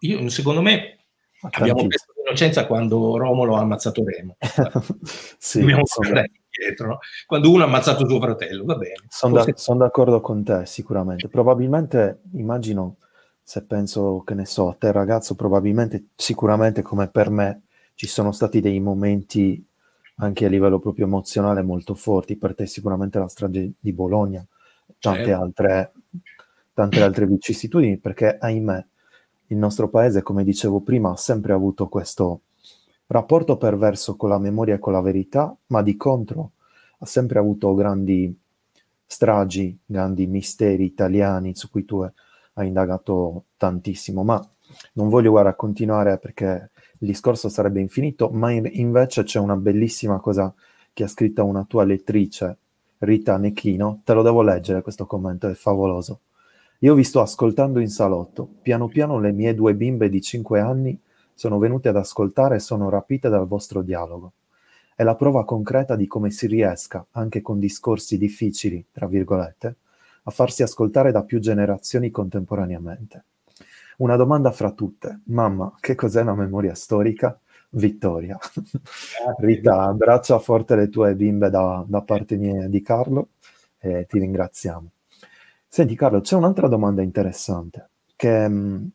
io, 0.00 0.28
secondo 0.28 0.60
me, 0.60 1.06
abbiamo 1.52 1.86
perso 1.86 2.12
l'innocenza 2.16 2.66
quando 2.66 3.16
Romolo 3.16 3.56
ha 3.56 3.60
ammazzato 3.60 4.04
Remo. 4.04 4.36
sì, 5.38 5.60
Dobbiamo 5.60 5.84
tornare 5.84 6.30
indietro, 6.50 6.86
no? 6.86 6.98
quando 7.24 7.50
uno 7.50 7.62
ha 7.62 7.66
ammazzato 7.66 8.06
suo 8.06 8.20
fratello, 8.20 8.66
va 8.66 8.74
bene. 8.74 8.96
Sono, 9.08 9.42
da, 9.42 9.46
sono 9.54 9.78
d'accordo 9.78 10.20
con 10.20 10.44
te, 10.44 10.66
sicuramente. 10.66 11.28
Probabilmente, 11.28 12.20
immagino 12.34 12.98
se 13.42 13.64
penso, 13.64 14.22
che 14.22 14.34
ne 14.34 14.44
so, 14.44 14.68
a 14.68 14.74
te 14.74 14.92
ragazzo, 14.92 15.34
probabilmente, 15.34 16.08
sicuramente 16.14 16.82
come 16.82 17.08
per 17.08 17.30
me, 17.30 17.62
ci 17.94 18.06
sono 18.06 18.32
stati 18.32 18.60
dei 18.60 18.80
momenti 18.80 19.66
anche 20.20 20.44
a 20.44 20.48
livello 20.48 20.78
proprio 20.78 21.06
emozionale 21.06 21.62
molto 21.62 21.94
forti, 21.94 22.36
per 22.36 22.54
te 22.54 22.66
sicuramente 22.66 23.18
la 23.18 23.28
strage 23.28 23.72
di 23.78 23.92
Bologna, 23.92 24.44
tante, 24.98 25.24
certo. 25.24 25.42
altre, 25.42 25.92
tante 26.74 27.02
altre 27.02 27.26
vicissitudini, 27.26 27.98
perché 27.98 28.36
ahimè 28.38 28.86
il 29.48 29.56
nostro 29.56 29.88
paese, 29.88 30.22
come 30.22 30.44
dicevo 30.44 30.80
prima, 30.80 31.10
ha 31.10 31.16
sempre 31.16 31.52
avuto 31.52 31.88
questo 31.88 32.42
rapporto 33.06 33.56
perverso 33.56 34.16
con 34.16 34.28
la 34.28 34.38
memoria 34.38 34.74
e 34.74 34.78
con 34.78 34.92
la 34.92 35.00
verità, 35.00 35.54
ma 35.66 35.82
di 35.82 35.96
contro 35.96 36.52
ha 36.98 37.06
sempre 37.06 37.38
avuto 37.38 37.74
grandi 37.74 38.32
stragi, 39.06 39.76
grandi 39.84 40.26
misteri 40.26 40.84
italiani 40.84 41.56
su 41.56 41.70
cui 41.70 41.84
tu 41.84 42.00
hai 42.00 42.66
indagato 42.66 43.46
tantissimo, 43.56 44.22
ma 44.22 44.46
non 44.92 45.08
voglio 45.08 45.30
guarda, 45.30 45.54
continuare 45.54 46.18
perché 46.18 46.70
il 47.02 47.06
discorso 47.06 47.48
sarebbe 47.48 47.80
infinito, 47.80 48.28
ma 48.30 48.50
in, 48.50 48.68
invece 48.72 49.22
c'è 49.22 49.38
una 49.38 49.56
bellissima 49.56 50.20
cosa 50.20 50.52
che 50.92 51.04
ha 51.04 51.08
scritto 51.08 51.44
una 51.44 51.64
tua 51.64 51.84
lettrice, 51.84 52.56
Rita 52.98 53.38
Necchino, 53.38 54.02
te 54.04 54.12
lo 54.12 54.22
devo 54.22 54.42
leggere 54.42 54.82
questo 54.82 55.06
commento, 55.06 55.48
è 55.48 55.54
favoloso. 55.54 56.20
Io 56.80 56.94
vi 56.94 57.04
sto 57.04 57.20
ascoltando 57.20 57.78
in 57.80 57.88
salotto, 57.88 58.48
piano 58.60 58.88
piano 58.88 59.18
le 59.18 59.32
mie 59.32 59.54
due 59.54 59.74
bimbe 59.74 60.08
di 60.08 60.20
5 60.20 60.60
anni 60.60 60.98
sono 61.34 61.58
venute 61.58 61.88
ad 61.88 61.96
ascoltare 61.96 62.56
e 62.56 62.60
sono 62.60 62.90
rapite 62.90 63.30
dal 63.30 63.46
vostro 63.46 63.80
dialogo. 63.80 64.32
È 64.94 65.02
la 65.02 65.14
prova 65.14 65.46
concreta 65.46 65.96
di 65.96 66.06
come 66.06 66.30
si 66.30 66.46
riesca, 66.46 67.06
anche 67.12 67.40
con 67.40 67.58
discorsi 67.58 68.18
difficili, 68.18 68.84
tra 68.92 69.06
virgolette, 69.06 69.76
a 70.24 70.30
farsi 70.30 70.62
ascoltare 70.62 71.12
da 71.12 71.22
più 71.22 71.38
generazioni 71.38 72.10
contemporaneamente. 72.10 73.24
Una 74.00 74.16
domanda 74.16 74.50
fra 74.50 74.72
tutte. 74.72 75.20
Mamma, 75.24 75.74
che 75.78 75.94
cos'è 75.94 76.22
una 76.22 76.34
memoria 76.34 76.74
storica? 76.74 77.38
Vittoria. 77.70 78.38
Rita, 79.38 79.82
abbraccia 79.82 80.38
forte 80.38 80.74
le 80.74 80.88
tue 80.88 81.14
bimbe 81.14 81.50
da, 81.50 81.84
da 81.86 82.00
parte 82.00 82.36
mia 82.36 82.66
di 82.66 82.80
Carlo 82.80 83.28
e 83.78 84.06
ti 84.08 84.18
ringraziamo. 84.18 84.90
Senti 85.68 85.94
Carlo, 85.94 86.22
c'è 86.22 86.34
un'altra 86.34 86.66
domanda 86.66 87.02
interessante 87.02 87.90
che 88.16 88.44
um, 88.46 88.90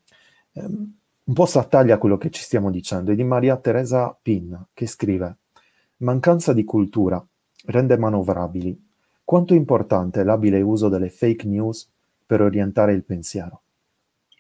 un 0.54 1.34
po' 1.34 1.46
si 1.46 1.58
attaglia 1.60 1.96
a 1.96 1.98
quello 2.00 2.18
che 2.18 2.32
ci 2.32 2.42
stiamo 2.42 2.72
dicendo, 2.72 3.12
è 3.12 3.16
di 3.16 3.24
Maria 3.24 3.58
Teresa 3.58 4.18
Pinna 4.20 4.66
che 4.74 4.88
scrive 4.88 5.38
Mancanza 5.98 6.52
di 6.52 6.64
cultura 6.64 7.24
rende 7.68 7.96
manovrabili. 7.96 8.84
Quanto 9.24 9.54
è 9.54 9.58
importante 9.58 10.24
l'abile 10.24 10.62
uso 10.62 10.90
delle 10.90 11.10
fake 11.10 11.48
news 11.48 11.88
per 12.26 12.42
orientare 12.42 12.94
il 12.94 13.04
pensiero? 13.04 13.62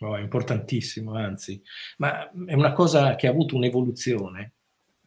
Oh, 0.05 0.15
è 0.15 0.21
importantissimo, 0.21 1.15
anzi, 1.15 1.59
ma 1.97 2.29
è 2.29 2.53
una 2.53 2.73
cosa 2.73 3.15
che 3.15 3.25
ha 3.25 3.31
avuto 3.31 3.55
un'evoluzione 3.55 4.53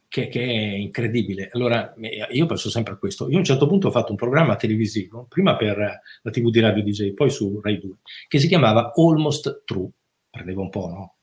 che, 0.09 0.27
che, 0.27 0.41
è 0.41 0.73
incredibile. 0.75 1.49
Allora, 1.53 1.93
io 2.31 2.45
penso 2.45 2.69
sempre 2.69 2.93
a 2.93 2.97
questo. 2.97 3.29
Io 3.29 3.35
a 3.35 3.39
un 3.39 3.45
certo 3.45 3.65
punto 3.65 3.87
ho 3.87 3.91
fatto 3.91 4.11
un 4.11 4.17
programma 4.17 4.57
televisivo, 4.57 5.25
prima 5.29 5.55
per 5.55 5.77
la 6.21 6.31
TV 6.31 6.49
di 6.49 6.59
Radio 6.59 6.83
DJ, 6.83 7.13
poi 7.13 7.29
su 7.29 7.61
Rai 7.63 7.79
2, 7.79 7.91
che 8.27 8.39
si 8.39 8.47
chiamava 8.49 8.91
Almost 8.93 9.63
True. 9.63 9.89
Prendevo 10.29 10.63
un 10.63 10.69
po', 10.69 10.87
no? 10.87 11.15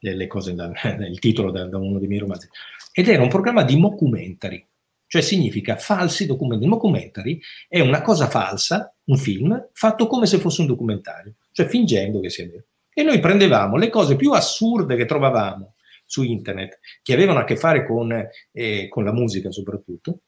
Le, 0.00 0.16
le 0.16 0.26
cose, 0.26 0.54
da, 0.54 0.72
il 1.08 1.20
titolo 1.20 1.52
da, 1.52 1.64
da, 1.68 1.78
uno 1.78 2.00
dei 2.00 2.08
miei 2.08 2.20
romanzi. 2.20 2.48
Ed 2.92 3.06
era 3.06 3.22
un 3.22 3.28
programma 3.28 3.62
di 3.62 3.76
mockumentary, 3.76 4.66
cioè 5.06 5.22
significa 5.22 5.76
falsi 5.76 6.26
documentari. 6.26 6.64
Il 6.64 6.70
mockumentary 6.70 7.40
è 7.68 7.78
una 7.78 8.02
cosa 8.02 8.26
falsa, 8.26 8.92
un 9.04 9.16
film, 9.16 9.68
fatto 9.72 10.08
come 10.08 10.26
se 10.26 10.38
fosse 10.38 10.62
un 10.62 10.66
documentario, 10.66 11.36
cioè 11.52 11.66
fingendo 11.66 12.18
che 12.18 12.30
sia 12.30 12.48
vero. 12.48 12.64
E 12.94 13.02
noi 13.02 13.20
prendevamo 13.20 13.76
le 13.76 13.88
cose 13.88 14.16
più 14.16 14.32
assurde 14.32 14.96
che 14.96 15.06
trovavamo 15.06 15.74
su 16.04 16.22
internet, 16.22 16.78
che 17.02 17.14
avevano 17.14 17.38
a 17.38 17.44
che 17.44 17.56
fare 17.56 17.86
con, 17.86 18.12
eh, 18.52 18.88
con 18.88 19.04
la 19.04 19.12
musica 19.12 19.50
soprattutto, 19.50 20.20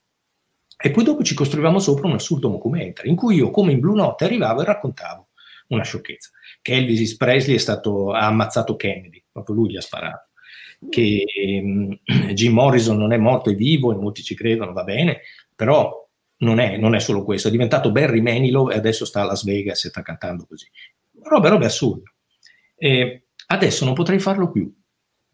e 0.76 0.90
poi 0.90 1.04
dopo 1.04 1.22
ci 1.22 1.34
costruivamo 1.34 1.78
sopra 1.78 2.08
un 2.08 2.14
assurdo 2.14 2.48
documentario, 2.48 3.10
in 3.10 3.16
cui 3.16 3.36
io, 3.36 3.50
come 3.50 3.72
in 3.72 3.80
Blue 3.80 3.94
Note, 3.94 4.24
arrivavo 4.24 4.62
e 4.62 4.64
raccontavo 4.64 5.28
una 5.68 5.82
sciocchezza. 5.82 6.30
Che 6.60 6.74
Elvis 6.74 7.16
Presley 7.16 7.58
stato, 7.58 8.12
ha 8.12 8.26
ammazzato 8.26 8.76
Kennedy, 8.76 9.22
proprio 9.30 9.56
lui 9.56 9.70
gli 9.70 9.76
ha 9.76 9.80
sparato. 9.80 10.28
Che 10.90 11.24
um, 11.62 11.98
Jim 12.32 12.52
Morrison 12.52 12.98
non 12.98 13.12
è 13.12 13.16
morto, 13.16 13.50
è 13.50 13.54
vivo, 13.54 13.92
e 13.92 13.96
molti 13.96 14.22
ci 14.22 14.34
credono, 14.34 14.72
va 14.72 14.84
bene, 14.84 15.20
però 15.54 16.06
non 16.38 16.58
è, 16.58 16.76
non 16.76 16.94
è, 16.94 17.00
solo 17.00 17.24
questo, 17.24 17.48
è 17.48 17.50
diventato 17.50 17.92
Barry 17.92 18.20
Manilow 18.20 18.70
e 18.70 18.74
adesso 18.74 19.04
sta 19.04 19.22
a 19.22 19.24
Las 19.24 19.44
Vegas 19.44 19.84
e 19.84 19.88
sta 19.88 20.02
cantando 20.02 20.44
così. 20.46 20.66
Robe, 21.22 21.48
robe 21.48 21.66
assurde. 21.66 22.13
E 22.84 23.28
adesso 23.46 23.86
non 23.86 23.94
potrei 23.94 24.18
farlo 24.18 24.50
più, 24.50 24.70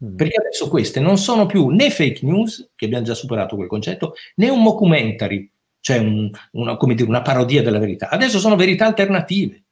mm. 0.05 0.15
perché 0.15 0.37
adesso 0.37 0.69
queste 0.69 1.01
non 1.01 1.17
sono 1.17 1.45
più 1.45 1.67
né 1.67 1.89
fake 1.89 2.25
news, 2.25 2.71
che 2.77 2.85
abbiamo 2.85 3.03
già 3.03 3.13
superato 3.13 3.57
quel 3.57 3.67
concetto, 3.67 4.13
né 4.35 4.47
un 4.47 4.61
mockumentary, 4.61 5.51
cioè 5.81 5.97
un, 5.97 6.31
una, 6.51 6.77
dire, 6.79 7.03
una 7.03 7.21
parodia 7.21 7.61
della 7.61 7.77
verità. 7.77 8.07
Adesso 8.07 8.39
sono 8.39 8.55
verità 8.55 8.85
alternative. 8.85 9.65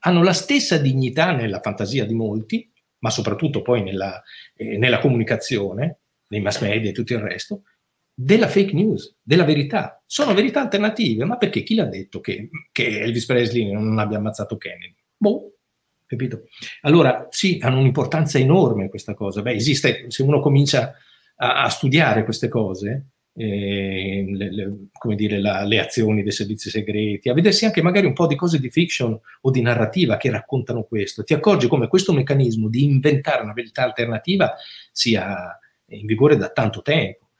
Hanno 0.00 0.22
la 0.22 0.34
stessa 0.34 0.76
dignità 0.76 1.32
nella 1.32 1.60
fantasia 1.60 2.04
di 2.04 2.12
molti, 2.12 2.70
ma 2.98 3.08
soprattutto 3.08 3.62
poi 3.62 3.82
nella, 3.82 4.22
eh, 4.54 4.76
nella 4.76 4.98
comunicazione, 4.98 6.00
nei 6.28 6.42
mass 6.42 6.60
media 6.60 6.90
e 6.90 6.92
tutto 6.92 7.14
il 7.14 7.20
resto, 7.20 7.62
della 8.12 8.48
fake 8.48 8.74
news, 8.74 9.16
della 9.22 9.44
verità. 9.44 10.02
Sono 10.04 10.34
verità 10.34 10.60
alternative, 10.60 11.24
ma 11.24 11.38
perché 11.38 11.62
chi 11.62 11.74
l'ha 11.74 11.86
detto 11.86 12.20
che, 12.20 12.50
che 12.70 13.00
Elvis 13.00 13.24
Presley 13.24 13.72
non 13.72 13.98
abbia 13.98 14.18
ammazzato 14.18 14.58
Kennedy? 14.58 14.94
Boh, 15.16 15.53
capito? 16.06 16.44
Allora, 16.82 17.26
sì, 17.30 17.58
hanno 17.60 17.78
un'importanza 17.78 18.38
enorme 18.38 18.88
questa 18.88 19.14
cosa. 19.14 19.42
Beh, 19.42 19.52
esiste, 19.52 20.06
se 20.08 20.22
uno 20.22 20.40
comincia 20.40 20.94
a, 21.36 21.64
a 21.64 21.68
studiare 21.68 22.24
queste 22.24 22.48
cose, 22.48 23.06
eh, 23.36 24.24
le, 24.28 24.52
le, 24.52 24.76
come 24.92 25.16
dire, 25.16 25.40
la, 25.40 25.64
le 25.64 25.80
azioni 25.80 26.22
dei 26.22 26.32
servizi 26.32 26.70
segreti, 26.70 27.28
a 27.28 27.34
vedersi 27.34 27.64
anche 27.64 27.82
magari 27.82 28.06
un 28.06 28.12
po' 28.12 28.26
di 28.26 28.36
cose 28.36 28.60
di 28.60 28.70
fiction 28.70 29.18
o 29.40 29.50
di 29.50 29.60
narrativa 29.60 30.16
che 30.16 30.30
raccontano 30.30 30.84
questo, 30.84 31.24
ti 31.24 31.34
accorgi 31.34 31.66
come 31.66 31.88
questo 31.88 32.12
meccanismo 32.12 32.68
di 32.68 32.84
inventare 32.84 33.42
una 33.42 33.52
verità 33.52 33.82
alternativa 33.82 34.54
sia 34.92 35.58
in 35.88 36.06
vigore 36.06 36.36
da 36.36 36.48
tanto 36.50 36.82
tempo. 36.82 37.30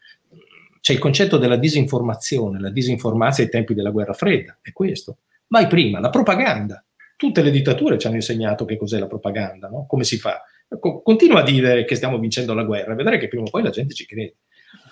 C'è 0.81 0.93
il 0.93 0.99
concetto 0.99 1.39
della 1.39 1.57
disinformazione, 1.57 2.61
la 2.61 2.71
disinformazione 2.71 3.49
ai 3.49 3.55
tempi 3.55 3.73
della 3.73 3.91
guerra 3.91 4.13
fredda, 4.13 4.59
è 4.61 4.73
questo. 4.73 5.19
Mai 5.47 5.67
prima, 5.67 5.99
la 5.99 6.11
propaganda 6.11 6.85
tutte 7.25 7.41
le 7.41 7.51
dittature 7.51 7.97
ci 7.97 8.07
hanno 8.07 8.17
insegnato 8.17 8.67
che 8.67 8.77
cos'è 8.77 8.99
la 8.99 9.07
propaganda, 9.07 9.69
no? 9.69 9.87
come 9.87 10.05
si 10.05 10.19
fa. 10.19 10.43
Ecco, 10.69 11.01
continua 11.01 11.41
a 11.41 11.43
dire 11.43 11.87
che 11.87 11.95
stiamo 11.95 12.19
vincendo 12.19 12.53
la 12.53 12.65
guerra, 12.65 12.95
vedrai 12.95 13.19
che 13.19 13.29
prima 13.29 13.45
o 13.45 13.51
poi 13.51 13.63
la 13.63 13.71
gente 13.71 13.95
ci 13.95 14.05
crede. 14.05 14.37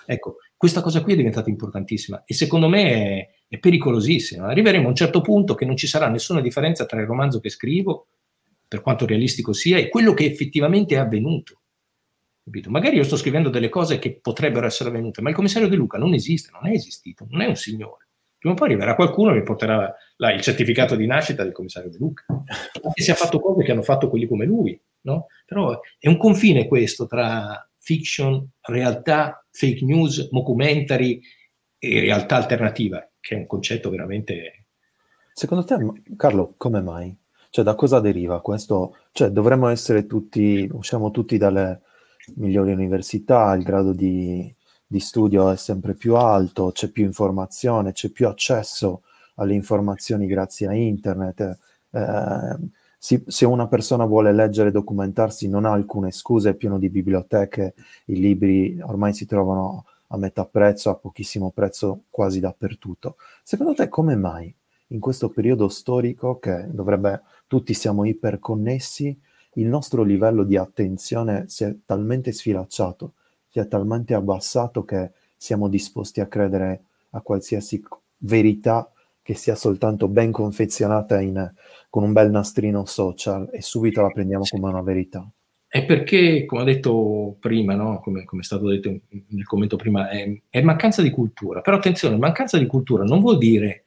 Ecco, 0.07 0.37
questa 0.57 0.81
cosa 0.81 1.03
qui 1.03 1.13
è 1.13 1.17
diventata 1.17 1.51
importantissima 1.51 2.23
e 2.25 2.33
secondo 2.33 2.69
me 2.69 2.91
è, 2.91 3.31
è 3.49 3.59
pericolosissima. 3.59 4.47
Arriveremo 4.47 4.87
a 4.87 4.89
un 4.89 4.95
certo 4.95 5.21
punto 5.21 5.55
che 5.55 5.67
non 5.67 5.77
ci 5.77 5.87
sarà 5.87 6.09
nessuna 6.09 6.41
differenza 6.41 6.87
tra 6.87 7.01
il 7.01 7.07
romanzo 7.07 7.39
che 7.39 7.51
scrivo, 7.51 8.07
per 8.67 8.81
quanto 8.81 9.05
realistico 9.05 9.53
sia, 9.53 9.77
e 9.77 9.91
quello 9.91 10.15
che 10.15 10.25
effettivamente 10.25 10.95
è 10.95 10.99
avvenuto. 10.99 11.61
Capito? 12.43 12.71
Magari 12.71 12.97
io 12.97 13.05
sto 13.05 13.17
scrivendo 13.17 13.51
delle 13.51 13.69
cose 13.69 13.99
che 13.99 14.19
potrebbero 14.21 14.67
essere 14.67 14.89
avvenute, 14.89 15.21
ma 15.21 15.29
il 15.29 15.35
commissario 15.35 15.69
De 15.69 15.77
Luca 15.77 15.99
non 15.99 16.15
esiste, 16.15 16.49
non 16.51 16.67
è 16.67 16.73
esistito, 16.73 17.27
non 17.29 17.43
è 17.43 17.47
un 17.47 17.57
signore. 17.57 18.07
Prima 18.43 18.57
o 18.57 18.59
poi 18.59 18.71
arriverà 18.71 18.97
qualcuno 18.97 19.31
e 19.31 19.35
mi 19.35 19.43
porterà 19.45 19.95
là, 20.17 20.33
il 20.33 20.41
certificato 20.41 20.97
di 20.97 21.07
nascita 21.07 21.45
del 21.45 21.53
commissario 21.53 21.91
De 21.91 21.99
Luca. 21.99 22.25
Anche 22.27 23.01
se 23.01 23.13
ha 23.13 23.15
fatto 23.15 23.39
cose 23.39 23.63
che 23.63 23.71
hanno 23.71 23.83
fatto 23.83 24.11
quelli 24.11 24.27
come 24.27 24.45
lui, 24.45 24.77
no? 25.03 25.29
Però 25.47 25.79
è 25.97 26.09
un 26.09 26.17
confine 26.17 26.67
questo 26.67 27.07
tra 27.07 27.65
fiction, 27.77 28.45
realtà, 28.63 29.47
fake 29.49 29.85
news, 29.85 30.29
documentary 30.29 31.21
e 31.79 32.01
realtà 32.01 32.35
alternativa, 32.35 33.09
che 33.21 33.37
è 33.37 33.39
un 33.39 33.47
concetto 33.47 33.91
veramente... 33.91 34.67
Secondo 35.33 35.63
te, 35.63 35.77
Carlo, 36.17 36.55
come 36.57 36.81
mai? 36.81 37.17
Cioè, 37.49 37.65
da 37.65 37.77
cosa 37.77 38.01
deriva 38.01 38.41
questo? 38.41 38.97
Cioè, 39.13 39.29
dovremmo 39.29 39.69
essere 39.69 40.07
tutti, 40.07 40.69
usciamo 40.73 41.13
tutti 41.13 41.39
dalle 41.39 41.83
migliori 42.35 42.73
università, 42.73 43.55
il 43.55 43.63
grado 43.63 43.93
di 43.93 44.53
di 44.93 45.01
studio 45.01 45.51
è 45.51 45.57
sempre 45.57 45.95
più 45.95 46.17
alto, 46.17 46.71
c'è 46.71 46.89
più 46.89 47.03
informazione, 47.03 47.93
c'è 47.93 48.11
più 48.11 48.29
accesso 48.29 49.05
alle 49.37 49.55
informazioni 49.55 50.27
grazie 50.27 50.69
a 50.69 50.75
internet. 50.75 51.59
Eh, 51.91 52.57
si, 52.99 53.25
se 53.27 53.47
una 53.47 53.67
persona 53.69 54.05
vuole 54.05 54.35
leggere 54.35 54.69
e 54.69 54.73
documentarsi 54.73 55.49
non 55.49 55.65
ha 55.65 55.73
alcune 55.73 56.11
scuse, 56.11 56.51
è 56.51 56.55
pieno 56.55 56.79
di 56.79 56.91
biblioteche, 56.91 57.73
i 58.07 58.17
libri 58.17 58.79
ormai 58.83 59.15
si 59.15 59.25
trovano 59.25 59.87
a 60.09 60.19
metà 60.19 60.45
prezzo, 60.45 60.91
a 60.91 60.95
pochissimo 60.95 61.51
prezzo 61.53 62.03
quasi 62.11 62.39
dappertutto. 62.39 63.17
Secondo 63.43 63.73
te 63.73 63.89
come 63.89 64.15
mai 64.15 64.55
in 64.89 65.01
questo 65.01 65.31
periodo 65.31 65.71
storico 65.71 66.39
che 66.39 66.67
dovrebbe 66.71 67.23
tutti 67.47 67.73
siamo 67.73 68.05
iperconnessi, 68.05 69.19
il 69.55 69.67
nostro 69.67 70.03
livello 70.03 70.45
di 70.45 70.59
attenzione 70.59 71.45
si 71.49 71.65
è 71.65 71.75
talmente 71.87 72.31
sfilacciato 72.31 73.15
sia 73.53 73.67
talmente 73.67 74.15
abbassato 74.15 74.83
che 74.83 75.11
siamo 75.37 75.69
disposti 75.69 76.21
a 76.21 76.27
credere 76.27 76.85
a 77.11 77.21
qualsiasi 77.21 77.85
verità 78.19 78.91
che 79.21 79.35
sia 79.35 79.55
soltanto 79.55 80.09
ben 80.09 80.33
confezionata 80.33 81.21
in, 81.21 81.53
con 81.91 82.03
un 82.03 82.13
bel 82.13 82.31
nastrino 82.31 82.87
social 82.87 83.51
e 83.53 83.61
subito 83.61 84.01
la 84.01 84.09
prendiamo 84.09 84.45
come 84.49 84.69
una 84.71 84.81
verità. 84.81 85.31
È 85.69 85.85
perché, 85.85 86.47
come 86.47 86.63
ho 86.63 86.65
detto 86.65 87.37
prima, 87.39 87.75
no? 87.75 88.01
come, 88.01 88.25
come, 88.25 88.41
è 88.41 88.45
stato 88.45 88.69
detto 88.69 88.89
nel 89.29 89.45
commento 89.45 89.77
prima, 89.77 90.09
è, 90.09 90.41
è, 90.49 90.63
mancanza 90.63 91.03
di 91.03 91.11
cultura. 91.11 91.61
Però 91.61 91.77
attenzione, 91.77 92.17
mancanza 92.17 92.59
di 92.59 92.67
cultura 92.67 93.05
non 93.05 93.21
vuol 93.21 93.37
dire, 93.39 93.85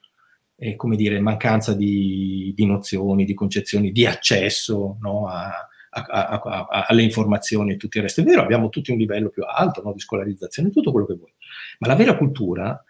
eh, 0.55 0.75
come 0.75 0.95
dire, 0.95 1.19
mancanza 1.19 1.73
di, 1.73 2.53
di, 2.55 2.65
nozioni, 2.65 3.25
di 3.25 3.33
concezioni, 3.33 3.91
di 3.91 4.05
accesso 4.05 4.97
no? 5.01 5.27
a, 5.27 5.67
a, 6.03 6.27
a, 6.27 6.41
a, 6.41 6.85
alle 6.87 7.03
informazioni 7.03 7.73
e 7.73 7.77
tutto 7.77 7.97
il 7.97 8.03
resto. 8.03 8.21
È 8.21 8.23
vero, 8.23 8.41
abbiamo 8.41 8.69
tutti 8.69 8.91
un 8.91 8.97
livello 8.97 9.29
più 9.29 9.43
alto 9.43 9.81
no, 9.81 9.93
di 9.93 9.99
scolarizzazione, 9.99 10.71
tutto 10.71 10.91
quello 10.91 11.05
che 11.05 11.15
vuoi, 11.15 11.33
ma 11.79 11.87
la 11.87 11.95
vera 11.95 12.17
cultura 12.17 12.83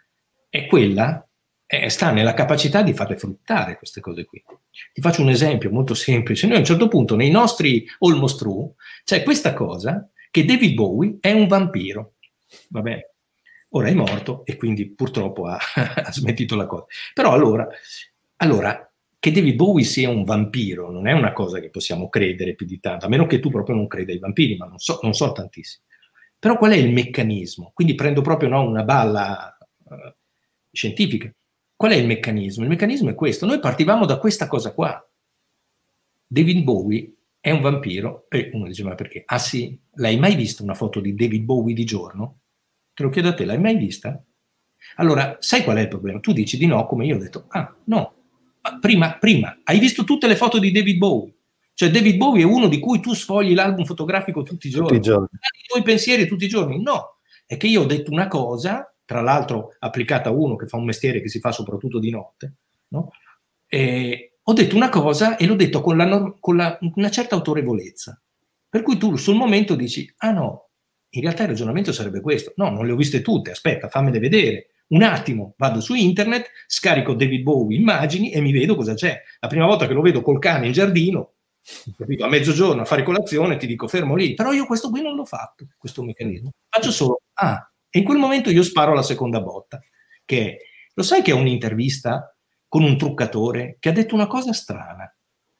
è 0.49 0.66
quella, 0.66 1.28
eh, 1.68 1.89
sta 1.89 2.12
nella 2.12 2.34
capacità 2.34 2.82
di 2.82 2.93
farle 2.93 3.18
fruttare 3.18 3.78
queste 3.78 4.01
cose 4.01 4.26
qui. 4.26 4.43
Ti 4.93 5.01
faccio 5.01 5.22
un 5.22 5.30
esempio 5.30 5.70
molto 5.70 5.93
semplice. 5.93 6.47
Noi 6.47 6.58
a 6.58 6.60
un 6.60 6.66
certo 6.66 6.88
punto 6.88 7.16
nei 7.16 7.30
nostri 7.30 7.86
almost 7.99 8.39
true 8.39 8.74
c'è 9.03 9.24
questa 9.24 9.53
cosa 9.53 10.10
che 10.32 10.45
David 10.45 10.74
Bowie 10.74 11.18
è 11.20 11.32
un 11.32 11.47
vampiro. 11.47 12.14
Vabbè, 12.70 13.10
ora 13.70 13.88
è 13.88 13.93
morto 13.93 14.45
e 14.45 14.56
quindi 14.56 14.89
purtroppo 14.89 15.45
ha, 15.45 15.58
ha 15.76 16.12
smentito 16.12 16.56
la 16.56 16.66
cosa. 16.66 16.86
Però 17.14 17.32
allora, 17.32 17.68
allora, 18.38 18.89
che 19.26 19.32
David 19.32 19.55
Bowie 19.55 19.84
sia 19.84 20.07
un 20.07 20.23
vampiro 20.23 20.91
non 20.91 21.07
è 21.07 21.11
una 21.11 21.34
cosa 21.34 21.59
che 21.59 21.71
possiamo 21.71 22.09
credere 22.09 22.53
più 22.53 22.67
di 22.67 22.80
tanto, 22.80 23.07
a 23.07 23.09
meno 23.09 23.26
che 23.26 23.39
tu 23.39 23.49
proprio 23.49 23.76
non 23.76 23.88
creda 23.88 24.11
ai 24.11 24.19
vampiri, 24.19 24.55
ma 24.55 24.67
non 24.67 24.78
so, 24.78 24.99
non 25.01 25.15
so 25.15 25.32
tantissimi. 25.32 25.84
Però 26.38 26.57
qual 26.57 26.73
è 26.73 26.76
il 26.76 26.91
meccanismo? 26.91 27.71
Quindi 27.73 27.95
prendo 27.95 28.21
proprio 28.21 28.49
no, 28.49 28.61
una 28.61 28.84
balla 28.84 29.57
uh, 29.86 30.13
scientifica. 30.71 31.34
Qual 31.76 31.91
è 31.91 31.95
il 31.95 32.05
meccanismo? 32.05 32.61
Il 32.61 32.69
meccanismo 32.69 33.09
è 33.09 33.15
questo. 33.15 33.47
Noi 33.47 33.57
partivamo 33.57 34.05
da 34.05 34.19
questa 34.19 34.47
cosa 34.47 34.76
qua. 34.76 35.03
David 36.28 36.63
Bowie 36.63 37.11
è 37.39 37.49
un 37.49 37.61
vampiro 37.61 38.28
e 38.30 38.51
uno 38.53 38.67
dice 38.67 38.84
ma 38.84 38.93
perché? 38.93 39.23
Ah 39.26 39.39
sì, 39.39 39.76
l'hai 39.93 40.19
mai 40.19 40.36
vista 40.36 40.61
una 40.61 40.76
foto 40.76 40.99
di 40.99 41.15
David 41.15 41.45
Bowie 41.45 41.73
di 41.73 41.84
giorno? 41.84 42.41
Te 42.93 43.01
lo 43.01 43.09
chiedo 43.09 43.30
a 43.30 43.34
te, 43.34 43.43
l'hai 43.43 43.59
mai 43.59 43.76
vista? 43.76 44.23
Allora, 44.97 45.38
sai 45.39 45.63
qual 45.63 45.78
è 45.78 45.82
il 45.82 45.88
problema? 45.88 46.19
Tu 46.19 46.32
dici 46.32 46.57
di 46.57 46.67
no, 46.67 46.86
come 46.86 47.07
io 47.07 47.15
ho 47.15 47.19
detto, 47.19 47.45
ah 47.47 47.76
no, 47.86 48.14
prima, 48.80 49.18
prima, 49.18 49.59
hai 49.63 49.80
visto 49.80 50.03
tutte 50.03 50.28
le 50.28 50.36
foto 50.36 50.59
di 50.59 50.72
David 50.72 50.97
Bowie? 50.97 51.34
Cioè 51.74 51.91
David 51.91 52.16
Bowie 52.16 52.43
è 52.43 52.45
uno 52.45 52.68
di 52.68 52.80
cui 52.80 52.99
tu 52.99 53.13
sfogli 53.13 53.53
l'album 53.53 53.84
fotografico 53.84 54.43
tutti 54.43 54.68
i 54.68 54.70
giorni. 54.70 54.88
Tutti 54.88 54.99
i 54.99 55.01
giorni. 55.01 55.28
I 55.32 55.68
tuoi 55.68 55.84
pensieri 55.84 56.26
tutti 56.26 56.45
i 56.45 56.49
giorni. 56.49 56.82
No, 56.82 57.18
è 57.45 57.57
che 57.57 57.68
io 57.68 57.82
ho 57.82 57.86
detto 57.86 58.11
una 58.11 58.28
cosa, 58.28 58.95
tra 59.03 59.22
l'altro 59.22 59.76
applicata 59.80 60.30
a 60.30 60.34
uno 60.34 60.55
che 60.55 60.68
fa 60.68 60.78
un 60.78 60.86
mestiere 60.86 61.22
che 61.22 61.30
si 61.30 61.39
fa 61.39 61.51
soprattutto 61.51 61.99
di 61.99 62.09
notte, 62.09 62.53
no? 62.89 63.09
E 63.68 64.38
ho 64.41 64.53
detto 64.53 64.76
una 64.76 64.89
cosa 64.89 65.38
e 65.38 65.45
l'ho 65.45 65.55
detto 65.55 65.82
con, 65.82 65.97
la, 65.97 66.36
con 66.39 66.55
la, 66.55 66.78
una 66.95 67.09
certa 67.09 67.36
autorevolezza. 67.36 68.22
Per 68.70 68.82
cui 68.82 68.97
tu 68.97 69.16
sul 69.16 69.36
momento 69.36 69.76
dici, 69.76 70.11
ah 70.18 70.32
no, 70.32 70.70
in 71.09 71.22
realtà 71.22 71.43
il 71.43 71.49
ragionamento 71.49 71.91
sarebbe 71.91 72.22
questo. 72.22 72.53
No, 72.55 72.70
non 72.70 72.86
le 72.86 72.91
ho 72.91 72.95
viste 72.95 73.22
tutte, 73.22 73.51
aspetta, 73.51 73.89
fammele 73.89 74.20
vedere. 74.20 74.68
Un 74.88 75.02
attimo, 75.02 75.56
vado 75.58 75.82
su 75.82 75.96
internet, 75.96 76.50
scarico 76.68 77.16
David 77.16 77.42
Bowie 77.42 77.78
immagini 77.78 78.32
e 78.32 78.40
mi 78.40 78.52
vedo 78.52 78.76
cosa 78.76 78.94
c'è. 78.94 79.20
La 79.40 79.48
prima 79.48 79.66
volta 79.66 79.88
che 79.88 79.94
lo 79.94 80.02
vedo 80.02 80.22
col 80.22 80.40
cane 80.40 80.68
in 80.68 80.74
giardino, 80.74 81.34
capito? 81.98 82.24
a 82.24 82.30
mezzogiorno 82.30 82.82
a 82.82 82.86
fare 82.86 83.04
colazione, 83.04 83.58
ti 83.58 83.66
dico 83.66 83.88
fermo 83.88 84.16
lì, 84.16 84.36
però 84.36 84.52
io 84.52 84.66
questo 84.66 84.90
qui 84.90 85.02
non 85.02 85.16
l'ho 85.16 85.26
fatto, 85.26 85.66
questo 85.78 86.04
meccanismo. 86.04 86.52
Faccio 86.70 86.92
solo, 86.92 87.22
ah, 87.34 87.68
e 87.90 88.00
in 88.00 88.06
quel 88.06 88.18
momento 88.18 88.50
io 88.52 88.62
sparo 88.62 88.94
la 88.94 89.02
seconda 89.02 89.42
botta, 89.42 89.82
che 90.24 90.60
lo 90.94 91.04
sai 91.04 91.22
che 91.22 91.32
è 91.32 91.36
un'intervista 91.36 92.36
con 92.68 92.84
un 92.84 92.98
truccatore 92.98 93.78
che 93.80 93.90
ha 93.90 93.94
detto 93.94 94.16
una 94.16 94.28
cosa 94.28 94.54
strana. 94.54 95.10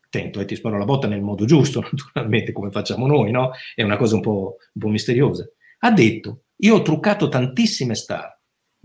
Attento, 0.06 0.40
eh, 0.40 0.46
ti 0.46 0.56
sparo 0.56 0.78
la 0.78 0.86
botta 0.86 1.08
nel 1.08 1.22
modo 1.22 1.46
giusto, 1.46 1.80
naturalmente, 1.92 2.52
come 2.52 2.72
facciamo 2.72 3.08
noi, 3.08 3.32
no? 3.32 3.52
È 3.74 3.84
una 3.84 3.98
cosa 3.98 4.16
un 4.16 4.22
po', 4.22 4.58
un 4.74 4.82
po' 4.82 4.90
misteriosa. 4.90 5.48
Ha 5.80 5.92
detto, 5.92 6.44
io 6.58 6.76
ho 6.76 6.82
truccato 6.82 7.28
tantissime 7.28 7.96
star, 7.96 8.35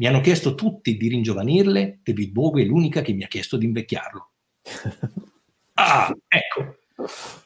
mi 0.01 0.07
hanno 0.07 0.23
chiesto 0.23 0.55
tutti 0.55 0.97
di 0.97 1.09
ringiovanirle, 1.09 2.01
David 2.03 2.33
Bowie 2.33 2.65
è 2.65 2.67
l'unica 2.67 3.03
che 3.03 3.13
mi 3.13 3.23
ha 3.23 3.29
chiesto 3.29 3.57
di 3.57 3.67
invecchiarlo. 3.67 4.31
Ah, 5.83 6.15
ecco, 6.29 6.77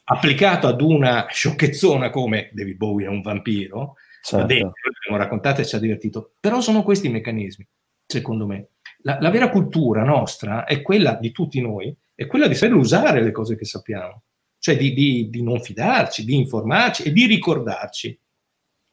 applicato 0.02 0.66
ad 0.66 0.80
una 0.80 1.28
sciocchezzona 1.30 2.10
come 2.10 2.50
David 2.52 2.76
Bowie 2.76 3.06
è 3.06 3.08
un 3.08 3.20
vampiro, 3.20 3.94
certo. 4.24 4.46
detto, 4.46 4.72
l'abbiamo 4.82 5.22
raccontato 5.22 5.60
e 5.60 5.64
ci 5.64 5.76
ha 5.76 5.78
divertito, 5.78 6.32
però 6.40 6.60
sono 6.60 6.82
questi 6.82 7.06
i 7.06 7.10
meccanismi, 7.10 7.64
secondo 8.04 8.44
me. 8.48 8.70
La, 9.02 9.18
la, 9.20 9.30
vera 9.30 9.50
cultura 9.50 10.02
nostra 10.02 10.64
è 10.64 10.82
quella 10.82 11.14
di 11.14 11.30
tutti 11.30 11.60
noi, 11.60 11.96
è 12.12 12.26
quella 12.26 12.48
di 12.48 12.56
saper 12.56 12.74
usare 12.74 13.22
le 13.22 13.30
cose 13.30 13.54
che 13.54 13.66
sappiamo, 13.66 14.22
cioè 14.58 14.76
di, 14.76 14.92
di, 14.94 15.30
di 15.30 15.40
non 15.40 15.60
fidarci, 15.60 16.24
di 16.24 16.34
informarci 16.34 17.04
e 17.04 17.12
di 17.12 17.26
ricordarci. 17.26 18.18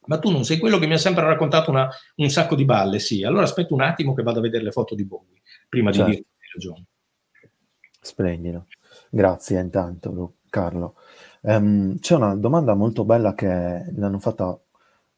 Ma 0.05 0.17
tu 0.19 0.31
non 0.31 0.43
sei 0.43 0.57
quello 0.57 0.79
che 0.79 0.87
mi 0.87 0.93
ha 0.93 0.97
sempre 0.97 1.23
raccontato 1.25 1.69
una, 1.69 1.89
un 2.15 2.29
sacco 2.29 2.55
di 2.55 2.65
balle, 2.65 2.99
sì. 2.99 3.23
Allora 3.23 3.43
aspetta 3.43 3.73
un 3.73 3.81
attimo 3.81 4.13
che 4.13 4.23
vado 4.23 4.39
a 4.39 4.41
vedere 4.41 4.63
le 4.63 4.71
foto 4.71 4.95
di 4.95 5.05
Bowie, 5.05 5.41
prima 5.69 5.91
certo. 5.91 6.09
di 6.09 6.15
dirti 6.15 6.29
ragione. 6.53 6.85
Splendido. 8.01 8.65
Grazie 9.09 9.59
intanto, 9.59 10.37
Carlo. 10.49 10.95
Um, 11.41 11.99
c'è 11.99 12.15
una 12.15 12.35
domanda 12.35 12.73
molto 12.73 13.05
bella 13.05 13.33
che 13.33 13.91
l'hanno 13.95 14.19
fatta 14.19 14.59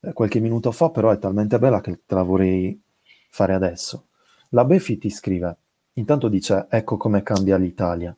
eh, 0.01 0.13
qualche 0.13 0.39
minuto 0.39 0.71
fa, 0.71 0.89
però 0.89 1.11
è 1.11 1.17
talmente 1.17 1.59
bella 1.59 1.79
che 1.81 2.01
te 2.05 2.15
la 2.15 2.23
vorrei 2.23 2.81
fare 3.29 3.53
adesso. 3.53 4.07
La 4.49 4.65
Befi 4.65 4.97
ti 4.97 5.09
scrive, 5.09 5.57
intanto 5.93 6.27
dice, 6.27 6.67
ecco 6.69 6.97
come 6.97 7.23
cambia 7.23 7.57
l'Italia. 7.57 8.15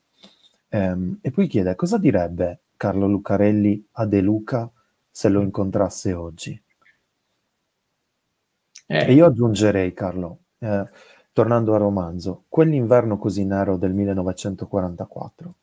Um, 0.70 1.20
e 1.22 1.32
poi 1.32 1.48
chiede, 1.48 1.76
cosa 1.76 1.98
direbbe 1.98 2.64
Carlo 2.76 3.08
Lucarelli 3.08 3.88
a 3.94 4.06
De 4.06 4.22
Luca 4.22 4.70
se 5.16 5.30
lo 5.30 5.42
incontrasse 5.42 6.12
oggi? 6.12 6.62
Eh. 8.86 9.06
E 9.06 9.14
io 9.14 9.26
aggiungerei, 9.28 9.94
Carlo, 9.94 10.40
eh, 10.60 10.84
tornando 11.32 11.74
al 11.74 11.80
romanzo, 11.80 12.44
quell'inverno 12.50 13.18
così 13.18 13.46
nero 13.46 13.78
del 13.78 13.94
1944, 13.94 15.56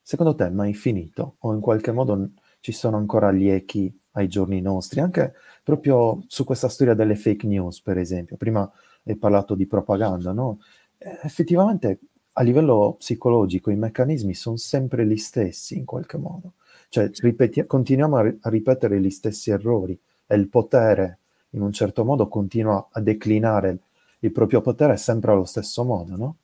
secondo 0.00 0.34
te 0.34 0.46
è 0.46 0.48
mai 0.48 0.72
finito? 0.72 1.36
O 1.40 1.52
in 1.52 1.60
qualche 1.60 1.92
modo 1.92 2.30
ci 2.60 2.72
sono 2.72 2.96
ancora 2.96 3.30
gli 3.32 3.48
echi 3.50 3.94
ai 4.12 4.28
giorni 4.28 4.62
nostri? 4.62 5.00
Anche 5.00 5.34
proprio 5.62 6.24
su 6.26 6.44
questa 6.44 6.70
storia 6.70 6.94
delle 6.94 7.16
fake 7.16 7.46
news, 7.46 7.82
per 7.82 7.98
esempio. 7.98 8.38
Prima 8.38 8.68
hai 9.04 9.16
parlato 9.16 9.54
di 9.54 9.66
propaganda, 9.66 10.32
no? 10.32 10.60
Eh, 10.96 11.18
effettivamente 11.22 11.98
a 12.32 12.42
livello 12.42 12.94
psicologico 12.98 13.70
i 13.70 13.76
meccanismi 13.76 14.32
sono 14.32 14.56
sempre 14.56 15.06
gli 15.06 15.18
stessi 15.18 15.76
in 15.76 15.84
qualche 15.84 16.16
modo. 16.16 16.54
Cioè 16.96 17.10
ripeti- 17.20 17.66
continuiamo 17.66 18.16
a, 18.16 18.22
ri- 18.22 18.38
a 18.40 18.48
ripetere 18.48 18.98
gli 18.98 19.10
stessi 19.10 19.50
errori 19.50 19.98
e 20.26 20.34
il 20.34 20.48
potere 20.48 21.18
in 21.50 21.60
un 21.60 21.70
certo 21.70 22.06
modo 22.06 22.26
continua 22.26 22.88
a 22.90 23.02
declinare 23.02 23.80
il 24.20 24.32
proprio 24.32 24.62
potere 24.62 24.96
sempre 24.96 25.32
allo 25.32 25.44
stesso 25.44 25.84
modo, 25.84 26.16
no? 26.16 26.36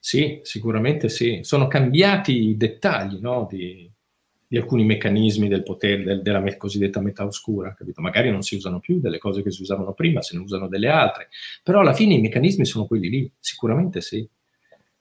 Sì, 0.00 0.40
sicuramente 0.42 1.08
sì. 1.08 1.38
Sono 1.42 1.68
cambiati 1.68 2.48
i 2.48 2.56
dettagli 2.56 3.20
no? 3.20 3.46
di, 3.48 3.88
di, 4.44 4.56
alcuni 4.56 4.84
meccanismi 4.84 5.46
del 5.46 5.62
potere, 5.62 6.02
del, 6.02 6.22
della 6.22 6.42
cosiddetta 6.56 7.00
metà 7.00 7.24
oscura, 7.24 7.72
capito? 7.72 8.00
Magari 8.00 8.32
non 8.32 8.42
si 8.42 8.56
usano 8.56 8.80
più 8.80 8.98
delle 8.98 9.18
cose 9.18 9.40
che 9.40 9.52
si 9.52 9.62
usavano 9.62 9.92
prima, 9.92 10.20
se 10.20 10.36
ne 10.36 10.42
usano 10.42 10.66
delle 10.66 10.88
altre, 10.88 11.28
però 11.62 11.78
alla 11.78 11.94
fine 11.94 12.14
i 12.14 12.20
meccanismi 12.20 12.64
sono 12.64 12.86
quelli 12.86 13.08
lì, 13.08 13.32
sicuramente 13.38 14.00
sì. 14.00 14.28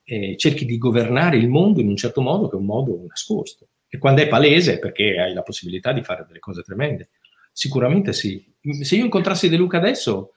E 0.04 0.38
cerchi 0.38 0.66
di 0.66 0.78
governare 0.78 1.38
il 1.38 1.50
mondo 1.50 1.82
in 1.82 1.88
un 1.88 1.96
certo 1.96 2.22
modo 2.22 2.48
che 2.48 2.56
è 2.56 2.60
un 2.60 2.66
modo 2.66 3.04
nascosto. 3.08 3.69
E 3.92 3.98
quando 3.98 4.22
è 4.22 4.28
palese 4.28 4.76
è 4.76 4.80
perché 4.80 5.20
hai 5.20 5.34
la 5.34 5.42
possibilità 5.42 5.92
di 5.92 6.04
fare 6.04 6.24
delle 6.28 6.40
cose 6.40 6.62
tremende. 6.62 7.10
Sicuramente 7.52 8.14
sì. 8.14 8.46
Se 8.82 8.96
io 8.96 9.04
incontrassi 9.04 9.50
De 9.50 9.58
Luca 9.58 9.78
adesso, 9.78 10.34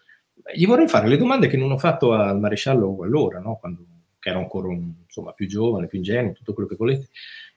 gli 0.54 0.64
vorrei 0.64 0.88
fare 0.88 1.06
le 1.06 1.18
domande 1.18 1.48
che 1.48 1.58
non 1.58 1.70
ho 1.70 1.78
fatto 1.78 2.14
al 2.14 2.40
maresciallo 2.40 3.02
allora, 3.02 3.40
no? 3.40 3.56
Quando, 3.56 3.84
che 4.18 4.30
ero 4.30 4.38
ancora 4.38 4.68
un, 4.68 4.94
insomma, 5.04 5.32
più 5.32 5.46
giovane, 5.46 5.86
più 5.86 5.98
ingenuo, 5.98 6.32
tutto 6.32 6.54
quello 6.54 6.68
che 6.68 6.76
volete. 6.76 7.08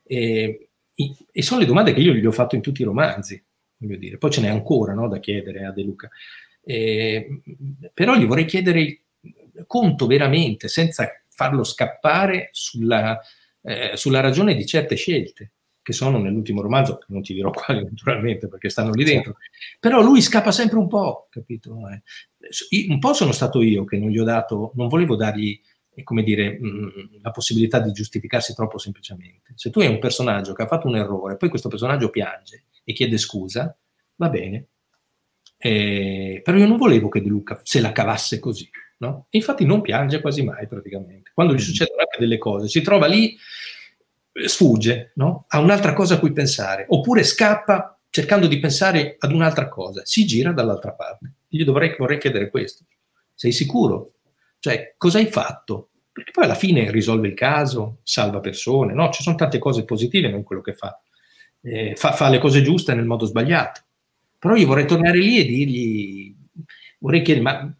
E, 0.04 0.70
e, 1.32 1.41
sono 1.41 1.62
le 1.62 1.66
domande 1.66 1.93
che 1.93 2.02
io 2.02 2.14
gli 2.14 2.26
ho 2.26 2.32
fatto 2.32 2.56
in 2.56 2.62
tutti 2.62 2.82
i 2.82 2.86
romanzi, 2.86 3.41
voglio 3.78 3.98
dire. 3.98 4.18
Poi 4.18 4.32
ce 4.32 4.41
n'è 4.41 4.50
ancora 4.50 4.93
no, 4.93 5.08
da 5.08 5.20
chiedere 5.20 5.66
a 5.66 5.72
De 5.72 5.82
Luca. 5.82 6.10
E, 6.62 7.41
però 7.93 8.16
gli 8.16 8.26
vorrei 8.26 8.46
chiedere 8.46 9.04
conto 9.66 10.08
veramente, 10.08 10.68
senza 10.68 11.10
farlo 11.30 11.64
scappare 11.64 12.50
sulla, 12.52 13.18
eh, 13.62 13.91
sulla 13.96 14.20
ragione 14.20 14.56
di 14.56 14.66
certe 14.66 14.96
scelte 14.96 15.52
che 15.86 15.94
sono 15.94 16.18
nell'ultimo 16.18 16.64
romanzo, 16.64 16.98
non 17.10 17.22
ti 17.22 17.36
dirò 17.36 17.52
quali 17.54 17.84
naturalmente 17.84 18.48
perché 18.48 18.70
stanno 18.70 18.90
lì 18.92 19.04
dentro, 19.04 19.36
però 19.80 20.02
lui 20.02 20.20
scappa 20.20 20.52
sempre 20.52 20.80
un 20.80 20.88
po', 20.88 21.28
capito? 21.30 21.78
Eh, 21.90 22.88
un 22.88 22.98
po' 22.98 23.14
sono 23.14 23.32
stato 23.32 23.62
io 23.62 23.86
che 23.86 24.00
non 24.00 24.10
gli 24.10 24.18
ho 24.18 24.24
dato, 24.24 24.72
non 24.74 24.88
volevo 24.88 25.16
dargli, 25.16 25.62
eh, 25.94 26.02
come 26.02 26.24
dire, 26.24 26.60
mm, 26.60 26.88
la 27.22 27.30
possibilità 27.30 27.78
di 27.78 27.92
giustificarsi 27.92 28.56
troppo 28.56 28.80
semplicemente. 28.80 29.54
Se 29.54 29.70
tu 29.70 29.80
hai 29.80 29.88
un 29.88 30.00
personaggio 30.00 30.54
che 30.54 30.64
ha 30.64 30.68
fatto 30.68 30.88
un 30.88 30.96
errore, 30.96 31.38
poi 31.38 31.50
questo 31.50 31.70
personaggio 31.70 32.10
piange 32.10 32.64
e 32.84 32.92
chiede 32.92 33.20
scusa, 33.20 33.78
va 34.16 34.30
bene. 34.30 34.70
Eh, 35.58 36.42
però 36.44 36.58
io 36.58 36.66
non 36.68 36.78
volevo 36.78 37.10
che 37.10 37.22
De 37.22 37.30
Luca 37.30 37.60
se 37.62 37.80
la 37.80 37.92
cavasse 37.92 38.40
così, 38.40 38.68
no? 38.98 39.28
infatti 39.30 39.66
non 39.66 39.82
piange 39.82 40.20
quasi 40.20 40.44
mai 40.44 40.68
praticamente. 40.68 41.30
Quando 41.32 41.54
gli 41.54 41.58
mm. 41.58 41.60
succedono 41.60 42.00
anche 42.00 42.18
delle 42.18 42.40
cose, 42.40 42.70
si 42.70 42.82
trova 42.82 43.06
lì 43.06 43.38
sfugge, 44.46 45.12
no? 45.16 45.46
ha 45.48 45.60
un'altra 45.60 45.94
cosa 45.94 46.16
a 46.16 46.20
cui 46.20 46.34
pensare, 46.34 46.86
oppure 46.90 47.24
scappa 47.24 47.98
cercando 48.10 48.48
di 48.48 48.60
pensare 48.60 49.16
ad 49.20 49.32
un'altra 49.32 49.68
cosa, 49.68 50.02
si 50.06 50.26
gira 50.26 50.52
dall'altra 50.52 50.92
parte. 50.94 51.34
Io 51.50 51.66
dovrei, 51.66 51.96
vorrei 51.98 52.18
chiedere 52.18 52.50
questo. 52.50 52.86
Sei 53.34 53.52
sicuro? 53.52 54.14
Cioè, 54.60 54.96
cosa 54.98 55.18
hai 55.18 55.28
fatto? 55.28 55.90
Perché 56.12 56.32
poi 56.32 56.46
alla 56.46 56.56
fine 56.56 56.90
risolve 56.92 57.28
il 57.28 57.34
caso, 57.34 57.98
salva 58.04 58.40
persone, 58.40 58.94
no? 58.94 59.10
Ci 59.10 59.22
sono 59.22 59.36
tante 59.36 59.60
cose 59.60 59.84
positive 59.84 60.30
in 60.30 60.44
quello 60.44 60.62
che 60.62 60.74
fa. 60.74 60.98
Eh, 61.62 61.96
fa. 61.98 62.14
Fa 62.14 62.30
le 62.30 62.40
cose 62.40 62.62
giuste 62.62 62.94
nel 62.94 63.06
modo 63.06 63.26
sbagliato. 63.26 63.82
Però 64.40 64.56
io 64.56 64.68
vorrei 64.68 64.88
tornare 64.88 65.18
lì 65.18 65.40
e 65.40 65.46
dirgli, 65.46 66.36
vorrei 67.00 67.22
chiedere, 67.22 67.44
ma 67.44 67.76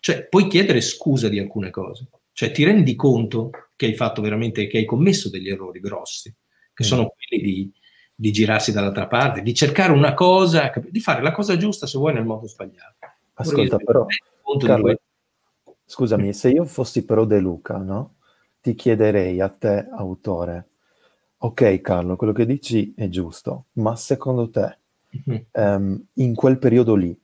cioè, 0.00 0.24
puoi 0.26 0.48
chiedere 0.48 0.80
scusa 0.80 1.28
di 1.28 1.38
alcune 1.38 1.68
cose? 1.70 2.08
Cioè, 2.32 2.52
ti 2.52 2.64
rendi 2.64 2.94
conto 2.94 3.50
che 3.78 3.86
hai 3.86 3.94
fatto 3.94 4.20
veramente, 4.20 4.66
che 4.66 4.78
hai 4.78 4.84
commesso 4.84 5.30
degli 5.30 5.48
errori 5.48 5.78
grossi, 5.78 6.34
che 6.74 6.82
mm. 6.82 6.86
sono 6.86 7.14
quelli 7.14 7.44
di, 7.44 7.72
di 8.12 8.32
girarsi 8.32 8.72
dall'altra 8.72 9.06
parte, 9.06 9.40
di 9.40 9.54
cercare 9.54 9.92
una 9.92 10.14
cosa, 10.14 10.72
di 10.90 10.98
fare 10.98 11.22
la 11.22 11.30
cosa 11.30 11.56
giusta 11.56 11.86
se 11.86 11.96
vuoi 11.96 12.12
nel 12.12 12.24
modo 12.24 12.48
sbagliato. 12.48 12.96
Ascolta, 13.34 13.76
però, 13.76 14.04
Carlo, 14.58 15.00
scusami, 15.84 16.32
se 16.32 16.50
io 16.50 16.64
fossi 16.64 17.04
però 17.04 17.24
De 17.24 17.38
Luca, 17.38 17.76
no? 17.76 18.16
Ti 18.60 18.74
chiederei 18.74 19.40
a 19.40 19.48
te, 19.48 19.86
autore, 19.92 20.70
ok 21.36 21.80
Carlo, 21.80 22.16
quello 22.16 22.32
che 22.32 22.46
dici 22.46 22.92
è 22.96 23.08
giusto, 23.08 23.66
ma 23.74 23.94
secondo 23.94 24.50
te, 24.50 24.78
mm-hmm. 25.30 25.40
um, 25.52 26.04
in 26.14 26.34
quel 26.34 26.58
periodo 26.58 26.96
lì, 26.96 27.16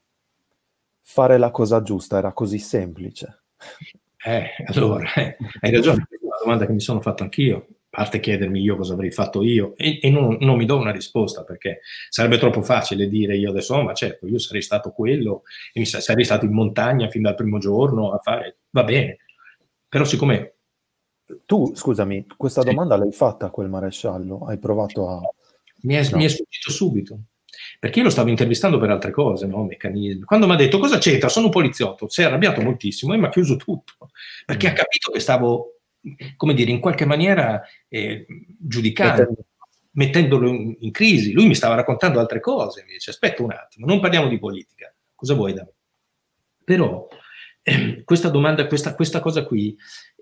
fare 1.01 1.37
la 1.37 1.51
cosa 1.51 1.83
giusta 1.83 2.19
era 2.19 2.33
così 2.33 2.61
semplice? 2.61 3.43
Eh, 4.25 4.51
allora, 4.73 5.13
eh, 5.15 5.37
hai 5.61 5.71
ragione, 5.73 6.07
domanda 6.45 6.67
che 6.67 6.73
mi 6.73 6.81
sono 6.81 7.01
fatto 7.01 7.23
anch'io 7.23 7.67
parte 7.95 8.19
chiedermi 8.19 8.61
io 8.61 8.77
cosa 8.77 8.95
avrei 8.95 9.13
fatto 9.13 9.45
io 9.45 9.75
e, 9.77 10.01
e 10.03 10.11
non, 10.11 10.37
non, 10.41 10.57
mi 10.57 10.67
do 10.67 10.77
una 10.77 10.91
risposta 10.91 11.45
perché 11.45 11.81
sarebbe 12.09 12.39
troppo 12.39 12.61
facile 12.61 13.09
dire 13.09 13.37
io 13.37 13.51
adesso, 13.51 13.77
oh, 13.77 13.83
ma 13.85 13.95
certo, 13.95 14.27
io 14.27 14.39
sarei 14.39 14.63
stato 14.63 14.91
quello, 14.91 15.43
e 15.73 15.85
sarei 15.85 16.25
stato 16.25 16.45
in 16.45 16.53
montagna 16.53 17.09
fin 17.09 17.23
dal 17.23 17.37
primo 17.37 17.59
giorno 17.59 18.13
a 18.13 18.19
fare, 18.19 18.59
va 18.71 18.83
bene, 18.83 19.19
però 19.89 20.05
siccome... 20.05 20.51
Tu, 21.47 21.75
scusami, 21.75 22.27
questa 22.37 22.61
sì. 22.61 22.69
domanda 22.69 22.97
l'hai 22.97 23.13
fatta 23.13 23.47
a 23.47 23.51
quel 23.51 23.71
maresciallo? 23.71 24.45
Hai 24.45 24.59
provato 24.59 25.09
a... 25.09 25.23
Mi 25.83 25.95
è, 25.95 26.07
no. 26.11 26.19
mi 26.19 26.25
è 26.25 26.29
sfuggito 26.29 26.71
subito, 26.71 27.19
perché 27.79 28.01
io 28.01 28.05
lo 28.05 28.11
stavo 28.11 28.29
intervistando 28.29 28.79
per 28.79 28.91
altre 28.91 29.11
cose, 29.11 29.47
no? 29.47 29.65
meccanismi. 29.65 30.25
Quando 30.25 30.47
mi 30.47 30.53
ha 30.53 30.57
detto 30.57 30.79
cosa 30.79 30.99
c'entra, 30.99 31.31
sono 31.31 31.47
un 31.47 31.53
poliziotto, 31.53 32.11
si 32.11 32.21
è 32.21 32.25
arrabbiato 32.25 32.61
moltissimo 32.61 33.15
e 33.15 33.17
mi 33.17 33.25
ha 33.25 33.31
chiuso 33.31 33.57
tutto, 33.57 34.11
perché 34.45 34.69
mm. 34.69 34.71
ha 34.71 34.75
capito 34.75 35.11
che 35.11 35.21
stavo 35.21 35.74
come 36.37 36.55
dire, 36.55 36.71
in 36.71 36.81
qualche 36.81 37.05
maniera 37.05 37.63
eh, 37.89 38.27
giudicando, 38.59 39.35
mettendolo 39.93 40.49
in, 40.49 40.77
in, 40.81 40.91
crisi. 40.91 41.33
Lui 41.33 41.47
mi 41.47 41.55
stava 41.55 41.75
raccontando 41.75 42.21
altre 42.21 42.41
cose, 42.41 42.85
mi 42.85 42.93
dice 42.93 43.11
aspetta 43.11 43.43
un 43.43 43.53
attimo, 43.53 43.87
non 43.87 44.01
parliamo 44.01 44.29
di 44.29 44.39
politica, 44.39 44.95
cosa 45.15 45.35
vuoi 45.35 45.55
da 45.55 45.63
me? 45.63 45.73
Però 46.65 47.09
eh, 47.63 48.03
questa 48.05 48.29
domanda, 48.29 48.67
questa, 48.67 48.95
questa 48.95 49.21
cosa 49.21 49.45
qui, 49.45 49.77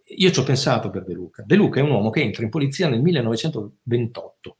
io 0.05 0.31
ci 0.31 0.39
ho 0.39 0.45
pensato 0.45 0.91
per 0.91 1.05
De 1.05 1.13
Luca. 1.13 1.43
De 1.45 1.57
Luca 1.57 1.81
è 1.81 1.83
un 1.83 1.91
uomo 1.91 2.11
che 2.11 2.21
entra 2.21 2.43
in 2.43 2.51
polizia 2.51 2.89
nel 2.89 3.01
1928, 3.03 4.59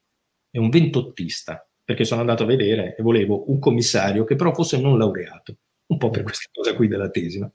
è 0.51 0.59
un 0.59 0.69
ventottista, 0.69 1.67
perché 1.85 2.05
sono 2.05 2.21
andato 2.21 2.45
a 2.45 2.47
vedere 2.47 2.97
e 2.97 3.03
volevo 3.03 3.51
un 3.51 3.59
commissario 3.59 4.25
che 4.25 4.37
però 4.37 4.55
fosse 4.55 4.81
non 4.81 4.99
laureato, 4.99 5.57
un 5.87 5.99
po' 5.99 6.11
per 6.11 6.23
questa 6.23 6.49
cosa 6.53 6.75
qui 6.75 6.89
della 6.89 7.11
tesi, 7.11 7.39
no? 7.39 7.53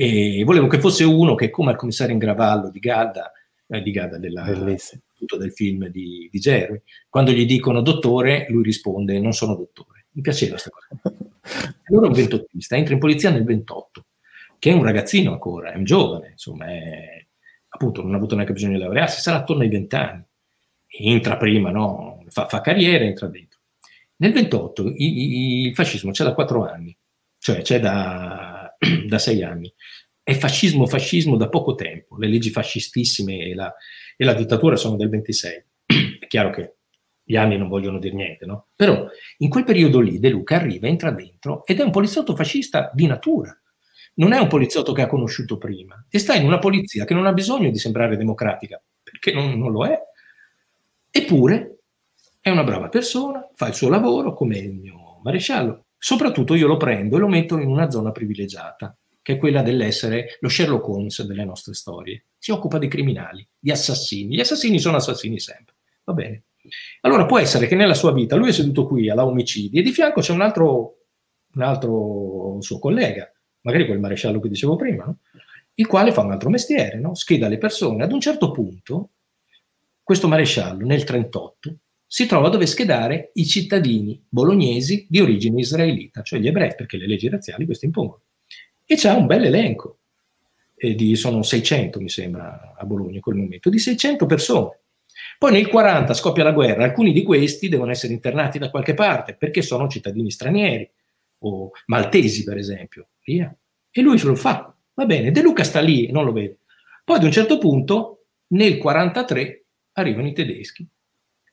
E 0.00 0.44
volevo 0.44 0.68
che 0.68 0.78
fosse 0.78 1.02
uno 1.02 1.34
che, 1.34 1.50
come 1.50 1.72
al 1.72 1.76
commissario 1.76 2.12
in 2.12 2.20
Gravallo 2.20 2.70
di 2.70 2.78
Gadda, 2.78 3.32
eh, 3.66 3.82
di 3.82 3.90
Gadda 3.90 4.16
della, 4.16 4.44
del 4.44 5.52
film 5.52 5.88
di, 5.88 6.28
di 6.30 6.38
Jerry, 6.38 6.80
quando 7.08 7.32
gli 7.32 7.44
dicono 7.44 7.82
dottore, 7.82 8.46
lui 8.48 8.62
risponde 8.62 9.18
non 9.18 9.32
sono 9.32 9.56
dottore. 9.56 10.06
Mi 10.12 10.22
piaceva 10.22 10.52
questa 10.52 10.70
cosa. 10.70 11.26
Allora 11.90 12.06
un 12.06 12.12
ventottista, 12.12 12.76
entra 12.76 12.94
in 12.94 13.00
polizia 13.00 13.30
nel 13.30 13.42
28, 13.42 14.06
che 14.60 14.70
è 14.70 14.72
un 14.72 14.84
ragazzino 14.84 15.32
ancora, 15.32 15.72
è 15.72 15.76
un 15.76 15.84
giovane, 15.84 16.28
insomma, 16.30 16.66
è, 16.66 17.26
appunto 17.66 18.00
non 18.00 18.14
ha 18.14 18.18
avuto 18.18 18.36
neanche 18.36 18.52
bisogno 18.52 18.74
di 18.74 18.82
laurearsi, 18.84 19.20
sarà 19.20 19.38
attorno 19.38 19.62
ai 19.62 19.68
20 19.68 19.96
anni. 19.96 20.24
Entra 20.86 21.36
prima, 21.36 21.70
no? 21.72 22.24
fa, 22.28 22.46
fa 22.46 22.60
carriera, 22.60 23.02
entra 23.02 23.26
dentro. 23.26 23.58
Nel 24.18 24.32
28 24.32 24.92
il, 24.94 25.66
il 25.66 25.74
fascismo 25.74 26.12
c'è 26.12 26.22
da 26.22 26.34
4 26.34 26.64
anni, 26.64 26.96
cioè 27.38 27.62
c'è 27.62 27.80
da 27.80 28.47
da 29.06 29.18
sei 29.18 29.42
anni. 29.42 29.72
È 30.22 30.34
fascismo, 30.34 30.86
fascismo 30.86 31.36
da 31.36 31.48
poco 31.48 31.74
tempo. 31.74 32.16
Le 32.16 32.28
leggi 32.28 32.50
fascistissime 32.50 33.38
e 33.38 33.54
la, 33.54 33.74
e 34.16 34.24
la 34.24 34.34
dittatura 34.34 34.76
sono 34.76 34.96
del 34.96 35.08
26. 35.08 35.64
È 36.20 36.26
chiaro 36.26 36.50
che 36.50 36.74
gli 37.28 37.36
anni 37.36 37.58
non 37.58 37.68
vogliono 37.68 37.98
dire 37.98 38.14
niente, 38.14 38.46
no? 38.46 38.68
Però 38.74 39.06
in 39.38 39.48
quel 39.48 39.64
periodo 39.64 40.00
lì 40.00 40.18
De 40.18 40.30
Luca 40.30 40.56
arriva, 40.56 40.86
entra 40.86 41.10
dentro 41.10 41.64
ed 41.66 41.78
è 41.78 41.82
un 41.82 41.90
poliziotto 41.90 42.34
fascista 42.34 42.90
di 42.94 43.06
natura. 43.06 43.54
Non 44.14 44.32
è 44.32 44.38
un 44.38 44.48
poliziotto 44.48 44.92
che 44.92 45.02
ha 45.02 45.06
conosciuto 45.06 45.58
prima 45.58 46.06
e 46.08 46.18
sta 46.18 46.34
in 46.34 46.46
una 46.46 46.58
polizia 46.58 47.04
che 47.04 47.14
non 47.14 47.26
ha 47.26 47.32
bisogno 47.32 47.70
di 47.70 47.78
sembrare 47.78 48.16
democratica, 48.16 48.82
perché 49.02 49.32
non, 49.32 49.58
non 49.58 49.70
lo 49.70 49.86
è. 49.86 49.98
Eppure 51.10 51.80
è 52.40 52.50
una 52.50 52.64
brava 52.64 52.88
persona, 52.88 53.46
fa 53.54 53.68
il 53.68 53.74
suo 53.74 53.88
lavoro 53.88 54.32
come 54.32 54.56
il 54.56 54.72
mio 54.72 55.20
maresciallo, 55.22 55.84
Soprattutto 55.98 56.54
io 56.54 56.68
lo 56.68 56.76
prendo 56.76 57.16
e 57.16 57.20
lo 57.20 57.28
metto 57.28 57.58
in 57.58 57.68
una 57.68 57.90
zona 57.90 58.12
privilegiata, 58.12 58.96
che 59.20 59.32
è 59.34 59.36
quella 59.36 59.62
dell'essere 59.62 60.36
lo 60.40 60.48
Sherlock 60.48 60.88
Holmes 60.88 61.22
delle 61.24 61.44
nostre 61.44 61.74
storie. 61.74 62.26
Si 62.38 62.52
occupa 62.52 62.78
dei 62.78 62.88
criminali, 62.88 63.46
di 63.58 63.70
assassini. 63.70 64.36
Gli 64.36 64.40
assassini 64.40 64.78
sono 64.78 64.96
assassini 64.96 65.38
sempre. 65.40 65.74
Va 66.04 66.12
bene. 66.12 66.44
Allora 67.02 67.26
può 67.26 67.38
essere 67.38 67.66
che 67.66 67.74
nella 67.74 67.94
sua 67.94 68.12
vita 68.12 68.36
lui 68.36 68.50
è 68.50 68.52
seduto 68.52 68.86
qui 68.86 69.10
alla 69.10 69.26
omicidi 69.26 69.78
e 69.78 69.82
di 69.82 69.92
fianco 69.92 70.20
c'è 70.20 70.32
un 70.32 70.40
altro, 70.40 70.98
un 71.54 71.62
altro 71.62 72.58
suo 72.60 72.78
collega, 72.78 73.30
magari 73.62 73.86
quel 73.86 73.98
maresciallo 73.98 74.40
che 74.40 74.48
dicevo 74.48 74.76
prima, 74.76 75.04
no? 75.04 75.18
il 75.74 75.86
quale 75.86 76.12
fa 76.12 76.22
un 76.22 76.32
altro 76.32 76.50
mestiere, 76.50 76.98
no? 76.98 77.14
scheda 77.14 77.48
le 77.48 77.58
persone. 77.58 78.04
Ad 78.04 78.12
un 78.12 78.20
certo 78.20 78.50
punto, 78.50 79.10
questo 80.02 80.28
maresciallo 80.28 80.84
nel 80.84 81.04
1938 81.04 81.76
si 82.10 82.24
trova 82.24 82.46
a 82.46 82.50
dover 82.50 82.66
schedare 82.66 83.30
i 83.34 83.44
cittadini 83.44 84.24
bolognesi 84.26 85.06
di 85.10 85.20
origine 85.20 85.60
israelita, 85.60 86.22
cioè 86.22 86.38
gli 86.38 86.48
ebrei, 86.48 86.74
perché 86.74 86.96
le 86.96 87.06
leggi 87.06 87.28
razziali 87.28 87.66
questo 87.66 87.84
impongono. 87.84 88.22
E 88.86 88.96
c'ha 88.96 89.14
un 89.14 89.26
bel 89.26 89.44
elenco, 89.44 89.98
eh, 90.74 90.94
di, 90.94 91.14
sono 91.16 91.42
600 91.42 92.00
mi 92.00 92.08
sembra 92.08 92.74
a 92.74 92.84
Bologna 92.86 93.16
in 93.16 93.20
quel 93.20 93.36
momento, 93.36 93.68
di 93.68 93.78
600 93.78 94.24
persone. 94.24 94.78
Poi 95.36 95.52
nel 95.52 95.68
40 95.68 96.14
scoppia 96.14 96.44
la 96.44 96.52
guerra, 96.52 96.84
alcuni 96.84 97.12
di 97.12 97.22
questi 97.22 97.68
devono 97.68 97.90
essere 97.90 98.14
internati 98.14 98.58
da 98.58 98.70
qualche 98.70 98.94
parte 98.94 99.34
perché 99.34 99.60
sono 99.60 99.86
cittadini 99.86 100.30
stranieri 100.30 100.90
o 101.40 101.70
maltesi 101.86 102.42
per 102.42 102.56
esempio. 102.56 103.08
Via. 103.22 103.54
E 103.90 104.00
lui 104.00 104.16
se 104.16 104.26
lo 104.26 104.34
fa. 104.34 104.74
Va 104.94 105.04
bene, 105.04 105.30
De 105.30 105.42
Luca 105.42 105.62
sta 105.62 105.80
lì 105.80 106.06
e 106.06 106.12
non 106.12 106.24
lo 106.24 106.32
vede. 106.32 106.60
Poi 107.04 107.16
ad 107.18 107.24
un 107.24 107.32
certo 107.32 107.58
punto, 107.58 108.24
nel 108.48 108.78
43, 108.78 109.64
arrivano 109.92 110.28
i 110.28 110.32
tedeschi 110.32 110.88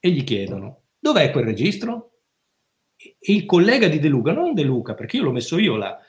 e 0.06 0.12
gli 0.12 0.24
chiedono 0.24 0.84
dov'è 1.00 1.32
quel 1.32 1.46
registro? 1.46 2.12
E 2.96 3.34
il 3.34 3.48
collega 3.48 3.88
di 3.88 3.98
De 3.98 4.08
Luca, 4.08 4.34
non 4.34 4.54
De 4.54 4.62
Luca, 4.62 4.94
perché 4.94 5.18
io 5.18 5.24
l'ho 5.24 5.32
messo 5.32 5.58
io 5.58 5.76
là, 5.78 6.00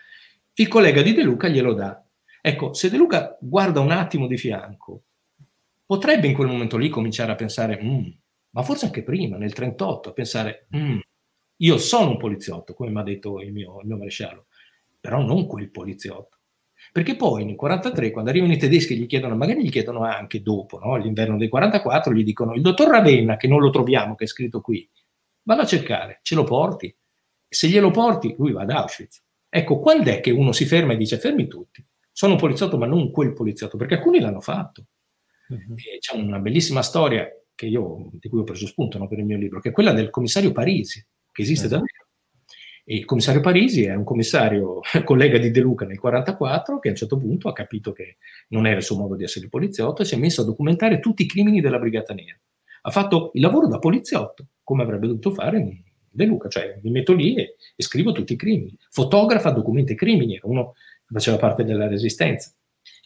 il 0.52 0.68
collega 0.68 1.00
di 1.00 1.14
De 1.14 1.22
Luca 1.22 1.48
glielo 1.48 1.72
dà. 1.72 2.04
Ecco, 2.42 2.74
se 2.74 2.90
De 2.90 2.98
Luca 2.98 3.38
guarda 3.40 3.80
un 3.80 3.90
attimo 3.90 4.26
di 4.26 4.36
fianco, 4.36 5.04
potrebbe 5.86 6.26
in 6.26 6.34
quel 6.34 6.48
momento 6.48 6.76
lì 6.76 6.90
cominciare 6.90 7.32
a 7.32 7.36
pensare, 7.36 7.80
mm, 7.82 8.08
ma 8.50 8.62
forse 8.62 8.84
anche 8.84 9.02
prima, 9.02 9.38
nel 9.38 9.54
38, 9.54 10.10
a 10.10 10.12
pensare, 10.12 10.66
mm, 10.76 10.98
io 11.56 11.78
sono 11.78 12.10
un 12.10 12.18
poliziotto, 12.18 12.74
come 12.74 12.90
mi 12.90 12.98
ha 13.00 13.02
detto 13.02 13.40
il 13.40 13.50
mio, 13.50 13.80
il 13.80 13.86
mio 13.86 13.96
maresciallo, 13.96 14.44
però 15.00 15.22
non 15.22 15.46
quel 15.46 15.70
poliziotto. 15.70 16.35
Perché 16.96 17.14
poi 17.14 17.44
nel 17.44 17.56
43, 17.56 18.10
quando 18.10 18.30
arrivano 18.30 18.54
i 18.54 18.56
tedeschi, 18.56 18.96
gli 18.96 19.04
chiedono, 19.04 19.36
magari 19.36 19.62
gli 19.62 19.68
chiedono 19.68 20.04
anche 20.04 20.40
dopo, 20.40 20.78
no? 20.78 20.96
l'inverno 20.96 21.36
del 21.36 21.50
44, 21.50 22.10
gli 22.14 22.24
dicono 22.24 22.54
il 22.54 22.62
dottor 22.62 22.88
Ravenna, 22.88 23.36
che 23.36 23.46
non 23.48 23.60
lo 23.60 23.68
troviamo, 23.68 24.14
che 24.14 24.24
è 24.24 24.26
scritto 24.26 24.62
qui, 24.62 24.88
vado 25.42 25.60
a 25.60 25.66
cercare, 25.66 26.20
ce 26.22 26.34
lo 26.34 26.44
porti. 26.44 26.96
Se 27.46 27.68
glielo 27.68 27.90
porti, 27.90 28.34
lui 28.38 28.52
va 28.52 28.62
ad 28.62 28.70
Auschwitz. 28.70 29.22
Ecco, 29.46 29.78
quando 29.78 30.08
è 30.08 30.20
che 30.20 30.30
uno 30.30 30.52
si 30.52 30.64
ferma 30.64 30.94
e 30.94 30.96
dice 30.96 31.18
fermi 31.18 31.46
tutti? 31.46 31.84
Sono 32.10 32.32
un 32.32 32.38
poliziotto, 32.38 32.78
ma 32.78 32.86
non 32.86 33.10
quel 33.10 33.34
poliziotto, 33.34 33.76
perché 33.76 33.96
alcuni 33.96 34.18
l'hanno 34.18 34.40
fatto. 34.40 34.86
Uh-huh. 35.48 35.74
C'è 35.98 36.16
una 36.16 36.38
bellissima 36.38 36.80
storia 36.80 37.28
io, 37.60 38.08
di 38.12 38.30
cui 38.30 38.38
ho 38.38 38.44
preso 38.44 38.66
spunto 38.66 38.96
no, 38.96 39.06
per 39.06 39.18
il 39.18 39.26
mio 39.26 39.36
libro, 39.36 39.60
che 39.60 39.68
è 39.68 39.72
quella 39.72 39.92
del 39.92 40.08
commissario 40.08 40.50
Parisi, 40.50 41.06
che 41.30 41.42
esiste 41.42 41.66
uh-huh. 41.66 41.72
davvero 41.72 41.95
e 42.88 42.94
il 42.94 43.04
commissario 43.04 43.40
Parisi 43.40 43.82
è 43.82 43.94
un 43.96 44.04
commissario 44.04 44.78
collega 45.02 45.38
di 45.38 45.50
De 45.50 45.58
Luca 45.58 45.84
nel 45.84 45.98
1944 46.00 46.78
che 46.78 46.86
a 46.86 46.90
un 46.92 46.96
certo 46.96 47.18
punto 47.18 47.48
ha 47.48 47.52
capito 47.52 47.90
che 47.90 48.18
non 48.50 48.64
era 48.64 48.76
il 48.76 48.84
suo 48.84 48.96
modo 48.96 49.16
di 49.16 49.24
essere 49.24 49.48
poliziotto 49.48 50.02
e 50.02 50.04
si 50.04 50.14
è 50.14 50.18
messo 50.18 50.42
a 50.42 50.44
documentare 50.44 51.00
tutti 51.00 51.24
i 51.24 51.26
crimini 51.26 51.60
della 51.60 51.80
Brigata 51.80 52.14
Nera. 52.14 52.38
Ha 52.82 52.90
fatto 52.92 53.32
il 53.34 53.40
lavoro 53.40 53.66
da 53.66 53.80
poliziotto, 53.80 54.46
come 54.62 54.84
avrebbe 54.84 55.08
dovuto 55.08 55.32
fare 55.32 55.82
De 56.08 56.24
Luca, 56.26 56.48
cioè 56.48 56.78
mi 56.80 56.90
metto 56.92 57.12
lì 57.12 57.34
e, 57.34 57.56
e 57.74 57.82
scrivo 57.82 58.12
tutti 58.12 58.34
i 58.34 58.36
crimini. 58.36 58.76
Fotografa, 58.90 59.50
documenta 59.50 59.90
i 59.90 59.96
crimini, 59.96 60.36
era 60.36 60.46
uno 60.46 60.74
che 60.74 61.12
faceva 61.12 61.38
parte 61.38 61.64
della 61.64 61.88
resistenza. 61.88 62.52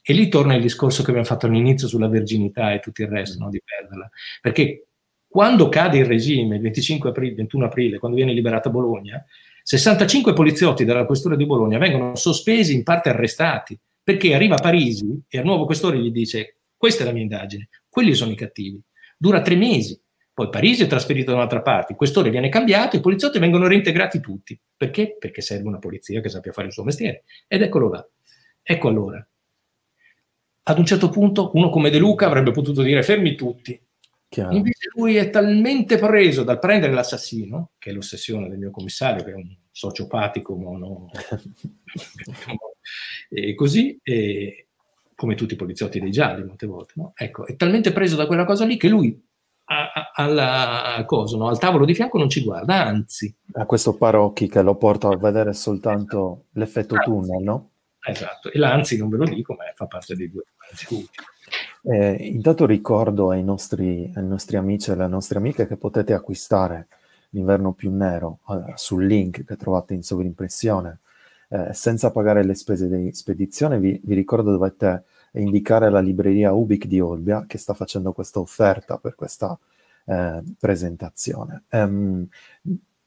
E 0.03 0.13
lì 0.13 0.29
torna 0.29 0.55
il 0.57 0.61
discorso 0.61 1.03
che 1.03 1.09
abbiamo 1.09 1.27
fatto 1.27 1.47
all'inizio 1.47 1.89
sulla 1.89 2.09
verginità 2.09 2.75
e 2.75 2.81
tutto 2.81 3.01
il 3.01 3.09
resto, 3.09 3.43
no, 3.43 3.49
di 3.49 3.63
perderla. 3.65 4.11
Perché 4.43 4.89
quando 5.27 5.71
cade 5.71 5.97
il 5.97 6.05
regime, 6.05 6.57
il 6.57 6.63
25 6.63 7.09
aprile, 7.09 7.35
21 7.35 7.65
aprile, 7.65 7.99
quando 7.99 8.19
viene 8.19 8.35
liberata 8.35 8.69
Bologna, 8.69 9.25
65 9.63 10.33
poliziotti 10.33 10.85
della 10.85 11.07
questura 11.07 11.37
di 11.37 11.47
Bologna 11.47 11.79
vengono 11.79 12.15
sospesi, 12.17 12.75
in 12.75 12.83
parte 12.83 13.09
arrestati, 13.11 13.79
perché 14.03 14.35
arriva 14.35 14.57
Parisi 14.57 15.23
e 15.29 15.39
al 15.39 15.45
nuovo 15.45 15.67
questore 15.67 15.99
gli 15.99 16.11
dice 16.11 16.61
questa 16.77 17.03
è 17.03 17.07
la 17.07 17.13
mia 17.13 17.23
indagine, 17.23 17.69
quelli 17.89 18.15
sono 18.15 18.33
i 18.33 18.37
cattivi. 18.37 18.81
Dura 19.17 19.43
tre 19.43 19.55
mesi, 19.55 20.01
poi 20.33 20.49
Parisi 20.49 20.85
è 20.85 20.87
trasferito 20.87 21.31
da 21.31 21.37
un'altra 21.37 21.61
parte, 21.61 21.93
il 21.93 21.99
questore 21.99 22.31
viene 22.31 22.49
cambiato, 22.49 22.97
i 22.97 23.01
poliziotti 23.01 23.39
vengono 23.39 23.67
reintegrati 23.67 24.21
tutti. 24.21 24.59
Perché? 24.75 25.17
Perché 25.19 25.43
serve 25.43 25.69
una 25.69 25.79
polizia 25.79 26.23
che 26.23 26.31
sappia 26.31 26.53
fare 26.53 26.69
il 26.69 26.73
suo 26.73 26.85
mestiere. 26.85 27.25
Ed 27.47 27.61
eccolo 27.61 27.91
là. 27.91 28.09
Ecco 28.63 28.89
allora. 28.89 29.29
Ad 30.63 30.79
un 30.79 30.87
certo 30.87 31.11
punto 31.11 31.51
uno 31.55 31.69
come 31.69 31.91
De 31.91 31.99
Luca 31.99 32.27
avrebbe 32.27 32.53
potuto 32.53 32.83
dire 32.83 33.03
fermi 33.03 33.35
tutti, 33.35 33.79
Chiaro. 34.31 34.55
Invece 34.55 34.91
lui 34.95 35.17
è 35.17 35.29
talmente 35.29 35.99
preso 35.99 36.45
dal 36.45 36.61
prendere 36.61 36.93
l'assassino, 36.93 37.73
che 37.79 37.91
è 37.91 37.93
l'ossessione 37.93 38.49
del 38.49 38.59
mio 38.59 38.71
commissario, 38.71 39.25
che 39.25 39.33
è 39.33 39.35
un 39.35 39.57
sociopatico 39.73 40.55
mono, 40.55 41.11
e 43.29 43.55
così, 43.57 43.99
e, 44.01 44.69
come 45.17 45.35
tutti 45.35 45.55
i 45.55 45.57
poliziotti 45.57 45.99
dei 45.99 46.13
gialli 46.13 46.45
molte 46.45 46.67
volte, 46.67 46.93
no? 46.95 47.13
ecco, 47.17 47.45
è 47.45 47.57
talmente 47.57 47.91
preso 47.91 48.15
da 48.15 48.29
quella 48.29 48.45
cosa 48.45 48.65
lì 48.65 48.77
che 48.77 48.87
lui 48.87 49.21
a, 49.65 49.91
a, 49.93 50.11
alla, 50.15 51.03
cosa, 51.07 51.37
no? 51.37 51.49
al 51.49 51.59
tavolo 51.59 51.85
di 51.85 51.95
fianco 51.95 52.17
non 52.17 52.31
ci 52.31 52.45
guarda, 52.45 52.87
anzi. 52.87 53.35
A 53.55 53.67
questo 53.67 53.97
Parocchi 53.97 54.49
che 54.49 54.63
lo 54.63 54.77
porta 54.77 55.09
a 55.09 55.17
vedere 55.17 55.55
soltanto 55.55 56.45
l'effetto 56.53 56.95
anzi. 56.95 57.11
tunnel, 57.11 57.43
no? 57.43 57.71
Esatto, 57.99 58.53
e 58.53 58.59
l'anzi 58.61 58.97
non 58.97 59.09
ve 59.09 59.17
lo 59.17 59.25
dico, 59.25 59.55
ma 59.55 59.65
fa 59.75 59.87
parte 59.87 60.15
dei 60.15 60.31
due 60.31 60.45
anzi 60.71 61.09
eh, 61.83 62.17
intanto 62.21 62.67
ricordo 62.67 63.31
ai 63.31 63.43
nostri, 63.43 64.11
ai 64.15 64.27
nostri, 64.27 64.57
amici 64.57 64.91
e 64.91 64.95
alle 64.95 65.07
nostre 65.07 65.39
amiche 65.39 65.67
che 65.67 65.77
potete 65.77 66.13
acquistare 66.13 66.87
l'inverno 67.31 67.73
più 67.73 67.91
nero 67.93 68.41
eh, 68.49 68.73
sul 68.75 69.07
link 69.07 69.45
che 69.45 69.57
trovate 69.57 69.95
in 69.95 70.03
sovrimpressione 70.03 70.99
eh, 71.49 71.73
senza 71.73 72.11
pagare 72.11 72.45
le 72.45 72.55
spese 72.55 72.89
di 72.89 73.13
spedizione. 73.13 73.79
Vi, 73.79 74.01
vi, 74.05 74.15
ricordo 74.15 74.51
dovete 74.51 75.05
indicare 75.33 75.91
la 75.91 76.01
libreria 76.01 76.53
Ubic 76.53 76.87
di 76.87 77.01
Olbia 77.01 77.45
che 77.47 77.59
sta 77.59 77.75
facendo 77.75 78.13
questa 78.13 78.41
offerta 78.41 78.99
per 78.99 79.15
questa 79.15 79.59
eh, 80.07 80.43
presentazione. 80.59 81.65
Um, 81.71 82.27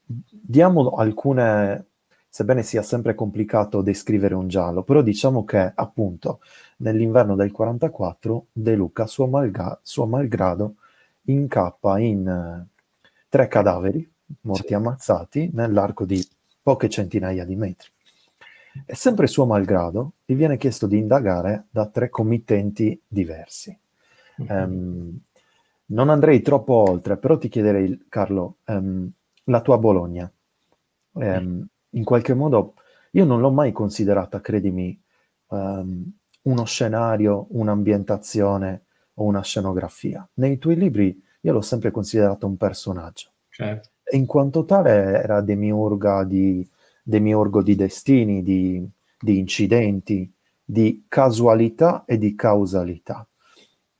diamo 0.06 0.90
alcune 0.90 1.86
sebbene 2.34 2.64
sia 2.64 2.82
sempre 2.82 3.14
complicato 3.14 3.80
descrivere 3.80 4.34
un 4.34 4.48
giallo, 4.48 4.82
però 4.82 5.02
diciamo 5.02 5.44
che 5.44 5.70
appunto 5.72 6.40
nell'inverno 6.78 7.36
del 7.36 7.52
44 7.52 8.46
De 8.50 8.74
Luca, 8.74 9.06
suo, 9.06 9.28
malga- 9.28 9.78
suo 9.84 10.04
malgrado, 10.06 10.74
incappa 11.26 12.00
in 12.00 12.26
uh, 12.26 13.06
tre 13.28 13.46
cadaveri 13.46 14.10
morti 14.40 14.66
sì. 14.66 14.74
ammazzati 14.74 15.50
nell'arco 15.52 16.04
di 16.04 16.26
poche 16.60 16.88
centinaia 16.88 17.44
di 17.44 17.54
metri. 17.54 17.88
E 18.84 18.96
sempre 18.96 19.28
suo 19.28 19.46
malgrado 19.46 20.14
gli 20.24 20.34
viene 20.34 20.56
chiesto 20.56 20.88
di 20.88 20.98
indagare 20.98 21.66
da 21.70 21.86
tre 21.86 22.10
committenti 22.10 23.00
diversi. 23.06 23.78
Mm-hmm. 24.42 24.60
Um, 24.60 25.20
non 25.86 26.08
andrei 26.08 26.42
troppo 26.42 26.72
oltre, 26.72 27.16
però 27.16 27.38
ti 27.38 27.48
chiederei, 27.48 28.06
Carlo, 28.08 28.56
um, 28.64 29.08
la 29.44 29.60
tua 29.60 29.78
Bologna. 29.78 30.28
Um, 31.12 31.68
in 31.94 32.04
qualche 32.04 32.34
modo 32.34 32.74
io 33.12 33.24
non 33.24 33.40
l'ho 33.40 33.50
mai 33.50 33.72
considerata, 33.72 34.40
credimi, 34.40 34.98
um, 35.48 36.10
uno 36.42 36.64
scenario, 36.64 37.46
un'ambientazione 37.50 38.82
o 39.14 39.24
una 39.24 39.42
scenografia. 39.42 40.26
Nei 40.34 40.58
tuoi 40.58 40.76
libri 40.76 41.22
io 41.40 41.52
l'ho 41.52 41.60
sempre 41.60 41.90
considerato 41.90 42.46
un 42.46 42.56
personaggio. 42.56 43.30
Certo. 43.48 43.90
E 44.02 44.16
in 44.16 44.26
quanto 44.26 44.64
tale 44.64 45.22
era 45.22 45.40
demiurga 45.40 46.24
di, 46.24 46.66
demiurgo 47.02 47.62
di 47.62 47.76
destini, 47.76 48.42
di, 48.42 48.84
di 49.18 49.38
incidenti, 49.38 50.30
di 50.64 51.04
casualità 51.08 52.04
e 52.06 52.18
di 52.18 52.34
causalità. 52.34 53.26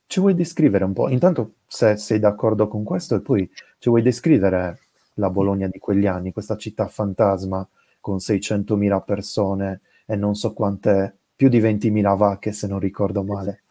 Ci 0.07 0.19
vuoi 0.19 0.35
descrivere 0.35 0.83
un 0.83 0.93
po'? 0.93 1.09
Intanto 1.09 1.53
se 1.67 1.97
sei 1.97 2.19
d'accordo 2.19 2.67
con 2.67 2.83
questo 2.83 3.15
e 3.15 3.21
poi 3.21 3.49
ci 3.79 3.89
vuoi 3.89 4.01
descrivere 4.01 4.79
la 5.15 5.29
Bologna 5.29 5.67
di 5.67 5.79
quegli 5.79 6.05
anni, 6.05 6.33
questa 6.33 6.57
città 6.57 6.87
fantasma 6.87 7.67
con 8.05 8.17
600.000 8.17 9.03
persone 9.03 9.81
e 10.05 10.15
non 10.15 10.35
so 10.35 10.53
quante, 10.53 11.17
più 11.35 11.49
di 11.49 11.59
20.000 11.59 12.15
vacche 12.15 12.51
se 12.51 12.67
non 12.67 12.77
ricordo 12.77 13.23
male. 13.23 13.63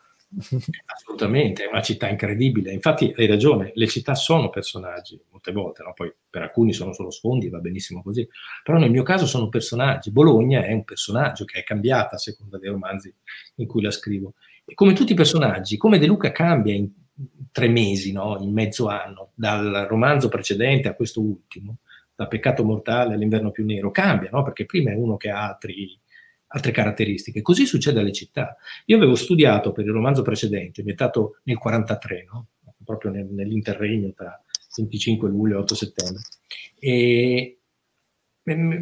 Assolutamente, 0.86 1.62
è 1.62 1.68
una 1.68 1.82
città 1.82 2.08
incredibile. 2.08 2.72
Infatti 2.72 3.14
hai 3.16 3.26
ragione, 3.26 3.70
le 3.76 3.86
città 3.86 4.16
sono 4.16 4.50
personaggi 4.50 5.22
molte 5.30 5.52
volte, 5.52 5.84
no? 5.84 5.92
poi 5.92 6.12
per 6.28 6.42
alcuni 6.42 6.72
sono 6.72 6.92
solo 6.92 7.10
sfondi, 7.10 7.48
va 7.48 7.60
benissimo 7.60 8.02
così, 8.02 8.28
però 8.64 8.78
nel 8.78 8.90
mio 8.90 9.04
caso 9.04 9.24
sono 9.24 9.48
personaggi. 9.48 10.10
Bologna 10.10 10.64
è 10.64 10.72
un 10.72 10.82
personaggio 10.82 11.44
che 11.44 11.60
è 11.60 11.62
cambiata 11.62 12.16
a 12.16 12.18
seconda 12.18 12.58
dei 12.58 12.70
romanzi 12.70 13.14
in 13.54 13.68
cui 13.68 13.82
la 13.82 13.92
scrivo. 13.92 14.34
E 14.64 14.74
come 14.74 14.94
tutti 14.94 15.12
i 15.12 15.14
personaggi, 15.14 15.76
come 15.76 16.00
De 16.00 16.06
Luca 16.06 16.32
cambia 16.32 16.74
in 16.74 16.90
tre 17.52 17.68
mesi, 17.68 18.10
no? 18.10 18.38
in 18.40 18.52
mezzo 18.52 18.88
anno, 18.88 19.30
dal 19.34 19.86
romanzo 19.88 20.28
precedente 20.28 20.88
a 20.88 20.94
questo 20.94 21.20
ultimo, 21.20 21.76
da 22.14 22.26
peccato 22.26 22.64
mortale 22.64 23.14
all'inverno 23.14 23.50
più 23.50 23.64
nero, 23.64 23.90
cambia, 23.90 24.30
no? 24.30 24.42
perché 24.42 24.64
prima 24.66 24.90
è 24.90 24.94
uno 24.94 25.16
che 25.16 25.30
ha 25.30 25.48
altri, 25.48 25.98
altre 26.48 26.70
caratteristiche. 26.70 27.42
Così 27.42 27.66
succede 27.66 28.00
alle 28.00 28.12
città. 28.12 28.56
Io 28.86 28.96
avevo 28.96 29.14
studiato 29.14 29.72
per 29.72 29.84
il 29.84 29.92
romanzo 29.92 30.22
precedente, 30.22 30.80
ambientato 30.80 31.40
nel 31.44 31.58
43, 31.58 32.26
no? 32.30 32.46
proprio 32.84 33.10
nel, 33.10 33.26
nell'interregno 33.26 34.12
tra 34.12 34.40
25 34.76 35.28
luglio 35.28 35.56
e 35.56 35.60
8 35.60 35.74
settembre, 35.74 36.22
e 36.78 37.58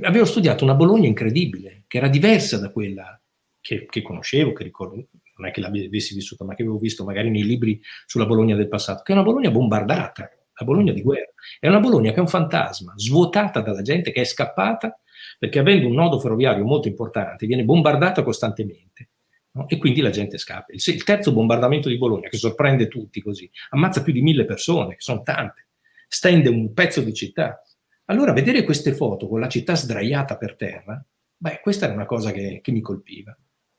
avevo 0.03 0.25
studiato 0.25 0.65
una 0.65 0.75
Bologna 0.75 1.07
incredibile, 1.07 1.85
che 1.87 1.99
era 1.99 2.09
diversa 2.09 2.59
da 2.59 2.71
quella 2.71 3.21
che, 3.61 3.87
che 3.87 4.03
conoscevo, 4.03 4.53
che 4.53 4.65
ricordo, 4.65 5.07
non 5.37 5.49
è 5.49 5.51
che 5.53 5.61
l'avessi 5.61 6.15
vissuta, 6.15 6.45
ma 6.45 6.55
che 6.55 6.63
avevo 6.63 6.79
visto 6.79 7.05
magari 7.05 7.31
nei 7.31 7.45
libri 7.45 7.81
sulla 8.07 8.27
Bologna 8.27 8.57
del 8.57 8.69
passato, 8.69 9.03
che 9.03 9.13
è 9.13 9.15
una 9.15 9.25
Bologna 9.25 9.51
bombardata, 9.51 10.29
la 10.55 10.65
Bologna 10.65 10.93
di 10.93 11.03
guerra. 11.03 11.33
È 11.59 11.69
una 11.69 11.81
Bologna 11.81 12.11
che 12.11 12.17
è 12.17 12.21
un 12.21 12.29
fantasma, 12.29 12.93
svuotata 12.97 13.61
dalla 13.61 13.83
gente 13.83 14.13
che 14.13 14.21
è 14.21 14.25
scappata 14.25 14.99
perché 15.39 15.59
avendo 15.59 15.89
un 15.89 15.95
nodo 15.95 16.19
ferroviario 16.19 16.65
molto 16.65 16.89
importante 16.89 17.47
viene 17.47 17.65
bombardata 17.65 18.23
costantemente. 18.23 19.09
No? 19.53 19.69
E 19.69 19.77
quindi 19.77 20.01
la 20.01 20.11
gente 20.11 20.39
scappa. 20.39 20.73
Il, 20.73 20.83
il, 20.85 21.05
terzo 21.05 21.33
bombardamento 21.33 21.89
di 21.89 21.99
Bologna, 21.99 22.29
che 22.29 22.37
sorprende 22.37 22.89
tutti 22.89 23.21
così, 23.21 23.51
ammazza 23.71 24.03
più 24.03 24.13
di 24.13 24.23
mille 24.23 24.45
persone, 24.45 24.95
che 24.95 25.01
sono 25.01 25.23
tante, 25.23 25.69
stende 26.09 26.49
un 26.49 26.73
pezzo 26.73 27.03
di 27.03 27.13
città. 27.13 27.63
Allora, 28.07 28.33
vedere 28.33 28.65
queste 28.65 28.95
foto 28.95 29.29
con 29.29 29.41
la 29.41 29.49
città 29.49 29.75
sdraiata 29.75 30.37
per 30.37 30.57
terra, 30.57 31.05
beh, 31.37 31.61
questa 31.63 31.85
era 31.87 31.95
una 31.95 32.07
cosa 32.07 32.33
che, 32.33 32.61
che 32.63 32.73
mi 32.73 32.81
colpiva. 32.81 33.37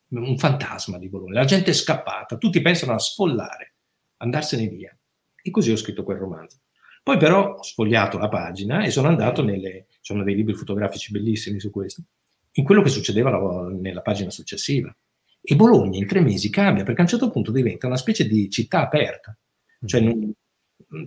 Un 0.10 0.38
fantasma 0.38 1.00
di 1.00 1.10
Bologna. 1.10 1.40
La 1.40 1.46
gente 1.46 1.72
è 1.72 1.74
scappata, 1.74 2.38
tutti 2.38 2.62
pensano 2.62 2.94
a 2.94 3.00
sfollare, 3.00 3.76
andarsene 4.18 4.68
via. 4.68 4.96
E 5.44 5.52
così 5.52 5.72
ho 5.72 5.76
scritto 5.76 6.04
quel 6.04 6.18
romanzo. 6.18 6.62
Poi 7.04 7.18
però 7.18 7.56
ho 7.56 7.64
sfogliato 7.64 8.18
la 8.18 8.30
pagina 8.30 8.84
e 8.84 8.90
sono 8.90 9.10
andato 9.10 9.44
nelle... 9.44 9.88
sono 10.00 10.24
dei 10.24 10.36
libri 10.36 10.54
fotografici 10.56 11.12
bellissimi 11.12 11.60
su 11.60 11.70
questo, 11.70 12.02
in 12.54 12.64
quello 12.64 12.82
che 12.82 12.90
succedeva 12.90 13.30
la, 13.30 13.68
nella 13.70 14.02
pagina 14.02 14.30
successiva. 14.30 14.96
E 15.42 15.56
Bologna 15.56 15.98
in 15.98 16.08
tre 16.08 16.22
mesi 16.22 16.50
cambia 16.50 16.86
perché 16.86 17.02
a 17.02 17.04
un 17.04 17.10
certo 17.10 17.30
punto 17.30 17.52
diventa 17.52 17.88
una 17.88 17.98
specie 17.98 18.26
di 18.26 18.50
città 18.50 18.82
aperta, 18.82 19.38
cioè 19.86 20.00
non, 20.00 20.34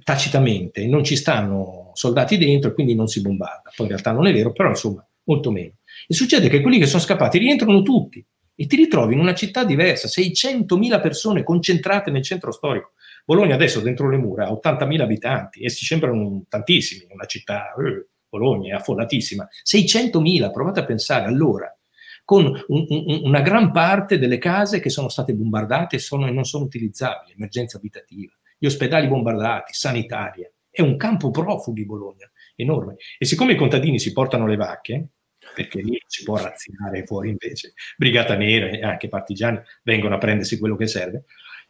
tacitamente 0.03 0.87
non 0.87 1.03
ci 1.03 1.17
stanno 1.17 1.93
soldati 1.95 2.37
dentro 2.37 2.71
e 2.71 2.75
quindi 2.75 2.95
non 2.95 3.09
si 3.09 3.23
bombarda. 3.23 3.73
Poi 3.75 3.87
in 3.87 3.93
realtà 3.93 4.13
non 4.13 4.27
è 4.27 4.33
vero, 4.35 4.53
però 4.53 4.69
insomma 4.69 5.07
molto 5.25 5.51
meno. 5.51 5.77
E 6.07 6.15
succede 6.15 6.49
che 6.49 6.61
quelli 6.61 6.79
che 6.79 6.87
sono 6.87 7.03
scappati 7.03 7.39
rientrano 7.39 7.81
tutti 7.83 8.25
e 8.55 8.67
ti 8.67 8.77
ritrovi 8.77 9.15
in 9.15 9.21
una 9.21 9.35
città 9.35 9.65
diversa, 9.65 10.09
600.000 10.09 11.01
persone 11.01 11.43
concentrate 11.43 12.11
nel 12.11 12.23
centro 12.23 12.53
storico. 12.53 12.93
Bologna 13.27 13.57
adesso 13.57 13.81
dentro 13.81 14.09
le 14.09 14.19
mura 14.19 14.47
ha 14.47 14.53
80.000 14.53 15.01
abitanti 15.01 15.61
e 15.65 15.69
si 15.69 15.85
sembrano 15.85 16.45
tantissimi, 16.49 17.09
una 17.11 17.25
città, 17.25 17.75
eh, 17.75 18.07
Bologna 18.29 18.75
è 18.75 18.79
affollatissima, 18.79 19.49
600.000, 19.65 20.53
provate 20.53 20.79
a 20.79 20.85
pensare 20.85 21.27
allora, 21.27 21.77
con 22.25 22.45
un, 22.45 22.87
un, 22.89 23.21
una 23.25 23.41
gran 23.41 23.73
parte 23.73 24.19
delle 24.21 24.39
case 24.39 24.79
che 24.79 24.91
sono 24.91 25.09
state 25.09 25.35
bombardate 25.35 25.99
sono, 25.99 26.29
e 26.29 26.31
non 26.31 26.45
sono 26.45 26.65
utilizzabili, 26.65 27.33
emergenza 27.33 27.79
abitativa, 27.79 28.33
gli 28.57 28.67
ospedali 28.67 29.09
bombardati, 29.09 29.73
sanitaria, 29.73 30.49
è 30.71 30.83
un 30.83 30.97
campo 30.97 31.33
profughi 31.33 31.85
Bologna, 31.85 32.31
enorme. 32.55 32.95
E 33.19 33.25
siccome 33.25 33.55
i 33.55 33.57
contadini 33.57 33.99
si 33.99 34.13
portano 34.13 34.47
le 34.47 34.57
vacche, 34.57 35.09
perché 35.53 35.81
lì 35.81 36.01
si 36.07 36.23
può 36.23 36.37
razzinare 36.37 37.05
fuori 37.05 37.31
invece, 37.31 37.73
Brigata 37.97 38.37
Nera 38.37 38.69
e 38.69 38.83
anche 38.83 39.09
partigiani 39.09 39.61
vengono 39.83 40.15
a 40.15 40.19
prendersi 40.19 40.59
quello 40.59 40.77
che 40.77 40.87
serve, 40.87 41.25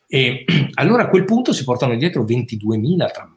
e 0.06 0.44
allora 0.74 1.04
a 1.04 1.08
quel 1.08 1.24
punto 1.24 1.52
si 1.52 1.64
portano 1.64 1.96
dietro 1.96 2.24
22.000 2.24 3.10
tra 3.10 3.30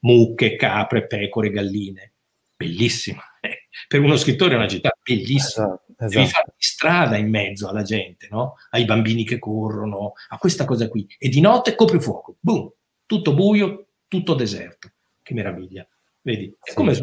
mucche, 0.00 0.56
capre, 0.56 1.06
pecore, 1.06 1.50
galline. 1.50 2.12
Bellissima. 2.56 3.22
Eh, 3.40 3.68
per 3.86 4.00
uno 4.00 4.16
scrittore 4.16 4.54
è 4.54 4.56
una 4.56 4.68
città 4.68 4.90
bellissima. 5.02 5.66
Esatto, 5.66 5.92
esatto. 5.98 6.08
Devi 6.08 6.26
fare 6.26 6.54
di 6.56 6.64
strada 6.64 7.16
in 7.16 7.28
mezzo 7.28 7.68
alla 7.68 7.82
gente, 7.82 8.28
no? 8.30 8.54
ai 8.70 8.84
bambini 8.86 9.24
che 9.24 9.38
corrono, 9.38 10.12
a 10.28 10.38
questa 10.38 10.64
cosa 10.64 10.88
qui. 10.88 11.06
E 11.18 11.28
di 11.28 11.40
notte 11.40 11.74
copri 11.74 12.00
fuoco. 12.00 12.36
Boom! 12.40 12.72
Tutto 13.04 13.34
buio, 13.34 13.88
tutto 14.08 14.34
deserto. 14.34 14.90
Che 15.22 15.34
meraviglia. 15.34 15.86
Vedi? 16.22 16.46
È 16.60 16.70
sì. 16.70 16.74
come 16.74 16.94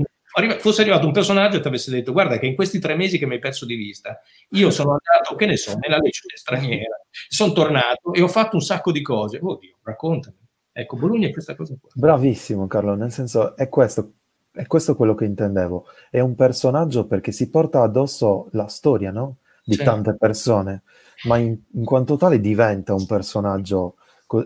fosse 0.59 0.81
arrivato 0.81 1.05
un 1.05 1.11
personaggio 1.11 1.57
e 1.57 1.59
ti 1.59 1.67
avesse 1.67 1.91
detto 1.91 2.11
guarda 2.11 2.39
che 2.39 2.47
in 2.47 2.55
questi 2.55 2.79
tre 2.79 2.95
mesi 2.95 3.17
che 3.17 3.25
mi 3.25 3.33
hai 3.33 3.39
perso 3.39 3.65
di 3.65 3.75
vista 3.75 4.19
io 4.49 4.71
sono 4.71 4.91
andato, 4.91 5.35
che 5.35 5.45
ne 5.45 5.57
so, 5.57 5.77
nella 5.79 5.97
legione 5.97 6.35
straniera, 6.35 6.99
sono 7.27 7.53
tornato 7.53 8.13
e 8.13 8.21
ho 8.21 8.27
fatto 8.27 8.55
un 8.55 8.61
sacco 8.61 8.91
di 8.91 9.01
cose. 9.01 9.39
Oddio, 9.41 9.77
raccontami. 9.83 10.37
Ecco, 10.71 10.95
Bologna 10.95 11.27
è 11.27 11.31
questa 11.31 11.55
cosa 11.55 11.75
qua. 11.79 11.89
Bravissimo 11.93 12.65
Carlo, 12.67 12.95
nel 12.95 13.11
senso 13.11 13.55
è 13.55 13.69
questo, 13.69 14.13
è 14.51 14.65
questo 14.65 14.95
quello 14.95 15.13
che 15.13 15.25
intendevo. 15.25 15.85
È 16.09 16.19
un 16.19 16.33
personaggio 16.35 17.05
perché 17.05 17.31
si 17.31 17.49
porta 17.49 17.81
addosso 17.83 18.49
la 18.53 18.67
storia, 18.67 19.11
no? 19.11 19.37
Di 19.63 19.75
sì. 19.75 19.83
tante 19.83 20.15
persone, 20.17 20.83
ma 21.23 21.37
in, 21.37 21.57
in 21.73 21.85
quanto 21.85 22.17
tale 22.17 22.39
diventa 22.39 22.93
un 22.93 23.05
personaggio 23.05 23.95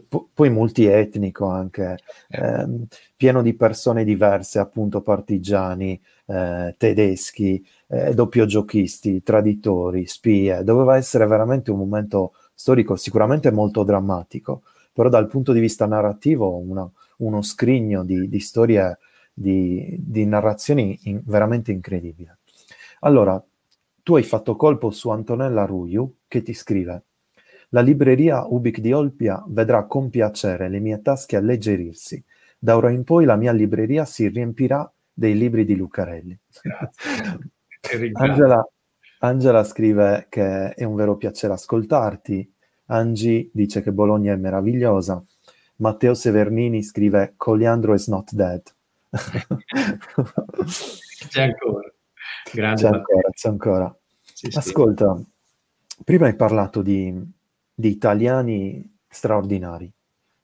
co- 0.07 0.27
poi 0.33 0.49
multietnico 0.49 1.47
anche, 1.47 1.97
ehm, 2.29 2.87
pieno 3.15 3.41
di 3.41 3.53
persone 3.53 4.03
diverse, 4.03 4.59
appunto 4.59 5.01
partigiani, 5.01 5.99
eh, 6.25 6.75
tedeschi, 6.77 7.65
eh, 7.87 8.13
doppiogiochisti, 8.13 9.23
traditori, 9.23 10.05
spie. 10.05 10.63
Doveva 10.63 10.97
essere 10.97 11.25
veramente 11.25 11.71
un 11.71 11.77
momento 11.79 12.33
storico 12.53 12.95
sicuramente 12.95 13.51
molto 13.51 13.83
drammatico, 13.83 14.63
però 14.91 15.09
dal 15.09 15.27
punto 15.27 15.53
di 15.53 15.59
vista 15.59 15.85
narrativo 15.85 16.57
una, 16.57 16.89
uno 17.17 17.41
scrigno 17.41 18.03
di, 18.03 18.27
di 18.27 18.39
storie, 18.39 18.97
di, 19.33 19.95
di 19.99 20.25
narrazioni 20.25 20.99
in, 21.03 21.21
veramente 21.25 21.71
incredibile. 21.71 22.39
Allora, 23.01 23.41
tu 24.03 24.15
hai 24.15 24.23
fatto 24.23 24.55
colpo 24.55 24.89
su 24.91 25.09
Antonella 25.09 25.65
Ruiu 25.65 26.15
che 26.27 26.41
ti 26.41 26.53
scrive 26.53 27.03
la 27.69 27.81
libreria 27.81 28.45
Ubic 28.47 28.79
di 28.79 28.93
Olpia 28.93 29.43
vedrà 29.47 29.85
con 29.85 30.09
piacere 30.09 30.69
le 30.69 30.79
mie 30.79 31.01
tasche 31.01 31.35
alleggerirsi. 31.35 32.23
Da 32.57 32.75
ora 32.75 32.89
in 32.91 33.03
poi 33.03 33.25
la 33.25 33.35
mia 33.35 33.51
libreria 33.51 34.05
si 34.05 34.27
riempirà 34.27 34.89
dei 35.13 35.37
libri 35.37 35.65
di 35.65 35.75
Lucarelli. 35.75 36.37
Angela, 38.13 38.67
Angela 39.19 39.63
scrive 39.63 40.27
che 40.29 40.73
è 40.73 40.83
un 40.83 40.95
vero 40.95 41.17
piacere 41.17 41.53
ascoltarti. 41.53 42.53
Angie 42.87 43.49
dice 43.51 43.81
che 43.81 43.91
Bologna 43.91 44.33
è 44.33 44.37
meravigliosa. 44.37 45.21
Matteo 45.77 46.13
Severnini 46.13 46.81
scrive 46.83 47.33
Coliandro 47.35 47.93
is 47.93 48.07
not 48.07 48.31
dead. 48.31 48.61
c'è 51.29 51.41
ancora. 51.43 51.91
Grande 52.51 52.81
c'è 52.81 52.87
ancora, 52.87 53.29
c'è 53.31 53.49
ancora. 53.49 53.97
Sì, 54.21 54.49
Ascolta, 54.53 55.15
sì. 55.15 56.03
prima 56.03 56.27
hai 56.27 56.35
parlato 56.35 56.81
di, 56.81 57.13
di 57.79 57.89
italiani 57.89 58.97
straordinari, 59.07 59.91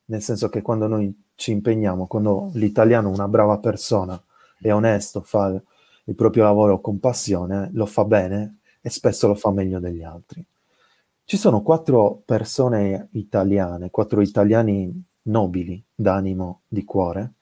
nel 0.05 0.21
senso 0.21 0.49
che 0.49 0.61
quando 0.61 0.85
noi 0.85 1.11
ci 1.33 1.49
impegniamo, 1.51 2.05
quando 2.05 2.51
l'italiano 2.53 3.09
una 3.09 3.27
brava 3.27 3.57
persona, 3.57 4.21
è 4.61 4.71
onesto, 4.71 5.21
fa 5.21 5.59
il 6.03 6.13
proprio 6.13 6.43
lavoro 6.43 6.79
con 6.79 6.99
passione, 6.99 7.71
lo 7.73 7.87
fa 7.87 8.05
bene 8.05 8.59
e 8.81 8.91
spesso 8.91 9.25
lo 9.25 9.33
fa 9.33 9.49
meglio 9.51 9.79
degli 9.79 10.03
altri. 10.03 10.45
Ci 11.25 11.37
sono 11.37 11.63
quattro 11.63 12.21
persone 12.23 13.07
italiane, 13.13 13.89
quattro 13.89 14.21
italiani 14.21 15.03
nobili 15.23 15.83
d'animo, 15.95 16.61
di 16.67 16.83
cuore, 16.83 17.33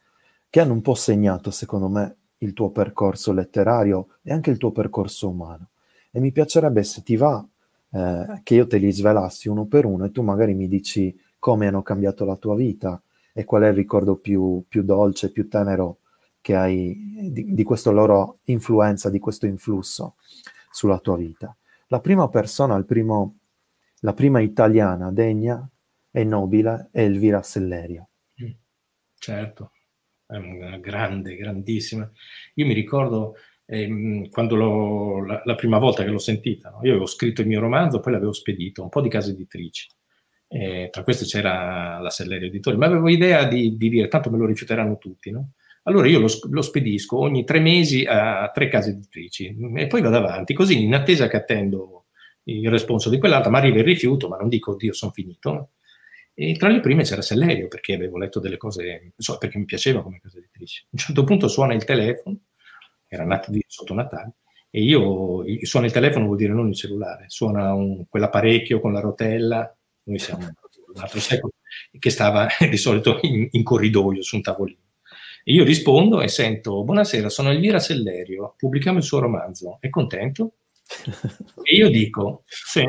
che 0.50 0.62
hanno 0.62 0.72
un 0.72 0.82
po' 0.82 0.96
segnato, 0.96 1.52
secondo 1.52 1.90
me, 1.90 2.16
il 2.38 2.54
tuo 2.54 2.70
percorso 2.70 3.34
letterario 3.34 4.08
e 4.22 4.32
anche 4.32 4.52
il 4.52 4.58
tuo 4.58 4.72
percorso 4.72 5.28
umano. 5.28 5.72
E 6.12 6.22
mi 6.22 6.32
piacerebbe, 6.32 6.82
se 6.84 7.04
ti 7.04 7.18
va, 7.18 7.46
eh, 7.92 8.42
che 8.44 8.56
io 8.56 8.68
te 8.68 8.78
li 8.78 8.92
svelassi 8.92 9.50
uno 9.50 9.66
per 9.66 9.86
uno 9.86 10.06
e 10.06 10.12
tu 10.12 10.22
magari 10.22 10.54
mi 10.54 10.68
dici 10.68 11.18
come 11.38 11.68
hanno 11.68 11.82
cambiato 11.82 12.24
la 12.26 12.36
tua 12.36 12.56
vita 12.56 13.02
e 13.34 13.44
qual 13.44 13.64
è 13.64 13.68
il 13.68 13.74
ricordo 13.74 14.16
più, 14.18 14.64
più 14.68 14.84
dolce, 14.84 15.32
più 15.32 15.48
tenero 15.48 16.00
che 16.42 16.56
hai 16.56 17.30
di, 17.32 17.54
di 17.54 17.64
questa 17.64 17.92
loro 17.92 18.40
influenza, 18.46 19.10
di 19.10 19.20
questo 19.20 19.46
influsso 19.46 20.16
sulla 20.70 21.00
tua 21.00 21.18
vita. 21.18 21.56
La 21.88 22.00
prima 22.00 22.30
persona, 22.30 22.82
primo, 22.84 23.38
la 24.00 24.14
prima 24.14 24.40
italiana 24.40 25.12
degna 25.12 25.68
e 26.10 26.24
nobile 26.24 26.90
è 26.92 27.02
Elvira 27.02 27.42
Sellerio. 27.42 28.10
Mm, 28.42 28.52
certo, 29.18 29.72
è 30.26 30.38
una 30.38 30.78
grande, 30.78 31.36
grandissima. 31.36 32.10
Io 32.56 32.66
mi 32.66 32.74
ricordo 32.74 33.36
eh, 33.66 34.28
quando 34.30 34.56
la, 35.26 35.42
la, 35.44 35.56
prima 35.56 35.78
volta 35.78 36.04
che 36.04 36.10
l'ho 36.10 36.18
sentita, 36.18 36.70
no? 36.70 36.80
io 36.84 36.92
avevo 36.92 37.06
scritto 37.06 37.42
il 37.42 37.48
mio 37.48 37.60
romanzo, 37.60 38.00
poi 38.00 38.14
l'avevo 38.14 38.34
spedito 38.34 38.82
a 38.82 38.84
un 38.86 38.90
po' 38.90 39.02
di 39.02 39.10
case 39.10 39.32
editrici. 39.32 39.88
Eh, 40.48 40.90
tra 40.92 41.04
queste 41.04 41.26
c'era 41.26 42.00
la 42.00 42.10
Sellerio 42.10 42.48
Editori, 42.48 42.76
ma 42.76 42.86
avevo 42.86 43.08
idea 43.08 43.46
di, 43.46 43.78
di, 43.78 43.90
dire, 43.90 44.10
tanto 44.10 44.30
me 44.30 44.38
lo 44.38 44.46
rifiuteranno 44.46 44.98
tutti, 44.98 45.32
no? 45.32 45.52
Allora 45.84 46.08
io 46.08 46.20
lo, 46.20 46.28
lo, 46.50 46.62
spedisco 46.62 47.18
ogni 47.18 47.44
tre 47.44 47.60
mesi 47.60 48.06
a 48.06 48.52
tre 48.54 48.68
case 48.68 48.92
editrici 48.92 49.56
e 49.76 49.88
poi 49.88 50.02
vado 50.02 50.18
avanti, 50.18 50.54
così 50.54 50.84
in 50.84 50.94
attesa 50.94 51.28
che 51.28 51.38
attendo 51.38 52.02
il 52.44 52.70
responso 52.70 53.10
di 53.10 53.18
quell'altra, 53.18 53.50
ma 53.50 53.60
arriva 53.60 53.78
il 53.78 53.84
rifiuto, 53.84 54.28
ma 54.28 54.38
non 54.38 54.50
dico, 54.50 54.76
Dio, 54.76 54.94
sono 54.94 55.12
finito. 55.12 55.72
E 56.34 56.56
tra 56.56 56.70
le 56.70 56.80
prime 56.80 57.04
c'era 57.04 57.22
Sellerio, 57.22 57.68
perché 57.68 57.94
avevo 57.94 58.18
letto 58.18 58.40
delle 58.40 58.58
cose, 58.58 59.14
so, 59.18 59.38
perché 59.38 59.58
mi 59.58 59.66
piaceva 59.66 60.02
come 60.02 60.20
casa 60.20 60.38
editrice. 60.38 60.84
A 60.86 60.88
un 60.92 61.00
certo 61.00 61.24
punto 61.24 61.48
suona 61.48 61.74
il 61.74 61.84
telefono, 61.84 62.38
era 63.14 63.26
nato 63.26 63.52
di, 63.52 63.62
sotto 63.68 63.94
Natale, 63.94 64.36
e 64.70 64.82
io, 64.82 65.44
suona 65.64 65.86
il 65.86 65.92
telefono 65.92 66.26
vuol 66.26 66.38
dire 66.38 66.54
non 66.54 66.70
il 66.70 66.76
cellulare, 66.76 67.26
suona 67.28 67.74
un, 67.74 68.08
quell'apparecchio 68.08 68.80
con 68.80 68.94
la 68.94 69.02
rotella, 69.02 69.76
noi 70.04 70.18
siamo 70.18 70.46
un 70.46 71.02
altro 71.02 71.20
secolo, 71.20 71.54
che 72.00 72.10
stava 72.10 72.48
di 72.70 72.78
solito 72.78 73.20
in, 73.24 73.50
in 73.52 73.64
corridoio 73.64 74.22
su 74.22 74.38
un 74.38 74.42
tavolino. 74.42 74.80
E 75.44 75.52
io 75.52 75.66
rispondo 75.66 76.22
e 76.22 76.30
sento, 76.30 76.86
buonasera, 76.86 77.28
sono 77.28 77.50
Elvira 77.50 77.80
Sellerio, 77.80 78.54
pubblichiamo 78.56 79.00
il 79.00 79.04
suo 79.04 79.20
romanzo, 79.20 79.78
è 79.82 79.90
contento? 79.90 80.54
E 81.64 81.76
io 81.76 81.90
dico, 81.90 82.44
sì, 82.48 82.86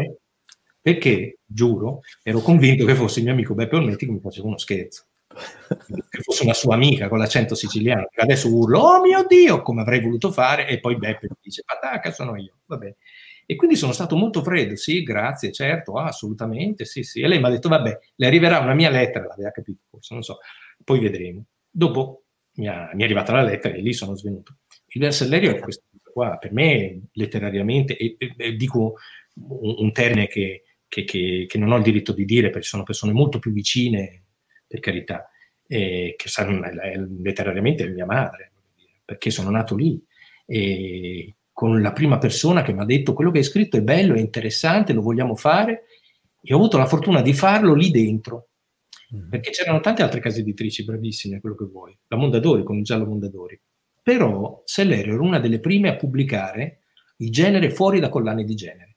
perché, 0.80 1.38
giuro, 1.44 2.00
ero 2.22 2.40
convinto 2.40 2.84
che 2.84 2.94
fosse 2.94 3.18
il 3.18 3.24
mio 3.24 3.34
amico 3.34 3.54
Beppe 3.54 3.76
Ormetti 3.76 4.06
che 4.06 4.12
mi 4.12 4.20
faceva 4.20 4.46
uno 4.46 4.58
scherzo. 4.58 5.06
Che 6.10 6.20
fosse 6.22 6.44
una 6.44 6.54
sua 6.54 6.74
amica 6.74 7.08
con 7.08 7.18
l'accento 7.18 7.54
siciliano. 7.54 8.08
Adesso 8.14 8.52
urlo, 8.52 8.78
oh 8.78 9.00
mio 9.00 9.24
Dio, 9.26 9.62
come 9.62 9.82
avrei 9.82 10.00
voluto 10.00 10.30
fare, 10.30 10.68
e 10.68 10.80
poi 10.80 10.96
Beppe 10.96 11.28
dice, 11.40 11.62
patacca, 11.64 12.10
sono 12.12 12.36
io. 12.36 12.58
Vabbè. 12.66 12.94
E 13.44 13.56
quindi 13.56 13.76
sono 13.76 13.92
stato 13.92 14.16
molto 14.16 14.42
freddo, 14.42 14.76
sì, 14.76 15.02
grazie, 15.02 15.50
certo, 15.52 15.94
ah, 15.94 16.06
assolutamente, 16.06 16.84
sì, 16.84 17.02
sì. 17.02 17.20
E 17.20 17.28
lei 17.28 17.38
mi 17.38 17.46
ha 17.46 17.50
detto, 17.50 17.68
vabbè, 17.68 17.98
le 18.14 18.26
arriverà 18.26 18.60
una 18.60 18.74
mia 18.74 18.88
lettera, 18.88 19.26
l'aveva 19.26 19.50
capito 19.50 19.82
forse, 19.90 20.14
non 20.14 20.22
so, 20.22 20.38
poi 20.84 21.00
vedremo. 21.00 21.46
Dopo 21.70 22.24
mi, 22.54 22.68
ha, 22.68 22.90
mi 22.94 23.02
è 23.02 23.04
arrivata 23.04 23.32
la 23.32 23.42
lettera 23.42 23.74
e 23.74 23.80
lì 23.80 23.92
sono 23.92 24.16
svenuto. 24.16 24.58
Il 24.86 25.00
Versellerio 25.00 25.50
è 25.50 25.58
questo 25.58 25.84
qua, 26.12 26.36
per 26.36 26.52
me 26.52 27.08
letterariamente, 27.12 27.96
e, 27.96 28.14
e, 28.18 28.34
e 28.36 28.56
dico 28.56 28.96
un, 29.34 29.74
un 29.78 29.92
termine 29.92 30.26
che, 30.26 30.64
che, 30.86 31.04
che, 31.04 31.46
che, 31.48 31.58
non 31.58 31.72
ho 31.72 31.76
il 31.76 31.82
diritto 31.82 32.12
di 32.12 32.24
dire 32.24 32.50
perché 32.50 32.66
sono 32.66 32.82
persone 32.82 33.12
molto 33.12 33.38
più 33.38 33.50
vicine, 33.52 34.21
per 34.72 34.80
carità, 34.80 35.28
che 35.66 36.16
sanno, 36.24 36.60
letterariamente 37.20 37.84
è 37.84 37.88
mia 37.88 38.06
madre, 38.06 38.52
perché 39.04 39.30
sono 39.30 39.50
nato 39.50 39.76
lì. 39.76 40.02
E 40.46 41.34
con 41.52 41.82
la 41.82 41.92
prima 41.92 42.16
persona 42.16 42.62
che 42.62 42.72
mi 42.72 42.80
ha 42.80 42.86
detto 42.86 43.12
quello 43.12 43.30
che 43.30 43.38
hai 43.38 43.44
scritto 43.44 43.76
è 43.76 43.82
bello, 43.82 44.14
è 44.14 44.18
interessante, 44.18 44.94
lo 44.94 45.02
vogliamo 45.02 45.36
fare, 45.36 45.84
e 46.40 46.54
ho 46.54 46.56
avuto 46.56 46.78
la 46.78 46.86
fortuna 46.86 47.20
di 47.20 47.34
farlo 47.34 47.74
lì 47.74 47.90
dentro 47.90 48.48
Mm. 49.14 49.28
perché 49.28 49.50
c'erano 49.50 49.80
tante 49.80 50.02
altre 50.02 50.20
case 50.20 50.40
editrici 50.40 50.84
bravissime, 50.84 51.38
quello 51.38 51.54
che 51.54 51.66
vuoi, 51.66 51.94
la 52.06 52.16
Mondadori 52.16 52.62
con 52.62 52.78
il 52.78 52.82
giallo 52.82 53.04
Mondadori, 53.04 53.60
però 54.02 54.62
Sellerio 54.64 55.12
era 55.12 55.22
una 55.22 55.38
delle 55.38 55.60
prime 55.60 55.90
a 55.90 55.96
pubblicare 55.96 56.84
il 57.18 57.30
genere 57.30 57.68
fuori 57.70 58.00
da 58.00 58.08
collane 58.08 58.44
di 58.44 58.54
genere. 58.54 58.96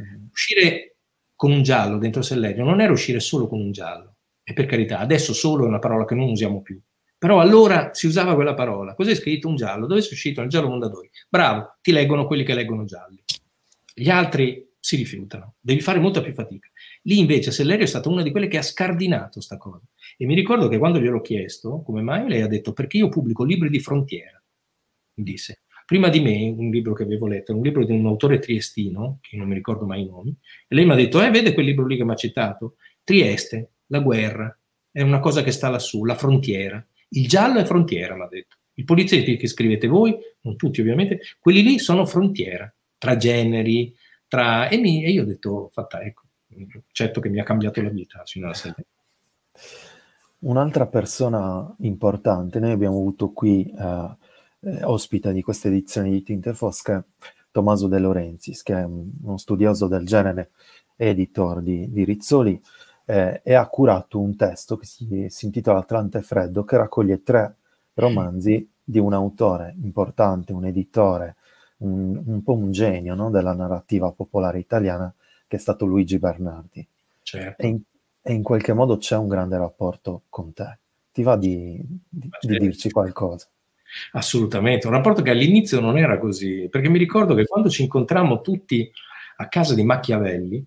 Mm. 0.00 0.26
Uscire 0.32 0.96
con 1.36 1.52
un 1.52 1.62
giallo 1.62 1.98
dentro 1.98 2.20
Sellerio 2.20 2.64
non 2.64 2.80
era 2.80 2.90
uscire 2.90 3.20
solo 3.20 3.46
con 3.46 3.60
un 3.60 3.70
giallo, 3.70 4.13
e 4.44 4.52
per 4.52 4.66
carità, 4.66 4.98
adesso 4.98 5.32
solo 5.32 5.64
è 5.64 5.68
una 5.68 5.78
parola 5.78 6.04
che 6.04 6.14
non 6.14 6.28
usiamo 6.28 6.60
più, 6.60 6.78
però 7.18 7.40
allora 7.40 7.94
si 7.94 8.06
usava 8.06 8.34
quella 8.34 8.52
parola. 8.52 8.94
Cos'è 8.94 9.14
scritto 9.14 9.48
un 9.48 9.56
giallo? 9.56 9.86
Dove 9.86 10.02
sei 10.02 10.12
uscito? 10.12 10.42
Il 10.42 10.50
giallo 10.50 10.68
Mondadori. 10.68 11.10
Bravo, 11.28 11.78
ti 11.80 11.90
leggono 11.90 12.26
quelli 12.26 12.44
che 12.44 12.52
leggono 12.52 12.84
gialli. 12.84 13.22
Gli 13.94 14.10
altri 14.10 14.72
si 14.78 14.96
rifiutano, 14.96 15.54
devi 15.60 15.80
fare 15.80 15.98
molta 15.98 16.20
più 16.20 16.34
fatica. 16.34 16.68
Lì 17.04 17.18
invece 17.18 17.50
Sellerio 17.50 17.84
è 17.84 17.88
stata 17.88 18.10
una 18.10 18.20
di 18.20 18.30
quelle 18.30 18.48
che 18.48 18.58
ha 18.58 18.62
scardinato 18.62 19.40
sta 19.40 19.56
cosa. 19.56 19.82
E 20.18 20.26
mi 20.26 20.34
ricordo 20.34 20.68
che 20.68 20.76
quando 20.76 21.00
gliel'ho 21.00 21.22
chiesto 21.22 21.80
come 21.80 22.02
mai, 22.02 22.28
lei 22.28 22.42
ha 22.42 22.46
detto 22.46 22.74
perché 22.74 22.98
io 22.98 23.08
pubblico 23.08 23.44
libri 23.44 23.70
di 23.70 23.80
frontiera, 23.80 24.42
mi 25.14 25.24
disse. 25.24 25.62
Prima 25.86 26.08
di 26.10 26.20
me, 26.20 26.48
un 26.48 26.70
libro 26.70 26.92
che 26.92 27.02
avevo 27.02 27.26
letto, 27.26 27.54
un 27.54 27.62
libro 27.62 27.84
di 27.84 27.92
un 27.92 28.06
autore 28.06 28.38
triestino, 28.38 29.18
che 29.22 29.36
non 29.36 29.48
mi 29.48 29.54
ricordo 29.54 29.86
mai 29.86 30.02
i 30.02 30.06
nomi, 30.06 30.36
e 30.66 30.74
lei 30.74 30.84
mi 30.84 30.92
ha 30.92 30.96
detto, 30.96 31.22
eh, 31.22 31.30
vede 31.30 31.54
quel 31.54 31.66
libro 31.66 31.86
lì 31.86 31.96
che 31.96 32.04
mi 32.04 32.12
ha 32.12 32.16
citato? 32.16 32.76
Trieste, 33.02 33.73
la 33.86 34.00
guerra, 34.00 34.56
è 34.90 35.02
una 35.02 35.20
cosa 35.20 35.42
che 35.42 35.50
sta 35.50 35.68
lassù, 35.68 36.04
la 36.04 36.14
frontiera. 36.14 36.84
Il 37.10 37.28
giallo 37.28 37.58
è 37.58 37.64
frontiera, 37.64 38.14
mi 38.14 38.22
ha 38.22 38.28
detto. 38.28 38.56
I 38.74 38.84
poliziotti 38.84 39.36
che 39.36 39.46
scrivete 39.46 39.86
voi, 39.86 40.16
non 40.40 40.56
tutti 40.56 40.80
ovviamente, 40.80 41.20
quelli 41.38 41.62
lì 41.62 41.78
sono 41.78 42.06
frontiera, 42.06 42.72
tra 42.98 43.16
generi, 43.16 43.94
tra... 44.26 44.68
E, 44.68 44.78
mi, 44.78 45.04
e 45.04 45.10
io 45.10 45.22
ho 45.22 45.26
detto, 45.26 45.68
fatta, 45.72 46.00
ecco, 46.00 46.22
certo 46.90 47.20
che 47.20 47.28
mi 47.28 47.40
ha 47.40 47.44
cambiato 47.44 47.82
la 47.82 47.88
vita 47.88 48.22
alla 48.34 48.54
sede. 48.54 48.86
Un'altra 50.40 50.86
persona 50.86 51.74
importante, 51.80 52.58
noi 52.58 52.72
abbiamo 52.72 52.98
avuto 52.98 53.32
qui 53.32 53.64
eh, 53.64 54.16
eh, 54.60 54.84
ospite 54.84 55.32
di 55.32 55.42
questa 55.42 55.68
edizione 55.68 56.10
di 56.10 56.22
Tinte 56.22 56.52
Fosche 56.52 57.04
Tommaso 57.50 57.86
De 57.86 57.98
Laurentiis, 57.98 58.62
che 58.62 58.74
è 58.74 58.84
uno 58.84 59.36
studioso 59.36 59.86
del 59.86 60.04
genere, 60.04 60.50
editor 60.96 61.62
di, 61.62 61.90
di 61.90 62.04
Rizzoli, 62.04 62.60
eh, 63.04 63.40
e 63.42 63.54
ha 63.54 63.66
curato 63.66 64.20
un 64.20 64.36
testo 64.36 64.76
che 64.76 64.86
si, 64.86 65.26
si 65.28 65.46
intitola 65.46 65.80
Atlante 65.80 66.22
Freddo, 66.22 66.64
che 66.64 66.76
raccoglie 66.76 67.22
tre 67.22 67.56
romanzi 67.94 68.68
di 68.82 68.98
un 68.98 69.12
autore 69.12 69.74
importante, 69.82 70.52
un 70.52 70.66
editore, 70.66 71.36
un, 71.78 72.22
un 72.24 72.42
po' 72.42 72.54
un 72.54 72.70
genio 72.70 73.14
no, 73.14 73.30
della 73.30 73.54
narrativa 73.54 74.10
popolare 74.10 74.58
italiana, 74.58 75.12
che 75.46 75.56
è 75.56 75.58
stato 75.58 75.86
Luigi 75.86 76.18
Bernardi. 76.18 76.86
Certo. 77.22 77.62
E 77.62 77.66
in, 77.66 77.80
e 78.22 78.32
in 78.32 78.42
qualche 78.42 78.72
modo 78.72 78.96
c'è 78.96 79.16
un 79.16 79.28
grande 79.28 79.56
rapporto 79.56 80.22
con 80.28 80.52
te. 80.52 80.78
Ti 81.12 81.22
va 81.22 81.36
di, 81.36 81.80
di, 82.08 82.28
di 82.40 82.58
dirci 82.58 82.90
qualcosa? 82.90 83.46
Assolutamente, 84.12 84.88
un 84.88 84.94
rapporto 84.94 85.22
che 85.22 85.30
all'inizio 85.30 85.78
non 85.80 85.96
era 85.96 86.18
così, 86.18 86.68
perché 86.68 86.88
mi 86.88 86.98
ricordo 86.98 87.34
che 87.34 87.46
quando 87.46 87.70
ci 87.70 87.82
incontrammo 87.82 88.40
tutti 88.40 88.90
a 89.36 89.48
casa 89.48 89.74
di 89.74 89.84
Machiavelli, 89.84 90.64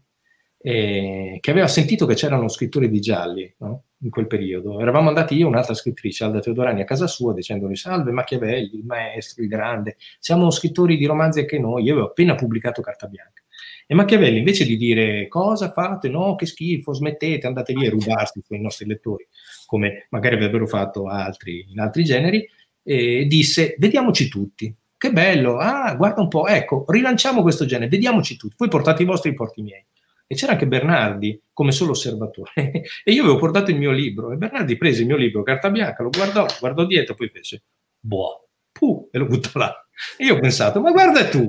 eh, 0.60 1.38
che 1.40 1.52
aveva 1.52 1.68
sentito 1.68 2.06
che 2.06 2.16
c'erano 2.16 2.48
scrittori 2.50 2.90
di 2.90 3.00
gialli 3.00 3.54
no? 3.60 3.84
in 4.02 4.10
quel 4.10 4.28
periodo, 4.28 4.80
eravamo 4.80 5.08
andati 5.10 5.36
io 5.36 5.46
e 5.46 5.50
un'altra 5.50 5.74
scrittrice, 5.74 6.24
Alda 6.24 6.40
Teodorani, 6.40 6.82
a 6.82 6.86
casa 6.86 7.08
sua 7.08 7.34
dicendogli 7.34 7.76
salve 7.76 8.12
Machiavelli, 8.12 8.78
il 8.78 8.86
maestro, 8.86 9.44
il 9.44 9.50
grande, 9.50 9.98
siamo 10.20 10.50
scrittori 10.52 10.98
di 10.98 11.06
romanzi 11.06 11.40
anche 11.40 11.60
noi, 11.60 11.84
io 11.84 11.94
avevo 11.94 12.08
appena 12.08 12.36
pubblicato 12.36 12.82
Carta 12.82 13.08
Bianca. 13.08 13.42
E 13.90 13.96
Machiavelli 13.96 14.40
invece 14.40 14.66
di 14.66 14.76
dire 14.76 15.28
cosa 15.30 15.72
fate, 15.72 16.10
no, 16.10 16.36
che 16.36 16.46
schifo, 16.46 16.94
smettete, 16.94 17.48
andate 17.48 17.74
via 17.74 17.88
e 17.88 17.92
rubarsi 17.92 18.42
con 18.46 18.58
i 18.58 18.62
nostri 18.62 18.86
lettori, 18.86 19.26
come 19.66 20.08
magari 20.10 20.36
avrebbero 20.36 20.68
fatto 20.68 21.08
altri 21.08 21.66
in 21.70 21.80
altri 21.80 22.04
generi, 22.04 22.46
eh, 22.84 23.26
disse 23.26 23.76
vediamoci 23.78 24.28
tutti. 24.28 24.76
Che 24.98 25.12
bello, 25.12 25.58
ah, 25.58 25.96
guarda 25.96 26.22
un 26.22 26.28
po', 26.28 26.48
ecco, 26.48 26.84
rilanciamo 26.88 27.44
questo 27.44 27.66
genere, 27.66 27.90
vediamoci 27.90 28.36
tutti, 28.36 28.56
poi 28.58 28.68
portate 28.68 29.04
i 29.04 29.06
vostri, 29.06 29.34
porti 29.34 29.60
i 29.62 29.64
miei. 29.64 29.86
E 30.28 30.36
c'era 30.36 30.52
anche 30.54 30.68
Bernardi 30.68 31.42
come 31.54 31.72
solo 31.72 31.92
osservatore. 31.92 32.52
e 33.04 33.12
io 33.12 33.24
avevo 33.24 33.38
portato 33.38 33.72
il 33.72 33.78
mio 33.78 33.92
libro, 33.92 34.32
e 34.32 34.36
Bernardi 34.36 34.78
prese 34.78 35.02
il 35.02 35.08
mio 35.08 35.16
libro, 35.16 35.44
carta 35.44 35.70
bianca, 35.70 36.04
lo 36.04 36.10
guardò, 36.10 36.46
guardò 36.60 36.86
dietro, 36.86 37.16
poi 37.16 37.30
fece, 37.30 37.64
boh, 38.00 38.50
puh, 38.72 39.10
e 39.12 39.18
lo 39.18 39.26
buttò 39.26 39.58
là. 39.58 39.88
E 40.18 40.26
io 40.26 40.36
ho 40.36 40.40
pensato, 40.40 40.80
ma 40.82 40.92
guarda 40.92 41.28
tu, 41.28 41.48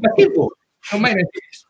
ma 0.00 0.12
che 0.12 0.26
vuoi? 0.26 0.48
Non 0.92 1.00
mai 1.00 1.14
neanche 1.14 1.38
visto. 1.48 1.68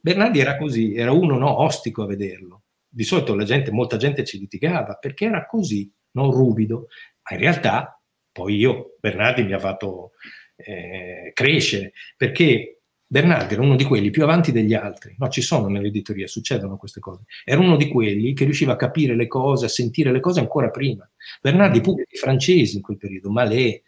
Bernardi 0.00 0.38
era 0.38 0.56
così, 0.56 0.94
era 0.94 1.12
uno 1.12 1.36
no, 1.36 1.62
ostico 1.62 2.02
a 2.02 2.06
vederlo. 2.06 2.62
Di 2.88 3.04
solito 3.04 3.34
la 3.34 3.44
gente, 3.44 3.70
molta 3.70 3.96
gente 3.96 4.24
ci 4.24 4.38
litigava 4.38 4.94
perché 4.94 5.26
era 5.26 5.46
così, 5.46 5.92
non 6.12 6.30
ruvido, 6.30 6.88
ma 7.28 7.36
in 7.36 7.42
realtà 7.42 7.98
poi 8.34 8.56
io, 8.56 8.96
Bernardi 8.98 9.44
mi 9.44 9.52
ha 9.52 9.60
fatto 9.60 10.10
eh, 10.56 11.30
crescere, 11.32 11.92
perché 12.16 12.73
Bernardi 13.14 13.54
era 13.54 13.62
uno 13.62 13.76
di 13.76 13.84
quelli 13.84 14.10
più 14.10 14.24
avanti 14.24 14.50
degli 14.50 14.74
altri, 14.74 15.14
no, 15.18 15.28
ci 15.28 15.40
sono 15.40 15.68
nell'editoria, 15.68 16.26
succedono 16.26 16.76
queste 16.76 16.98
cose, 16.98 17.26
era 17.44 17.60
uno 17.60 17.76
di 17.76 17.86
quelli 17.86 18.34
che 18.34 18.42
riusciva 18.42 18.72
a 18.72 18.76
capire 18.76 19.14
le 19.14 19.28
cose, 19.28 19.66
a 19.66 19.68
sentire 19.68 20.10
le 20.10 20.18
cose 20.18 20.40
ancora 20.40 20.68
prima. 20.70 21.08
Bernardi 21.40 21.80
pubblica 21.80 22.10
i 22.12 22.18
francesi 22.18 22.74
in 22.74 22.82
quel 22.82 22.96
periodo, 22.96 23.30
Malé, 23.30 23.82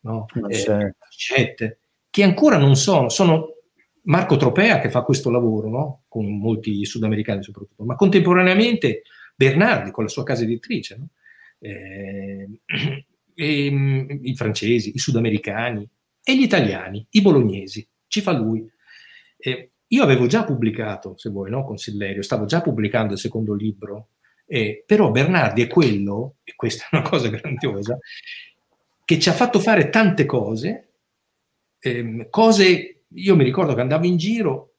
no? 0.00 0.24
eh, 0.48 1.76
che 2.08 2.22
ancora 2.22 2.56
non 2.56 2.74
sono, 2.74 3.10
sono 3.10 3.56
Marco 4.04 4.36
Tropea 4.36 4.80
che 4.80 4.88
fa 4.88 5.02
questo 5.02 5.28
lavoro, 5.28 5.68
no? 5.68 6.02
con 6.08 6.38
molti 6.38 6.82
sudamericani 6.86 7.42
soprattutto, 7.42 7.84
ma 7.84 7.96
contemporaneamente 7.96 9.02
Bernardi 9.36 9.90
con 9.90 10.04
la 10.04 10.10
sua 10.10 10.22
casa 10.22 10.44
editrice, 10.44 10.96
no? 10.96 11.08
eh, 11.58 12.48
e, 13.34 13.66
ehm, 13.66 14.20
i 14.22 14.34
francesi, 14.34 14.92
i 14.94 14.98
sudamericani 14.98 15.86
e 16.24 16.34
gli 16.34 16.44
italiani, 16.44 17.06
i 17.10 17.20
bolognesi, 17.20 17.86
ci 18.10 18.20
fa 18.20 18.32
lui. 18.32 18.68
Eh, 19.38 19.70
io 19.86 20.02
avevo 20.02 20.26
già 20.26 20.44
pubblicato, 20.44 21.16
se 21.16 21.30
vuoi, 21.30 21.50
no, 21.50 21.64
con 21.64 21.78
Sillerio, 21.78 22.22
stavo 22.22 22.44
già 22.44 22.60
pubblicando 22.60 23.14
il 23.14 23.18
secondo 23.18 23.54
libro, 23.54 24.10
eh, 24.46 24.82
però 24.84 25.10
Bernardi 25.10 25.62
è 25.62 25.68
quello, 25.68 26.36
e 26.44 26.54
questa 26.56 26.84
è 26.90 26.96
una 26.96 27.08
cosa 27.08 27.28
grandiosa, 27.28 27.98
che 29.04 29.18
ci 29.18 29.28
ha 29.28 29.32
fatto 29.32 29.60
fare 29.60 29.88
tante 29.88 30.26
cose, 30.26 30.88
eh, 31.78 32.26
cose, 32.30 33.04
io 33.08 33.36
mi 33.36 33.44
ricordo 33.44 33.74
che 33.74 33.80
andavo 33.80 34.06
in 34.06 34.16
giro 34.16 34.74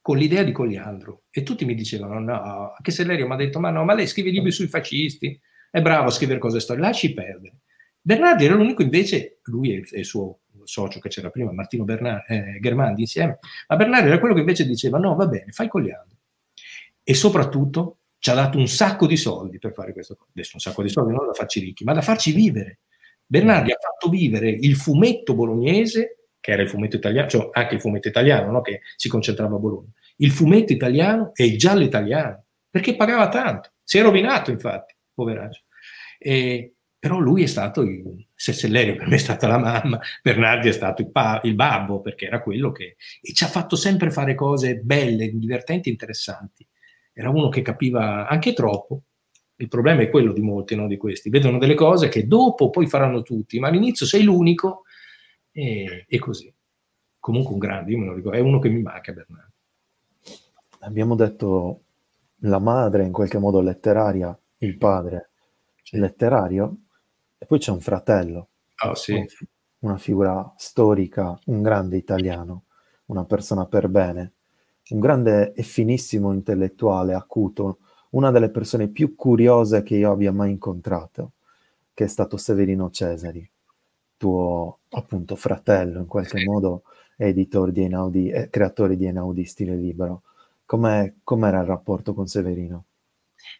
con 0.00 0.18
l'idea 0.18 0.42
di 0.42 0.52
Cogliandro 0.52 1.24
e 1.30 1.42
tutti 1.42 1.64
mi 1.64 1.74
dicevano, 1.74 2.18
no, 2.18 2.72
anche 2.76 2.90
Sellerio 2.90 3.26
mi 3.26 3.34
ha 3.34 3.36
detto, 3.36 3.60
ma 3.60 3.70
no, 3.70 3.84
ma 3.84 3.94
lei 3.94 4.06
scrive 4.06 4.30
libri 4.30 4.50
sui 4.50 4.68
fascisti, 4.68 5.38
è 5.70 5.80
bravo 5.80 6.08
a 6.08 6.12
scrivere 6.12 6.38
cose 6.38 6.60
storiche, 6.60 6.86
lasci 6.86 7.14
perdere. 7.14 7.58
Bernardi 8.00 8.44
era 8.44 8.54
l'unico 8.54 8.82
invece, 8.82 9.40
lui 9.44 9.74
e 9.74 9.98
il 9.98 10.04
suo 10.04 10.40
socio 10.68 11.00
che 11.00 11.08
c'era 11.08 11.30
prima, 11.30 11.50
Martino 11.50 11.84
Bernardi, 11.84 12.34
eh, 12.34 12.58
Germandi 12.60 13.00
insieme, 13.00 13.38
ma 13.66 13.76
Bernardi 13.76 14.08
era 14.08 14.18
quello 14.18 14.34
che 14.34 14.40
invece 14.40 14.66
diceva 14.66 14.98
no, 14.98 15.14
va 15.14 15.26
bene, 15.26 15.50
fai 15.50 15.68
Cogliando. 15.68 16.16
E 17.02 17.14
soprattutto 17.14 18.00
ci 18.18 18.30
ha 18.30 18.34
dato 18.34 18.58
un 18.58 18.68
sacco 18.68 19.06
di 19.06 19.16
soldi 19.16 19.58
per 19.58 19.72
fare 19.72 19.92
questo. 19.92 20.18
Adesso 20.30 20.50
un 20.54 20.60
sacco 20.60 20.82
di 20.82 20.90
soldi 20.90 21.14
non 21.14 21.26
da 21.26 21.32
farci 21.32 21.60
ricchi, 21.60 21.84
ma 21.84 21.94
da 21.94 22.02
farci 22.02 22.32
vivere. 22.32 22.80
Bernardi 23.24 23.70
ha 23.70 23.78
fatto 23.80 24.10
vivere 24.10 24.50
il 24.50 24.76
fumetto 24.76 25.34
bolognese, 25.34 26.24
che 26.40 26.52
era 26.52 26.62
il 26.62 26.68
fumetto 26.68 26.96
italiano, 26.96 27.28
cioè 27.28 27.48
anche 27.52 27.74
il 27.74 27.80
fumetto 27.80 28.08
italiano, 28.08 28.50
no? 28.50 28.60
che 28.60 28.80
si 28.96 29.08
concentrava 29.08 29.56
a 29.56 29.58
Bologna, 29.58 29.90
il 30.16 30.30
fumetto 30.30 30.72
italiano 30.72 31.30
e 31.34 31.46
il 31.46 31.58
giallo 31.58 31.82
italiano, 31.82 32.44
perché 32.68 32.94
pagava 32.96 33.28
tanto. 33.28 33.72
Si 33.82 33.98
è 33.98 34.02
rovinato, 34.02 34.50
infatti, 34.50 34.94
poveraccio. 35.14 35.62
E, 36.18 36.74
però 36.98 37.18
lui 37.18 37.42
è 37.42 37.46
stato, 37.46 37.82
il, 37.82 38.26
se 38.40 38.52
Sellerio 38.52 38.94
per 38.94 39.08
me 39.08 39.16
è 39.16 39.18
stata 39.18 39.48
la 39.48 39.58
mamma, 39.58 39.98
Bernardi 40.22 40.68
è 40.68 40.72
stato 40.72 41.02
il, 41.02 41.10
pa, 41.10 41.40
il 41.42 41.56
babbo, 41.56 42.00
perché 42.00 42.26
era 42.26 42.40
quello 42.40 42.70
che... 42.70 42.94
E 43.20 43.32
ci 43.32 43.42
ha 43.42 43.48
fatto 43.48 43.74
sempre 43.74 44.12
fare 44.12 44.36
cose 44.36 44.76
belle, 44.76 45.28
divertenti, 45.36 45.88
interessanti. 45.88 46.64
Era 47.12 47.30
uno 47.30 47.48
che 47.48 47.62
capiva 47.62 48.28
anche 48.28 48.52
troppo. 48.52 49.02
Il 49.56 49.66
problema 49.66 50.02
è 50.02 50.08
quello 50.08 50.32
di 50.32 50.40
molti 50.40 50.76
no, 50.76 50.86
di 50.86 50.96
questi. 50.96 51.30
Vedono 51.30 51.58
delle 51.58 51.74
cose 51.74 52.08
che 52.08 52.28
dopo 52.28 52.70
poi 52.70 52.86
faranno 52.86 53.22
tutti, 53.22 53.58
ma 53.58 53.66
all'inizio 53.66 54.06
sei 54.06 54.22
l'unico 54.22 54.84
e, 55.50 56.04
e 56.06 56.18
così. 56.20 56.54
Comunque 57.18 57.54
un 57.54 57.58
grande, 57.58 57.90
io 57.90 57.98
me 57.98 58.06
lo 58.06 58.14
ricordo, 58.14 58.38
è 58.38 58.40
uno 58.40 58.60
che 58.60 58.68
mi 58.68 58.82
manca 58.82 59.12
Bernardi. 59.12 59.52
Abbiamo 60.82 61.16
detto 61.16 61.80
la 62.42 62.60
madre 62.60 63.02
in 63.02 63.10
qualche 63.10 63.38
modo 63.38 63.60
letteraria, 63.60 64.38
il 64.58 64.78
padre 64.78 65.30
letterario, 65.90 66.82
e 67.38 67.46
poi 67.46 67.58
c'è 67.58 67.70
un 67.70 67.80
fratello, 67.80 68.48
oh, 68.84 68.94
sì. 68.94 69.24
una 69.80 69.96
figura 69.96 70.52
storica, 70.56 71.38
un 71.46 71.62
grande 71.62 71.96
italiano, 71.96 72.64
una 73.06 73.24
persona 73.24 73.66
per 73.66 73.88
bene, 73.88 74.32
un 74.90 75.00
grande 75.00 75.52
e 75.52 75.62
finissimo 75.62 76.32
intellettuale, 76.32 77.14
acuto, 77.14 77.78
una 78.10 78.30
delle 78.30 78.50
persone 78.50 78.88
più 78.88 79.14
curiose 79.14 79.82
che 79.82 79.96
io 79.96 80.10
abbia 80.10 80.32
mai 80.32 80.50
incontrato, 80.50 81.32
che 81.94 82.04
è 82.04 82.08
stato 82.08 82.36
Severino 82.36 82.90
Cesari, 82.90 83.48
tuo 84.16 84.80
appunto 84.90 85.36
fratello, 85.36 86.00
in 86.00 86.06
qualche 86.06 86.38
sì. 86.38 86.44
modo 86.44 86.82
editor 87.16 87.70
di 87.70 87.82
Enaudi, 87.82 88.30
eh, 88.30 88.48
creatore 88.50 88.96
di 88.96 89.06
Enaudi 89.06 89.44
Stile 89.44 89.76
Libero. 89.76 90.22
Com'è, 90.64 91.14
com'era 91.22 91.60
il 91.60 91.66
rapporto 91.66 92.14
con 92.14 92.26
Severino? 92.26 92.84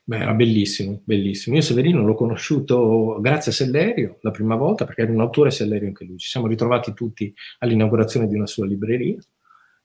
Beh, 0.04 0.18
era 0.18 0.34
bellissimo, 0.34 1.02
bellissimo. 1.04 1.56
Io 1.56 1.62
Severino 1.62 2.02
l'ho 2.02 2.14
conosciuto 2.14 3.18
grazie 3.20 3.52
a 3.52 3.54
Sellerio 3.54 4.18
la 4.22 4.30
prima 4.30 4.56
volta, 4.56 4.84
perché 4.84 5.02
era 5.02 5.12
un 5.12 5.20
autore 5.20 5.50
Sellerio 5.50 5.88
anche 5.88 6.04
lui. 6.04 6.18
Ci 6.18 6.28
siamo 6.28 6.46
ritrovati 6.46 6.94
tutti 6.94 7.32
all'inaugurazione 7.58 8.26
di 8.26 8.34
una 8.34 8.46
sua 8.46 8.66
libreria. 8.66 9.16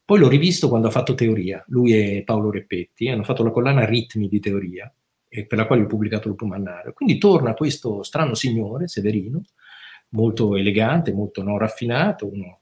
Poi 0.05 0.19
l'ho 0.19 0.27
rivisto 0.27 0.69
quando 0.69 0.87
ha 0.87 0.91
fatto 0.91 1.13
Teoria. 1.13 1.63
Lui 1.67 1.93
e 1.93 2.23
Paolo 2.25 2.51
Reppetti 2.51 3.07
hanno 3.09 3.23
fatto 3.23 3.43
la 3.43 3.51
collana 3.51 3.85
Ritmi 3.85 4.27
di 4.27 4.39
Teoria, 4.39 4.93
per 5.29 5.57
la 5.57 5.65
quale 5.65 5.83
ho 5.83 5.87
pubblicato 5.87 6.27
il 6.27 6.35
Pumannario. 6.35 6.93
Quindi 6.93 7.17
torna 7.17 7.53
questo 7.53 8.03
strano 8.03 8.33
signore, 8.33 8.87
Severino, 8.87 9.41
molto 10.09 10.55
elegante, 10.55 11.13
molto 11.13 11.41
no, 11.43 11.57
raffinato, 11.57 12.29
uno 12.31 12.59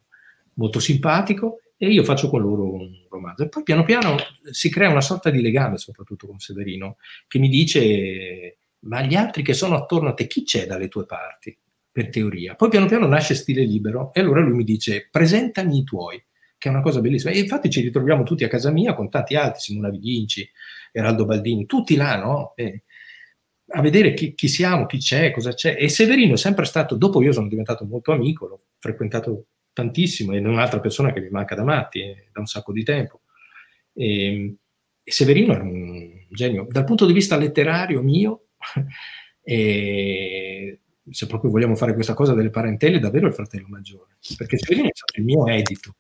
molto 0.55 0.79
simpatico, 0.79 1.60
e 1.83 1.89
io 1.89 2.03
faccio 2.03 2.29
con 2.29 2.41
loro 2.41 2.71
un 2.71 2.91
romanzo. 3.09 3.41
E 3.41 3.49
poi 3.49 3.63
piano 3.63 3.83
piano 3.83 4.15
si 4.51 4.69
crea 4.69 4.91
una 4.91 5.01
sorta 5.01 5.31
di 5.31 5.41
legame, 5.41 5.79
soprattutto 5.79 6.27
con 6.27 6.37
Severino, 6.37 6.97
che 7.27 7.39
mi 7.39 7.49
dice, 7.49 8.59
ma 8.81 9.01
gli 9.01 9.15
altri 9.15 9.41
che 9.41 9.55
sono 9.55 9.75
attorno 9.77 10.09
a 10.09 10.13
te, 10.13 10.27
chi 10.27 10.43
c'è 10.43 10.67
dalle 10.67 10.89
tue 10.89 11.07
parti? 11.07 11.57
Per 11.91 12.09
teoria. 12.09 12.53
Poi 12.53 12.69
piano 12.69 12.85
piano 12.85 13.07
nasce 13.07 13.33
Stile 13.33 13.63
Libero 13.63 14.13
e 14.13 14.19
allora 14.19 14.41
lui 14.41 14.57
mi 14.57 14.63
dice, 14.63 15.07
presentami 15.09 15.79
i 15.79 15.83
tuoi, 15.83 16.23
che 16.55 16.69
è 16.69 16.71
una 16.71 16.83
cosa 16.83 17.01
bellissima. 17.01 17.31
E 17.31 17.39
infatti 17.39 17.71
ci 17.71 17.81
ritroviamo 17.81 18.21
tutti 18.21 18.43
a 18.43 18.47
casa 18.47 18.69
mia 18.69 18.93
con 18.93 19.09
tanti 19.09 19.35
altri, 19.35 19.61
Simona 19.61 19.89
Viginci, 19.89 20.47
Eraldo 20.91 21.25
Baldini, 21.25 21.65
tutti 21.65 21.95
là, 21.95 22.15
no? 22.15 22.53
E, 22.55 22.83
a 23.73 23.81
vedere 23.81 24.13
chi, 24.13 24.35
chi, 24.35 24.47
siamo, 24.47 24.85
chi 24.85 24.99
c'è, 24.99 25.31
cosa 25.31 25.51
c'è. 25.55 25.75
E 25.79 25.89
Severino 25.89 26.35
è 26.35 26.37
sempre 26.37 26.65
stato, 26.65 26.95
dopo 26.95 27.23
io 27.23 27.31
sono 27.31 27.47
diventato 27.47 27.85
molto 27.85 28.11
amico, 28.11 28.45
l'ho 28.45 28.61
frequentato 28.77 29.45
tantissimo, 29.73 30.33
ed 30.33 30.45
è 30.45 30.47
un'altra 30.47 30.79
persona 30.79 31.11
che 31.13 31.21
mi 31.21 31.29
manca 31.29 31.55
da 31.55 31.63
matti 31.63 32.01
eh, 32.01 32.29
da 32.31 32.39
un 32.39 32.45
sacco 32.45 32.71
di 32.71 32.83
tempo. 32.83 33.21
E, 33.93 34.55
e, 35.03 35.11
Severino 35.11 35.53
era 35.53 35.63
un 35.63 36.25
genio. 36.29 36.67
Dal 36.69 36.83
punto 36.83 37.05
di 37.05 37.13
vista 37.13 37.37
letterario 37.37 38.01
mio, 38.01 38.47
e, 39.43 40.79
se 41.09 41.27
proprio 41.27 41.51
vogliamo 41.51 41.75
fare 41.75 41.93
questa 41.93 42.13
cosa 42.13 42.33
delle 42.33 42.49
parentele, 42.49 42.99
davvero 42.99 43.27
il 43.27 43.33
fratello 43.33 43.67
maggiore, 43.67 44.17
perché 44.37 44.57
Severino 44.57 44.89
è 44.89 44.95
stato 44.95 45.19
il 45.19 45.25
mio 45.25 45.47
editor. 45.47 45.95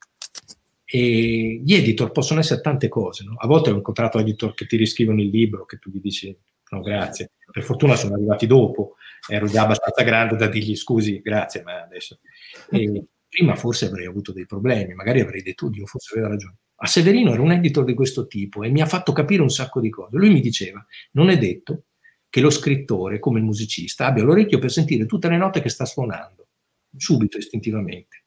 E 0.85 1.61
gli 1.63 1.73
editor 1.73 2.11
possono 2.11 2.41
essere 2.41 2.59
tante 2.59 2.89
cose, 2.89 3.23
no? 3.23 3.35
A 3.37 3.47
volte 3.47 3.69
ho 3.69 3.75
incontrato 3.75 4.19
editor 4.19 4.53
che 4.53 4.65
ti 4.65 4.75
riscrivono 4.75 5.21
il 5.21 5.29
libro, 5.29 5.65
che 5.65 5.77
tu 5.77 5.89
gli 5.89 6.01
dici 6.01 6.37
no 6.71 6.81
grazie, 6.81 7.31
per 7.51 7.63
fortuna 7.63 7.95
sono 7.95 8.15
arrivati 8.15 8.47
dopo, 8.47 8.95
ero 9.27 9.45
già 9.47 9.63
abbastanza 9.63 10.03
grande 10.03 10.35
da 10.35 10.47
dirgli 10.47 10.75
scusi, 10.75 11.21
grazie, 11.21 11.63
ma 11.63 11.81
adesso... 11.81 12.19
E, 12.69 13.05
prima 13.31 13.55
forse 13.55 13.85
avrei 13.85 14.05
avuto 14.05 14.33
dei 14.33 14.45
problemi, 14.45 14.93
magari 14.93 15.21
avrei 15.21 15.41
detto, 15.41 15.69
Dio, 15.69 15.85
forse 15.85 16.11
aveva 16.13 16.27
ragione. 16.27 16.57
A 16.83 16.87
Severino 16.87 17.31
era 17.31 17.41
un 17.41 17.53
editor 17.53 17.85
di 17.85 17.93
questo 17.93 18.27
tipo 18.27 18.61
e 18.63 18.69
mi 18.69 18.81
ha 18.81 18.85
fatto 18.85 19.13
capire 19.13 19.41
un 19.41 19.49
sacco 19.49 19.79
di 19.79 19.89
cose. 19.89 20.17
Lui 20.17 20.31
mi 20.31 20.41
diceva, 20.41 20.85
non 21.11 21.29
è 21.29 21.37
detto 21.37 21.85
che 22.27 22.41
lo 22.41 22.49
scrittore, 22.49 23.19
come 23.19 23.39
il 23.39 23.45
musicista, 23.45 24.05
abbia 24.05 24.23
l'orecchio 24.23 24.59
per 24.59 24.69
sentire 24.69 25.05
tutte 25.05 25.29
le 25.29 25.37
note 25.37 25.61
che 25.61 25.69
sta 25.69 25.85
suonando, 25.85 26.47
subito, 26.97 27.37
istintivamente. 27.37 28.23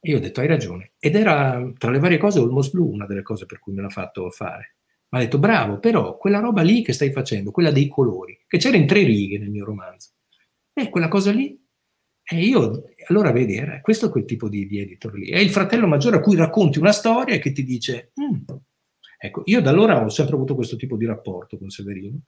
E 0.00 0.10
io 0.10 0.16
ho 0.16 0.20
detto, 0.20 0.40
hai 0.40 0.46
ragione. 0.46 0.92
Ed 0.98 1.16
era, 1.16 1.70
tra 1.76 1.90
le 1.90 1.98
varie 1.98 2.16
cose, 2.16 2.38
Almost 2.38 2.72
Blue, 2.72 2.90
una 2.90 3.04
delle 3.04 3.22
cose 3.22 3.44
per 3.44 3.58
cui 3.58 3.74
me 3.74 3.82
l'ha 3.82 3.90
fatto 3.90 4.30
fare. 4.30 4.76
Ma 5.10 5.18
ha 5.18 5.20
detto, 5.20 5.38
bravo, 5.38 5.80
però 5.80 6.16
quella 6.16 6.38
roba 6.38 6.62
lì 6.62 6.82
che 6.82 6.94
stai 6.94 7.12
facendo, 7.12 7.50
quella 7.50 7.72
dei 7.72 7.88
colori, 7.88 8.38
che 8.46 8.56
c'era 8.56 8.78
in 8.78 8.86
tre 8.86 9.02
righe 9.02 9.38
nel 9.38 9.50
mio 9.50 9.66
romanzo, 9.66 10.12
e 10.72 10.88
quella 10.88 11.08
cosa 11.08 11.30
lì 11.30 11.59
e 12.32 12.44
io, 12.44 12.84
allora 13.08 13.32
vedi, 13.32 13.56
era, 13.56 13.80
questo 13.80 14.06
è 14.06 14.10
quel 14.10 14.24
tipo 14.24 14.48
di, 14.48 14.64
di, 14.68 14.78
editor 14.78 15.14
lì. 15.14 15.30
È 15.30 15.38
il 15.38 15.50
fratello 15.50 15.88
maggiore 15.88 16.18
a 16.18 16.20
cui 16.20 16.36
racconti 16.36 16.78
una 16.78 16.92
storia 16.92 17.34
e 17.34 17.40
che 17.40 17.50
ti 17.50 17.64
dice, 17.64 18.12
mm. 18.20 18.56
ecco, 19.18 19.42
io 19.46 19.60
da 19.60 19.70
allora 19.70 20.00
ho 20.00 20.08
sempre 20.08 20.36
avuto 20.36 20.54
questo 20.54 20.76
tipo 20.76 20.96
di 20.96 21.06
rapporto 21.06 21.58
con 21.58 21.70
Severino, 21.70 22.20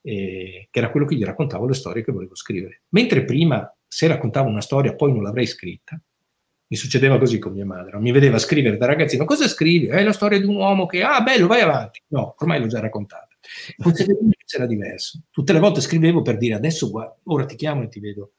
eh, 0.00 0.68
che 0.70 0.78
era 0.78 0.90
quello 0.90 1.04
che 1.04 1.14
gli 1.14 1.24
raccontavo 1.24 1.66
le 1.66 1.74
storie 1.74 2.02
che 2.02 2.10
volevo 2.10 2.34
scrivere. 2.34 2.84
Mentre 2.90 3.22
prima, 3.26 3.70
se 3.86 4.06
raccontavo 4.06 4.48
una 4.48 4.62
storia, 4.62 4.94
poi 4.94 5.12
non 5.12 5.22
l'avrei 5.22 5.46
scritta, 5.46 6.00
mi 6.66 6.76
succedeva 6.76 7.18
così 7.18 7.38
con 7.38 7.52
mia 7.52 7.66
madre, 7.66 7.98
mi 7.98 8.12
vedeva 8.12 8.38
scrivere 8.38 8.78
da 8.78 8.86
ragazzino, 8.86 9.26
cosa 9.26 9.46
scrivi? 9.46 9.88
È 9.88 10.02
la 10.02 10.12
storia 10.14 10.38
di 10.38 10.46
un 10.46 10.54
uomo 10.54 10.86
che, 10.86 11.02
ah 11.02 11.20
bello, 11.20 11.46
vai 11.46 11.60
avanti. 11.60 12.00
No, 12.06 12.34
ormai 12.38 12.60
l'ho 12.60 12.66
già 12.66 12.80
raccontata. 12.80 13.28
Con 13.76 13.92
Severino 13.92 14.30
era 14.54 14.64
diverso. 14.64 15.20
Tutte 15.30 15.52
le 15.52 15.58
volte 15.58 15.82
scrivevo 15.82 16.22
per 16.22 16.38
dire, 16.38 16.54
adesso 16.54 16.88
guarda, 16.88 17.14
ora 17.24 17.44
ti 17.44 17.56
chiamo 17.56 17.82
e 17.82 17.88
ti 17.88 18.00
vedo 18.00 18.32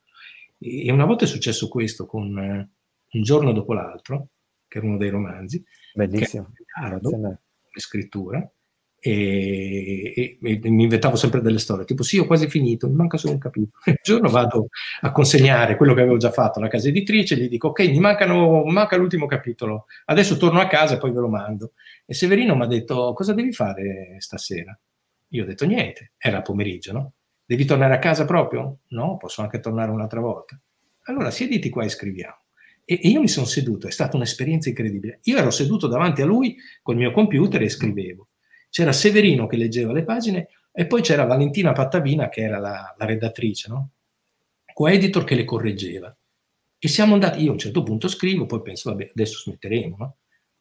e 0.61 0.91
una 0.91 1.05
volta 1.05 1.25
è 1.25 1.27
successo 1.27 1.67
questo 1.67 2.05
con 2.05 2.37
eh, 2.37 2.69
Un 3.13 3.23
giorno 3.23 3.51
dopo 3.51 3.73
l'altro, 3.73 4.27
che 4.67 4.77
era 4.77 4.87
uno 4.87 4.97
dei 4.97 5.09
romanzi, 5.09 5.63
bellissimo, 5.93 6.53
tardo, 6.79 7.39
scrittura, 7.75 8.47
e, 9.03 10.13
e, 10.15 10.37
e, 10.39 10.69
mi 10.69 10.83
inventavo 10.83 11.15
sempre 11.15 11.41
delle 11.41 11.57
storie, 11.57 11.85
tipo 11.85 12.03
sì, 12.03 12.19
ho 12.19 12.27
quasi 12.27 12.47
finito, 12.47 12.87
mi 12.87 12.93
manca 12.93 13.17
solo 13.17 13.33
un 13.33 13.39
capitolo. 13.39 13.71
Un 13.87 13.95
giorno 14.03 14.29
vado 14.29 14.67
a 15.01 15.11
consegnare 15.11 15.75
quello 15.75 15.95
che 15.95 16.01
avevo 16.01 16.17
già 16.17 16.29
fatto 16.29 16.59
alla 16.59 16.67
casa 16.67 16.87
editrice, 16.89 17.35
gli 17.35 17.49
dico 17.49 17.69
ok, 17.69 17.79
mi 17.89 17.99
mancano, 17.99 18.63
manca 18.65 18.97
l'ultimo 18.97 19.25
capitolo, 19.25 19.87
adesso 20.05 20.37
torno 20.37 20.59
a 20.59 20.67
casa 20.67 20.95
e 20.95 20.97
poi 20.99 21.11
ve 21.11 21.19
lo 21.19 21.29
mando. 21.29 21.73
E 22.05 22.13
Severino 22.13 22.55
mi 22.55 22.61
ha 22.61 22.67
detto 22.67 23.13
cosa 23.13 23.33
devi 23.33 23.51
fare 23.51 24.17
stasera? 24.19 24.77
Io 25.29 25.43
ho 25.43 25.47
detto 25.47 25.65
niente, 25.65 26.11
era 26.17 26.41
pomeriggio, 26.43 26.91
no? 26.93 27.13
Devi 27.51 27.65
tornare 27.65 27.93
a 27.93 27.99
casa 27.99 28.23
proprio? 28.23 28.77
No, 28.91 29.17
posso 29.17 29.41
anche 29.41 29.59
tornare 29.59 29.91
un'altra 29.91 30.21
volta. 30.21 30.57
Allora 31.07 31.31
siediti 31.31 31.69
qua 31.69 31.83
e 31.83 31.89
scriviamo. 31.89 32.43
E, 32.85 32.97
e 33.03 33.09
io 33.09 33.19
mi 33.19 33.27
sono 33.27 33.45
seduto, 33.45 33.87
è 33.87 33.91
stata 33.91 34.15
un'esperienza 34.15 34.69
incredibile. 34.69 35.19
Io 35.23 35.35
ero 35.35 35.51
seduto 35.51 35.87
davanti 35.87 36.21
a 36.21 36.25
lui 36.25 36.55
col 36.81 36.95
mio 36.95 37.11
computer 37.11 37.61
e 37.61 37.67
scrivevo. 37.67 38.29
C'era 38.69 38.93
Severino 38.93 39.47
che 39.47 39.57
leggeva 39.57 39.91
le 39.91 40.05
pagine 40.05 40.47
e 40.71 40.87
poi 40.87 41.01
c'era 41.01 41.25
Valentina 41.25 41.73
Pattavina 41.73 42.29
che 42.29 42.39
era 42.39 42.57
la, 42.57 42.95
la 42.97 43.05
redattrice, 43.05 43.67
no? 43.67 43.89
co-editor 44.71 45.25
che 45.25 45.35
le 45.35 45.43
correggeva. 45.43 46.15
E 46.79 46.87
siamo 46.87 47.15
andati, 47.15 47.43
io 47.43 47.49
a 47.49 47.51
un 47.51 47.59
certo 47.59 47.83
punto 47.83 48.07
scrivo, 48.07 48.45
poi 48.45 48.61
penso, 48.61 48.91
vabbè, 48.91 49.09
adesso 49.09 49.39
smetteremo, 49.39 49.95
no? 49.99 50.15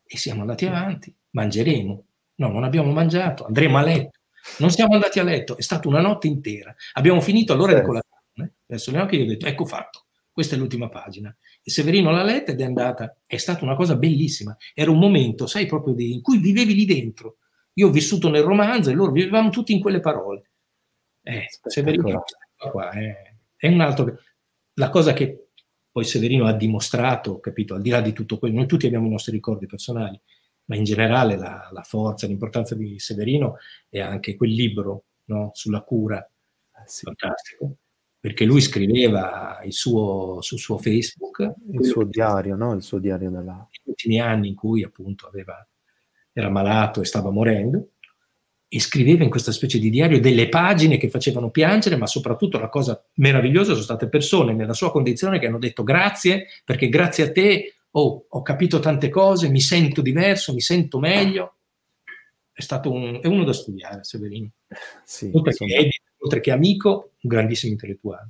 E 0.04 0.16
siamo 0.16 0.40
andati 0.40 0.66
avanti, 0.66 1.14
mangeremo. 1.30 2.04
No, 2.34 2.48
non 2.48 2.64
abbiamo 2.64 2.90
mangiato, 2.90 3.46
andremo 3.46 3.78
a 3.78 3.82
letto. 3.82 4.18
Non 4.59 4.70
siamo 4.70 4.94
andati 4.94 5.18
a 5.18 5.22
letto, 5.22 5.56
è 5.56 5.62
stata 5.62 5.89
una 5.89 6.01
notte 6.01 6.27
intera. 6.27 6.74
Abbiamo 6.94 7.20
finito 7.20 7.52
all'ora 7.52 7.74
di 7.74 7.82
colazione. 7.82 8.55
Verso 8.66 8.90
le 8.90 9.01
occhi 9.01 9.16
io 9.16 9.24
ho 9.24 9.27
detto, 9.27 9.47
ecco 9.47 9.64
fatto, 9.64 10.06
questa 10.31 10.55
è 10.55 10.59
l'ultima 10.59 10.89
pagina. 10.89 11.35
E 11.62 11.70
Severino 11.70 12.10
l'ha 12.10 12.22
letta 12.22 12.52
ed 12.52 12.60
è 12.60 12.64
andata. 12.64 13.16
È 13.27 13.36
stata 13.36 13.64
una 13.64 13.74
cosa 13.74 13.97
bellissima. 13.97 14.56
Era 14.74 14.90
un 14.90 14.98
momento, 14.98 15.47
sai, 15.47 15.66
proprio 15.66 15.94
di, 15.94 16.12
in 16.12 16.22
cui 16.22 16.39
vivevi 16.39 16.74
lì 16.74 16.85
dentro. 16.85 17.39
Io 17.74 17.89
ho 17.89 17.90
vissuto 17.90 18.28
nel 18.28 18.43
romanzo 18.43 18.90
e 18.90 18.94
loro 18.94 19.12
vivevamo 19.12 19.51
tutti 19.51 19.72
in 19.72 19.81
quelle 19.81 20.01
parole. 20.01 20.51
Eh, 21.22 21.47
Severino 21.62 22.22
qua, 22.70 22.90
eh, 22.93 23.36
è 23.56 23.68
un 23.68 23.81
altro... 23.81 24.18
La 24.74 24.89
cosa 24.89 25.12
che 25.12 25.48
poi 25.90 26.05
Severino 26.05 26.47
ha 26.47 26.52
dimostrato, 26.52 27.40
capito, 27.40 27.74
al 27.74 27.82
di 27.82 27.90
là 27.90 28.01
di 28.01 28.12
tutto 28.12 28.39
quello, 28.39 28.56
noi 28.56 28.66
tutti 28.66 28.86
abbiamo 28.86 29.06
i 29.06 29.10
nostri 29.10 29.32
ricordi 29.32 29.66
personali, 29.66 30.18
ma 30.70 30.76
in 30.76 30.84
generale 30.84 31.36
la, 31.36 31.68
la 31.72 31.82
forza, 31.82 32.28
l'importanza 32.28 32.76
di 32.76 32.97
Severino 33.01 33.56
è 33.88 33.98
anche 33.98 34.36
quel 34.36 34.52
libro 34.52 35.02
no, 35.24 35.51
sulla 35.52 35.80
cura, 35.80 36.24
eh 36.24 36.82
sì. 36.86 37.05
fantastico, 37.06 37.74
perché 38.20 38.44
lui 38.44 38.60
scriveva 38.60 39.60
il 39.64 39.72
suo, 39.72 40.40
sul 40.40 40.60
suo 40.60 40.78
Facebook. 40.78 41.55
Il 41.72 41.84
suo 41.84 42.05
diario, 42.05 42.55
no? 42.55 42.74
Il 42.74 42.82
suo 42.82 43.01
diario 43.01 43.30
della... 43.30 43.68
Gli 43.68 43.90
ultimi 43.90 44.20
anni 44.20 44.47
in 44.47 44.55
cui 44.55 44.84
appunto 44.84 45.26
aveva, 45.26 45.66
era 46.32 46.48
malato 46.48 47.01
e 47.01 47.05
stava 47.05 47.30
morendo, 47.30 47.88
e 48.68 48.78
scriveva 48.78 49.24
in 49.24 49.30
questa 49.30 49.51
specie 49.51 49.80
di 49.80 49.90
diario 49.90 50.20
delle 50.20 50.48
pagine 50.48 50.98
che 50.98 51.10
facevano 51.10 51.51
piangere, 51.51 51.97
ma 51.97 52.06
soprattutto 52.06 52.60
la 52.60 52.68
cosa 52.68 53.05
meravigliosa 53.14 53.72
sono 53.72 53.82
state 53.82 54.09
persone 54.09 54.52
nella 54.52 54.74
sua 54.74 54.92
condizione 54.92 55.40
che 55.40 55.48
hanno 55.48 55.59
detto 55.59 55.82
grazie, 55.82 56.47
perché 56.64 56.88
grazie 56.88 57.24
a 57.24 57.32
te 57.32 57.74
oh, 57.92 58.26
ho 58.28 58.42
capito 58.42 58.78
tante 58.78 59.08
cose, 59.08 59.48
mi 59.48 59.60
sento 59.60 60.02
diverso, 60.02 60.52
mi 60.52 60.60
sento 60.60 60.98
meglio. 60.98 61.54
È 62.52 62.60
stato 62.60 62.92
un, 62.92 63.20
è 63.22 63.26
uno 63.26 63.44
da 63.44 63.52
studiare, 63.52 64.04
Severino. 64.04 64.50
Sì, 65.04 65.30
oltre, 65.32 65.52
che 65.52 65.64
edito, 65.64 66.04
oltre 66.18 66.40
che 66.40 66.50
amico, 66.50 67.12
un 67.20 67.30
grandissimo 67.30 67.72
intellettuale. 67.72 68.28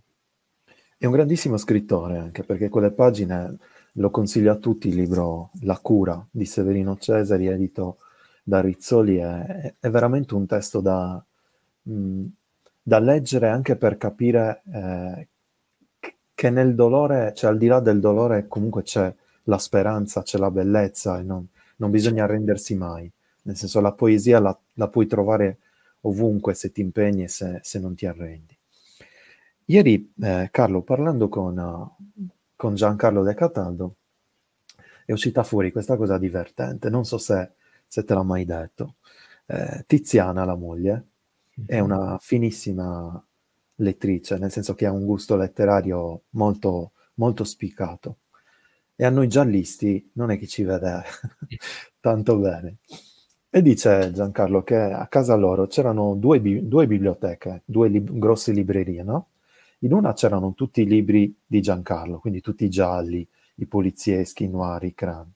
È 0.96 1.06
un 1.06 1.12
grandissimo 1.12 1.56
scrittore 1.56 2.18
anche 2.18 2.42
perché 2.42 2.68
quelle 2.68 2.90
pagine 2.90 3.56
lo 3.94 4.10
consiglio 4.10 4.52
a 4.52 4.56
tutti 4.56 4.88
il 4.88 4.96
libro 4.96 5.50
La 5.62 5.78
cura 5.78 6.24
di 6.30 6.44
Severino 6.44 6.96
Cesari, 6.98 7.46
edito 7.46 7.98
da 8.42 8.60
Rizzoli, 8.60 9.16
è, 9.16 9.74
è 9.78 9.88
veramente 9.88 10.34
un 10.34 10.46
testo 10.46 10.80
da, 10.80 11.22
mh, 11.82 11.92
mm, 11.92 12.24
da, 12.82 12.98
leggere 12.98 13.48
anche 13.48 13.76
per 13.76 13.96
capire 13.96 14.62
eh, 14.72 15.28
che 16.34 16.50
nel 16.50 16.74
dolore, 16.74 17.32
cioè 17.34 17.50
al 17.50 17.58
di 17.58 17.66
là 17.66 17.80
del 17.80 18.00
dolore, 18.00 18.46
comunque 18.48 18.82
c'è 18.82 19.12
la 19.51 19.59
speranza, 19.59 20.22
c'è 20.22 20.39
la 20.39 20.51
bellezza 20.51 21.18
e 21.18 21.22
non, 21.22 21.47
non 21.77 21.90
bisogna 21.90 22.24
arrendersi 22.24 22.74
mai. 22.77 23.10
Nel 23.43 23.56
senso 23.56 23.81
la 23.81 23.93
poesia 23.93 24.39
la, 24.39 24.56
la 24.74 24.89
puoi 24.89 25.06
trovare 25.06 25.59
ovunque 26.02 26.55
se 26.55 26.72
ti 26.72 26.81
impegni 26.81 27.24
e 27.24 27.28
se, 27.28 27.59
se 27.62 27.78
non 27.81 27.94
ti 27.94 28.06
arrendi. 28.06 28.56
Ieri, 29.66 30.12
eh, 30.22 30.48
Carlo, 30.51 30.82
parlando 30.82 31.28
con, 31.28 31.59
uh, 31.59 32.32
con, 32.56 32.74
Giancarlo 32.74 33.22
De 33.22 33.35
Cataldo, 33.35 33.97
è 35.05 35.12
uscita 35.12 35.43
fuori 35.43 35.70
questa 35.72 35.97
cosa 35.97 36.16
divertente, 36.18 36.89
non 36.89 37.05
so 37.05 37.18
se, 37.18 37.52
se 37.86 38.05
te 38.05 38.14
l'ha 38.14 38.22
mai 38.22 38.44
detto. 38.44 38.97
Eh, 39.47 39.85
Tiziana, 39.86 40.44
la 40.44 40.55
moglie, 40.55 41.06
è 41.66 41.78
mhm. 41.78 41.85
una 41.85 42.18
finissima 42.20 43.22
lettrice, 43.77 44.39
nel 44.39 44.51
senso 44.51 44.74
che 44.74 44.86
ha 44.86 44.93
un 44.93 45.05
gusto 45.05 45.36
letterario 45.36 46.22
molto, 46.31 46.93
molto 47.14 47.44
spiccato 47.44 48.18
e 49.01 49.06
a 49.06 49.09
noi 49.09 49.28
giallisti 49.28 50.10
non 50.16 50.31
è 50.31 50.36
che 50.39 50.47
ci 50.47 50.62
vede 50.62 51.02
tanto 52.01 52.36
bene. 52.36 52.81
E 53.48 53.62
dice 53.62 54.12
Giancarlo 54.12 54.62
che 54.62 54.77
a 54.77 55.06
casa 55.06 55.36
loro 55.36 55.66
c'erano 55.68 56.14
due, 56.16 56.39
bi- 56.39 56.68
due 56.68 56.86
biblioteche, 56.86 57.62
due 57.64 57.89
lib- 57.89 58.12
grosse 58.18 58.52
librerie, 58.52 59.02
no? 59.02 59.28
In 59.78 59.94
una 59.94 60.12
c'erano 60.12 60.52
tutti 60.52 60.82
i 60.82 60.86
libri 60.86 61.35
di 61.47 61.62
Giancarlo, 61.62 62.18
quindi 62.18 62.43
tutti 62.43 62.64
i 62.66 62.68
gialli, 62.68 63.27
i 63.55 63.64
polizieschi, 63.64 64.44
i 64.44 64.51
noir, 64.51 64.85
i 64.85 64.93
cran. 64.93 65.32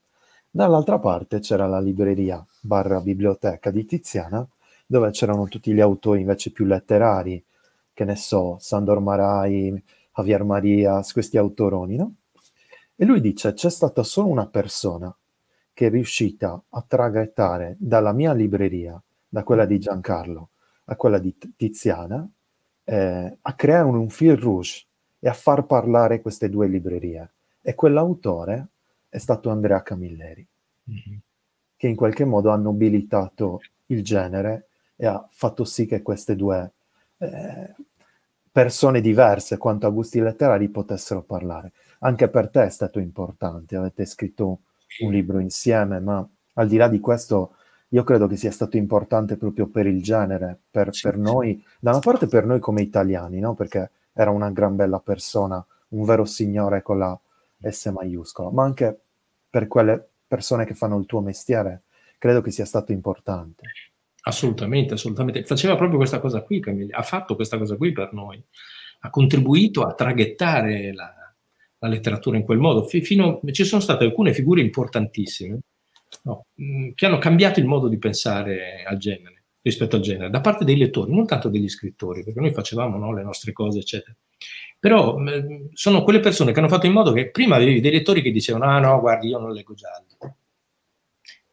Dall'altra 0.50 0.98
parte 0.98 1.38
c'era 1.38 1.66
la 1.66 1.80
libreria 1.80 2.44
barra 2.60 3.00
biblioteca 3.00 3.70
di 3.70 3.86
Tiziana, 3.86 4.46
dove 4.86 5.08
c'erano 5.10 5.48
tutti 5.48 5.72
gli 5.72 5.80
autori 5.80 6.20
invece 6.20 6.52
più 6.52 6.66
letterari, 6.66 7.42
che 7.94 8.04
ne 8.04 8.14
so, 8.16 8.58
Sandor 8.60 9.00
Marai, 9.00 9.82
Javier 10.14 10.44
Marias, 10.44 11.14
questi 11.14 11.38
autoroni, 11.38 11.96
no? 11.96 12.14
E 12.96 13.04
lui 13.04 13.20
dice, 13.20 13.54
c'è 13.54 13.70
stata 13.70 14.02
solo 14.04 14.28
una 14.28 14.46
persona 14.46 15.14
che 15.72 15.86
è 15.86 15.90
riuscita 15.90 16.62
a 16.68 16.84
traghettare 16.86 17.76
dalla 17.78 18.12
mia 18.12 18.32
libreria, 18.32 19.00
da 19.28 19.42
quella 19.42 19.64
di 19.64 19.80
Giancarlo, 19.80 20.50
a 20.84 20.96
quella 20.96 21.18
di 21.18 21.36
Tiziana, 21.56 22.26
eh, 22.84 23.38
a 23.40 23.54
creare 23.54 23.84
un, 23.84 23.96
un 23.96 24.08
fil 24.08 24.36
rouge 24.36 24.84
e 25.18 25.28
a 25.28 25.32
far 25.32 25.66
parlare 25.66 26.20
queste 26.20 26.48
due 26.48 26.68
librerie. 26.68 27.32
E 27.60 27.74
quell'autore 27.74 28.68
è 29.08 29.18
stato 29.18 29.50
Andrea 29.50 29.82
Camilleri, 29.82 30.46
mm-hmm. 30.90 31.18
che 31.76 31.88
in 31.88 31.96
qualche 31.96 32.24
modo 32.24 32.50
ha 32.50 32.56
nobilitato 32.56 33.60
il 33.86 34.04
genere 34.04 34.68
e 34.94 35.06
ha 35.06 35.26
fatto 35.30 35.64
sì 35.64 35.86
che 35.86 36.02
queste 36.02 36.36
due 36.36 36.72
eh, 37.18 37.74
persone 38.52 39.00
diverse 39.00 39.56
quanto 39.56 39.88
a 39.88 39.90
gusti 39.90 40.20
letterari 40.20 40.68
potessero 40.68 41.22
parlare 41.22 41.72
anche 42.04 42.28
per 42.28 42.50
te 42.50 42.64
è 42.64 42.68
stato 42.68 42.98
importante, 42.98 43.76
avete 43.76 44.04
scritto 44.04 44.60
un 45.00 45.10
libro 45.10 45.38
insieme, 45.38 46.00
ma 46.00 46.26
al 46.54 46.68
di 46.68 46.76
là 46.76 46.86
di 46.88 47.00
questo 47.00 47.56
io 47.88 48.04
credo 48.04 48.26
che 48.26 48.36
sia 48.36 48.50
stato 48.50 48.76
importante 48.76 49.36
proprio 49.36 49.68
per 49.68 49.86
il 49.86 50.02
genere, 50.02 50.58
per, 50.70 50.94
sì, 50.94 51.02
per 51.02 51.16
noi, 51.16 51.62
da 51.80 51.90
una 51.90 52.00
parte 52.00 52.26
per 52.26 52.44
noi 52.44 52.60
come 52.60 52.82
italiani, 52.82 53.40
no? 53.40 53.54
perché 53.54 53.90
era 54.12 54.30
una 54.30 54.50
gran 54.50 54.76
bella 54.76 55.00
persona, 55.00 55.64
un 55.88 56.04
vero 56.04 56.24
signore 56.24 56.82
con 56.82 56.98
la 56.98 57.18
S 57.70 57.86
maiuscola, 57.86 58.50
ma 58.50 58.64
anche 58.64 59.00
per 59.48 59.66
quelle 59.66 60.06
persone 60.26 60.66
che 60.66 60.74
fanno 60.74 60.98
il 60.98 61.06
tuo 61.06 61.20
mestiere, 61.20 61.82
credo 62.18 62.42
che 62.42 62.50
sia 62.50 62.66
stato 62.66 62.92
importante. 62.92 63.62
Assolutamente, 64.22 64.94
assolutamente. 64.94 65.44
Faceva 65.44 65.76
proprio 65.76 65.98
questa 65.98 66.20
cosa 66.20 66.42
qui, 66.42 66.60
Camilla, 66.60 66.98
ha 66.98 67.02
fatto 67.02 67.34
questa 67.34 67.56
cosa 67.56 67.76
qui 67.76 67.92
per 67.92 68.12
noi, 68.12 68.42
ha 69.00 69.10
contribuito 69.10 69.82
a 69.82 69.94
traghettare 69.94 70.92
la, 70.92 71.23
la 71.78 71.88
letteratura 71.88 72.36
in 72.36 72.44
quel 72.44 72.58
modo. 72.58 72.86
Fino, 72.86 73.40
ci 73.50 73.64
sono 73.64 73.80
state 73.80 74.04
alcune 74.04 74.32
figure 74.32 74.60
importantissime 74.60 75.58
no, 76.22 76.46
mm, 76.60 76.90
che 76.94 77.06
hanno 77.06 77.18
cambiato 77.18 77.60
il 77.60 77.66
modo 77.66 77.88
di 77.88 77.98
pensare 77.98 78.84
al 78.86 78.96
genere, 78.98 79.44
rispetto 79.62 79.96
al 79.96 80.02
genere, 80.02 80.30
da 80.30 80.40
parte 80.40 80.64
dei 80.64 80.76
lettori, 80.76 81.12
non 81.12 81.26
tanto 81.26 81.48
degli 81.48 81.68
scrittori, 81.68 82.24
perché 82.24 82.40
noi 82.40 82.52
facevamo 82.52 82.96
no, 82.98 83.12
le 83.12 83.22
nostre 83.22 83.52
cose, 83.52 83.80
eccetera. 83.80 84.14
Però 84.78 85.16
mh, 85.16 85.30
mm, 85.30 85.66
sono 85.72 86.02
quelle 86.02 86.20
persone 86.20 86.52
che 86.52 86.58
hanno 86.58 86.68
fatto 86.68 86.86
in 86.86 86.92
modo 86.92 87.12
che 87.12 87.30
prima 87.30 87.56
avevi 87.56 87.80
dei 87.80 87.92
lettori 87.92 88.22
che 88.22 88.30
dicevano, 88.30 88.64
ah 88.64 88.78
no, 88.78 89.00
guardi, 89.00 89.28
io 89.28 89.38
non 89.38 89.52
leggo 89.52 89.74
gialli. 89.74 90.06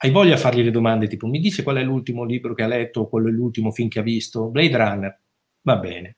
Hai 0.03 0.09
voglia 0.09 0.33
di 0.33 0.41
fargli 0.41 0.63
le 0.63 0.71
domande 0.71 1.07
tipo, 1.07 1.27
mi 1.27 1.39
dice 1.39 1.61
qual 1.61 1.77
è 1.77 1.83
l'ultimo 1.83 2.23
libro 2.23 2.55
che 2.55 2.63
ha 2.63 2.67
letto, 2.67 3.07
quello 3.07 3.27
è 3.27 3.31
l'ultimo 3.31 3.71
film 3.71 3.87
che 3.87 3.99
ha 3.99 4.03
visto? 4.03 4.47
Blade 4.47 4.75
Runner. 4.77 5.19
Va 5.61 5.75
bene 5.77 6.15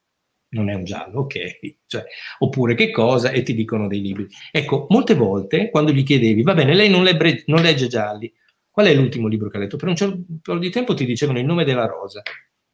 non 0.53 0.69
è 0.69 0.73
un 0.73 0.83
giallo, 0.83 1.21
ok, 1.21 1.77
cioè, 1.85 2.03
oppure 2.39 2.75
che 2.75 2.91
cosa 2.91 3.31
e 3.31 3.43
ti 3.43 3.53
dicono 3.53 3.87
dei 3.87 4.01
libri. 4.01 4.27
Ecco, 4.51 4.87
molte 4.89 5.13
volte 5.13 5.69
quando 5.69 5.91
gli 5.91 6.03
chiedevi, 6.03 6.41
va 6.41 6.53
bene, 6.53 6.73
lei 6.73 6.89
non, 6.89 7.03
lebbre, 7.03 7.43
non 7.47 7.61
legge 7.61 7.87
gialli, 7.87 8.31
qual 8.69 8.87
è 8.87 8.93
l'ultimo 8.95 9.27
libro 9.27 9.49
che 9.49 9.57
ha 9.57 9.59
letto? 9.59 9.77
Per 9.77 9.87
un 9.87 9.95
certo 9.95 10.23
po' 10.41 10.57
di 10.57 10.71
tempo 10.71 10.93
ti 10.93 11.05
dicevano 11.05 11.39
il 11.39 11.45
nome 11.45 11.63
della 11.63 11.85
rosa 11.85 12.23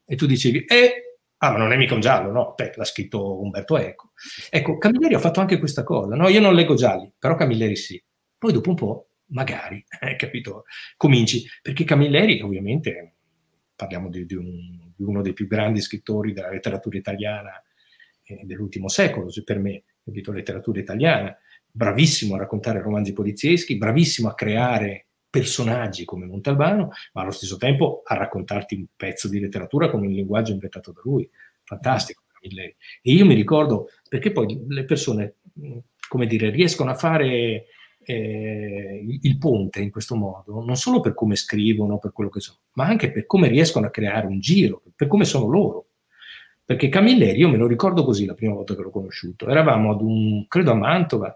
e 0.06 0.16
tu 0.16 0.26
dicevi, 0.26 0.64
eh, 0.66 1.18
ah, 1.38 1.52
ma 1.52 1.58
non 1.58 1.74
è 1.74 1.78
mica 1.78 1.94
un 1.94 2.00
giallo, 2.00 2.32
no? 2.32 2.54
Beh, 2.56 2.74
l'ha 2.76 2.86
scritto 2.86 3.42
Umberto 3.42 3.78
Eco. 3.78 4.12
Ecco, 4.50 4.78
Camilleri 4.78 5.16
ha 5.16 5.20
fatto 5.20 5.40
anche 5.42 5.60
questa 5.60 5.84
cosa, 5.84 6.16
no? 6.16 6.30
Io 6.30 6.40
non 6.40 6.54
leggo 6.54 6.76
gialli, 6.76 7.12
però 7.18 7.36
Camilleri 7.36 7.76
sì. 7.76 8.02
Poi 8.38 8.54
dopo 8.54 8.70
un 8.70 8.76
po', 8.76 9.10
magari, 9.32 9.84
eh, 10.00 10.16
capito, 10.16 10.64
cominci, 10.96 11.46
perché 11.62 11.84
Camilleri 11.84 12.42
ovviamente, 12.42 13.16
parliamo 13.76 14.10
di, 14.10 14.26
di, 14.26 14.36
un, 14.36 14.92
di 14.96 15.04
uno 15.04 15.22
dei 15.22 15.34
più 15.34 15.48
grandi 15.48 15.82
scrittori 15.82 16.34
della 16.34 16.50
letteratura 16.50 16.98
italiana 16.98 17.62
dell'ultimo 18.44 18.88
secolo, 18.88 19.30
se 19.30 19.44
per 19.44 19.60
me, 19.60 19.84
capito, 20.04 20.32
letteratura 20.32 20.80
italiana, 20.80 21.36
bravissimo 21.72 22.36
a 22.36 22.40
raccontare 22.40 22.82
romanzi 22.82 23.14
polizieschi, 23.14 23.78
bravissimo 23.78 24.28
a 24.28 24.36
creare 24.36 25.08
personaggi 25.30 26.06
come 26.06 26.26
Montalbano, 26.26 26.90
ma 27.14 27.22
allo 27.22 27.32
stesso 27.32 27.58
tempo 27.58 28.02
a 28.04 28.16
raccontarti 28.16 28.76
un 28.76 28.86
pezzo 28.96 29.30
di 29.30 29.40
letteratura 29.40 29.90
con 29.90 30.02
un 30.02 30.12
linguaggio 30.12 30.52
inventato 30.52 30.92
da 30.92 31.02
lui. 31.04 31.30
Fantastico. 31.64 32.24
E 32.42 32.76
io 33.02 33.26
mi 33.26 33.36
ricordo, 33.36 33.90
perché 34.08 34.32
poi 34.32 34.64
le 34.68 34.86
persone, 34.86 35.36
come 36.08 36.26
dire, 36.26 36.50
riescono 36.50 36.90
a 36.90 36.96
fare 36.96 37.66
eh, 38.02 39.06
il 39.22 39.38
ponte 39.38 39.82
in 39.82 39.92
questo 39.92 40.16
modo, 40.16 40.64
non 40.64 40.78
solo 40.78 41.00
per 41.00 41.14
come 41.14 41.36
scrivono, 41.36 42.00
per 42.00 42.12
quello 42.12 42.30
che 42.30 42.40
sono, 42.40 42.60
ma 42.74 42.86
anche 42.86 43.12
per 43.12 43.26
come 43.26 43.50
riescono 43.50 43.86
a 43.86 43.92
creare 43.92 44.26
un 44.26 44.40
giro, 44.40 44.82
per 44.96 45.08
come 45.08 45.26
sono 45.26 45.48
loro. 45.48 45.89
Perché 46.70 46.88
Camilleri, 46.88 47.40
io 47.40 47.50
me 47.50 47.58
lo 47.58 47.66
ricordo 47.66 48.04
così 48.04 48.28
la 48.28 48.36
prima 48.36 48.54
volta 48.54 48.76
che 48.76 48.84
l'ho 48.84 48.92
conosciuto, 48.92 49.50
eravamo 49.50 49.90
ad 49.90 50.02
un, 50.02 50.46
credo 50.48 50.70
a 50.70 50.76
Mantova, 50.76 51.36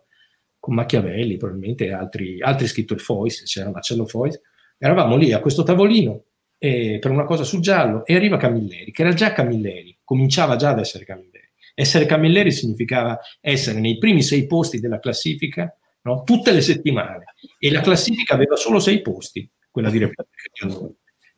con 0.59 0.75
Machiavelli, 0.75 1.37
probabilmente 1.37 1.91
altri, 1.91 2.39
altri 2.39 2.67
scrittori, 2.67 2.99
Foyce, 2.99 3.45
c'era 3.45 3.71
Marcello 3.71 4.05
Foyce, 4.05 4.41
eravamo 4.77 5.15
lì 5.15 5.33
a 5.33 5.39
questo 5.39 5.63
tavolino 5.63 6.25
eh, 6.59 6.99
per 7.01 7.09
una 7.09 7.23
cosa 7.23 7.43
sul 7.43 7.61
giallo 7.61 8.05
e 8.05 8.13
arriva 8.13 8.37
Camilleri, 8.37 8.91
che 8.91 9.01
era 9.01 9.13
già 9.13 9.33
Camilleri, 9.33 9.97
cominciava 10.03 10.55
già 10.55 10.69
ad 10.69 10.77
essere 10.77 11.03
Camilleri. 11.03 11.49
Essere 11.73 12.05
Camilleri 12.05 12.51
significava 12.51 13.19
essere 13.41 13.79
nei 13.79 13.97
primi 13.97 14.21
sei 14.21 14.45
posti 14.45 14.79
della 14.79 14.99
classifica 14.99 15.75
no? 16.03 16.21
tutte 16.21 16.51
le 16.51 16.61
settimane 16.61 17.33
e 17.57 17.71
la 17.71 17.81
classifica 17.81 18.35
aveva 18.35 18.55
solo 18.55 18.79
sei 18.79 19.01
posti, 19.01 19.49
quella 19.71 19.89
di 19.89 19.97
Repubblica 19.97 20.43
di 20.53 20.71
Onore 20.71 20.93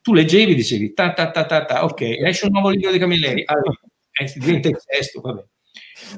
tu 0.06 0.14
leggevi 0.14 0.52
e 0.52 0.56
dicevi 0.56 0.94
ta 0.94 1.14
ta 1.14 1.32
ta 1.32 1.48
ta 1.48 1.66
ta, 1.66 1.84
ok, 1.84 2.02
esce 2.02 2.46
un 2.46 2.52
nuovo 2.52 2.70
libro 2.70 2.92
di 2.92 3.00
Camilleri, 3.00 3.42
allora, 3.44 3.80
eh, 4.12 4.32
diventa 4.36 4.68
il 4.68 4.78
sesto, 4.78 5.20
vabbè. 5.20 5.44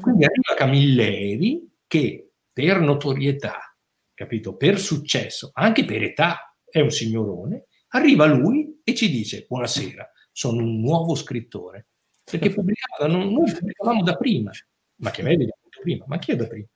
Quindi 0.01 0.25
arriva 0.25 0.53
Camilleri 0.57 1.65
che 1.87 2.31
per 2.51 2.81
notorietà, 2.81 3.73
capito, 4.13 4.57
per 4.57 4.77
successo, 4.77 5.51
anche 5.53 5.85
per 5.85 6.03
età, 6.03 6.53
è 6.69 6.81
un 6.81 6.91
signorone, 6.91 7.67
arriva 7.91 8.25
lui 8.25 8.81
e 8.83 8.93
ci 8.93 9.09
dice 9.09 9.45
buonasera, 9.47 10.11
sono 10.33 10.63
un 10.63 10.81
nuovo 10.81 11.15
scrittore, 11.15 11.87
perché 12.29 12.49
pubblicava, 12.49 13.09
non, 13.09 13.31
noi 13.31 13.49
pubblicavamo 13.49 14.03
da 14.03 14.17
prima, 14.17 14.51
ma 14.97 15.11
che 15.11 15.21
Machiavelli 15.21 15.45
da 15.45 15.57
molto 15.61 15.79
prima, 15.81 16.03
ma 16.09 16.17
chi 16.19 16.33
è 16.33 16.35
da 16.35 16.45
prima? 16.47 16.67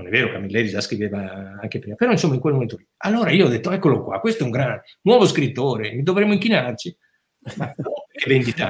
Non 0.00 0.08
è 0.08 0.10
vero, 0.10 0.32
Camilleri 0.32 0.68
già 0.68 0.80
scriveva 0.80 1.58
anche 1.60 1.78
prima, 1.78 1.94
però 1.94 2.10
insomma 2.10 2.34
in 2.34 2.40
quel 2.40 2.54
momento 2.54 2.76
lì. 2.76 2.86
Allora 2.98 3.30
io 3.30 3.46
ho 3.46 3.48
detto, 3.48 3.70
eccolo 3.70 4.02
qua, 4.02 4.18
questo 4.20 4.42
è 4.42 4.46
un 4.46 4.52
grande, 4.52 4.82
nuovo 5.02 5.26
scrittore, 5.26 6.02
dovremmo 6.02 6.32
inchinarci. 6.32 6.96
Ma 7.56 7.72
è 7.74 8.28
vendita, 8.28 8.68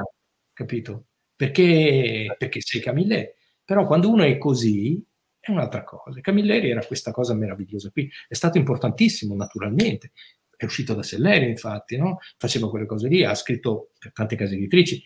capito? 0.53 1.05
Perché, 1.35 2.35
perché 2.37 2.61
sei 2.61 2.81
Camilleri. 2.81 3.29
Però 3.63 3.85
quando 3.85 4.09
uno 4.09 4.23
è 4.23 4.37
così, 4.37 5.03
è 5.39 5.49
un'altra 5.49 5.83
cosa. 5.83 6.19
Camilleri 6.21 6.69
era 6.69 6.85
questa 6.85 7.11
cosa 7.11 7.33
meravigliosa 7.33 7.89
qui, 7.89 8.09
è 8.27 8.33
stato 8.33 8.57
importantissimo 8.57 9.35
naturalmente, 9.35 10.11
è 10.55 10.65
uscito 10.65 10.93
da 10.93 11.03
Sellerio 11.03 11.47
infatti, 11.47 11.97
no? 11.97 12.19
faceva 12.37 12.69
quelle 12.69 12.85
cose 12.85 13.07
lì, 13.07 13.23
ha 13.23 13.33
scritto 13.33 13.91
per 13.97 14.11
tante 14.13 14.35
case 14.35 14.55
editrici, 14.55 15.01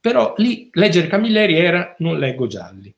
però 0.00 0.34
lì 0.36 0.68
leggere 0.72 1.08
Camilleri 1.08 1.56
era 1.56 1.96
non 1.98 2.18
leggo 2.18 2.46
gialli, 2.46 2.95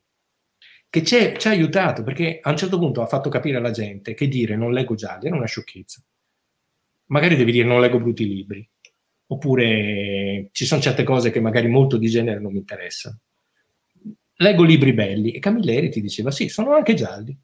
che 0.89 1.03
ci 1.03 1.15
ha 1.15 1.51
aiutato 1.51 2.01
perché 2.03 2.39
a 2.41 2.49
un 2.49 2.57
certo 2.57 2.79
punto 2.79 3.01
ha 3.01 3.05
fatto 3.05 3.29
capire 3.29 3.57
alla 3.57 3.71
gente 3.71 4.15
che 4.15 4.27
dire 4.27 4.55
non 4.55 4.73
leggo 4.73 4.95
gialli 4.95 5.27
era 5.27 5.35
una 5.35 5.45
sciocchezza. 5.45 6.03
Magari 7.07 7.35
devi 7.35 7.51
dire 7.51 7.67
non 7.67 7.79
leggo 7.79 7.99
brutti 7.99 8.27
libri, 8.27 8.67
oppure 9.27 10.49
ci 10.51 10.65
sono 10.65 10.81
certe 10.81 11.03
cose 11.03 11.31
che 11.31 11.39
magari 11.39 11.67
molto 11.67 11.97
di 11.97 12.07
genere 12.07 12.39
non 12.39 12.51
mi 12.51 12.59
interessano. 12.59 13.19
Leggo 14.35 14.63
libri 14.63 14.93
belli 14.93 15.31
e 15.31 15.39
Camilleri 15.39 15.89
ti 15.89 16.01
diceva 16.01 16.31
sì, 16.31 16.49
sono 16.49 16.73
anche 16.73 16.93
gialli, 16.93 17.37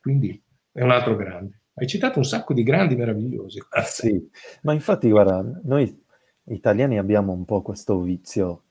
quindi 0.00 0.40
è 0.72 0.82
un 0.82 0.90
altro 0.90 1.14
grande. 1.14 1.60
Hai 1.74 1.86
citato 1.86 2.18
un 2.18 2.24
sacco 2.24 2.52
di 2.52 2.62
grandi 2.62 2.96
meravigliosi. 2.96 3.60
Sì, 3.84 4.30
ma 4.62 4.72
infatti 4.72 5.08
guarda, 5.10 5.42
noi 5.64 6.04
italiani 6.46 6.98
abbiamo 6.98 7.32
un 7.32 7.44
po' 7.44 7.62
questo 7.62 8.00
vizio 8.00 8.64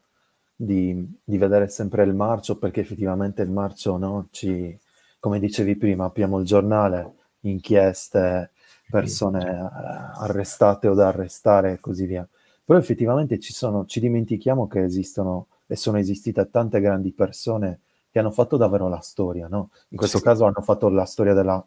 di, 0.64 1.20
di, 1.24 1.38
vedere 1.38 1.68
sempre 1.68 2.04
il 2.04 2.14
marcio, 2.14 2.58
perché 2.58 2.82
effettivamente 2.82 3.42
il 3.42 3.50
marcio, 3.50 3.98
no, 3.98 4.28
ci, 4.30 4.78
come 5.20 5.40
dicevi 5.40 5.76
prima, 5.76 6.06
apriamo 6.06 6.40
il 6.40 6.46
giornale, 6.46 7.14
inchieste, 7.42 8.52
persone 8.90 9.70
arrestate 10.14 10.88
o 10.88 10.94
da 10.94 11.08
arrestare 11.08 11.74
e 11.74 11.80
così 11.80 12.06
via. 12.06 12.28
Però 12.64 12.78
effettivamente 12.78 13.40
ci, 13.40 13.54
sono, 13.54 13.86
ci 13.86 14.00
dimentichiamo 14.00 14.68
che 14.68 14.84
esistono 14.84 15.48
e 15.66 15.76
sono 15.76 15.98
esistite 15.98 16.50
tante 16.52 16.80
grandi 16.80 17.12
persone 17.12 17.80
che 18.12 18.20
hanno 18.20 18.32
fatto 18.32 18.58
davvero 18.58 18.88
la 18.88 19.00
storia, 19.00 19.48
no? 19.48 19.72
In 19.90 19.98
questo 19.98 20.18
sì. 20.20 20.24
caso 20.24 20.46
hanno 20.46 20.62
fatto 20.62 20.90
la 20.90 21.06
storia 21.06 21.34
della 21.34 21.64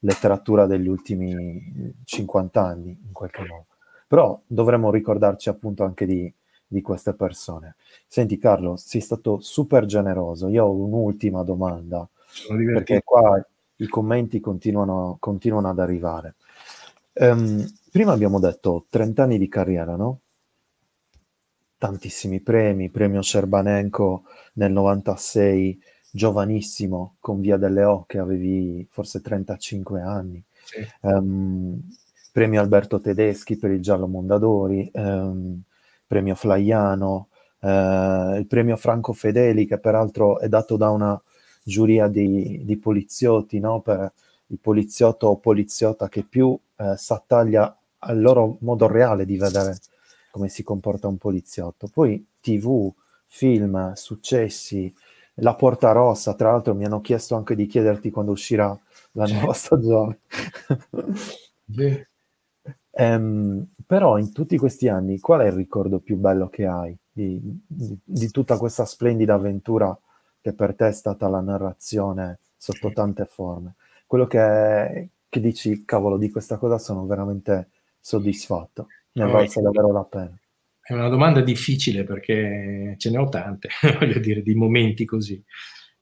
letteratura 0.00 0.66
degli 0.66 0.88
ultimi 0.88 1.92
50 2.04 2.62
anni, 2.62 2.98
in 3.04 3.12
qualche 3.12 3.44
modo. 3.44 3.66
Però 4.06 4.40
dovremmo 4.46 4.90
ricordarci 4.90 5.48
appunto 5.48 5.84
anche 5.84 6.06
di, 6.06 6.32
di 6.68 6.82
queste 6.82 7.14
persone. 7.14 7.76
Senti 8.06 8.38
Carlo, 8.38 8.76
sei 8.76 9.00
stato 9.00 9.40
super 9.40 9.86
generoso. 9.86 10.48
Io 10.48 10.66
ho 10.66 10.72
un'ultima 10.72 11.42
domanda, 11.42 12.06
perché 12.46 13.00
qua 13.02 13.44
i 13.76 13.88
commenti 13.88 14.38
continuano, 14.38 15.16
continuano 15.18 15.70
ad 15.70 15.78
arrivare. 15.78 16.34
Um, 17.14 17.66
prima 17.90 18.12
abbiamo 18.12 18.38
detto 18.38 18.84
30 18.88 19.22
anni 19.22 19.38
di 19.38 19.48
carriera, 19.48 19.96
no? 19.96 20.20
Tantissimi 21.78 22.40
premi, 22.40 22.90
premio 22.90 23.22
Cerbanenko 23.22 24.24
nel 24.54 24.72
96, 24.72 25.80
giovanissimo, 26.10 27.16
con 27.20 27.40
Via 27.40 27.56
delle 27.56 27.84
Ocche, 27.84 28.18
avevi 28.18 28.86
forse 28.90 29.20
35 29.20 30.00
anni. 30.00 30.42
Sì. 30.64 30.86
Um, 31.02 31.80
premio 32.32 32.60
Alberto 32.60 33.00
Tedeschi 33.00 33.56
per 33.56 33.70
il 33.70 33.80
Giallo 33.80 34.06
Mondadori, 34.06 34.90
um, 34.94 35.60
premio 36.08 36.34
Flaiano, 36.34 37.28
eh, 37.60 38.36
il 38.38 38.46
premio 38.48 38.76
Franco 38.76 39.12
Fedeli, 39.12 39.66
che 39.66 39.78
peraltro 39.78 40.40
è 40.40 40.48
dato 40.48 40.76
da 40.76 40.90
una 40.90 41.20
giuria 41.62 42.08
di, 42.08 42.62
di 42.64 42.76
poliziotti, 42.76 43.60
no? 43.60 43.80
per 43.80 44.12
il 44.46 44.58
poliziotto 44.60 45.28
o 45.28 45.36
poliziotta 45.36 46.08
che 46.08 46.24
più 46.24 46.58
eh, 46.76 46.94
s'attaglia 46.96 47.76
al 47.98 48.20
loro 48.20 48.56
modo 48.60 48.86
reale 48.86 49.24
di 49.24 49.36
vedere 49.36 49.76
come 50.30 50.48
si 50.48 50.62
comporta 50.62 51.08
un 51.08 51.18
poliziotto. 51.18 51.88
Poi 51.92 52.24
TV, 52.40 52.92
film, 53.26 53.92
successi, 53.94 54.92
La 55.34 55.54
Porta 55.54 55.92
Rossa, 55.92 56.34
tra 56.34 56.50
l'altro 56.52 56.74
mi 56.74 56.84
hanno 56.84 57.00
chiesto 57.00 57.34
anche 57.34 57.54
di 57.54 57.66
chiederti 57.66 58.10
quando 58.10 58.32
uscirà 58.32 58.76
la 59.12 59.26
nuova 59.26 59.52
stagione. 59.52 60.18
Um, 62.90 63.66
però 63.86 64.18
in 64.18 64.32
tutti 64.32 64.56
questi 64.56 64.88
anni, 64.88 65.18
qual 65.18 65.40
è 65.40 65.46
il 65.46 65.52
ricordo 65.52 66.00
più 66.00 66.16
bello 66.16 66.48
che 66.48 66.66
hai 66.66 66.96
di, 67.10 67.40
di, 67.66 67.96
di, 68.02 68.30
tutta 68.30 68.56
questa 68.58 68.84
splendida 68.84 69.34
avventura 69.34 69.96
che 70.40 70.52
per 70.52 70.74
te 70.74 70.88
è 70.88 70.92
stata 70.92 71.28
la 71.28 71.40
narrazione 71.40 72.40
sotto 72.56 72.92
tante 72.92 73.26
forme? 73.26 73.76
Quello 74.06 74.26
che, 74.26 75.10
che 75.28 75.40
dici, 75.40 75.84
cavolo, 75.84 76.16
di 76.16 76.30
questa 76.30 76.56
cosa 76.56 76.78
sono 76.78 77.06
veramente 77.06 77.70
soddisfatto? 78.00 78.88
Ne 79.12 79.24
no, 79.24 79.30
valsa 79.30 79.60
davvero 79.60 79.92
la 79.92 80.04
pena? 80.04 80.38
È 80.80 80.94
una 80.94 81.08
domanda 81.08 81.42
difficile 81.42 82.04
perché 82.04 82.94
ce 82.96 83.10
ne 83.10 83.18
ho 83.18 83.28
tante, 83.28 83.68
voglio 84.00 84.18
dire, 84.18 84.42
di 84.42 84.54
momenti 84.54 85.04
così. 85.04 85.42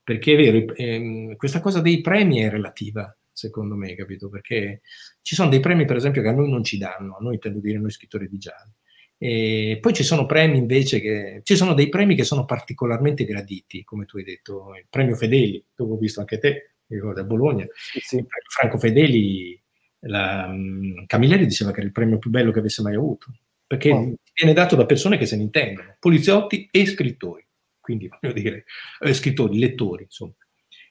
Perché 0.02 0.34
è 0.34 0.36
vero, 0.36 0.74
ehm, 0.76 1.34
questa 1.34 1.60
cosa 1.60 1.80
dei 1.80 2.00
premi 2.00 2.38
è 2.38 2.48
relativa, 2.48 3.12
secondo 3.36 3.74
me, 3.74 3.94
capito? 3.94 4.30
Perché 4.30 4.80
ci 5.20 5.34
sono 5.34 5.50
dei 5.50 5.60
premi, 5.60 5.84
per 5.84 5.96
esempio, 5.96 6.22
che 6.22 6.28
a 6.28 6.32
noi 6.32 6.48
non 6.48 6.64
ci 6.64 6.78
danno, 6.78 7.16
a 7.16 7.20
noi 7.20 7.34
intendo 7.34 7.60
dire 7.60 7.78
noi 7.78 7.90
scrittori 7.90 8.28
di 8.28 8.38
gialli. 8.38 8.72
E 9.18 9.78
poi 9.80 9.92
ci 9.92 10.02
sono 10.02 10.24
premi 10.24 10.56
invece 10.56 11.00
che 11.00 11.40
ci 11.42 11.54
sono 11.54 11.74
dei 11.74 11.88
premi 11.88 12.14
che 12.14 12.24
sono 12.24 12.44
particolarmente 12.46 13.24
graditi, 13.24 13.84
come 13.84 14.06
tu 14.06 14.16
hai 14.16 14.24
detto, 14.24 14.74
il 14.74 14.86
premio 14.88 15.16
Fedeli, 15.16 15.62
dove 15.74 15.94
ho 15.94 15.98
visto 15.98 16.20
anche 16.20 16.38
te, 16.38 16.76
ricordo 16.86 17.20
a 17.20 17.24
Bologna, 17.24 17.66
sì, 17.72 18.00
sì. 18.00 18.24
Franco 18.48 18.78
Fedeli, 18.78 19.60
la, 20.00 20.46
um, 20.48 21.04
Camilleri 21.06 21.46
diceva 21.46 21.72
che 21.72 21.78
era 21.78 21.86
il 21.86 21.92
premio 21.92 22.18
più 22.18 22.30
bello 22.30 22.50
che 22.50 22.58
avesse 22.58 22.82
mai 22.82 22.94
avuto, 22.94 23.26
perché 23.66 23.90
oh. 23.90 24.14
viene 24.32 24.54
dato 24.54 24.76
da 24.76 24.86
persone 24.86 25.18
che 25.18 25.26
se 25.26 25.36
ne 25.36 25.42
intendono, 25.42 25.96
poliziotti 25.98 26.68
e 26.70 26.86
scrittori, 26.86 27.46
quindi 27.80 28.08
voglio 28.08 28.34
dire, 28.34 28.64
eh, 29.00 29.12
scrittori, 29.12 29.58
lettori, 29.58 30.04
insomma. 30.04 30.34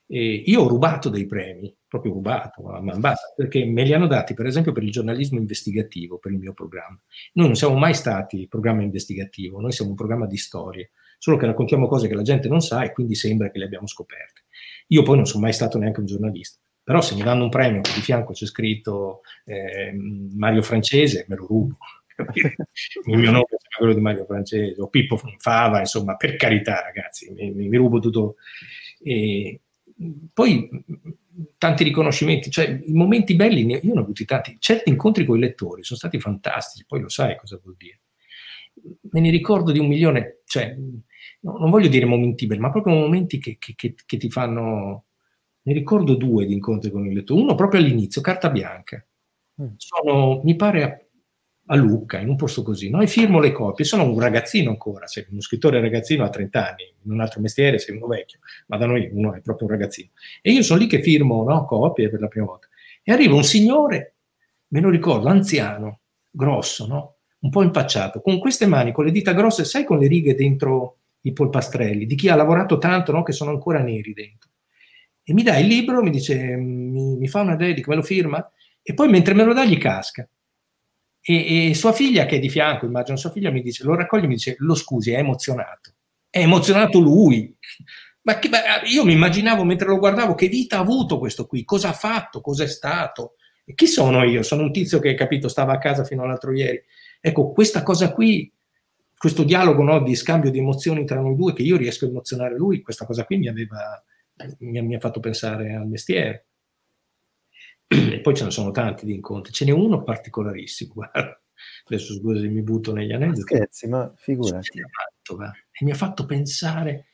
E 0.08 0.44
io 0.46 0.62
ho 0.62 0.68
rubato 0.68 1.10
dei 1.10 1.26
premi, 1.26 1.76
proprio 1.88 2.14
rubato, 2.14 2.62
ma 2.62 2.96
basta, 2.98 3.34
perché 3.36 3.66
me 3.66 3.84
li 3.84 3.94
hanno 3.94 4.06
dati 4.06 4.36
per 4.36 4.46
esempio 4.46 4.72
per 4.72 4.84
il 4.84 4.92
giornalismo 4.92 5.40
investigativo, 5.40 6.20
per 6.20 6.32
il 6.32 6.38
mio 6.38 6.54
programma. 6.54 7.00
Noi 7.34 7.48
non 7.48 7.56
siamo 7.56 7.76
mai 7.76 7.96
stati 7.96 8.48
programma 8.48 8.84
investigativo, 8.84 9.60
noi 9.60 9.72
siamo 9.72 9.92
un 9.92 9.98
programma 9.98 10.28
di 10.28 10.38
storie, 10.38 10.92
solo 11.18 11.38
che 11.38 11.48
raccontiamo 11.48 11.88
cose 11.88 12.08
che 12.08 12.14
la 12.14 12.22
gente 12.22 12.48
non 12.48 12.62
sa 12.62 12.84
e 12.84 12.92
quindi 12.92 13.16
sembra 13.16 13.50
che 13.50 13.58
le 13.58 13.66
abbiamo 13.66 13.88
scoperte. 13.88 14.44
Io 14.88 15.02
poi 15.02 15.16
non 15.16 15.26
sono 15.26 15.44
mai 15.44 15.54
stato 15.54 15.80
neanche 15.80 16.02
un 16.02 16.06
giornalista, 16.06 16.62
però 16.84 17.02
se 17.02 17.16
mi 17.16 17.24
danno 17.24 17.46
un 17.46 17.50
premio 17.50 17.82
che 17.82 17.92
di 17.96 18.02
fianco 18.02 18.34
c'è 18.34 18.46
scritto 18.46 19.22
eh, 19.46 19.92
Mario 20.36 20.62
Francese, 20.62 21.26
me 21.28 21.36
lo 21.36 21.48
rubo. 21.48 21.78
il 23.08 23.18
mio 23.18 23.32
nome 23.32 23.46
è 23.50 23.76
quello 23.76 23.94
di 23.94 24.02
Mario 24.02 24.26
Francese 24.26 24.80
o 24.80 24.88
Pippo 24.88 25.20
Fava, 25.38 25.80
insomma, 25.80 26.16
per 26.16 26.36
carità 26.36 26.82
ragazzi, 26.82 27.32
mi, 27.32 27.52
mi 27.52 27.76
rubo 27.76 28.00
tutto. 28.00 28.36
E, 29.02 29.62
poi 30.34 30.70
tanti 31.58 31.84
riconoscimenti, 31.84 32.50
cioè 32.50 32.82
i 32.86 32.94
momenti 32.94 33.36
belli, 33.36 33.66
io 33.66 33.94
ne 33.94 34.00
ho 34.00 34.04
avuti 34.04 34.26
tanti, 34.26 34.58
certi 34.60 34.90
incontri 34.90 35.26
con 35.26 35.38
i 35.38 35.42
lettori 35.42 35.84
sono 35.84 36.00
stati 36.00 36.20
fantastici, 36.20 36.86
poi 36.86 37.02
lo 37.02 37.10
sai 37.10 37.38
cosa 37.38 37.60
vuol 37.62 37.76
dire. 37.78 38.02
Me 39.12 39.20
ne 39.20 39.30
ricordo 39.30 39.72
di 39.72 39.80
un 39.80 39.88
milione, 39.88 40.42
cioè 40.46 40.76
no, 41.42 41.58
non 41.58 41.70
voglio 41.70 41.88
dire 41.88 42.06
momenti 42.06 42.46
belli, 42.46 42.62
ma 42.62 42.72
proprio 42.72 42.96
momenti 42.96 43.40
che, 43.40 43.58
che, 43.58 43.74
che, 43.76 43.96
che, 44.06 44.18
ti 44.18 44.30
fanno... 44.30 45.06
Ne 45.66 45.74
ricordo 45.74 46.16
due 46.16 46.46
di 46.46 46.54
incontri 46.54 46.92
con 46.92 47.08
il 47.08 47.14
lettore, 47.14 47.42
uno 47.42 47.56
proprio 47.56 47.80
all'inizio, 47.82 48.22
carta 48.22 48.50
bianca. 48.52 49.04
Mm. 49.62 49.74
Sono, 49.78 50.42
mi 50.44 50.56
pare, 50.56 50.84
a 50.84 51.05
Lucca, 51.74 52.20
in 52.20 52.30
un 52.30 52.36
posto 52.36 52.62
così, 52.62 52.92
no? 52.92 53.02
e 53.02 53.08
firmo 53.08 53.40
le 53.40 53.52
copie. 53.52 53.86
Sono 53.86 54.04
un 54.04 54.20
ragazzino 54.20 54.70
ancora, 54.70 55.08
sei 55.08 55.26
uno 55.32 55.42
scrittore 55.42 55.82
ragazzino 55.82 56.24
a 56.24 56.30
30 56.30 56.70
anni, 56.70 56.94
in 57.04 57.12
un 57.12 57.22
altro 57.22 57.42
mestiere 57.42 57.80
sei 57.80 57.96
uno 57.96 58.06
vecchio, 58.06 58.40
ma 58.68 58.78
da 58.78 58.86
noi 58.86 59.10
uno 59.12 59.34
è 59.34 59.42
proprio 59.42 59.68
un 59.68 59.74
ragazzino. 59.74 60.10
E 60.42 60.52
io 60.52 60.62
sono 60.62 60.80
lì 60.80 60.88
che 60.88 61.02
firmo 61.02 61.44
no? 61.44 61.66
copie 61.66 62.10
per 62.10 62.20
la 62.20 62.28
prima 62.28 62.46
volta. 62.46 62.68
E 63.02 63.12
arriva 63.12 63.34
un 63.34 63.44
signore, 63.44 64.16
me 64.68 64.80
lo 64.80 64.90
ricordo, 64.90 65.28
anziano, 65.28 66.02
grosso, 66.30 66.86
no? 66.86 67.16
un 67.40 67.50
po' 67.50 67.64
impacciato, 67.64 68.22
con 68.22 68.38
queste 68.38 68.68
mani, 68.68 68.92
con 68.92 69.06
le 69.06 69.12
dita 69.12 69.34
grosse, 69.34 69.66
sai, 69.66 69.86
con 69.86 69.98
le 69.98 70.08
righe 70.08 70.36
dentro 70.36 70.98
i 71.22 71.34
polpastrelli, 71.34 72.06
di 72.06 72.16
chi 72.16 72.30
ha 72.30 72.36
lavorato 72.36 72.78
tanto, 72.78 73.12
no? 73.12 73.24
che 73.24 73.32
sono 73.32 73.50
ancora 73.50 73.82
neri 73.82 74.14
dentro. 74.14 74.52
E 75.24 75.34
mi 75.34 75.42
dà 75.42 75.58
il 75.58 75.66
libro, 75.66 76.04
mi 76.04 76.12
dice, 76.12 76.56
mi, 76.56 77.18
mi 77.18 77.28
fa 77.28 77.42
una 77.42 77.56
dedica, 77.56 77.90
me 77.90 77.96
lo 77.96 78.04
firma, 78.04 78.52
e 78.84 78.94
poi 78.94 79.10
mentre 79.10 79.34
me 79.34 79.44
lo 79.44 79.54
dà 79.54 79.66
gli 79.66 79.80
casca. 79.80 80.28
E, 81.28 81.70
e, 81.70 81.74
sua 81.74 81.92
figlia, 81.92 82.28
che 82.28 82.36
è 82.36 82.40
di 82.40 82.50
fianco, 82.50 82.86
immagino 82.86 83.18
sua 83.18 83.32
figlia, 83.32 83.50
mi 83.50 83.64
dice, 83.64 83.84
lo 83.84 83.96
raccoglie 83.96 84.26
e 84.26 84.28
mi 84.28 84.36
dice, 84.36 84.56
lo 84.60 84.76
scusi, 84.76 85.12
è 85.12 85.18
emozionato. 85.18 85.96
È 86.30 86.38
emozionato 86.38 87.00
lui. 87.00 87.52
Ma, 88.22 88.38
che, 88.38 88.48
ma 88.48 88.60
io 88.86 89.04
mi 89.04 89.14
immaginavo 89.14 89.64
mentre 89.64 89.88
lo 89.88 89.98
guardavo 89.98 90.36
che 90.36 90.48
vita 90.48 90.78
ha 90.78 90.82
avuto 90.82 91.18
questo 91.18 91.48
qui, 91.48 91.64
cosa 91.64 91.90
ha 91.90 91.94
fatto, 91.94 92.42
cosa 92.42 92.64
è 92.64 92.68
stato. 92.68 93.38
E 93.66 93.74
chi 93.74 93.88
sono 93.88 94.24
io? 94.24 94.44
Sono 94.44 94.62
un 94.62 94.72
tizio 94.72 95.00
che, 95.00 95.16
capito, 95.16 95.48
stava 95.48 95.74
a 95.74 95.78
casa 95.80 96.04
fino 96.04 96.22
all'altro 96.22 96.54
ieri. 96.54 96.80
Ecco, 97.20 97.52
questa 97.52 97.82
cosa 97.82 98.14
qui, 98.14 98.52
questo 99.18 99.44
dialogo 99.44 99.82
no, 99.82 100.04
di 100.04 100.14
scambio 100.14 100.52
di 100.52 100.60
emozioni 100.60 101.06
tra 101.06 101.20
noi 101.20 101.36
due, 101.36 101.54
che 101.54 101.64
io 101.64 101.76
riesco 101.76 102.06
a 102.06 102.10
emozionare 102.10 102.56
lui, 102.56 102.82
questa 102.82 103.06
cosa 103.06 103.26
qui 103.26 103.38
mi 103.38 103.48
aveva, 103.48 104.04
mi, 104.60 104.80
mi 104.80 104.94
ha 104.94 105.00
fatto 105.00 105.20
pensare 105.20 105.74
al 105.74 105.88
mestiere 105.88 106.46
e 107.88 108.20
poi 108.22 108.36
ce 108.36 108.46
ne 108.46 108.52
sono 108.52 108.72
tanti 108.72 109.06
di 109.06 109.14
incontri, 109.14 109.54
ce 109.54 109.66
n'è 109.66 109.72
uno 109.72 110.04
particolarissimo, 110.04 110.94
guarda. 110.96 111.40
adesso 111.86 112.14
scusa 112.14 112.40
se 112.40 112.48
mi 112.48 112.62
butto 112.62 112.94
negli 112.94 113.14
aneddoti. 113.14 113.42
Scherzi, 113.42 113.88
ma 113.88 114.12
figurati. 114.16 114.80
A 114.80 114.86
Mantova, 114.86 115.54
e 115.72 115.86
mi 115.86 115.92
ha 115.92 115.96
fatto 115.96 116.26
pensare, 116.26 117.08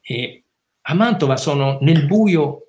e 0.00 0.44
a 0.82 0.94
Mantova 0.94 1.36
sono 1.36 1.78
nel 1.80 2.06
buio 2.06 2.68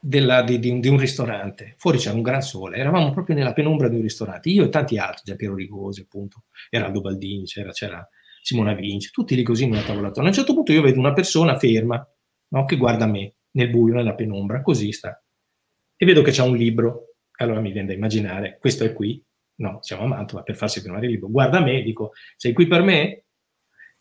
della, 0.00 0.42
di, 0.42 0.58
di, 0.58 0.78
di, 0.78 0.88
un 0.88 0.98
ristorante, 0.98 1.74
fuori 1.78 1.98
c'era 1.98 2.14
un 2.14 2.22
gran 2.22 2.42
sole, 2.42 2.76
eravamo 2.76 3.10
proprio 3.10 3.34
nella 3.34 3.52
penombra 3.52 3.88
di 3.88 3.96
un 3.96 4.02
ristorante, 4.02 4.48
io 4.48 4.64
e 4.64 4.68
tanti 4.68 4.98
altri, 4.98 5.22
già 5.24 5.34
Piero 5.34 5.54
Rigosi 5.54 6.02
appunto, 6.02 6.44
Eraldo 6.70 7.00
Baldini, 7.00 7.44
c'era, 7.44 7.70
c'era 7.72 8.06
Simona 8.42 8.74
Vinci, 8.74 9.10
tutti 9.10 9.34
lì 9.34 9.42
così 9.42 9.66
nella 9.66 9.82
tavolatona. 9.82 10.26
A 10.26 10.28
un 10.28 10.34
certo 10.34 10.54
punto 10.54 10.72
io 10.72 10.82
vedo 10.82 10.98
una 11.00 11.12
persona 11.12 11.58
ferma, 11.58 12.06
no, 12.48 12.64
che 12.64 12.76
guarda 12.76 13.06
me, 13.06 13.34
nel 13.52 13.70
buio, 13.70 13.94
nella 13.94 14.14
penombra, 14.14 14.62
così 14.62 14.92
sta 14.92 15.20
e 15.96 16.04
vedo 16.04 16.22
che 16.22 16.30
c'è 16.30 16.42
un 16.42 16.56
libro. 16.56 17.14
Allora 17.38 17.60
mi 17.60 17.72
viene 17.72 17.88
da 17.88 17.94
immaginare, 17.94 18.58
questo 18.58 18.84
è 18.84 18.92
qui, 18.92 19.22
no, 19.56 19.78
siamo 19.82 20.04
a 20.04 20.06
Mantova 20.06 20.42
per 20.42 20.56
farsi 20.56 20.80
firmare 20.80 21.06
il 21.06 21.12
libro. 21.12 21.28
Guarda 21.28 21.60
me, 21.60 21.82
dico, 21.82 22.12
sei 22.36 22.52
qui 22.52 22.66
per 22.66 22.82
me? 22.82 23.24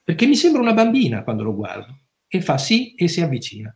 Perché 0.03 0.26
mi 0.26 0.35
sembra 0.35 0.61
una 0.61 0.73
bambina 0.73 1.23
quando 1.23 1.43
lo 1.43 1.55
guardo. 1.55 2.03
E 2.27 2.41
fa 2.41 2.57
sì 2.57 2.95
e 2.95 3.07
si 3.07 3.22
avvicina. 3.22 3.76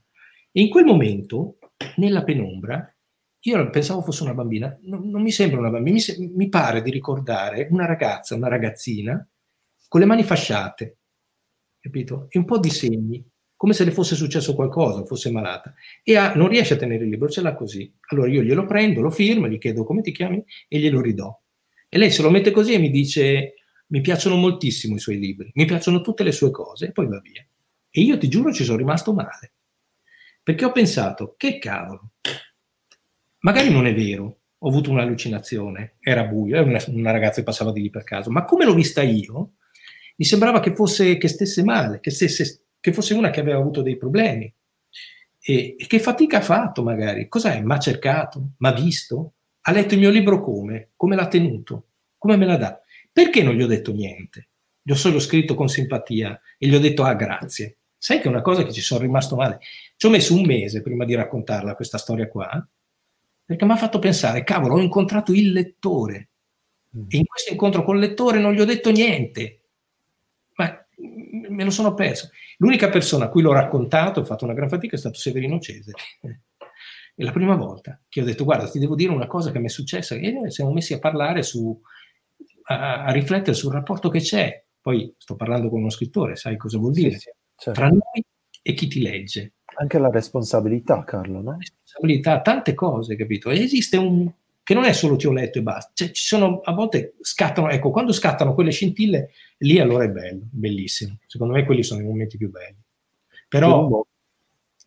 E 0.52 0.62
in 0.62 0.70
quel 0.70 0.86
momento, 0.86 1.58
nella 1.98 2.24
penombra, 2.24 2.94
io 3.42 3.70
pensavo 3.70 4.02
fosse 4.02 4.24
una 4.24 4.34
bambina, 4.34 4.78
non, 4.84 5.10
non 5.10 5.22
mi 5.22 5.32
sembra 5.32 5.60
una 5.60 5.70
bambina, 5.70 5.96
mi, 5.96 6.02
se, 6.02 6.18
mi, 6.20 6.50
pare 6.50 6.82
di 6.82 6.92
ricordare 6.92 7.68
una 7.72 7.86
ragazza, 7.86 8.36
una 8.36 8.50
ragazzina, 8.50 9.26
con 9.88 10.00
le 10.00 10.06
mani 10.06 10.24
fasciate, 10.24 10.98
capito? 11.80 12.28
E 12.30 12.38
un 12.38 12.46
po' 12.46 12.60
di 12.60 12.70
segni 12.70 13.26
come 13.60 13.74
se 13.74 13.84
le 13.84 13.92
fosse 13.92 14.16
successo 14.16 14.56
qualcosa, 14.56 15.04
fosse 15.04 15.30
malata, 15.32 15.74
e 16.02 16.16
ha, 16.16 16.34
non 16.34 16.48
riesce 16.48 16.76
a 16.76 16.78
tenere 16.78 17.04
il 17.04 17.10
libro, 17.10 17.28
ce 17.28 17.42
l'ha 17.42 17.54
così. 17.56 17.94
Allora 18.08 18.30
io 18.30 18.42
glielo 18.42 18.66
prendo, 18.66 19.02
lo 19.02 19.10
firmo, 19.10 19.50
gli 19.50 19.58
chiedo 19.58 19.84
come 19.84 20.02
ti 20.02 20.14
chiami 20.14 20.42
e 20.70 20.80
glielo 20.80 21.02
ridò. 21.02 21.38
E 21.90 21.98
lei 21.98 22.10
se 22.10 22.22
lo 22.22 22.30
mette 22.30 22.52
così 22.52 22.72
e 22.72 22.78
mi 22.78 22.90
dice, 22.90 23.56
mi 23.88 24.00
piacciono 24.00 24.38
moltissimo 24.38 24.96
i 24.96 25.00
suoi 25.00 25.20
libri, 25.20 25.52
mi 25.56 25.66
piacciono 25.66 26.00
tutte 26.00 26.24
le 26.24 26.32
sue 26.32 26.52
cose, 26.52 26.86
e 26.86 26.92
poi 26.94 27.08
va 27.08 27.20
via. 27.20 27.46
E 27.90 28.00
io 28.00 28.18
ti 28.18 28.30
giuro 28.30 28.54
ci 28.54 28.64
sono 28.64 28.78
rimasto 28.78 29.12
male, 29.12 29.52
perché 30.42 30.64
ho 30.64 30.72
pensato, 30.72 31.36
che 31.36 31.60
cavolo, 31.60 32.12
magari 33.40 33.70
non 33.72 33.88
è 33.88 33.94
vero, 33.94 34.38
ho 34.58 34.70
avuto 34.70 34.90
un'allucinazione, 34.90 35.96
era 36.00 36.24
buio, 36.24 36.56
era 36.56 36.66
una, 36.66 36.82
una 36.88 37.12
ragazza 37.12 37.42
che 37.42 37.46
passava 37.46 37.74
di 37.74 37.82
lì 37.82 37.90
per 37.90 38.06
caso, 38.06 38.32
ma 38.32 38.46
come 38.46 38.64
l'ho 38.64 38.74
vista 38.74 39.02
io, 39.02 39.56
mi 40.16 40.24
sembrava 40.24 40.62
che 40.62 40.74
fosse, 40.74 41.18
che 41.18 41.28
stesse 41.28 41.62
male, 41.62 42.00
che 42.00 42.10
stesse 42.10 42.69
che 42.80 42.94
fosse 42.94 43.14
una 43.14 43.30
che 43.30 43.40
aveva 43.40 43.60
avuto 43.60 43.82
dei 43.82 43.98
problemi. 43.98 44.52
E, 45.42 45.76
e 45.78 45.88
che 45.88 46.00
fatica 46.00 46.38
ha 46.38 46.42
fatto 46.42 46.84
magari? 46.84 47.28
Cos'è? 47.28 47.62
Ma 47.62 47.76
ha 47.76 47.80
cercato? 47.80 48.52
Ma 48.58 48.70
ha 48.70 48.74
visto? 48.74 49.34
Ha 49.62 49.72
letto 49.72 49.94
il 49.94 50.00
mio 50.00 50.10
libro 50.10 50.40
come? 50.42 50.92
Come 50.96 51.16
l'ha 51.16 51.28
tenuto? 51.28 51.88
Come 52.18 52.36
me 52.36 52.46
la 52.46 52.58
dà? 52.58 52.82
Perché 53.12 53.44
non 53.44 53.56
gli 53.56 53.62
ho 53.62 53.68
detto 53.68 53.92
niente? 53.92 54.50
Gli 54.82 54.92
ho 54.92 54.96
solo 54.96 55.20
scritto 55.20 55.56
con 55.56 55.70
simpatia 55.70 56.40
e 56.58 56.68
gli 56.68 56.76
ho 56.76 56.80
detto 56.80 57.04
ah 57.04 57.14
grazie. 57.14 57.78
Sai 57.98 58.20
che 58.20 58.26
è 58.26 58.30
una 58.30 58.42
cosa 58.42 58.64
che 58.64 58.72
ci 58.72 58.82
sono 58.82 59.02
rimasto 59.02 59.36
male? 59.36 59.60
Ci 59.98 60.06
ho 60.06 60.10
messo 60.10 60.34
un 60.34 60.46
mese 60.46 60.82
prima 60.82 61.04
di 61.04 61.16
raccontarla 61.16 61.76
questa 61.76 61.98
storia 61.98 62.30
qua, 62.30 62.66
perché 63.44 63.66
mi 63.66 63.72
ha 63.72 63.78
fatto 63.78 64.00
pensare, 64.00 64.44
cavolo, 64.44 64.76
ho 64.76 64.80
incontrato 64.80 65.34
il 65.34 65.52
lettore 65.52 66.30
mm. 66.96 67.08
e 67.10 67.18
in 67.18 67.26
questo 67.26 67.52
incontro 67.52 67.84
col 67.84 68.00
lettore 68.00 68.40
non 68.40 68.54
gli 68.54 68.62
ho 68.62 68.66
detto 68.66 68.90
niente, 68.90 69.64
ma 70.56 70.86
me 70.98 71.64
lo 71.64 71.72
sono 71.72 71.94
perso. 71.94 72.30
L'unica 72.62 72.90
persona 72.90 73.26
a 73.26 73.30
cui 73.30 73.42
l'ho 73.42 73.54
raccontato, 73.54 74.20
ho 74.20 74.26
fatto 74.26 74.44
una 74.44 74.54
gran 74.54 74.68
fatica, 74.68 74.96
è 74.96 75.00
stato 75.00 75.18
Severino 75.18 75.60
Cesare. 75.60 75.94
È 77.16 77.24
la 77.24 77.32
prima 77.32 77.56
volta 77.56 78.02
che 78.08 78.22
ho 78.22 78.26
detto, 78.26 78.44
guarda, 78.44 78.70
ti 78.70 78.80
devo 78.80 78.96
dire 78.96 79.12
una 79.12 79.28
cosa 79.28 79.52
che 79.52 79.60
mi 79.60 79.68
è 79.68 79.70
successa, 79.70 80.16
e 80.16 80.32
noi 80.32 80.52
siamo 80.52 80.72
messi 80.72 80.94
a 80.94 81.00
parlare 81.00 81.42
su, 81.42 81.80
a, 82.64 83.04
a, 83.04 83.12
riflettere 83.12 83.56
sul 83.56 83.72
rapporto 83.72 84.10
che 84.10 84.20
c'è. 84.20 84.64
Poi 84.82 85.14
sto 85.18 85.36
parlando 85.36 85.70
con 85.70 85.80
uno 85.80 85.90
scrittore, 85.90 86.36
sai 86.36 86.58
cosa 86.58 86.78
vuol 86.78 86.94
dire? 86.94 87.12
Sì, 87.12 87.20
sì, 87.20 87.32
certo. 87.56 87.80
Tra 87.80 87.90
noi 87.90 88.24
e 88.62 88.74
chi 88.74 88.88
ti 88.88 89.02
legge. 89.02 89.54
Anche 89.76 89.98
la 89.98 90.10
responsabilità, 90.10 91.04
Carlo, 91.06 91.42
no? 91.42 91.52
La 91.52 91.58
responsabilità, 91.58 92.42
tante 92.42 92.74
cose, 92.74 93.16
capito? 93.16 93.50
E 93.50 93.62
esiste 93.62 93.96
un, 93.96 94.30
che 94.70 94.76
non 94.76 94.84
è 94.84 94.94
solo 94.94 95.16
ti 95.16 95.26
ho 95.26 95.32
letto 95.32 95.58
e 95.58 95.64
basta, 95.64 95.90
cioè, 95.96 96.12
ci 96.12 96.28
sono 96.28 96.60
a 96.60 96.74
volte 96.74 97.16
scattano, 97.22 97.72
ecco, 97.72 97.90
quando 97.90 98.12
scattano 98.12 98.54
quelle 98.54 98.70
scintille, 98.70 99.32
lì 99.58 99.80
allora 99.80 100.04
è 100.04 100.10
bello, 100.10 100.42
bellissimo. 100.52 101.18
Secondo 101.26 101.56
me 101.56 101.66
quelli 101.66 101.82
sono 101.82 102.02
i 102.02 102.04
momenti 102.04 102.38
più 102.38 102.52
belli. 102.52 102.78
Però 103.48 104.06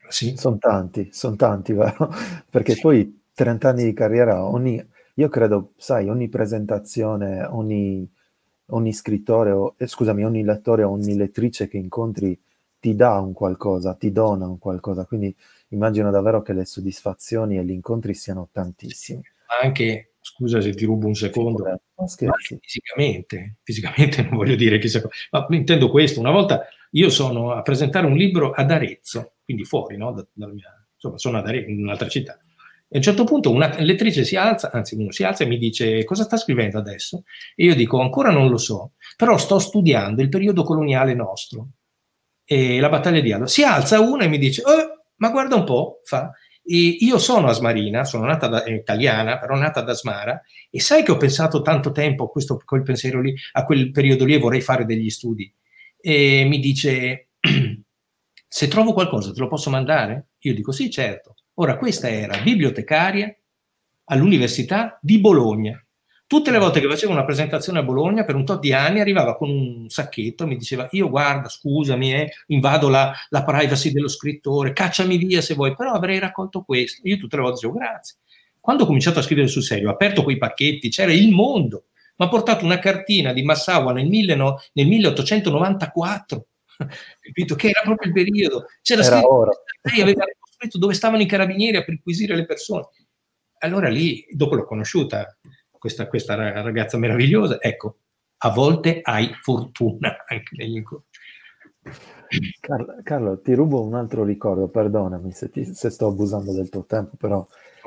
sì. 0.06 0.36
sono 0.36 0.58
tanti, 0.58 1.08
sono 1.10 1.34
tanti, 1.34 1.72
vero? 1.74 2.14
Perché 2.48 2.74
sì. 2.74 2.80
poi 2.80 3.22
30 3.34 3.68
anni 3.70 3.82
di 3.82 3.92
carriera, 3.92 4.44
ogni, 4.44 4.80
io 5.14 5.28
credo, 5.28 5.72
sai, 5.76 6.08
ogni 6.08 6.28
presentazione, 6.28 7.42
ogni, 7.42 8.08
ogni 8.66 8.92
scrittore, 8.92 9.50
o, 9.50 9.74
eh, 9.76 9.88
scusami, 9.88 10.24
ogni 10.24 10.44
lettore, 10.44 10.84
ogni 10.84 11.16
lettrice 11.16 11.66
che 11.66 11.78
incontri 11.78 12.40
ti 12.78 12.94
dà 12.94 13.18
un 13.18 13.32
qualcosa, 13.32 13.94
ti 13.94 14.12
dona 14.12 14.46
un 14.46 14.60
qualcosa, 14.60 15.04
quindi 15.06 15.34
immagino 15.70 16.12
davvero 16.12 16.40
che 16.40 16.52
le 16.52 16.66
soddisfazioni 16.66 17.58
e 17.58 17.64
gli 17.64 17.72
incontri 17.72 18.14
siano 18.14 18.48
tantissimi. 18.52 19.22
Anche, 19.60 20.14
scusa 20.20 20.60
se 20.60 20.72
ti 20.72 20.84
rubo 20.84 21.06
un 21.06 21.14
secondo, 21.14 21.64
fisicamente, 22.60 23.56
fisicamente 23.62 24.22
non 24.22 24.36
voglio 24.36 24.54
dire 24.54 24.78
chissà 24.78 25.00
cosa, 25.00 25.14
ma 25.30 25.46
intendo 25.50 25.90
questo, 25.90 26.20
una 26.20 26.30
volta 26.30 26.66
io 26.92 27.10
sono 27.10 27.52
a 27.52 27.62
presentare 27.62 28.06
un 28.06 28.16
libro 28.16 28.52
ad 28.52 28.70
Arezzo, 28.70 29.34
quindi 29.44 29.64
fuori, 29.64 29.96
no? 29.96 30.12
da, 30.12 30.26
dalla 30.32 30.52
mia, 30.52 30.86
insomma, 30.94 31.18
sono 31.18 31.38
ad 31.38 31.46
Arezzo, 31.46 31.70
in 31.70 31.82
un'altra 31.82 32.08
città, 32.08 32.38
e 32.94 32.96
a 32.96 32.98
un 32.98 33.02
certo 33.02 33.24
punto 33.24 33.50
una 33.50 33.74
lettrice 33.78 34.22
si 34.22 34.36
alza, 34.36 34.70
anzi 34.70 34.96
uno 34.96 35.10
si 35.12 35.24
alza 35.24 35.44
e 35.44 35.46
mi 35.46 35.56
dice 35.56 36.04
cosa 36.04 36.24
sta 36.24 36.36
scrivendo 36.36 36.76
adesso? 36.76 37.24
E 37.56 37.64
io 37.64 37.74
dico 37.74 38.00
ancora 38.00 38.30
non 38.30 38.50
lo 38.50 38.58
so, 38.58 38.92
però 39.16 39.38
sto 39.38 39.58
studiando 39.58 40.20
il 40.20 40.28
periodo 40.28 40.62
coloniale 40.62 41.14
nostro 41.14 41.68
e 42.44 42.80
la 42.80 42.90
battaglia 42.90 43.20
di 43.20 43.32
Aldo. 43.32 43.46
Si 43.46 43.62
alza 43.62 43.98
una 44.00 44.24
e 44.24 44.28
mi 44.28 44.36
dice 44.36 44.60
oh, 44.66 45.04
ma 45.16 45.30
guarda 45.30 45.56
un 45.56 45.64
po', 45.64 46.00
fa, 46.04 46.32
e 46.64 46.96
io 47.00 47.18
sono 47.18 47.48
asmarina, 47.48 48.04
sono 48.04 48.24
nata 48.24 48.46
da, 48.46 48.64
eh, 48.64 48.74
italiana, 48.74 49.38
però 49.38 49.56
nata 49.56 49.80
ad 49.80 49.88
Asmara, 49.88 50.40
e 50.70 50.80
sai 50.80 51.02
che 51.02 51.10
ho 51.10 51.16
pensato 51.16 51.60
tanto 51.62 51.90
tempo 51.92 52.24
a 52.24 52.30
questo, 52.30 52.60
quel 52.64 52.82
pensiero 52.82 53.20
lì, 53.20 53.34
a 53.52 53.64
quel 53.64 53.90
periodo 53.90 54.24
lì 54.24 54.34
e 54.34 54.38
vorrei 54.38 54.60
fare 54.60 54.84
degli 54.84 55.10
studi. 55.10 55.52
E 56.00 56.44
mi 56.48 56.60
dice, 56.60 57.30
se 58.48 58.68
trovo 58.68 58.92
qualcosa 58.92 59.32
te 59.32 59.40
lo 59.40 59.48
posso 59.48 59.70
mandare? 59.70 60.28
Io 60.40 60.54
dico 60.54 60.72
sì, 60.72 60.90
certo. 60.90 61.34
Ora, 61.54 61.76
questa 61.76 62.08
era 62.08 62.40
bibliotecaria 62.40 63.34
all'Università 64.04 64.98
di 65.02 65.18
Bologna. 65.20 65.84
Tutte 66.32 66.50
le 66.50 66.56
volte 66.56 66.80
che 66.80 66.88
facevo 66.88 67.12
una 67.12 67.26
presentazione 67.26 67.80
a 67.80 67.82
Bologna, 67.82 68.24
per 68.24 68.36
un 68.36 68.46
tot 68.46 68.58
di 68.58 68.72
anni, 68.72 69.00
arrivava 69.00 69.36
con 69.36 69.50
un 69.50 69.90
sacchetto 69.90 70.44
e 70.44 70.46
mi 70.46 70.56
diceva, 70.56 70.88
io 70.92 71.10
guarda, 71.10 71.50
scusami, 71.50 72.14
eh, 72.14 72.32
invado 72.46 72.88
la, 72.88 73.12
la, 73.28 73.44
privacy 73.44 73.92
dello 73.92 74.08
scrittore, 74.08 74.72
cacciami 74.72 75.18
via 75.18 75.42
se 75.42 75.52
vuoi, 75.52 75.76
però 75.76 75.92
avrei 75.92 76.18
raccolto 76.18 76.62
questo. 76.62 77.02
Io 77.04 77.18
tutte 77.18 77.36
le 77.36 77.42
volte 77.42 77.58
dicevo, 77.60 77.78
grazie. 77.78 78.16
Quando 78.58 78.84
ho 78.84 78.86
cominciato 78.86 79.18
a 79.18 79.22
scrivere 79.22 79.46
sul 79.46 79.62
serio, 79.62 79.90
ho 79.90 79.92
aperto 79.92 80.22
quei 80.22 80.38
pacchetti, 80.38 80.88
c'era 80.88 81.12
il 81.12 81.28
mondo. 81.32 81.88
Mi 82.16 82.24
ha 82.24 82.28
portato 82.30 82.64
una 82.64 82.78
cartina 82.78 83.34
di 83.34 83.42
Massawa 83.42 83.92
nel, 83.92 84.08
nel 84.08 84.86
1894, 84.86 86.46
capito? 87.20 87.54
Che 87.56 87.68
era 87.68 87.80
proprio 87.84 88.08
il 88.08 88.14
periodo. 88.14 88.64
C'era 88.80 89.02
era 89.02 89.16
scritto, 89.16 89.34
ora. 89.34 89.50
lei 89.82 90.00
aveva 90.00 90.24
scritto 90.56 90.78
dove 90.78 90.94
stavano 90.94 91.20
i 91.20 91.26
carabinieri 91.26 91.76
a 91.76 91.84
perquisire 91.84 92.34
le 92.34 92.46
persone. 92.46 92.88
Allora 93.58 93.90
lì, 93.90 94.24
dopo 94.30 94.54
l'ho 94.54 94.64
conosciuta, 94.64 95.36
questa, 95.82 96.06
questa 96.06 96.36
ragazza 96.36 96.96
meravigliosa, 96.96 97.60
ecco, 97.60 97.96
a 98.38 98.50
volte 98.50 99.00
hai 99.02 99.34
fortuna 99.42 100.14
anche 100.28 100.54
negli 100.54 100.76
incontri. 100.76 101.08
Carlo, 102.60 102.98
Carlo, 103.02 103.40
ti 103.40 103.52
rubo 103.52 103.82
un 103.82 103.94
altro 103.94 104.22
ricordo, 104.22 104.68
perdonami 104.68 105.32
se, 105.32 105.50
ti, 105.50 105.74
se, 105.74 105.90
sto 105.90 106.06
abusando 106.06 106.52
del 106.52 106.68
tuo 106.68 106.84
tempo, 106.84 107.16
però 107.16 107.44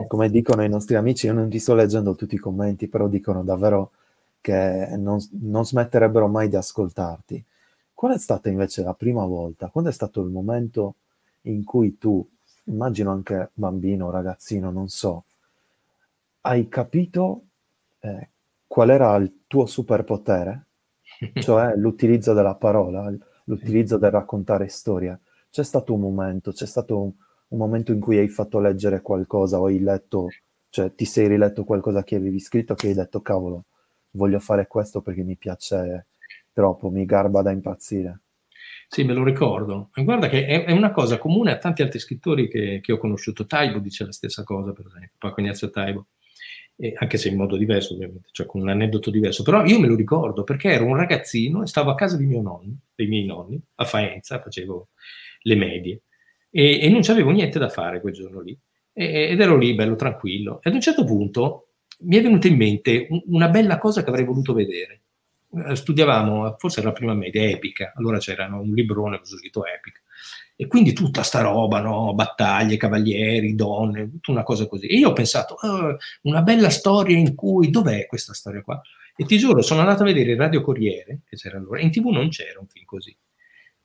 come 0.07 0.30
dicono 0.30 0.61
i 0.65 0.67
nostri 0.67 0.95
amici, 0.95 1.27
io 1.27 1.34
non 1.34 1.47
ti 1.47 1.57
sto 1.57 1.73
leggendo 1.73 2.15
tutti 2.15 2.35
i 2.35 2.38
commenti, 2.38 2.89
però 2.89 3.07
dicono 3.07 3.45
davvero 3.45 3.91
che 4.41 4.89
non, 4.97 5.17
non 5.39 5.65
smetterebbero 5.65 6.27
mai 6.27 6.49
di 6.49 6.57
ascoltarti. 6.57 7.41
Qual 7.93 8.13
è 8.13 8.17
stata 8.19 8.49
invece 8.49 8.84
la 8.84 8.93
prima 8.93 9.23
volta? 9.23 9.69
Quando 9.69 9.89
è 9.89 9.93
stato 9.93 10.19
il 10.19 10.30
momento 10.30 10.95
in 11.43 11.63
cui 11.63 11.97
tu 11.97 12.27
immagino 12.65 13.11
anche 13.11 13.51
bambino, 13.53 14.11
ragazzino, 14.11 14.69
non 14.69 14.89
so, 14.89 15.23
hai 16.41 16.67
capito 16.67 17.43
eh, 18.06 18.30
qual 18.68 18.90
era 18.90 19.15
il 19.15 19.41
tuo 19.48 19.65
superpotere? 19.65 20.68
Cioè 21.34 21.76
l'utilizzo 21.76 22.34
della 22.34 22.56
parola, 22.56 23.11
l'utilizzo 23.45 23.98
del 23.98 24.11
raccontare 24.11 24.68
storia. 24.68 25.19
C'è 25.49 25.64
stato 25.64 25.94
un 25.94 26.02
momento, 26.02 26.52
c'è 26.52 26.65
stato 26.65 27.02
un, 27.02 27.11
un 27.49 27.57
momento 27.57 27.91
in 27.91 27.99
cui 27.99 28.18
hai 28.18 28.27
fatto 28.27 28.60
leggere 28.60 29.02
qualcosa 29.02 29.60
o 29.60 29.68
hai 29.68 29.80
letto, 29.80 30.27
cioè 30.69 30.91
ti 30.94 31.06
sei 31.06 31.27
riletto 31.27 31.64
qualcosa 31.64 32.03
che 32.03 32.15
avevi 32.15 32.40
scritto 32.40 32.76
che 32.76 32.88
hai 32.88 32.94
detto 32.94 33.22
cavolo, 33.22 33.65
voglio 34.11 34.40
fare 34.40 34.68
questo 34.68 35.02
perché 35.02 35.23
mi 35.23 35.38
piace 35.38 36.07
troppo, 36.52 36.90
mi 36.90 37.06
garba 37.06 37.41
da 37.41 37.52
impazzire. 37.52 38.22
Sì, 38.88 39.03
me 39.03 39.14
lo 39.14 39.23
ricordo. 39.23 39.90
E 39.94 40.03
guarda 40.03 40.27
che 40.27 40.45
è, 40.45 40.72
una 40.72 40.91
cosa 40.91 41.18
comune 41.18 41.52
a 41.52 41.57
tanti 41.57 41.82
altri 41.82 41.99
scrittori 41.99 42.48
che, 42.48 42.80
che, 42.82 42.91
ho 42.91 42.98
conosciuto. 42.98 43.45
Taibo 43.45 43.80
dice 43.80 44.06
la 44.06 44.11
stessa 44.11 44.44
cosa, 44.44 44.73
per 44.73 44.86
esempio, 44.86 45.15
Paco 45.18 45.41
Ignazio 45.41 45.69
Taibo, 45.69 46.07
e 46.77 46.93
anche 46.97 47.18
se 47.18 47.30
in 47.30 47.38
modo 47.38 47.57
diverso, 47.57 47.93
ovviamente, 47.93 48.30
cioè 48.31 48.45
con 48.45 48.61
un 48.61 48.69
aneddoto 48.69 49.10
diverso. 49.10 49.43
Però 49.43 49.64
io 49.65 49.80
me 49.80 49.88
lo 49.88 49.95
ricordo 49.95 50.43
perché 50.43 50.69
ero 50.72 50.85
un 50.85 50.95
ragazzino 50.95 51.64
e 51.64 51.68
stavo 51.68 51.91
a 51.91 51.95
casa 51.95 52.18
dei 52.18 52.26
miei 52.26 52.41
nonni, 52.41 52.77
dei 52.93 53.07
miei 53.07 53.26
nonni 53.26 53.60
a 53.76 53.85
Faenza, 53.85 54.41
facevo 54.41 54.89
le 55.41 55.56
medie, 55.56 56.02
e, 56.49 56.80
e 56.81 56.89
non 56.89 57.02
c'avevo 57.02 57.31
niente 57.31 57.60
da 57.60 57.69
fare 57.69 58.02
quel 58.02 58.14
giorno 58.14 58.41
lì. 58.41 58.57
E, 58.93 59.30
ed 59.30 59.39
ero 59.39 59.57
lì, 59.57 59.73
bello 59.76 59.95
tranquillo. 59.95 60.61
E 60.61 60.69
ad 60.69 60.76
un 60.76 60.81
certo 60.81 61.03
punto 61.03 61.69
mi 61.99 62.18
è 62.18 62.22
venuta 62.22 62.47
in 62.47 62.57
mente 62.57 63.07
un, 63.10 63.22
una 63.27 63.49
bella 63.49 63.77
cosa 63.77 64.03
che 64.03 64.10
avrei 64.10 64.26
voluto 64.26 64.53
vedere 64.53 65.02
eh, 65.56 65.76
studiavamo, 65.76 66.56
forse 66.57 66.80
era 66.80 66.89
la 66.89 66.95
prima 66.95 67.14
media, 67.14 67.41
epica, 67.43 67.93
allora 67.95 68.18
c'era 68.18 68.45
un 68.47 68.73
librone 68.73 69.19
così 69.19 69.38
scritto 69.38 69.65
epica. 69.65 70.02
E 70.57 70.68
quindi 70.68 70.94
tutta 70.94 71.22
sta 71.22 71.41
roba, 71.41 71.82
no? 71.82 72.14
battaglie, 72.14 72.77
cavalieri, 72.77 73.56
donne, 73.56 74.10
tutta 74.10 74.32
una 74.32 74.44
cosa 74.44 74.68
così. 74.68 74.88
E 74.88 74.98
io 74.98 75.10
ho 75.10 75.14
pensato, 75.14 75.56
oh, 75.61 75.98
una 76.23 76.41
bella 76.41 76.69
storia 76.69 77.18
in 77.18 77.36
cui, 77.36 77.69
dov'è 77.69 78.06
questa 78.06 78.34
storia 78.34 78.61
qua? 78.61 78.82
E 79.18 79.26
ti 79.26 79.38
giuro, 79.38 79.61
sono 79.61 79.82
andato 79.82 80.03
a 80.03 80.06
vedere 80.06 80.32
il 80.32 80.38
Radio 80.38 80.61
Corriere, 80.61 81.22
che 81.27 81.36
c'era 81.36 81.57
allora, 81.57 81.80
in 81.82 81.91
tv 81.91 82.07
non 82.07 82.30
c'era 82.30 82.60
un 82.60 82.68
film 82.68 82.86
così. 82.86 83.15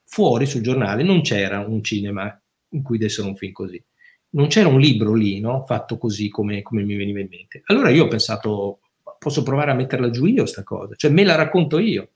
Fuori 0.05 0.47
sul 0.47 0.61
giornale 0.61 1.03
non 1.03 1.23
c'era 1.23 1.61
un 1.61 1.83
cinema 1.83 2.41
in 2.71 2.83
cui 2.83 2.99
dessero 2.99 3.29
un 3.29 3.37
film 3.37 3.53
così. 3.53 3.83
Non 4.31 4.47
c'era 4.49 4.69
un 4.69 4.79
libro 4.79 5.15
lì, 5.15 5.41
no? 5.41 5.65
fatto 5.67 5.99
così 5.99 6.29
come, 6.29 6.63
come 6.63 6.83
mi 6.83 6.97
veniva 6.97 7.21
in 7.21 7.29
mente. 7.29 7.63
Allora 7.67 7.91
io 7.91 8.05
ho 8.05 8.09
pensato, 8.09 8.81
posso 9.19 9.43
provare 9.43 9.71
a 9.71 9.75
metterla 9.75 10.11
giù 10.11 10.27
io 10.27 10.47
sta 10.47 10.63
cosa, 10.63 10.95
cioè 10.95 11.11
me 11.11 11.25
la 11.25 11.35
racconto 11.35 11.79
io. 11.79 12.11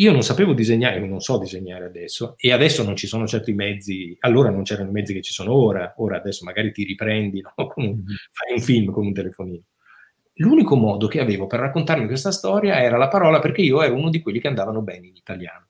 Io 0.00 0.12
non 0.12 0.22
sapevo 0.22 0.54
disegnare, 0.54 0.98
non 0.98 1.20
so 1.20 1.38
disegnare 1.38 1.84
adesso, 1.84 2.34
e 2.38 2.52
adesso 2.52 2.82
non 2.82 2.96
ci 2.96 3.06
sono 3.06 3.26
certi 3.26 3.52
mezzi, 3.52 4.16
allora 4.20 4.48
non 4.48 4.62
c'erano 4.62 4.88
i 4.88 4.92
mezzi 4.92 5.12
che 5.12 5.20
ci 5.20 5.32
sono 5.32 5.52
ora, 5.52 5.92
ora 5.98 6.16
adesso 6.16 6.42
magari 6.46 6.72
ti 6.72 6.84
riprendi, 6.84 7.42
no? 7.42 7.52
un, 7.76 7.84
mm-hmm. 7.84 8.04
fai 8.30 8.54
un 8.54 8.60
film 8.60 8.92
con 8.92 9.04
un 9.04 9.12
telefonino. 9.12 9.62
L'unico 10.34 10.74
modo 10.74 11.06
che 11.06 11.20
avevo 11.20 11.46
per 11.46 11.60
raccontarmi 11.60 12.06
questa 12.06 12.32
storia 12.32 12.80
era 12.80 12.96
la 12.96 13.08
parola, 13.08 13.40
perché 13.40 13.60
io 13.60 13.82
ero 13.82 13.94
uno 13.94 14.08
di 14.08 14.22
quelli 14.22 14.40
che 14.40 14.48
andavano 14.48 14.80
bene 14.80 15.06
in 15.06 15.16
italiano. 15.16 15.66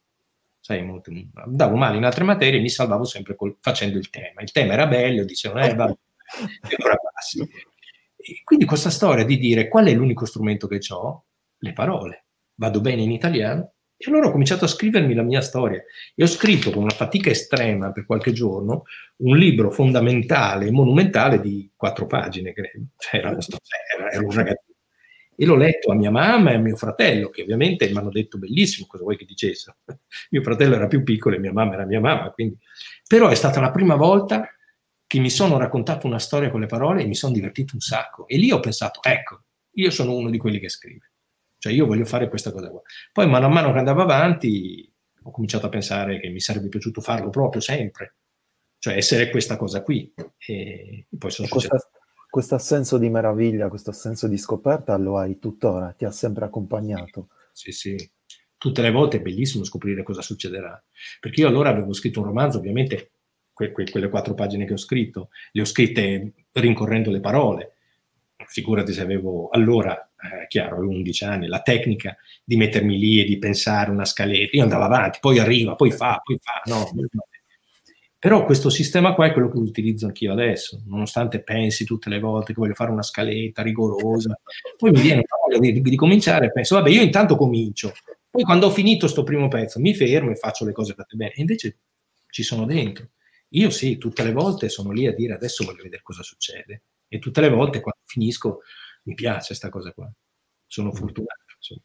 Sai, 0.61 0.85
molto, 0.85 1.11
andavo 1.35 1.75
male 1.75 1.97
in 1.97 2.05
altre 2.05 2.23
materie 2.23 2.61
e 2.61 2.63
mi 2.63 2.69
salvavo 2.69 3.03
sempre 3.03 3.35
col, 3.35 3.57
facendo 3.61 3.99
il 3.99 4.11
tema. 4.11 4.43
Il 4.43 4.53
tema 4.53 4.75
era 4.75 4.87
bello, 4.87 5.25
dicevano, 5.25 5.65
eh, 5.65 5.75
va, 5.75 5.87
e 5.89 6.77
allora 6.79 6.97
passi. 7.13 7.41
E 7.41 8.43
quindi 8.45 8.65
questa 8.65 8.91
storia 8.91 9.25
di 9.25 9.39
dire 9.39 9.67
qual 9.67 9.87
è 9.87 9.93
l'unico 9.93 10.25
strumento 10.25 10.69
che 10.69 10.79
ho? 10.91 11.25
Le 11.59 11.73
parole. 11.73 12.27
Vado 12.55 12.81
bene 12.81 13.03
in 13.03 13.11
italiano? 13.11 13.73
E 14.03 14.09
allora 14.09 14.29
ho 14.29 14.31
cominciato 14.31 14.65
a 14.65 14.69
scrivermi 14.69 15.13
la 15.13 15.23
mia 15.23 15.43
storia 15.43 15.85
e 16.15 16.23
ho 16.23 16.27
scritto 16.27 16.71
con 16.71 16.85
una 16.85 16.95
fatica 16.95 17.29
estrema 17.29 17.93
per 17.93 18.07
qualche 18.07 18.33
giorno 18.33 18.85
un 19.17 19.37
libro 19.37 19.71
fondamentale, 19.71 20.71
monumentale 20.71 21.39
di 21.39 21.71
quattro 21.77 22.07
pagine, 22.07 22.55
credo. 22.55 22.87
Cioè, 22.97 23.21
era, 23.21 23.29
era, 23.29 24.11
era 24.11 24.23
un 24.23 24.31
ragazzino. 24.31 24.75
E 25.37 25.45
l'ho 25.45 25.55
letto 25.55 25.91
a 25.91 25.95
mia 25.95 26.11
mamma 26.11 26.53
e 26.53 26.55
a 26.55 26.59
mio 26.59 26.77
fratello, 26.77 27.29
che 27.29 27.43
ovviamente 27.43 27.91
mi 27.91 27.99
hanno 27.99 28.09
detto 28.09 28.39
bellissimo, 28.39 28.87
cosa 28.87 29.03
vuoi 29.03 29.19
che 29.19 29.27
dicessero? 29.27 29.77
mio 30.31 30.43
fratello 30.43 30.77
era 30.77 30.87
più 30.87 31.03
piccolo 31.03 31.37
e 31.37 31.39
mia 31.39 31.53
mamma 31.53 31.75
era 31.75 31.85
mia 31.85 32.01
mamma, 32.01 32.31
quindi... 32.31 32.57
Però 33.07 33.29
è 33.29 33.35
stata 33.35 33.61
la 33.61 33.71
prima 33.71 33.97
volta 33.97 34.49
che 35.07 35.19
mi 35.19 35.29
sono 35.29 35.59
raccontato 35.59 36.07
una 36.07 36.19
storia 36.19 36.51
con 36.51 36.61
le 36.61 36.67
parole 36.67 37.03
e 37.03 37.07
mi 37.07 37.15
sono 37.15 37.35
divertito 37.35 37.75
un 37.75 37.81
sacco. 37.81 38.27
E 38.27 38.39
lì 38.39 38.51
ho 38.51 38.61
pensato, 38.61 39.01
ecco, 39.03 39.43
io 39.73 39.91
sono 39.91 40.15
uno 40.15 40.31
di 40.31 40.39
quelli 40.39 40.59
che 40.59 40.71
scrive. 40.71 41.10
Cioè 41.61 41.73
io 41.73 41.85
voglio 41.85 42.07
fare 42.07 42.31
questa 42.31 42.53
cosa 42.53 42.71
qua. 42.71 42.81
Poi 43.13 43.29
man 43.29 43.53
mano 43.53 43.71
che 43.71 43.79
andavo 43.79 44.01
avanti 44.01 44.91
ho 45.23 45.31
cominciato 45.31 45.67
a 45.67 45.69
pensare 45.69 46.19
che 46.19 46.31
mi 46.31 46.41
sarebbe 46.41 46.69
piaciuto 46.69 47.03
farlo 47.03 47.29
proprio 47.29 47.61
sempre. 47.61 48.17
Cioè 48.79 48.97
essere 48.97 49.29
questa 49.29 49.59
cosa 49.59 49.83
qui. 49.83 50.11
E, 50.39 51.07
poi 51.19 51.31
sono 51.31 51.49
questa, 51.49 51.77
questo 52.31 52.57
senso 52.57 52.97
di 52.97 53.11
meraviglia, 53.11 53.69
questo 53.69 53.93
senso 53.93 54.27
di 54.27 54.39
scoperta 54.39 54.97
lo 54.97 55.19
hai 55.19 55.39
tuttora, 55.39 55.93
ti 55.93 56.07
ha 56.07 56.11
sempre 56.11 56.47
accompagnato. 56.47 57.29
Sì, 57.53 57.73
sì. 57.73 58.11
Tutte 58.57 58.81
le 58.81 58.91
volte 58.91 59.19
è 59.19 59.21
bellissimo 59.21 59.63
scoprire 59.65 60.03
cosa 60.03 60.23
succederà. 60.23 60.83
Perché 61.21 61.43
io 61.43 61.49
allora 61.49 61.69
avevo 61.69 61.93
scritto 61.93 62.21
un 62.21 62.27
romanzo, 62.27 62.57
ovviamente 62.57 63.11
que, 63.53 63.71
que, 63.71 63.85
quelle 63.91 64.09
quattro 64.09 64.33
pagine 64.33 64.65
che 64.65 64.73
ho 64.73 64.79
scritto, 64.79 65.29
le 65.53 65.61
ho 65.61 65.67
scritte 65.67 66.33
rincorrendo 66.53 67.11
le 67.11 67.21
parole. 67.21 67.75
Figurati 68.47 68.95
se 68.95 69.03
avevo 69.03 69.51
allora, 69.51 70.10
eh, 70.23 70.47
chiaro, 70.49 70.77
avevo 70.77 70.93
11 70.93 71.25
anni, 71.25 71.47
la 71.47 71.63
tecnica 71.63 72.17
di 72.45 72.57
mettermi 72.57 72.99
lì 72.99 73.21
e 73.21 73.25
di 73.25 73.39
pensare 73.39 73.91
una 73.91 74.05
scaletta. 74.05 74.57
Io 74.57 74.63
andavo 74.63 74.85
avanti, 74.85 75.19
poi 75.21 75.39
arriva, 75.39 75.75
poi 75.75 75.91
fa, 75.91 76.21
poi 76.23 76.39
fa, 76.41 76.63
no. 76.67 76.91
Però 78.19 78.45
questo 78.45 78.69
sistema 78.69 79.15
qua 79.15 79.27
è 79.27 79.33
quello 79.33 79.49
che 79.51 79.57
utilizzo 79.57 80.05
anch'io 80.05 80.33
adesso, 80.33 80.83
nonostante 80.87 81.43
pensi 81.43 81.87
tutte 81.87 82.11
le 82.11 82.19
volte 82.19 82.53
che 82.53 82.61
voglio 82.61 82.75
fare 82.75 82.91
una 82.91 83.03
scaletta 83.03 83.63
rigorosa, 83.63 84.39
poi 84.77 84.91
mi 84.91 85.01
viene 85.01 85.25
voglia 85.49 85.59
di, 85.59 85.81
di, 85.81 85.97
cominciare 85.97 86.47
e 86.47 86.53
penso, 86.53 86.75
vabbè, 86.75 86.91
io 86.91 87.01
intanto 87.01 87.35
comincio, 87.35 87.95
poi 88.29 88.43
quando 88.43 88.67
ho 88.67 88.71
finito 88.71 89.07
questo 89.07 89.23
primo 89.23 89.49
pezzo 89.49 89.81
mi 89.81 89.95
fermo 89.95 90.31
e 90.31 90.35
faccio 90.35 90.67
le 90.67 90.73
cose 90.73 90.93
fatte 90.93 91.17
bene, 91.17 91.33
e 91.33 91.41
invece 91.41 91.79
ci 92.29 92.43
sono 92.43 92.67
dentro. 92.67 93.09
Io 93.55 93.71
sì, 93.71 93.97
tutte 93.97 94.23
le 94.23 94.33
volte 94.33 94.69
sono 94.69 94.93
lì 94.93 95.07
a 95.07 95.15
dire 95.15 95.33
adesso 95.33 95.65
voglio 95.65 95.83
vedere 95.83 96.03
cosa 96.03 96.23
succede, 96.23 96.83
e 97.09 97.19
tutte 97.19 97.41
le 97.41 97.49
volte 97.49 97.81
quando 97.81 98.03
finisco 98.05 98.61
mi 99.11 99.15
piace 99.15 99.49
questa 99.49 99.69
cosa 99.69 99.93
qua, 99.93 100.11
sono 100.67 100.93
fortunato. 100.93 101.43
Insomma. 101.57 101.81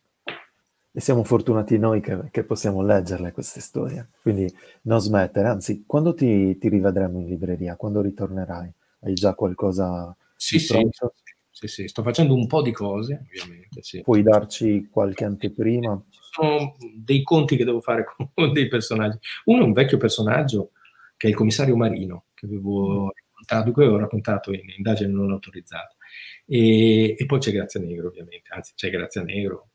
E 0.91 1.01
siamo 1.01 1.23
fortunati 1.23 1.77
noi 1.77 1.99
che, 1.99 2.29
che, 2.31 2.43
possiamo 2.43 2.81
leggerle 2.81 3.31
queste 3.31 3.59
storie. 3.59 4.09
Quindi 4.21 4.49
non 4.83 5.01
smettere, 5.01 5.47
anzi, 5.47 5.83
quando 5.85 6.13
ti, 6.13 6.57
ti 6.57 6.69
rivedremo 6.69 7.19
in 7.19 7.27
libreria? 7.27 7.75
Quando 7.75 8.01
ritornerai? 8.01 8.71
Hai 9.01 9.13
già 9.13 9.33
qualcosa 9.33 10.15
sì, 10.35 10.59
sì, 10.59 10.89
sì, 11.49 11.67
sì, 11.67 11.87
sto 11.87 12.03
facendo 12.03 12.33
un 12.33 12.47
po' 12.47 12.61
di 12.61 12.71
cose, 12.71 13.25
ovviamente. 13.25 13.81
Sì. 13.81 14.01
Puoi 14.01 14.21
darci 14.21 14.87
qualche 14.89 15.25
anteprima? 15.25 16.01
Ci 16.09 16.19
sono 16.31 16.75
dei 16.93 17.23
conti 17.23 17.57
che 17.57 17.65
devo 17.65 17.81
fare 17.81 18.05
con 18.33 18.53
dei 18.53 18.67
personaggi. 18.67 19.17
Uno 19.45 19.63
è 19.63 19.65
un 19.65 19.73
vecchio 19.73 19.97
personaggio 19.97 20.71
che 21.17 21.27
è 21.27 21.29
il 21.29 21.35
commissario 21.35 21.75
Marino, 21.75 22.25
che 22.33 22.45
avevo 22.45 23.11
raccontato, 23.13 23.65
di 23.65 23.71
cui 23.71 23.83
avevo 23.83 23.99
raccontato 23.99 24.51
in 24.53 24.69
indagine 24.77 25.11
non 25.11 25.31
autorizzata. 25.31 25.95
E, 26.45 27.15
e 27.17 27.25
poi 27.25 27.39
c'è 27.39 27.51
Grazia 27.51 27.79
Negro, 27.79 28.07
ovviamente, 28.07 28.49
anzi 28.53 28.73
c'è 28.75 28.89
Grazia 28.89 29.23
Negro, 29.23 29.69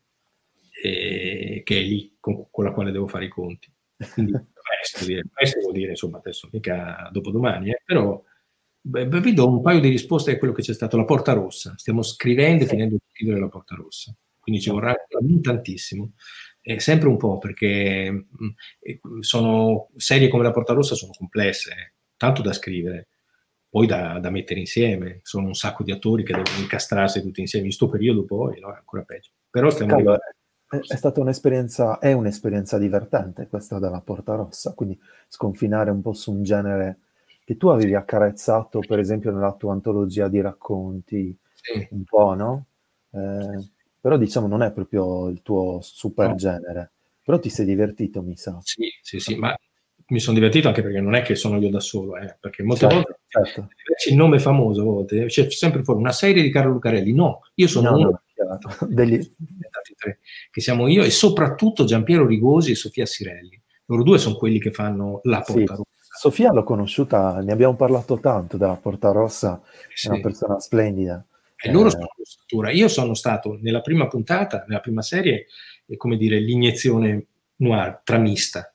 eh, 0.83 1.63
che 1.65 1.79
è 1.79 1.83
lì 1.83 2.17
con, 2.21 2.47
con, 2.51 2.65
la 2.65 2.73
quale 2.73 2.93
devo 2.93 3.09
fare 3.09 3.27
i 3.27 3.29
conti. 3.29 3.71
Quindi 4.13 4.33
presto, 4.63 5.05
dire, 5.05 5.23
presto 5.33 5.61
vuol 5.61 5.73
dire, 5.73 5.91
insomma, 5.91 6.19
adesso 6.19 6.49
mica 6.53 7.09
dopodomani, 7.13 7.71
eh, 7.71 7.83
però 7.85 8.23
beh, 8.81 9.07
vi 9.07 9.35
do 9.35 9.49
un 9.49 9.63
paio 9.63 9.81
di 9.81 9.89
risposte 9.89 10.33
a 10.33 10.39
quello 10.39 10.55
che 10.55 10.63
c'è 10.63 10.75
stato, 10.75 10.97
la 10.97 11.05
Porta 11.05 11.33
Rossa. 11.33 11.75
Stiamo 11.77 12.03
scrivendo 12.03 12.65
e 12.65 12.67
finendo 12.69 12.95
di 12.95 13.03
scrivere 13.13 13.41
la 13.41 13.49
Porta 13.49 13.75
Rossa, 13.75 14.15
quindi 14.39 14.61
ci 14.61 14.71
vorrà 14.71 14.95
tantissimo. 15.43 16.13
Eh, 16.63 16.79
sempre 16.79 17.09
un 17.09 17.17
po' 17.17 17.39
perché 17.39 18.11
mh, 18.11 18.27
mm, 18.45 19.21
sono 19.21 19.89
serie 19.97 20.29
come 20.29 20.43
la 20.43 20.51
Porta 20.51 20.75
Rossa 20.75 20.95
sono 20.95 21.13
complesse, 21.13 21.71
eh, 21.71 21.93
tanto 22.17 22.43
da 22.43 22.53
scrivere, 22.53 23.09
poi 23.71 23.87
da, 23.87 24.19
da, 24.19 24.31
mettere 24.31 24.61
insieme. 24.61 25.21
Sono 25.23 25.47
un 25.47 25.55
sacco 25.55 25.85
di 25.85 25.93
attori 25.93 26.25
che 26.25 26.35
devono 26.35 26.59
incastrarsi 26.59 27.23
tutti 27.23 27.41
insieme. 27.41 27.67
In 27.67 27.73
questo 27.73 27.89
periodo 27.89 28.25
poi 28.25 28.59
no, 28.59 28.73
è 28.73 28.77
ancora 28.77 29.03
peggio. 29.03 29.31
Però 29.49 29.71
stiamo 29.71 29.97
Cavolo, 29.97 30.19
è, 30.69 30.97
stata 30.97 31.21
un'esperienza, 31.21 31.99
è 31.99 32.13
un'esperienza 32.13 32.79
divertente 32.79 33.47
questa 33.47 33.79
della 33.79 34.01
Porta 34.01 34.35
Rossa, 34.35 34.75
quindi 34.75 34.99
sconfinare 35.29 35.91
un 35.91 36.03
po' 36.03 36.13
su 36.13 36.33
un 36.33 36.43
genere 36.43 36.99
che 37.45 37.57
tu 37.57 37.69
avevi 37.69 37.95
accarezzato, 37.95 38.81
per 38.81 38.99
esempio, 38.99 39.33
nella 39.33 39.55
tua 39.55 39.73
antologia 39.73 40.29
di 40.29 40.41
racconti, 40.41 41.37
sì. 41.55 41.89
un 41.91 42.05
po', 42.05 42.35
no? 42.35 42.67
Eh, 43.13 43.71
però 44.01 44.17
diciamo 44.17 44.47
non 44.47 44.63
è 44.63 44.73
proprio 44.73 45.29
il 45.29 45.43
tuo 45.43 45.81
super 45.81 46.29
no. 46.29 46.35
genere, 46.37 46.93
però 47.25 47.39
ti 47.39 47.51
sei 47.51 47.67
divertito, 47.67 48.23
mi 48.23 48.37
sa. 48.37 48.59
Sì, 48.63 48.89
sì, 49.01 49.19
sì, 49.19 49.37
ma 49.37 49.57
mi 50.11 50.21
sono 50.21 50.37
divertito 50.37 50.69
anche 50.69 50.83
perché 50.83 51.01
non 51.01 51.15
è 51.15 51.23
che 51.23 51.35
sono 51.35 51.59
io 51.59 51.71
da 51.71 51.81
solo, 51.81 52.17
eh, 52.17 52.37
perché 52.39 52.63
molte 52.63 52.89
certo, 52.89 52.95
volte 52.97 53.21
certo. 53.27 53.69
il 54.11 54.17
nome 54.17 54.39
famoso, 54.39 54.83
a 54.83 54.85
volte, 54.85 55.27
c'è 55.27 55.51
sempre 55.51 55.83
fuori 55.83 56.01
una 56.01 56.13
serie 56.13 56.43
di 56.43 56.51
Carlo 56.51 56.73
Lucarelli, 56.73 57.13
no, 57.13 57.41
io 57.55 57.69
sono 57.69 57.91
no, 57.91 57.97
uno 57.97 58.11
no 58.11 58.23
degli... 58.89 59.19
che 60.51 60.61
siamo 60.61 60.89
io 60.89 61.03
e 61.03 61.11
soprattutto 61.11 61.85
Giampiero 61.85 62.27
Rigosi 62.27 62.73
e 62.73 62.75
Sofia 62.75 63.07
Sirelli. 63.07 63.61
Loro 63.87 64.03
due 64.03 64.19
sono 64.19 64.37
quelli 64.37 64.61
che 64.61 64.71
fanno 64.71 65.21
la 65.25 65.39
Porta 65.41 65.53
sì. 65.53 65.67
Rossa. 65.67 65.85
Sofia 66.21 66.53
l'ho 66.53 66.65
conosciuta, 66.65 67.41
ne 67.41 67.53
abbiamo 67.53 67.77
parlato 67.77 68.19
tanto 68.19 68.57
della 68.57 68.75
Porta 68.75 69.11
Rossa, 69.11 69.61
sì. 69.95 70.09
è 70.09 70.11
una 70.11 70.21
persona 70.21 70.59
splendida. 70.61 71.25
E 71.57 71.73
loro 71.73 71.89
eh... 71.89 71.91
sono 71.91 72.09
struttura. 72.23 72.71
Io 72.71 72.89
sono 72.89 73.15
stato 73.15 73.59
nella 73.61 73.81
prima 73.81 74.07
puntata, 74.07 74.65
nella 74.67 74.81
prima 74.81 75.03
serie, 75.03 75.47
come 75.97 76.17
dire, 76.17 76.39
l'iniezione 76.39 77.27
noir, 77.57 78.01
tramista. 78.05 78.70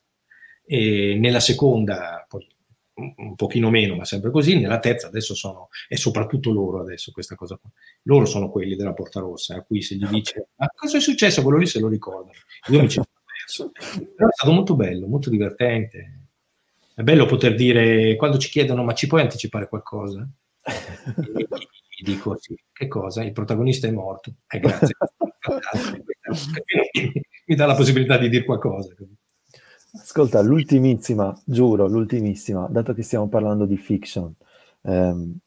E 0.66 1.16
nella 1.20 1.40
seconda, 1.40 2.26
poi 2.28 2.48
un 2.96 3.36
pochino 3.36 3.70
meno, 3.70 3.96
ma 3.96 4.06
sempre 4.06 4.32
così, 4.32 4.58
nella 4.58 4.80
terza 4.80 5.08
adesso 5.08 5.36
sono, 5.36 5.70
e 5.88 5.98
soprattutto 5.98 6.52
loro 6.52 6.80
adesso 6.80 7.12
questa 7.12 7.36
cosa 7.36 7.58
qua, 7.58 7.70
loro 8.04 8.26
sono 8.26 8.50
quelli 8.50 8.76
della 8.76 8.94
Porta 8.94 9.20
Rossa, 9.20 9.56
a 9.56 9.62
cui 9.64 9.82
se 9.82 9.96
gli 9.96 10.06
dice 10.08 10.48
ma 10.56 10.68
cosa 10.74 10.98
è 10.98 11.02
successo, 11.02 11.42
quello 11.42 11.58
lì 11.58 11.66
se 11.66 11.80
lo 11.80 11.88
ricordano. 11.90 12.32
Io 12.70 12.82
mi 12.82 12.90
ci 12.90 12.96
sono 12.96 13.08
perso. 13.26 13.72
Però 14.16 14.30
è 14.30 14.34
stato 14.34 14.52
molto 14.52 14.76
bello, 14.76 15.08
molto 15.08 15.30
divertente. 15.30 16.20
È 16.96 17.02
bello 17.02 17.26
poter 17.26 17.56
dire, 17.56 18.16
quando 18.16 18.38
ci 18.38 18.50
chiedono 18.50 18.84
ma 18.84 18.94
ci 18.94 19.08
puoi 19.08 19.22
anticipare 19.22 19.68
qualcosa? 19.68 20.26
E 20.64 21.48
gli 21.98 22.04
dico 22.04 22.38
sì, 22.40 22.58
che 22.72 22.88
cosa? 22.88 23.24
Il 23.24 23.34
protagonista 23.34 23.88
è 23.88 23.92
morto. 23.92 24.34
Eh, 24.48 24.60
grazie. 24.60 24.96
mi 27.48 27.56
dà 27.56 27.66
la 27.66 27.76
possibilità 27.76 28.18
di 28.18 28.30
dire 28.30 28.46
qualcosa. 28.46 28.96
Ascolta, 29.98 30.42
l'ultimissima, 30.42 31.38
giuro, 31.46 31.88
l'ultimissima, 31.88 32.68
dato 32.70 32.94
che 32.94 33.02
stiamo 33.02 33.28
parlando 33.28 33.66
di 33.66 33.78
fiction, 33.78 34.34
ehm, 34.82 35.38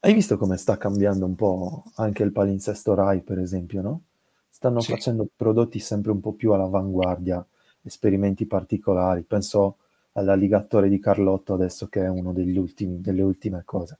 hai 0.00 0.14
visto 0.14 0.38
come 0.38 0.56
sta 0.56 0.78
cambiando 0.78 1.26
un 1.26 1.34
po' 1.34 1.84
anche 1.96 2.22
il 2.22 2.32
palinsesto 2.32 2.94
Rai, 2.94 3.20
per 3.20 3.38
esempio, 3.38 3.82
no? 3.82 4.02
Stanno 4.48 4.80
sì. 4.80 4.92
facendo 4.92 5.28
prodotti 5.34 5.78
sempre 5.78 6.10
un 6.10 6.20
po' 6.20 6.32
più 6.32 6.52
all'avanguardia, 6.52 7.44
esperimenti 7.82 8.46
particolari. 8.46 9.22
Penso 9.22 9.76
all'alligatore 10.12 10.88
di 10.88 10.98
Carlotto 10.98 11.52
adesso 11.52 11.88
che 11.88 12.02
è 12.02 12.08
uno 12.08 12.32
degli 12.32 12.56
ultimi, 12.56 13.00
delle 13.00 13.22
ultime 13.22 13.62
cose. 13.64 13.98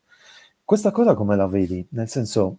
Questa 0.65 0.90
cosa 0.90 1.15
come 1.15 1.36
la 1.36 1.47
vedi? 1.47 1.86
Nel 1.90 2.09
senso, 2.09 2.59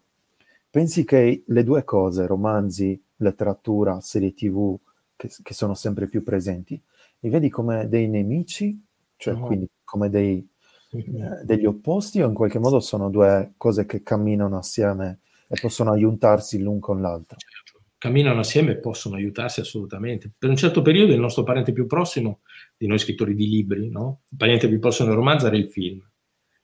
pensi 0.69 1.03
che 1.03 1.43
le 1.45 1.63
due 1.63 1.83
cose, 1.83 2.27
romanzi, 2.27 3.01
letteratura, 3.17 3.99
serie 4.01 4.33
tv, 4.33 4.77
che, 5.15 5.31
che 5.41 5.53
sono 5.53 5.73
sempre 5.73 6.07
più 6.07 6.23
presenti, 6.23 6.79
li 7.27 7.29
vedi 7.29 7.49
come 7.49 7.87
dei 7.87 8.07
nemici, 8.07 8.81
cioè 9.17 9.35
no. 9.35 9.45
quindi 9.45 9.69
come 9.83 10.09
dei, 10.09 10.47
eh, 10.91 11.43
degli 11.43 11.65
opposti 11.65 12.21
o 12.21 12.27
in 12.27 12.33
qualche 12.33 12.59
modo 12.59 12.79
sono 12.79 13.09
due 13.09 13.53
cose 13.57 13.85
che 13.85 14.01
camminano 14.01 14.57
assieme 14.57 15.19
e 15.49 15.57
possono 15.59 15.91
aiutarsi 15.91 16.59
l'un 16.59 16.79
con 16.79 17.01
l'altro? 17.01 17.37
Certo. 17.37 17.65
Camminano 17.97 18.41
assieme 18.41 18.73
e 18.73 18.77
possono 18.77 19.15
aiutarsi 19.15 19.59
assolutamente. 19.59 20.31
Per 20.37 20.49
un 20.49 20.55
certo 20.55 20.81
periodo 20.81 21.13
il 21.13 21.19
nostro 21.19 21.43
parente 21.43 21.73
più 21.73 21.87
prossimo 21.87 22.41
di 22.77 22.87
noi 22.87 22.99
scrittori 22.99 23.35
di 23.35 23.47
libri, 23.47 23.89
no? 23.89 24.21
il 24.29 24.37
parente 24.37 24.67
più 24.67 24.79
prossimo 24.79 25.07
del 25.07 25.17
romanzo 25.17 25.47
era 25.47 25.57
il 25.57 25.69
film. 25.69 26.07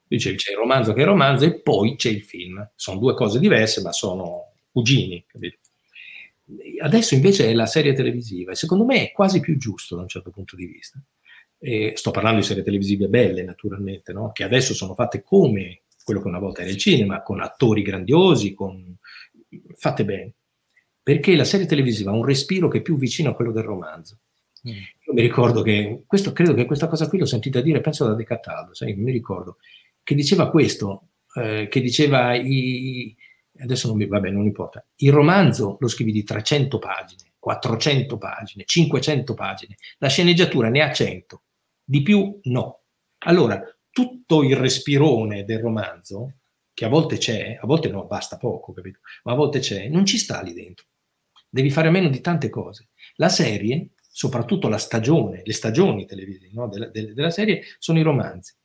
Dice 0.06 0.36
c'è 0.36 0.52
il 0.52 0.58
romanzo 0.58 0.94
che 0.94 1.00
è 1.00 1.04
il 1.04 1.10
romanzo 1.10 1.46
e 1.46 1.60
poi 1.62 1.96
c'è 1.96 2.10
il 2.10 2.24
film. 2.24 2.72
Sono 2.76 3.00
due 3.00 3.16
cose 3.16 3.40
diverse 3.40 3.82
ma 3.82 3.92
sono 3.92 4.54
cugini, 4.72 5.24
capito? 5.26 5.58
Adesso 6.82 7.16
invece 7.16 7.50
è 7.50 7.54
la 7.54 7.66
serie 7.66 7.94
televisiva 7.94 8.52
e 8.52 8.56
secondo 8.56 8.86
me 8.86 9.10
è 9.10 9.12
quasi 9.12 9.40
più 9.40 9.58
giusto 9.58 9.96
da 9.96 10.02
un 10.02 10.08
certo 10.08 10.30
punto 10.30 10.56
di 10.56 10.66
vista. 10.66 11.02
E 11.58 11.94
sto 11.96 12.12
parlando 12.12 12.40
di 12.40 12.46
serie 12.46 12.64
televisive 12.64 13.08
belle, 13.08 13.44
naturalmente, 13.44 14.12
no? 14.12 14.32
che 14.34 14.44
adesso 14.44 14.74
sono 14.74 14.96
fatte 14.96 15.24
come 15.24 15.84
quello 16.04 16.22
che 16.22 16.28
una 16.28 16.40
volta 16.40 16.62
era 16.62 16.72
il 16.72 16.78
cinema, 16.78 17.24
con 17.24 17.40
attori 17.40 17.82
grandiosi, 17.82 18.54
con... 18.54 18.98
fatte 19.76 20.04
bene. 20.04 20.34
Perché 21.02 21.36
la 21.36 21.46
serie 21.46 21.66
televisiva 21.66 22.12
ha 22.12 22.16
un 22.16 22.26
respiro 22.26 22.68
che 22.68 22.80
è 22.80 22.82
più 22.82 22.98
vicino 22.98 23.30
a 23.30 23.36
quello 23.36 23.54
del 23.54 23.64
romanzo. 23.64 24.20
Mm. 24.68 24.72
Io 24.72 25.14
mi 25.14 25.22
ricordo 25.22 25.62
che, 25.62 26.04
questo, 26.06 26.34
credo 26.34 26.54
che 26.54 26.66
questa 26.66 26.88
cosa 26.88 27.08
qui 27.08 27.20
l'ho 27.20 27.26
sentita 27.26 27.62
dire, 27.62 27.82
penso 27.82 28.06
da 28.06 28.14
De 28.14 28.24
Cataldo, 28.24 28.74
sai, 28.74 28.94
mi 28.96 29.12
ricordo, 29.12 29.58
che 30.04 30.16
diceva 30.16 30.50
questo, 30.50 31.10
eh, 31.36 31.68
che 31.70 31.82
diceva 31.82 32.36
i, 32.36 33.16
adesso 33.60 33.88
non 33.88 33.98
mi 33.98 34.08
va 34.08 34.20
bene, 34.20 34.36
non 34.36 34.46
importa. 34.46 34.86
Il 34.98 35.12
romanzo 35.12 35.78
lo 35.80 35.88
scrivi 35.88 36.12
di 36.12 36.24
300 36.24 36.80
pagine, 36.80 37.34
400 37.40 38.18
pagine, 38.18 38.64
500 38.66 39.34
pagine, 39.34 39.76
la 39.98 40.08
sceneggiatura 40.08 40.70
ne 40.70 40.82
ha 40.82 40.92
100, 40.92 41.44
di 41.84 42.02
più 42.02 42.40
no. 42.44 42.82
Allora, 43.26 43.62
tutto 43.90 44.44
il 44.44 44.56
respirone 44.56 45.46
del 45.46 45.60
romanzo, 45.60 46.38
che 46.74 46.86
a 46.86 46.90
volte 46.90 47.18
c'è, 47.18 47.58
a 47.62 47.66
volte 47.68 47.90
no, 47.90 48.06
basta 48.06 48.38
poco, 48.38 48.74
capito? 48.74 49.00
Ma 49.24 49.34
a 49.34 49.36
volte 49.36 49.60
c'è, 49.60 49.88
non 49.88 50.06
ci 50.06 50.18
sta 50.18 50.42
lì 50.42 50.54
dentro. 50.54 50.88
Devi 51.48 51.70
fare 51.70 51.90
a 51.90 51.92
meno 51.92 52.10
di 52.10 52.20
tante 52.20 52.50
cose. 52.50 52.90
La 53.18 53.30
serie, 53.30 53.90
soprattutto 54.10 54.68
la 54.68 54.80
stagione, 54.80 55.42
le 55.44 55.54
stagioni 55.54 56.06
televisive 56.06 56.50
no, 56.54 56.68
della, 56.68 56.88
della 56.90 57.30
serie, 57.30 57.62
sono 57.78 58.00
i 58.00 58.02
romanzi. 58.02 58.56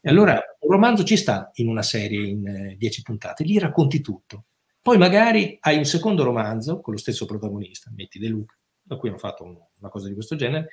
E 0.00 0.08
allora 0.08 0.40
un 0.60 0.70
romanzo 0.70 1.04
ci 1.04 1.16
sta 1.16 1.50
in 1.54 1.68
una 1.68 1.82
serie 1.82 2.28
in 2.28 2.46
eh, 2.46 2.76
dieci 2.76 3.02
puntate, 3.02 3.44
lì 3.44 3.58
racconti 3.58 4.00
tutto. 4.00 4.44
Poi 4.80 4.96
magari 4.96 5.56
hai 5.60 5.76
un 5.76 5.84
secondo 5.84 6.22
romanzo 6.24 6.80
con 6.80 6.94
lo 6.94 6.98
stesso 6.98 7.26
protagonista, 7.26 7.90
metti 7.94 8.18
De 8.18 8.28
Luca, 8.28 8.56
da 8.80 8.96
cui 8.96 9.08
hanno 9.08 9.18
fatto 9.18 9.44
un, 9.44 9.56
una 9.80 9.90
cosa 9.90 10.08
di 10.08 10.14
questo 10.14 10.36
genere, 10.36 10.68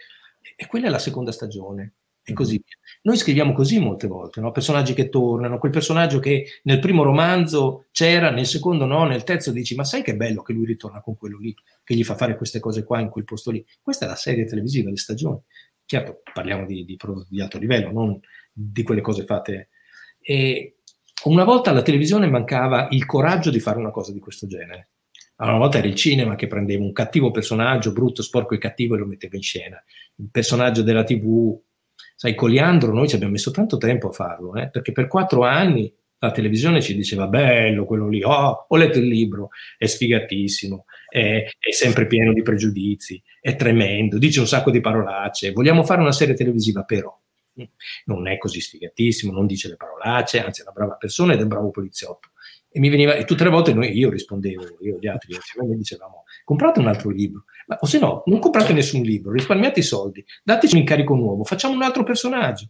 e 0.55 0.67
quella 0.67 0.87
è 0.87 0.89
la 0.89 0.99
seconda 0.99 1.31
stagione, 1.31 1.95
e 2.27 2.33
così 2.33 2.53
via. 2.53 2.75
Noi 3.03 3.17
scriviamo 3.17 3.53
così 3.53 3.79
molte 3.79 4.07
volte, 4.07 4.41
no? 4.41 4.51
personaggi 4.51 4.93
che 4.93 5.09
tornano, 5.09 5.59
quel 5.59 5.71
personaggio 5.71 6.19
che 6.19 6.45
nel 6.63 6.79
primo 6.79 7.03
romanzo 7.03 7.85
c'era, 7.91 8.31
nel 8.31 8.47
secondo 8.47 8.85
no, 8.85 9.05
nel 9.05 9.23
terzo 9.23 9.51
dici, 9.51 9.75
ma 9.75 9.83
sai 9.83 10.01
che 10.01 10.15
bello 10.15 10.41
che 10.41 10.51
lui 10.51 10.65
ritorna 10.65 11.01
con 11.01 11.15
quello 11.15 11.37
lì, 11.37 11.55
che 11.83 11.93
gli 11.93 12.03
fa 12.03 12.15
fare 12.15 12.35
queste 12.35 12.59
cose 12.59 12.83
qua 12.83 12.99
in 12.99 13.09
quel 13.09 13.25
posto 13.25 13.51
lì. 13.51 13.63
Questa 13.79 14.05
è 14.05 14.07
la 14.07 14.15
serie 14.15 14.45
televisiva, 14.45 14.89
le 14.89 14.97
stagioni. 14.97 15.39
Certo, 15.85 16.21
parliamo 16.33 16.65
di, 16.65 16.83
di 16.83 16.95
prodotti 16.95 17.29
di 17.29 17.41
alto 17.41 17.59
livello, 17.59 17.91
non 17.91 18.19
di 18.55 18.83
quelle 18.83 19.01
cose 19.01 19.25
fatte. 19.25 19.69
E 20.21 20.77
una 21.25 21.43
volta 21.43 21.71
alla 21.71 21.81
televisione 21.81 22.27
mancava 22.27 22.87
il 22.91 23.05
coraggio 23.05 23.49
di 23.49 23.59
fare 23.59 23.79
una 23.79 23.91
cosa 23.91 24.13
di 24.13 24.19
questo 24.19 24.47
genere. 24.47 24.89
Allora, 25.37 25.55
una 25.55 25.65
volta 25.65 25.79
era 25.79 25.87
il 25.87 25.95
cinema 25.95 26.35
che 26.35 26.47
prendeva 26.47 26.83
un 26.83 26.93
cattivo 26.93 27.31
personaggio, 27.31 27.91
brutto, 27.91 28.21
sporco 28.21 28.53
e 28.53 28.57
cattivo, 28.57 28.95
e 28.95 28.99
lo 28.99 29.05
metteva 29.05 29.35
in 29.35 29.41
scena. 29.41 29.83
Il 30.15 30.29
personaggio 30.31 30.81
della 30.81 31.03
TV, 31.03 31.59
sai, 32.15 32.35
Coliandro, 32.35 32.93
noi 32.93 33.09
ci 33.09 33.15
abbiamo 33.15 33.33
messo 33.33 33.51
tanto 33.51 33.77
tempo 33.77 34.09
a 34.09 34.11
farlo, 34.13 34.55
eh? 34.55 34.69
perché 34.69 34.93
per 34.93 35.07
quattro 35.07 35.43
anni 35.43 35.93
la 36.19 36.31
televisione 36.31 36.81
ci 36.81 36.95
diceva 36.95 37.27
bello 37.27 37.85
quello 37.85 38.07
lì, 38.07 38.23
oh, 38.23 38.65
ho 38.69 38.75
letto 38.77 38.99
il 38.99 39.07
libro, 39.07 39.49
è 39.77 39.85
sfigatissimo, 39.85 40.85
è, 41.09 41.45
è, 41.59 41.71
sempre 41.71 42.07
pieno 42.07 42.31
di 42.31 42.41
pregiudizi, 42.41 43.21
è 43.41 43.55
tremendo, 43.57 44.17
dice 44.17 44.39
un 44.39 44.47
sacco 44.47 44.71
di 44.71 44.79
parolacce, 44.79 45.51
vogliamo 45.51 45.83
fare 45.83 46.01
una 46.01 46.13
serie 46.13 46.33
televisiva 46.33 46.83
però 46.83 47.13
non 48.05 48.27
è 48.27 48.37
così 48.37 48.59
sfigatissimo, 48.59 49.31
non 49.31 49.45
dice 49.45 49.69
le 49.69 49.75
parolacce, 49.75 50.43
anzi 50.43 50.61
è 50.61 50.63
una 50.63 50.73
brava 50.73 50.93
persona 50.95 51.33
ed 51.33 51.39
è 51.39 51.43
un 51.43 51.47
bravo 51.47 51.71
poliziotto. 51.71 52.29
E 52.69 52.79
mi 52.79 52.89
veniva, 52.89 53.13
e 53.13 53.23
tutte 53.23 53.45
le 53.45 53.49
volte 53.49 53.73
noi, 53.73 53.97
io 53.97 54.09
rispondevo, 54.09 54.77
io 54.81 54.97
gli 54.99 55.07
altri, 55.07 55.33
noi 55.57 55.77
dicevamo, 55.77 56.23
comprate 56.43 56.79
un 56.79 56.87
altro 56.87 57.09
libro, 57.09 57.45
ma, 57.67 57.77
o 57.79 57.85
se 57.85 57.99
no, 57.99 58.23
non 58.25 58.39
comprate 58.39 58.73
nessun 58.73 59.01
libro, 59.01 59.31
risparmiate 59.31 59.79
i 59.79 59.83
soldi, 59.83 60.25
dateci 60.43 60.75
un 60.75 60.81
incarico 60.81 61.15
nuovo, 61.15 61.43
facciamo 61.45 61.73
un 61.73 61.83
altro 61.83 62.03
personaggio. 62.03 62.67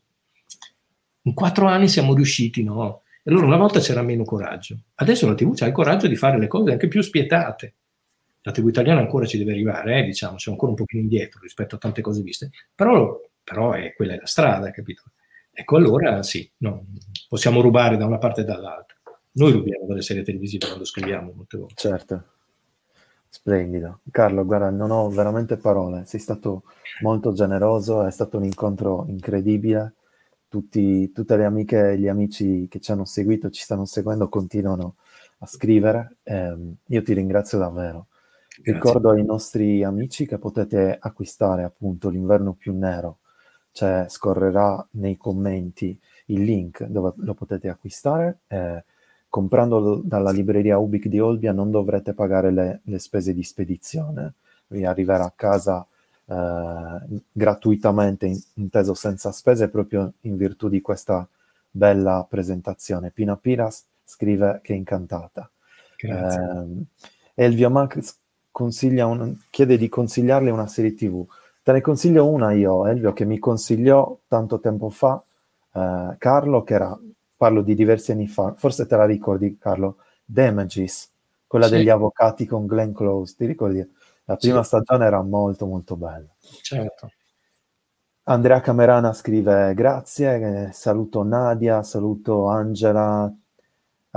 In 1.24 1.34
quattro 1.34 1.66
anni 1.66 1.88
siamo 1.88 2.14
riusciti, 2.14 2.64
no? 2.64 3.02
E 3.24 3.32
allora 3.32 3.48
una 3.48 3.58
volta 3.58 3.80
c'era 3.80 4.04
meno 4.04 4.24
coraggio. 4.24 4.78
Adesso 4.94 5.28
la 5.28 5.34
TV 5.34 5.56
ha 5.60 5.66
il 5.66 5.72
coraggio 5.72 6.06
di 6.06 6.16
fare 6.16 6.38
le 6.38 6.46
cose 6.46 6.72
anche 6.72 6.88
più 6.88 7.02
spietate. 7.02 7.74
La 8.42 8.52
TV 8.52 8.68
italiana 8.68 9.00
ancora 9.00 9.26
ci 9.26 9.40
deve 9.40 9.54
arrivare, 9.54 9.98
eh, 9.98 10.04
diciamo, 10.04 10.38
siamo 10.38 10.56
ancora 10.56 10.74
un 10.74 10.78
pochino 10.78 11.02
indietro 11.02 11.40
rispetto 11.42 11.74
a 11.74 11.78
tante 11.80 12.02
cose 12.02 12.22
viste, 12.22 12.52
però, 12.76 13.20
però 13.46 13.72
è, 13.72 13.94
quella 13.94 14.16
è 14.16 14.18
la 14.18 14.26
strada, 14.26 14.72
capito? 14.72 15.04
Ecco, 15.54 15.78
allora 15.78 16.22
sì, 16.24 16.50
no, 16.58 16.88
possiamo 17.30 17.62
rubare 17.62 17.96
da 17.96 18.06
una 18.06 18.18
parte 18.18 18.42
e 18.42 18.44
dall'altra. 18.44 18.98
Noi 19.34 19.54
rubiamo 19.54 19.86
dalle 19.86 20.02
serie 20.02 20.24
televisive 20.24 20.66
quando 20.66 20.84
scriviamo 20.84 21.32
molte 21.34 21.58
volte. 21.58 21.74
Certo. 21.76 22.24
Splendido. 23.30 24.00
Carlo, 24.12 24.46
guarda, 24.46 24.70
non 24.70 24.92
ho 24.92 25.10
veramente 25.10 25.58
parole. 25.58 26.04
Sei 26.06 26.20
stato 26.20 26.64
molto 27.02 27.32
generoso, 27.34 28.06
è 28.06 28.12
stato 28.12 28.38
un 28.38 28.46
incontro 28.46 29.06
incredibile 29.08 29.94
tutti, 30.56 31.12
tutte 31.12 31.36
le 31.36 31.44
amiche 31.44 31.92
e 31.92 31.98
gli 31.98 32.08
amici 32.08 32.68
che 32.70 32.80
ci 32.80 32.92
hanno 32.92 33.06
seguito, 33.06 33.50
ci 33.50 33.62
stanno 33.62 33.86
seguendo, 33.86 34.30
continuano 34.30 34.96
a 35.40 35.48
scrivere. 35.48 36.18
Eh, 36.24 36.56
io 36.86 37.02
ti 37.04 37.14
ringrazio 37.14 37.58
davvero. 37.58 38.08
Grazie. 38.48 38.74
Ricordo 38.74 39.10
ai 39.10 39.26
nostri 39.26 39.84
amici 39.84 40.26
che 40.26 40.38
potete 40.38 40.98
acquistare 40.98 41.64
appunto 41.64 42.08
l'inverno 42.10 42.54
più 42.54 42.74
nero, 42.74 43.20
cioè 43.76 44.06
scorrerà 44.08 44.88
nei 44.92 45.18
commenti 45.18 46.00
il 46.28 46.44
link 46.44 46.86
dove 46.86 47.12
lo 47.18 47.34
potete 47.34 47.68
acquistare. 47.68 48.38
Eh, 48.48 48.82
comprandolo 49.28 49.98
dalla 49.98 50.32
libreria 50.32 50.78
Ubic 50.78 51.08
di 51.08 51.20
Olbia 51.20 51.52
non 51.52 51.72
dovrete 51.72 52.14
pagare 52.14 52.52
le, 52.52 52.80
le 52.84 53.00
spese 53.00 53.34
di 53.34 53.44
spedizione, 53.44 54.36
vi 54.68 54.86
arriverà 54.86 55.26
a 55.26 55.34
casa 55.36 55.86
eh, 56.26 57.22
gratuitamente, 57.34 58.34
inteso 58.54 58.94
senza 58.94 59.34
spese, 59.34 59.68
proprio 59.68 60.14
in 60.22 60.38
virtù 60.38 60.70
di 60.70 60.80
questa 60.80 61.28
bella 61.70 62.26
presentazione. 62.30 63.12
Pina 63.12 63.36
Piras 63.36 63.84
scrive 64.06 64.62
che 64.64 64.72
è 64.72 64.78
incantata. 64.78 65.52
Eh, 65.98 66.86
Elvio 67.34 67.70
Max 67.70 68.16
un, 68.58 69.38
chiede 69.50 69.78
di 69.78 69.90
consigliarle 69.90 70.50
una 70.50 70.68
serie 70.68 70.94
TV. 70.94 71.26
Te 71.66 71.72
ne 71.72 71.82
consiglio 71.82 72.30
una 72.30 72.52
io, 72.52 72.86
Elvio, 72.86 73.12
che 73.12 73.26
mi 73.26 73.40
consigliò 73.40 74.20
tanto 74.28 74.60
tempo 74.60 74.92
fa 74.92 75.20
eh, 75.74 76.16
Carlo, 76.20 76.62
che 76.62 76.76
era, 76.76 76.96
parlo 77.36 77.64
di 77.64 77.74
diversi 77.74 78.12
anni 78.12 78.28
fa, 78.28 78.54
forse 78.56 78.86
te 78.86 78.96
la 78.96 79.08
ricordi 79.08 79.58
Carlo, 79.58 79.98
Damages, 80.24 81.12
quella 81.48 81.66
sì. 81.66 81.72
degli 81.72 81.90
avvocati 81.90 82.46
con 82.46 82.68
Glenn 82.68 82.94
Close, 82.94 83.34
ti 83.36 83.48
ricordi? 83.48 83.84
La 84.26 84.36
prima 84.36 84.62
sì. 84.62 84.68
stagione 84.68 85.06
era 85.08 85.24
molto 85.24 85.66
molto 85.66 85.96
bella. 85.96 86.32
Certo. 86.62 87.10
Andrea 88.26 88.62
Camerana 88.62 89.12
scrive 89.14 89.74
grazie, 89.74 90.68
eh, 90.68 90.72
saluto 90.72 91.24
Nadia, 91.24 91.82
saluto 91.82 92.46
Angela, 92.46 93.36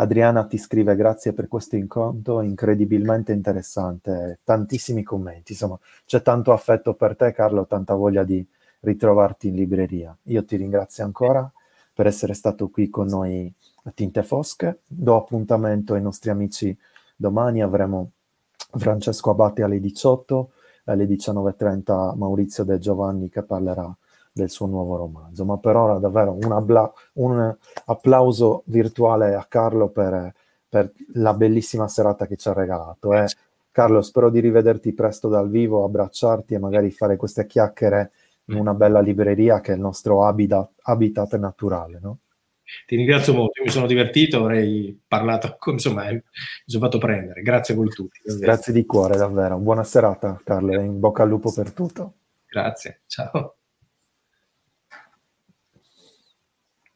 Adriana 0.00 0.46
ti 0.46 0.58
scrive 0.58 0.94
grazie 0.94 1.32
per 1.32 1.48
questo 1.48 1.74
incontro 1.74 2.40
incredibilmente 2.40 3.32
interessante, 3.32 4.38
tantissimi 4.44 5.02
commenti, 5.02 5.52
insomma 5.52 5.76
c'è 6.06 6.22
tanto 6.22 6.52
affetto 6.52 6.94
per 6.94 7.16
te 7.16 7.32
Carlo, 7.32 7.66
tanta 7.66 7.94
voglia 7.94 8.22
di 8.22 8.46
ritrovarti 8.80 9.48
in 9.48 9.56
libreria. 9.56 10.16
Io 10.24 10.44
ti 10.44 10.54
ringrazio 10.54 11.04
ancora 11.04 11.50
per 11.92 12.06
essere 12.06 12.34
stato 12.34 12.68
qui 12.68 12.88
con 12.88 13.08
noi 13.08 13.52
a 13.84 13.90
Tinte 13.90 14.22
Fosche, 14.22 14.82
do 14.86 15.16
appuntamento 15.16 15.94
ai 15.94 16.02
nostri 16.02 16.30
amici 16.30 16.76
domani, 17.16 17.60
avremo 17.60 18.12
Francesco 18.70 19.30
Abate 19.30 19.64
alle 19.64 19.80
18, 19.80 20.50
alle 20.84 21.06
19.30 21.06 22.16
Maurizio 22.16 22.62
De 22.62 22.78
Giovanni 22.78 23.28
che 23.28 23.42
parlerà 23.42 23.92
del 24.38 24.50
suo 24.50 24.66
nuovo 24.66 24.96
romanzo. 24.96 25.44
Ma 25.44 25.58
per 25.58 25.76
ora 25.76 25.98
davvero 25.98 26.32
un, 26.32 26.52
abla- 26.52 26.92
un 27.14 27.54
applauso 27.86 28.62
virtuale 28.66 29.34
a 29.34 29.44
Carlo 29.48 29.88
per, 29.88 30.32
per, 30.68 30.92
la 31.14 31.34
bellissima 31.34 31.88
serata 31.88 32.26
che 32.26 32.36
ci 32.36 32.48
ha 32.48 32.52
regalato. 32.52 33.12
Eh. 33.14 33.26
Carlo, 33.70 34.00
spero 34.02 34.30
di 34.30 34.40
rivederti 34.40 34.92
presto 34.92 35.28
dal 35.28 35.50
vivo, 35.50 35.84
abbracciarti 35.84 36.54
e 36.54 36.58
magari 36.58 36.90
fare 36.90 37.16
queste 37.16 37.46
chiacchiere 37.46 38.12
in 38.46 38.56
una 38.56 38.74
bella 38.74 39.00
libreria 39.00 39.60
che 39.60 39.72
è 39.72 39.74
il 39.74 39.80
nostro 39.80 40.24
habitat, 40.24 40.70
habitat 40.82 41.36
naturale. 41.36 41.98
No? 42.00 42.18
Ti 42.86 42.96
ringrazio 42.96 43.34
molto, 43.34 43.62
mi 43.62 43.70
sono 43.70 43.86
divertito, 43.86 44.38
avrei 44.38 44.98
parlato, 45.06 45.58
insomma, 45.70 46.10
mi 46.10 46.22
sono 46.64 46.84
fatto 46.84 46.98
prendere. 46.98 47.42
Grazie 47.42 47.74
a 47.74 47.76
voi 47.76 47.88
tutti. 47.88 48.20
Davvero. 48.22 48.46
Grazie 48.46 48.72
di 48.72 48.84
cuore, 48.86 49.16
davvero. 49.16 49.58
Buona 49.58 49.84
serata, 49.84 50.40
Carlo, 50.44 50.80
in 50.80 50.98
bocca 50.98 51.22
al 51.22 51.28
lupo 51.28 51.52
per 51.52 51.72
tutto. 51.72 52.14
Grazie, 52.46 53.02
ciao. 53.06 53.57